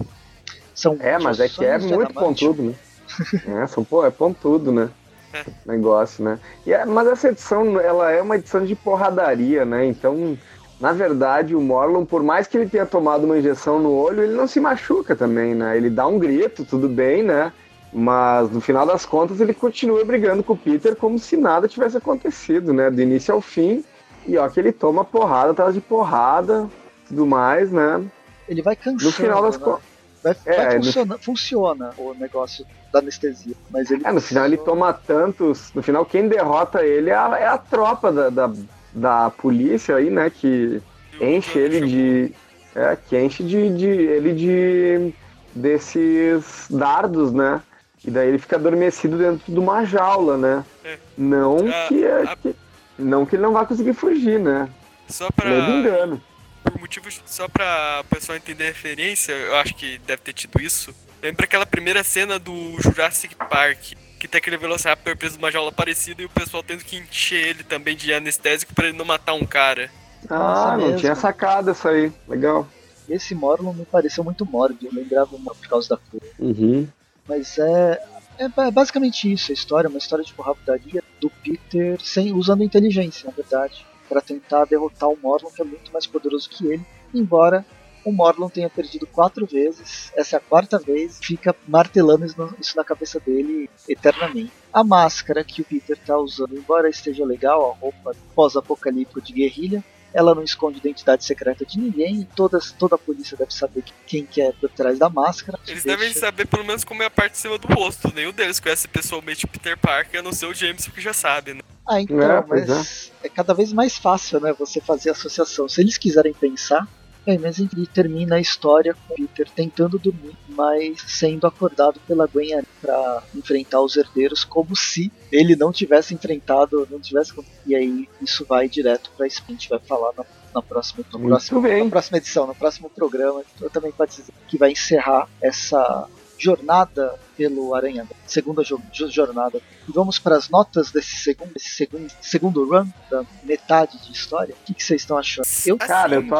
São 0.74 0.96
é, 1.00 1.18
mas 1.18 1.40
é 1.40 1.48
que 1.48 1.64
é 1.64 1.78
muito 1.78 2.12
pontudo, 2.14 2.62
né? 2.62 2.74
é, 3.62 3.66
são, 3.66 3.84
pô, 3.84 4.04
é 4.04 4.10
pontudo, 4.10 4.72
né? 4.72 4.90
É. 5.32 5.44
Negócio, 5.66 6.24
né? 6.24 6.38
E 6.66 6.72
é, 6.72 6.84
mas 6.84 7.06
essa 7.06 7.28
edição, 7.28 7.78
ela 7.80 8.10
é 8.10 8.22
uma 8.22 8.36
edição 8.36 8.64
de 8.64 8.74
porradaria, 8.74 9.64
né? 9.64 9.84
Então, 9.86 10.38
na 10.80 10.92
verdade, 10.92 11.54
o 11.54 11.60
Morlon, 11.60 12.04
por 12.04 12.22
mais 12.22 12.46
que 12.46 12.56
ele 12.56 12.70
tenha 12.70 12.86
tomado 12.86 13.24
uma 13.24 13.38
injeção 13.38 13.80
no 13.80 13.92
olho, 13.92 14.22
ele 14.22 14.34
não 14.34 14.46
se 14.46 14.60
machuca 14.60 15.14
também, 15.16 15.54
né? 15.54 15.76
Ele 15.76 15.90
dá 15.90 16.06
um 16.06 16.18
grito, 16.18 16.64
tudo 16.64 16.88
bem, 16.88 17.22
né? 17.22 17.52
Mas 17.92 18.50
no 18.50 18.60
final 18.60 18.86
das 18.86 19.04
contas 19.04 19.40
ele 19.40 19.54
continua 19.54 20.04
brigando 20.04 20.42
com 20.42 20.52
o 20.52 20.56
Peter 20.56 20.94
como 20.94 21.18
se 21.18 21.36
nada 21.36 21.66
tivesse 21.66 21.96
acontecido, 21.96 22.72
né? 22.72 22.90
Do 22.90 23.00
início 23.00 23.34
ao 23.34 23.40
fim. 23.40 23.84
E 24.28 24.36
ó, 24.36 24.46
que 24.46 24.60
ele 24.60 24.72
toma 24.72 25.06
porrada 25.06 25.52
atrás 25.52 25.72
de 25.72 25.80
porrada, 25.80 26.68
tudo 27.08 27.26
mais, 27.26 27.72
né? 27.72 28.04
Ele 28.46 28.60
vai 28.60 28.76
cansando. 28.76 29.04
No 29.04 29.12
final 29.12 29.42
das 29.42 29.58
né? 29.58 29.64
contas. 29.64 29.82
Vai, 30.22 30.36
é, 30.44 30.56
vai 30.56 30.76
funciona, 30.76 31.14
no... 31.14 31.18
funciona 31.18 31.90
o 31.96 32.12
negócio 32.12 32.66
da 32.92 32.98
anestesia. 32.98 33.54
Mas 33.70 33.90
ele 33.90 34.02
é, 34.04 34.12
no 34.12 34.20
final 34.20 34.44
ele 34.44 34.58
toma 34.58 34.92
tantos. 34.92 35.72
No 35.74 35.82
final, 35.82 36.04
quem 36.04 36.28
derrota 36.28 36.84
ele 36.84 37.08
é 37.08 37.14
a, 37.14 37.38
é 37.38 37.46
a 37.46 37.56
tropa 37.56 38.12
da, 38.12 38.28
da, 38.28 38.52
da, 38.92 39.30
polícia 39.30 39.96
aí, 39.96 40.10
né? 40.10 40.28
Que 40.28 40.82
enche 41.18 41.58
ele 41.58 41.86
de. 41.86 42.34
É, 42.74 42.96
que 43.08 43.18
enche 43.18 43.42
de, 43.42 43.70
de 43.74 43.86
ele 43.86 44.34
de 44.34 45.14
desses 45.54 46.66
dardos, 46.68 47.32
né? 47.32 47.62
E 48.04 48.10
daí 48.10 48.28
ele 48.28 48.38
fica 48.38 48.56
adormecido 48.56 49.16
dentro 49.16 49.50
de 49.50 49.58
uma 49.58 49.84
jaula, 49.84 50.36
né? 50.36 50.64
É. 50.84 50.98
Não 51.16 51.56
que, 51.88 52.04
é, 52.04 52.36
que, 52.36 52.54
não 52.98 53.24
que 53.24 53.36
ele 53.36 53.42
não 53.42 53.52
vai 53.52 53.66
conseguir 53.66 53.94
fugir, 53.94 54.38
né? 54.38 54.68
Só 55.08 55.30
pra. 55.30 55.48
Medo 55.48 55.70
engano 55.70 56.22
por 56.70 56.80
motivos 56.80 57.20
só 57.26 57.48
pra 57.48 58.04
pessoal 58.10 58.36
entender 58.36 58.64
a 58.64 58.68
referência, 58.68 59.32
eu 59.32 59.56
acho 59.56 59.74
que 59.74 59.98
deve 60.06 60.22
ter 60.22 60.32
tido 60.32 60.60
isso. 60.60 60.94
Lembra 61.22 61.44
aquela 61.44 61.66
primeira 61.66 62.04
cena 62.04 62.38
do 62.38 62.80
Jurassic 62.80 63.34
Park, 63.34 63.94
que 64.18 64.28
tem 64.28 64.38
aquele 64.38 64.56
Velociraptor 64.56 65.16
preso 65.16 65.36
numa 65.36 65.50
jaula 65.50 65.72
parecida 65.72 66.22
e 66.22 66.26
o 66.26 66.30
pessoal 66.30 66.62
tendo 66.62 66.84
que 66.84 66.96
encher 66.96 67.48
ele 67.48 67.64
também 67.64 67.96
de 67.96 68.12
anestésico 68.12 68.74
para 68.74 68.88
ele 68.88 68.96
não 68.96 69.04
matar 69.04 69.34
um 69.34 69.46
cara. 69.46 69.90
Ah, 70.28 70.76
não 70.76 70.86
mesmo. 70.86 70.98
tinha 70.98 71.14
sacado 71.14 71.70
isso 71.70 71.88
aí. 71.88 72.12
Legal. 72.26 72.68
Esse 73.08 73.34
Morlon 73.34 73.72
me 73.72 73.86
pareceu 73.86 74.22
muito 74.22 74.44
mórbido, 74.44 74.86
eu 74.86 74.92
lembrava 74.92 75.30
por 75.30 75.68
causa 75.68 75.88
da 75.88 75.96
cor. 75.96 76.20
Uhum. 76.38 76.86
Mas 77.26 77.58
é, 77.58 78.02
é 78.38 78.70
basicamente 78.70 79.32
isso, 79.32 79.50
a 79.50 79.54
história, 79.54 79.88
é 79.88 79.90
uma 79.90 79.98
história 79.98 80.24
de 80.24 80.32
porradaria 80.32 81.02
do 81.20 81.28
Peter 81.28 82.00
sem, 82.00 82.32
usando 82.32 82.62
inteligência, 82.62 83.26
na 83.26 83.34
verdade 83.34 83.86
para 84.08 84.20
tentar 84.20 84.64
derrotar 84.64 85.08
o 85.08 85.18
Morlon, 85.22 85.50
que 85.50 85.60
é 85.60 85.64
muito 85.64 85.92
mais 85.92 86.06
poderoso 86.06 86.48
que 86.48 86.66
ele, 86.66 86.84
embora 87.14 87.64
o 88.04 88.12
Morlon 88.12 88.48
tenha 88.48 88.70
perdido 88.70 89.06
quatro 89.06 89.44
vezes, 89.44 90.10
essa 90.16 90.36
é 90.36 90.38
a 90.38 90.40
quarta 90.40 90.78
vez, 90.78 91.18
fica 91.22 91.54
martelando 91.66 92.24
isso 92.58 92.76
na 92.76 92.84
cabeça 92.84 93.20
dele 93.20 93.68
eternamente. 93.86 94.52
A 94.72 94.82
máscara 94.82 95.44
que 95.44 95.60
o 95.60 95.64
Peter 95.64 95.98
está 95.98 96.16
usando, 96.16 96.56
embora 96.56 96.88
esteja 96.88 97.24
legal, 97.24 97.70
a 97.70 97.74
roupa 97.74 98.16
pós-apocalíptico 98.34 99.20
de 99.20 99.32
guerrilha, 99.32 99.84
ela 100.12 100.34
não 100.34 100.42
esconde 100.42 100.78
identidade 100.78 101.24
secreta 101.24 101.64
de 101.64 101.78
ninguém 101.78 102.20
e 102.20 102.24
todas, 102.24 102.72
toda 102.72 102.94
a 102.94 102.98
polícia 102.98 103.36
deve 103.36 103.52
saber 103.52 103.84
quem 104.06 104.24
que 104.24 104.40
é 104.40 104.52
por 104.52 104.70
trás 104.70 104.98
da 104.98 105.08
máscara. 105.08 105.58
Eles 105.66 105.84
deixa... 105.84 105.98
devem 105.98 106.14
saber 106.14 106.46
pelo 106.46 106.64
menos 106.64 106.84
como 106.84 107.02
é 107.02 107.06
a 107.06 107.10
parte 107.10 107.32
de 107.32 107.38
cima 107.38 107.58
do 107.58 107.68
rosto. 107.68 108.12
Nenhum 108.14 108.32
deles 108.32 108.58
conhece 108.58 108.88
pessoalmente 108.88 109.46
Peter 109.46 109.76
Parker, 109.78 110.20
a 110.20 110.22
não 110.22 110.32
ser 110.32 110.46
o 110.46 110.54
James, 110.54 110.86
porque 110.86 111.00
já 111.00 111.12
sabe, 111.12 111.54
né? 111.54 111.60
Ah, 111.86 112.00
então, 112.00 112.20
é, 112.20 112.44
mas 112.46 113.12
é. 113.22 113.26
é. 113.26 113.28
cada 113.28 113.54
vez 113.54 113.72
mais 113.72 113.96
fácil, 113.96 114.40
né, 114.40 114.52
você 114.52 114.80
fazer 114.80 115.10
associação. 115.10 115.68
Se 115.68 115.80
eles 115.80 115.96
quiserem 115.96 116.34
pensar, 116.34 116.86
é, 117.26 117.36
mas 117.38 117.58
ele 117.58 117.86
termina 117.86 118.36
a 118.36 118.40
história 118.40 118.94
com 118.94 119.14
o 119.14 119.16
Peter 119.16 119.48
tentando 119.54 119.98
dormir, 119.98 120.36
mas 120.48 121.02
sendo 121.06 121.46
acordado 121.46 122.00
pela 122.06 122.26
Gwen 122.26 122.62
para 122.80 123.22
enfrentar 123.34 123.80
os 123.80 123.96
herdeiros, 123.96 124.44
como 124.44 124.74
se 124.74 125.12
ele 125.30 125.56
não 125.56 125.72
tivesse 125.72 126.14
enfrentado, 126.14 126.86
não 126.90 127.00
tivesse. 127.00 127.32
E 127.66 127.74
aí 127.74 128.08
isso 128.20 128.44
vai 128.44 128.68
direto 128.68 129.10
para 129.16 129.26
isso 129.26 129.44
que 129.44 129.52
a 129.52 129.54
gente 129.54 129.68
vai 129.68 129.78
falar 129.78 130.12
na, 130.16 130.24
na 130.54 130.62
próxima, 130.62 131.04
na 131.12 131.18
próxima, 131.18 131.60
na 131.60 131.90
próxima 131.90 132.18
edição, 132.18 132.46
no 132.46 132.54
próximo 132.54 132.90
programa. 132.90 133.42
Eu 133.60 133.70
também 133.70 133.92
pode 133.92 134.16
dizer 134.16 134.32
que 134.46 134.58
vai 134.58 134.72
encerrar 134.72 135.28
essa 135.40 136.08
jornada 136.38 137.18
pelo 137.36 137.74
Aranha, 137.74 138.06
segunda 138.26 138.62
jo 138.62 138.80
jornada. 139.10 139.60
E 139.88 139.92
vamos 139.92 140.18
para 140.18 140.36
as 140.36 140.48
notas 140.48 140.90
desse 140.90 141.16
segundo, 141.16 141.52
desse 141.52 141.70
segundo, 141.70 142.10
segundo 142.20 142.68
run, 142.68 142.86
da 143.10 143.24
metade 143.42 143.98
de 143.98 144.12
história. 144.12 144.54
O 144.54 144.64
que, 144.64 144.74
que 144.74 144.84
vocês 144.84 145.02
estão 145.02 145.18
achando? 145.18 145.46
Eu, 145.66 145.76
Cara, 145.76 146.14
eu 146.14 146.28
tô, 146.28 146.36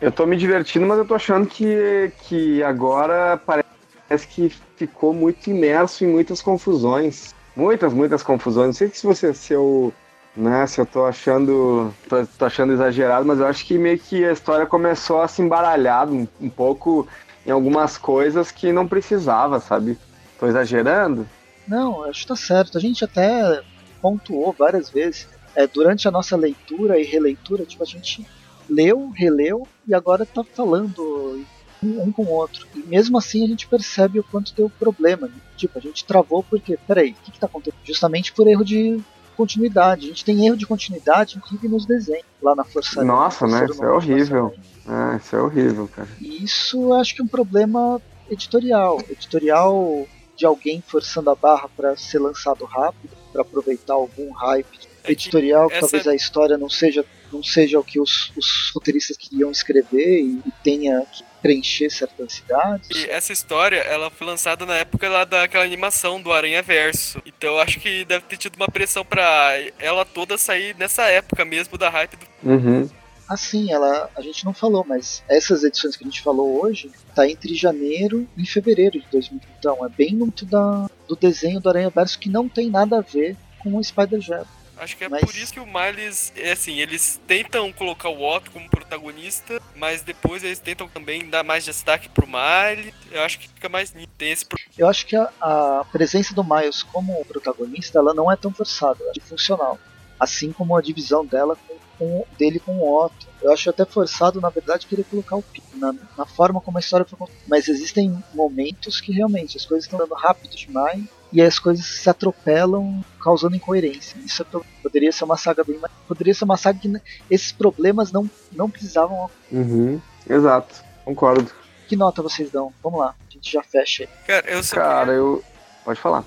eu 0.00 0.12
tô 0.12 0.26
me 0.26 0.36
divertindo, 0.36 0.86
mas 0.86 0.98
eu 0.98 1.06
tô 1.06 1.14
achando 1.14 1.46
que, 1.46 2.12
que 2.22 2.62
agora 2.62 3.36
parece 3.38 4.28
que 4.28 4.52
ficou 4.76 5.14
muito 5.14 5.50
imerso 5.50 6.04
em 6.04 6.08
muitas 6.08 6.42
confusões. 6.42 7.34
Muitas, 7.56 7.92
muitas 7.92 8.22
confusões. 8.22 8.66
Não 8.66 8.72
sei 8.74 8.90
se 8.90 9.06
você 9.06 9.32
se 9.32 9.54
eu, 9.54 9.92
né, 10.36 10.66
se 10.66 10.78
eu 10.80 10.84
tô 10.84 11.06
achando, 11.06 11.92
tô, 12.08 12.26
tô 12.26 12.44
achando 12.44 12.74
exagerado, 12.74 13.24
mas 13.24 13.38
eu 13.40 13.46
acho 13.46 13.64
que 13.64 13.78
meio 13.78 13.98
que 13.98 14.24
a 14.24 14.32
história 14.32 14.66
começou 14.66 15.22
a 15.22 15.28
se 15.28 15.40
embaralhar 15.40 16.08
um, 16.08 16.28
um 16.38 16.50
pouco 16.50 17.08
em 17.46 17.50
algumas 17.50 17.96
coisas 17.96 18.50
que 18.50 18.72
não 18.72 18.86
precisava, 18.86 19.58
sabe? 19.58 19.98
Tô 20.38 20.46
exagerando? 20.46 21.26
Não, 21.66 22.04
acho 22.04 22.22
que 22.22 22.28
tá 22.28 22.36
certo. 22.36 22.76
A 22.76 22.80
gente 22.80 23.02
até 23.02 23.62
pontuou 24.02 24.54
várias 24.56 24.90
vezes. 24.90 25.28
É, 25.54 25.66
durante 25.66 26.06
a 26.06 26.10
nossa 26.10 26.36
leitura 26.36 27.00
e 27.00 27.04
releitura, 27.04 27.64
tipo, 27.64 27.82
a 27.82 27.86
gente 27.86 28.26
leu, 28.68 29.10
releu 29.16 29.66
e 29.86 29.94
agora 29.94 30.26
tá 30.26 30.44
falando 30.44 31.42
um, 31.86 32.02
um 32.02 32.12
com 32.12 32.22
o 32.22 32.30
outro. 32.30 32.66
E 32.74 32.80
mesmo 32.80 33.16
assim 33.18 33.44
a 33.44 33.48
gente 33.48 33.66
percebe 33.66 34.18
o 34.18 34.24
quanto 34.24 34.54
deu 34.54 34.70
problema. 34.70 35.28
Né? 35.28 35.34
Tipo, 35.56 35.78
a 35.78 35.82
gente 35.82 36.04
travou 36.04 36.42
porque, 36.42 36.78
peraí, 36.86 37.10
o 37.10 37.24
que, 37.24 37.32
que 37.32 37.38
tá 37.38 37.46
acontecendo? 37.46 37.80
Justamente 37.84 38.32
por 38.32 38.46
erro 38.46 38.64
de 38.64 39.00
continuidade. 39.36 40.06
A 40.06 40.08
gente 40.08 40.24
tem 40.24 40.46
erro 40.46 40.56
de 40.56 40.66
continuidade, 40.66 41.36
inclusive 41.36 41.68
nos 41.68 41.84
desenhos, 41.84 42.24
lá 42.42 42.54
na 42.54 42.64
Força 42.64 43.04
Nossa, 43.04 43.46
né? 43.46 43.66
Isso 43.68 43.84
é 43.84 43.92
horrível. 43.92 44.54
É, 44.88 45.16
isso 45.16 45.36
é 45.36 45.42
horrível, 45.42 45.88
cara. 45.88 46.08
E 46.20 46.42
isso 46.42 46.92
acho 46.94 47.14
que 47.14 47.20
é 47.20 47.24
um 47.24 47.28
problema 47.28 48.00
editorial. 48.30 49.00
Editorial 49.10 50.06
de 50.36 50.44
alguém 50.44 50.82
forçando 50.86 51.30
a 51.30 51.34
barra 51.34 51.68
para 51.76 51.96
ser 51.96 52.18
lançado 52.18 52.64
rápido, 52.64 53.10
para 53.32 53.42
aproveitar 53.42 53.94
algum 53.94 54.30
hype. 54.32 54.78
É 55.04 55.12
editorial 55.12 55.68
que 55.68 55.80
talvez 55.80 56.06
a 56.06 56.14
história 56.14 56.58
não 56.58 56.68
seja 56.68 57.04
não 57.32 57.42
seja 57.42 57.78
o 57.78 57.84
que 57.84 58.00
os, 58.00 58.32
os 58.36 58.70
roteiristas 58.74 59.16
queriam 59.16 59.50
escrever 59.50 60.20
e, 60.20 60.42
e 60.46 60.52
tenha 60.62 61.04
que 61.06 61.24
preencher 61.46 61.90
certas 61.90 62.32
cidades. 62.32 62.88
E 62.90 63.08
essa 63.08 63.32
história, 63.32 63.78
ela 63.78 64.10
foi 64.10 64.26
lançada 64.26 64.66
na 64.66 64.74
época 64.74 65.08
lá 65.08 65.24
daquela 65.24 65.64
animação 65.64 66.20
do 66.20 66.32
Aranha 66.32 66.60
Verso. 66.60 67.22
Então 67.24 67.50
eu 67.50 67.60
acho 67.60 67.78
que 67.78 68.04
deve 68.04 68.24
ter 68.24 68.36
tido 68.36 68.56
uma 68.56 68.66
pressão 68.66 69.04
pra 69.04 69.52
ela 69.78 70.04
toda 70.04 70.36
sair 70.36 70.74
nessa 70.76 71.04
época 71.04 71.44
mesmo 71.44 71.78
da 71.78 71.88
hype 71.88 72.16
do. 72.16 72.26
Uhum. 72.50 72.90
Assim, 73.28 73.72
ela, 73.72 74.08
a 74.16 74.20
gente 74.20 74.44
não 74.44 74.52
falou, 74.52 74.84
mas 74.86 75.22
essas 75.28 75.64
edições 75.64 75.96
que 75.96 76.04
a 76.04 76.06
gente 76.06 76.22
falou 76.22 76.62
hoje 76.62 76.90
tá 77.14 77.28
entre 77.28 77.54
janeiro 77.54 78.26
e 78.36 78.46
fevereiro 78.46 79.00
de 79.00 79.06
2000. 79.10 79.40
Então 79.58 79.84
é 79.84 79.88
bem 79.88 80.14
muito 80.14 80.44
da, 80.44 80.88
do 81.08 81.16
desenho 81.16 81.60
do 81.60 81.68
Aranha 81.68 81.90
Verso 81.90 82.18
que 82.18 82.28
não 82.28 82.48
tem 82.48 82.70
nada 82.70 82.98
a 82.98 83.02
ver 83.02 83.36
com 83.60 83.76
o 83.76 83.82
Spider-Gem. 83.82 84.44
Acho 84.78 84.96
que 84.96 85.04
é 85.04 85.08
Mas- 85.08 85.22
por 85.24 85.34
isso 85.34 85.52
que 85.52 85.60
o 85.60 85.66
Miles, 85.66 86.32
é 86.36 86.52
assim, 86.52 86.78
eles 86.78 87.18
tentam 87.26 87.72
colocar 87.72 88.10
o 88.10 88.22
Otto 88.22 88.50
como 88.50 88.68
protagonista, 88.68 89.60
mas 89.74 90.02
depois 90.02 90.44
eles 90.44 90.58
tentam 90.58 90.86
também 90.88 91.28
dar 91.30 91.42
mais 91.42 91.64
destaque 91.64 92.08
pro 92.10 92.26
Miles. 92.26 92.94
Eu 93.10 93.22
acho 93.22 93.38
que 93.38 93.48
fica 93.48 93.68
mais 93.68 93.92
esse 94.20 94.44
pro- 94.44 94.58
Eu 94.76 94.86
acho 94.88 95.06
que 95.06 95.16
a, 95.16 95.30
a 95.40 95.84
presença 95.90 96.34
do 96.34 96.44
Miles 96.44 96.82
como 96.82 97.24
protagonista 97.24 97.98
ela 97.98 98.12
não 98.12 98.30
é 98.30 98.36
tão 98.36 98.52
forçada, 98.52 99.02
acho 99.10 99.26
funcional. 99.26 99.78
Assim 100.20 100.52
como 100.52 100.76
a 100.76 100.82
divisão 100.82 101.24
dela 101.24 101.56
com, 101.66 101.76
com- 101.98 102.24
dele 102.38 102.58
com 102.58 102.72
o 102.76 103.04
Otto. 103.04 103.26
Eu 103.42 103.52
acho 103.52 103.68
até 103.70 103.84
forçado, 103.84 104.40
na 104.40 104.48
verdade, 104.50 104.86
querer 104.86 105.04
colocar 105.04 105.36
o 105.36 105.42
Peter 105.42 105.68
na, 105.78 105.94
na 106.16 106.26
forma 106.26 106.60
como 106.60 106.76
a 106.78 106.80
história 106.80 107.04
foi 107.06 107.18
contada. 107.18 107.38
Mas 107.48 107.68
existem 107.68 108.22
momentos 108.34 109.00
que 109.00 109.12
realmente 109.12 109.56
as 109.56 109.64
coisas 109.66 109.84
estão 109.84 109.98
dando 109.98 110.14
rápido 110.14 110.54
demais 110.56 111.02
e 111.32 111.42
as 111.42 111.58
coisas 111.58 111.84
se 111.84 112.08
atropelam, 112.08 113.04
causando 113.20 113.56
incoerência. 113.56 114.16
Isso 114.24 114.42
é 114.42 114.60
poderia 114.82 115.12
ser 115.12 115.24
uma 115.24 115.36
saga 115.36 115.64
bem 115.64 115.78
mais. 115.78 115.92
Poderia 116.06 116.34
ser 116.34 116.44
uma 116.44 116.56
saga 116.56 116.78
que 116.78 116.92
esses 117.30 117.52
problemas 117.52 118.12
não, 118.12 118.28
não 118.52 118.70
precisavam. 118.70 119.30
Uhum. 119.50 120.00
Exato, 120.28 120.82
concordo. 121.04 121.50
Que 121.88 121.96
nota 121.96 122.22
vocês 122.22 122.50
dão? 122.50 122.72
Vamos 122.82 123.00
lá, 123.00 123.14
a 123.28 123.32
gente 123.32 123.52
já 123.52 123.62
fecha 123.62 124.04
aí. 124.04 124.08
Cara, 124.26 124.50
eu 124.50 124.62
só 124.62 124.76
Cara, 124.76 125.06
queria... 125.06 125.14
eu. 125.14 125.44
Pode 125.84 126.00
falar. 126.00 126.24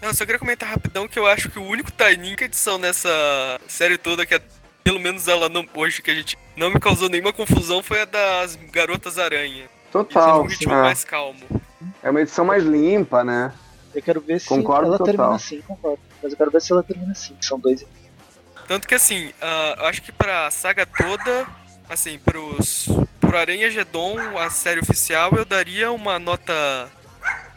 Não, 0.00 0.10
eu 0.10 0.14
só 0.14 0.24
queria 0.24 0.38
comentar 0.38 0.68
rapidão 0.68 1.08
que 1.08 1.18
eu 1.18 1.26
acho 1.26 1.50
que 1.50 1.58
o 1.58 1.64
único 1.64 1.90
Taininho 1.90 2.36
edição 2.40 2.78
nessa 2.78 3.08
série 3.66 3.98
toda 3.98 4.24
que 4.24 4.34
é, 4.34 4.40
pelo 4.84 5.00
menos 5.00 5.26
ela 5.26 5.48
não, 5.48 5.66
hoje 5.74 6.00
que 6.00 6.10
a 6.10 6.14
gente 6.14 6.38
não 6.56 6.70
me 6.70 6.78
causou 6.78 7.08
nenhuma 7.08 7.32
confusão 7.32 7.82
foi 7.82 8.02
a 8.02 8.04
das 8.04 8.56
Garotas 8.70 9.18
Aranha. 9.18 9.68
Total. 9.90 10.42
um 10.42 10.46
ritmo 10.46 10.72
é. 10.72 10.82
mais 10.82 11.04
calmo. 11.04 11.40
É 12.02 12.10
uma 12.10 12.20
edição 12.20 12.44
mais 12.44 12.62
limpa, 12.62 13.24
né? 13.24 13.52
Eu 13.94 14.02
quero 14.02 14.20
ver 14.20 14.40
se 14.40 14.48
Concordo 14.48 14.86
ela 14.88 14.98
total. 14.98 15.06
termina 15.14 15.34
assim, 15.34 15.60
concordo. 15.62 15.98
Mas 16.22 16.32
eu 16.32 16.38
quero 16.38 16.50
ver 16.50 16.60
se 16.62 16.72
ela 16.72 16.82
termina 16.82 17.12
assim. 17.12 17.34
que 17.34 17.44
São 17.46 17.58
dois. 17.58 17.84
Tanto 18.66 18.86
que 18.86 18.94
assim, 18.94 19.32
ah, 19.40 19.76
eu 19.78 19.86
acho 19.86 20.02
que 20.02 20.12
pra 20.12 20.50
saga 20.50 20.84
toda, 20.84 21.46
assim, 21.88 22.18
pros, 22.18 22.86
pro 23.20 23.36
Aranha 23.38 23.70
Gedon, 23.70 24.18
a 24.38 24.50
série 24.50 24.80
oficial, 24.80 25.32
eu 25.36 25.44
daria 25.44 25.90
uma 25.90 26.18
nota 26.18 26.88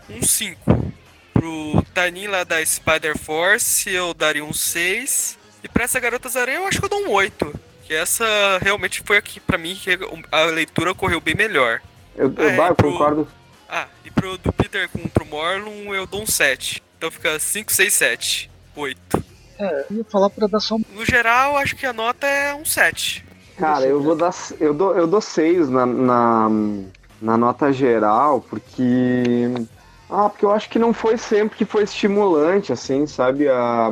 um 0.10 0.22
5. 0.22 0.92
Pro 1.34 1.84
Tanin 1.94 2.28
lá 2.28 2.44
da 2.44 2.64
Spider 2.66 3.18
Force, 3.18 3.90
eu 3.90 4.14
daria 4.14 4.44
um 4.46 4.54
6. 4.54 5.38
E 5.64 5.68
pra 5.68 5.84
essa 5.84 6.00
Garotas 6.00 6.36
Aranha, 6.38 6.60
eu 6.60 6.68
acho 6.68 6.80
que 6.80 6.86
eu 6.86 6.90
dou 6.90 7.02
um 7.08 7.10
8. 7.12 7.54
Que 7.84 7.94
essa 7.94 8.26
realmente 8.62 9.02
foi 9.06 9.18
aqui, 9.18 9.40
pra 9.40 9.58
mim, 9.58 9.76
que 9.76 9.98
a 10.32 10.44
leitura 10.46 10.94
correu 10.94 11.20
bem 11.20 11.36
melhor. 11.36 11.82
Eu, 12.16 12.34
eu, 12.38 12.50
É, 12.50 12.56
bah, 12.56 12.68
eu 12.70 12.76
pro- 12.76 12.92
concordo. 12.92 13.28
Ah, 13.74 13.88
e 14.04 14.12
pro 14.12 14.38
do 14.38 14.52
Peter 14.52 14.90
com 14.90 15.08
pro 15.08 15.26
Morlun, 15.26 15.96
eu 15.96 16.06
dou 16.06 16.24
um 16.24 16.26
7. 16.28 16.84
Então 16.98 17.10
fica 17.10 17.40
5, 17.40 17.72
6, 17.72 17.94
7. 17.94 18.52
8. 18.76 19.24
É, 19.58 19.86
eu 19.90 19.98
ia 19.98 20.04
falar 20.04 20.30
pra 20.30 20.46
dar 20.46 20.60
só 20.60 20.76
um. 20.76 20.84
No 20.94 21.06
geral, 21.06 21.56
acho 21.56 21.78
que 21.78 21.86
a 21.86 21.94
nota 21.94 22.28
é 22.28 22.54
um 22.54 22.66
7. 22.66 23.26
Cara, 23.58 23.86
eu 23.86 24.02
vou 24.04 24.14
dar. 24.14 24.34
Eu 24.60 24.74
dou, 24.74 24.98
eu 24.98 25.08
dou 25.08 25.22
seis 25.22 25.70
na, 25.70 25.86
na, 25.86 26.50
na 27.22 27.38
nota 27.38 27.72
geral, 27.72 28.42
porque. 28.42 29.54
Ah, 30.10 30.28
porque 30.28 30.44
eu 30.44 30.52
acho 30.52 30.70
que 30.70 30.80
não 30.80 30.92
foi 30.94 31.18
sempre 31.18 31.58
que 31.58 31.64
foi 31.64 31.84
estimulante, 31.84 32.74
assim, 32.74 33.08
sabe? 33.08 33.48
A, 33.48 33.90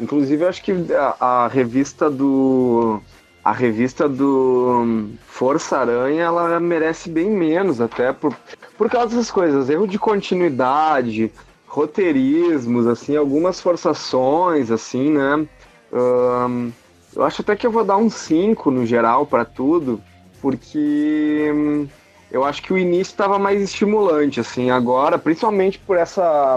inclusive, 0.00 0.42
eu 0.42 0.48
acho 0.48 0.62
que 0.62 0.72
a, 0.92 1.44
a 1.44 1.48
revista 1.48 2.10
do. 2.10 3.00
A 3.42 3.52
revista 3.52 4.08
do 4.08 5.08
Força 5.26 5.78
Aranha, 5.78 6.24
ela 6.24 6.60
merece 6.60 7.08
bem 7.08 7.30
menos, 7.30 7.80
até 7.80 8.12
por, 8.12 8.36
por 8.76 8.90
causa 8.90 9.08
dessas 9.08 9.30
coisas. 9.30 9.70
Erro 9.70 9.86
de 9.86 9.98
continuidade, 9.98 11.32
roteirismos, 11.66 12.86
assim, 12.86 13.16
algumas 13.16 13.60
forçações, 13.60 14.70
assim, 14.70 15.10
né? 15.10 15.46
Ahn, 15.92 16.70
eu 17.14 17.24
acho 17.24 17.42
até 17.42 17.56
que 17.56 17.66
eu 17.66 17.70
vou 17.70 17.84
dar 17.84 17.96
um 17.96 18.10
5 18.10 18.70
no 18.70 18.84
geral 18.84 19.24
pra 19.24 19.44
tudo, 19.44 20.00
porque 20.42 21.50
hum, 21.54 21.88
eu 22.30 22.44
acho 22.44 22.62
que 22.62 22.72
o 22.72 22.78
início 22.78 23.12
estava 23.12 23.38
mais 23.38 23.60
estimulante, 23.62 24.38
assim, 24.38 24.70
agora, 24.70 25.18
principalmente 25.18 25.78
por 25.78 25.96
essa 25.96 26.56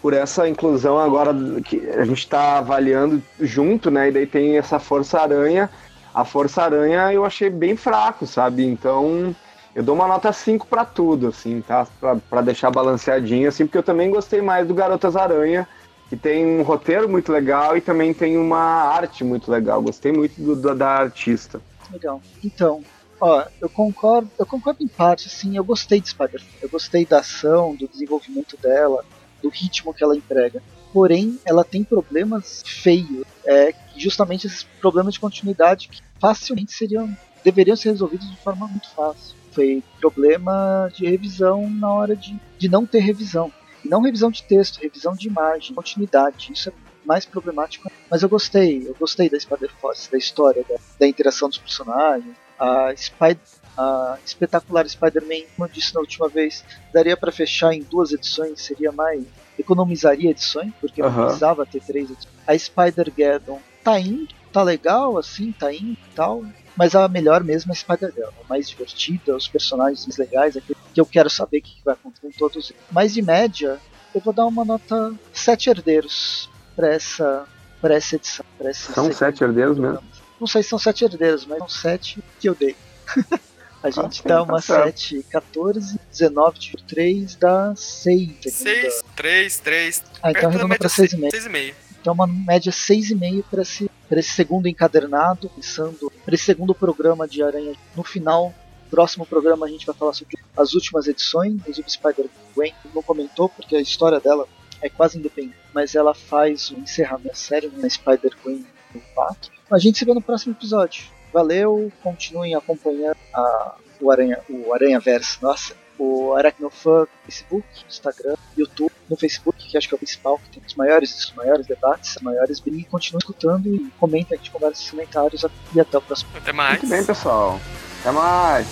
por 0.00 0.12
essa 0.12 0.48
inclusão 0.48 0.98
agora 0.98 1.32
que 1.64 1.88
a 1.90 2.04
gente 2.04 2.18
está 2.18 2.58
avaliando 2.58 3.22
junto, 3.38 3.88
né? 3.88 4.08
E 4.08 4.12
daí 4.12 4.26
tem 4.26 4.58
essa 4.58 4.80
Força 4.80 5.20
Aranha. 5.20 5.70
A 6.14 6.24
Força 6.24 6.62
Aranha 6.62 7.12
eu 7.12 7.24
achei 7.24 7.48
bem 7.48 7.76
fraco, 7.76 8.26
sabe? 8.26 8.64
Então 8.64 9.34
eu 9.74 9.82
dou 9.82 9.94
uma 9.94 10.06
nota 10.06 10.32
5 10.32 10.66
pra 10.66 10.84
tudo, 10.84 11.28
assim, 11.28 11.60
tá? 11.62 11.86
Pra, 12.28 12.42
deixar 12.42 12.70
balanceadinho, 12.70 13.48
assim, 13.48 13.64
porque 13.66 13.78
eu 13.78 13.82
também 13.82 14.10
gostei 14.10 14.42
mais 14.42 14.66
do 14.68 14.74
Garotas 14.74 15.16
Aranha, 15.16 15.66
que 16.10 16.16
tem 16.16 16.44
um 16.44 16.62
roteiro 16.62 17.08
muito 17.08 17.32
legal 17.32 17.76
e 17.76 17.80
também 17.80 18.12
tem 18.12 18.36
uma 18.36 18.58
arte 18.58 19.24
muito 19.24 19.50
legal. 19.50 19.80
Gostei 19.80 20.12
muito 20.12 20.38
do- 20.40 20.54
do- 20.56 20.74
da 20.74 20.88
artista. 20.88 21.60
Legal. 21.90 22.20
Então, 22.44 22.84
ó, 23.18 23.42
eu 23.62 23.70
concordo, 23.70 24.30
eu 24.38 24.44
concordo 24.46 24.82
em 24.82 24.88
parte, 24.88 25.28
assim, 25.28 25.56
eu 25.56 25.64
gostei 25.64 26.00
de 26.02 26.10
Spider. 26.10 26.40
Eu 26.60 26.68
gostei 26.68 27.06
da 27.06 27.20
ação, 27.20 27.74
do 27.74 27.88
desenvolvimento 27.88 28.58
dela, 28.62 29.02
do 29.42 29.48
ritmo 29.48 29.94
que 29.94 30.04
ela 30.04 30.14
entrega. 30.14 30.62
Porém, 30.92 31.38
ela 31.46 31.64
tem 31.64 31.82
problemas 31.82 32.60
feios, 32.82 33.24
é, 33.46 33.72
justamente 34.02 34.46
esses 34.46 34.64
problemas 34.80 35.14
de 35.14 35.20
continuidade 35.20 35.88
que 35.88 36.00
facilmente 36.20 36.72
seriam 36.72 37.14
deveriam 37.44 37.76
ser 37.76 37.90
resolvidos 37.90 38.30
de 38.30 38.36
forma 38.36 38.66
muito 38.68 38.88
fácil. 38.90 39.34
Foi 39.50 39.82
problema 40.00 40.88
de 40.94 41.06
revisão 41.06 41.68
na 41.68 41.92
hora 41.92 42.16
de, 42.16 42.38
de 42.58 42.68
não 42.68 42.86
ter 42.86 43.00
revisão. 43.00 43.52
E 43.84 43.88
não 43.88 44.00
revisão 44.00 44.30
de 44.30 44.42
texto, 44.44 44.80
revisão 44.80 45.12
de 45.14 45.26
imagem, 45.28 45.74
continuidade. 45.74 46.52
Isso 46.52 46.68
é 46.68 46.72
mais 47.04 47.26
problemático. 47.26 47.90
Mas 48.08 48.22
eu 48.22 48.28
gostei, 48.28 48.86
eu 48.86 48.94
gostei 48.98 49.28
da 49.28 49.38
Spider 49.38 49.70
Force, 49.80 50.10
da 50.10 50.16
história, 50.16 50.64
da, 50.68 50.76
da 51.00 51.06
interação 51.06 51.48
dos 51.48 51.58
personagens. 51.58 52.34
A, 52.58 52.94
Spider, 52.96 53.40
a 53.76 54.18
espetacular 54.24 54.88
Spider-Man, 54.88 55.46
como 55.56 55.66
eu 55.66 55.72
disse 55.72 55.94
na 55.94 56.00
última 56.00 56.28
vez, 56.28 56.64
daria 56.92 57.16
para 57.16 57.32
fechar 57.32 57.74
em 57.74 57.82
duas 57.82 58.12
edições, 58.12 58.60
seria 58.62 58.92
mais. 58.92 59.24
economizaria 59.58 60.30
edições, 60.30 60.72
porque 60.80 61.02
não 61.02 61.08
Aham. 61.08 61.24
precisava 61.24 61.66
ter 61.66 61.82
três 61.82 62.08
edições. 62.10 62.34
A 62.46 62.56
Spider-Geddon 62.56 63.60
tá 63.82 63.98
indo, 63.98 64.28
tá 64.52 64.62
legal, 64.62 65.18
assim, 65.18 65.52
tá 65.52 65.72
indo 65.72 65.92
e 65.92 66.14
tal. 66.14 66.44
Mas 66.76 66.94
a 66.94 67.06
melhor 67.06 67.44
mesmo 67.44 67.70
é 67.70 67.74
a 67.74 67.76
Spider-Girl, 67.76 68.30
a 68.44 68.48
mais 68.48 68.68
divertida, 68.68 69.36
os 69.36 69.46
personagens 69.46 70.06
mais 70.06 70.16
legais, 70.16 70.56
aquele 70.56 70.78
que 70.94 71.00
eu 71.00 71.06
quero 71.06 71.28
saber 71.28 71.58
o 71.58 71.62
que 71.62 71.82
vai 71.84 71.94
acontecer 71.94 72.26
com 72.26 72.38
todos 72.38 72.70
eles. 72.70 72.82
Mas 72.90 73.12
de 73.12 73.20
média, 73.20 73.78
eu 74.14 74.20
vou 74.20 74.32
dar 74.32 74.46
uma 74.46 74.64
nota 74.64 75.12
7 75.32 75.70
herdeiros 75.70 76.48
pra 76.74 76.88
essa, 76.88 77.46
pra 77.80 77.94
essa 77.94 78.16
edição. 78.16 78.46
Pra 78.56 78.70
essa 78.70 78.92
São 78.92 79.12
sete 79.12 79.44
herdeiros 79.44 79.78
mesmo? 79.78 80.02
Não 80.40 80.46
sei 80.48 80.62
se 80.62 80.70
são 80.70 80.78
7 80.78 81.04
herdeiros, 81.04 81.46
mas 81.46 81.58
são 81.58 81.68
7 81.68 82.20
que 82.40 82.48
eu 82.48 82.54
dei. 82.56 82.74
a 83.80 83.90
gente 83.90 84.16
sim, 84.16 84.22
dá 84.24 84.36
tá 84.38 84.42
uma 84.42 84.60
certo. 84.60 84.98
7, 84.98 85.26
14, 85.30 86.00
19 86.10 86.58
de 86.58 86.72
3 86.84 87.36
dá 87.36 87.72
6. 87.76 88.30
6, 88.42 89.04
3, 89.14 89.58
3. 89.60 90.04
Ah, 90.20 90.30
então 90.32 90.48
arredonda 90.48 90.76
pra 90.76 90.88
6,5. 90.88 91.30
6,5. 91.30 91.74
Então 92.02 92.12
uma 92.12 92.26
média 92.26 92.72
6,5 92.72 93.44
para 93.48 93.62
esse, 93.62 93.88
esse 94.10 94.30
segundo 94.30 94.66
encadernado, 94.66 95.48
pensando 95.48 96.12
para 96.24 96.34
esse 96.34 96.44
segundo 96.44 96.74
programa 96.74 97.28
de 97.28 97.44
Aranha. 97.44 97.74
No 97.96 98.02
final, 98.02 98.52
próximo 98.90 99.24
programa 99.24 99.66
a 99.66 99.68
gente 99.68 99.86
vai 99.86 99.94
falar 99.94 100.12
sobre 100.12 100.36
as 100.56 100.74
últimas 100.74 101.06
edições, 101.06 101.54
inclusive 101.54 101.88
Spider-Gwen 101.88 102.74
não 102.92 103.02
comentou 103.02 103.48
porque 103.48 103.76
a 103.76 103.80
história 103.80 104.18
dela 104.18 104.48
é 104.82 104.88
quase 104.88 105.16
independente, 105.16 105.56
mas 105.72 105.94
ela 105.94 106.12
faz 106.12 106.72
o 106.72 106.74
encerramento 106.74 107.28
da 107.28 107.34
série 107.34 107.68
na 107.68 107.88
Spider-Gwen 107.88 108.66
4. 109.14 109.52
A 109.70 109.78
gente 109.78 109.98
se 109.98 110.04
vê 110.04 110.12
no 110.12 110.20
próximo 110.20 110.54
episódio. 110.54 111.04
Valeu, 111.32 111.90
continuem 112.02 112.56
acompanhando 112.56 113.16
a, 113.32 113.76
o 114.00 114.10
Aranha, 114.10 114.40
o 114.50 114.74
Aranha 114.74 114.98
Verso, 114.98 115.38
nossa, 115.40 115.74
o 116.02 116.34
Aracnofan 116.34 117.06
Facebook, 117.24 117.64
Instagram, 117.88 118.34
YouTube, 118.56 118.92
no 119.08 119.16
Facebook, 119.16 119.68
que 119.68 119.78
acho 119.78 119.88
que 119.88 119.94
é 119.94 119.96
o 119.96 119.98
principal, 119.98 120.38
que 120.38 120.50
tem 120.50 120.62
os 120.66 120.74
maiores, 120.74 121.16
os 121.16 121.32
maiores 121.32 121.66
debates, 121.66 122.16
os 122.16 122.22
maiores 122.22 122.58
brigas. 122.58 122.90
Continua 122.90 123.18
escutando 123.18 123.72
e 123.72 123.90
comenta, 124.00 124.34
a 124.34 124.36
gente 124.36 124.50
conversa 124.50 124.80
nos 124.80 124.90
comentários 124.90 125.44
e 125.74 125.80
até 125.80 125.98
o 125.98 126.02
próximo. 126.02 126.30
Até 126.34 126.52
mais. 126.52 126.80
Muito 126.80 126.90
bem, 126.90 127.04
pessoal. 127.04 127.60
Até 128.00 128.10
mais. 128.10 128.66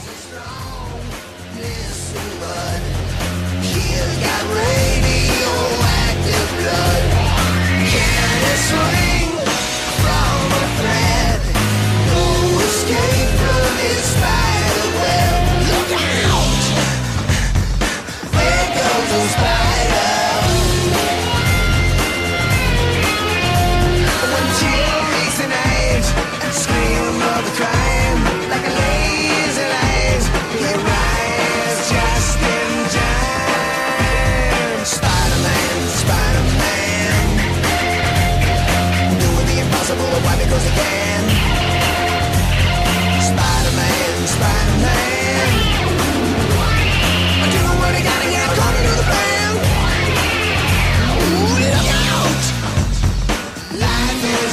Can't 7.92 8.58
swing 8.66 9.32
from 10.02 10.40
a 10.56 10.68
thread. 10.78 11.40
No 12.06 12.60
escape. 12.60 13.19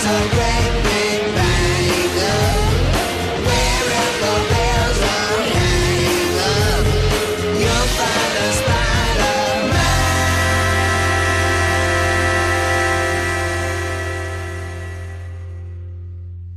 I 0.10 0.47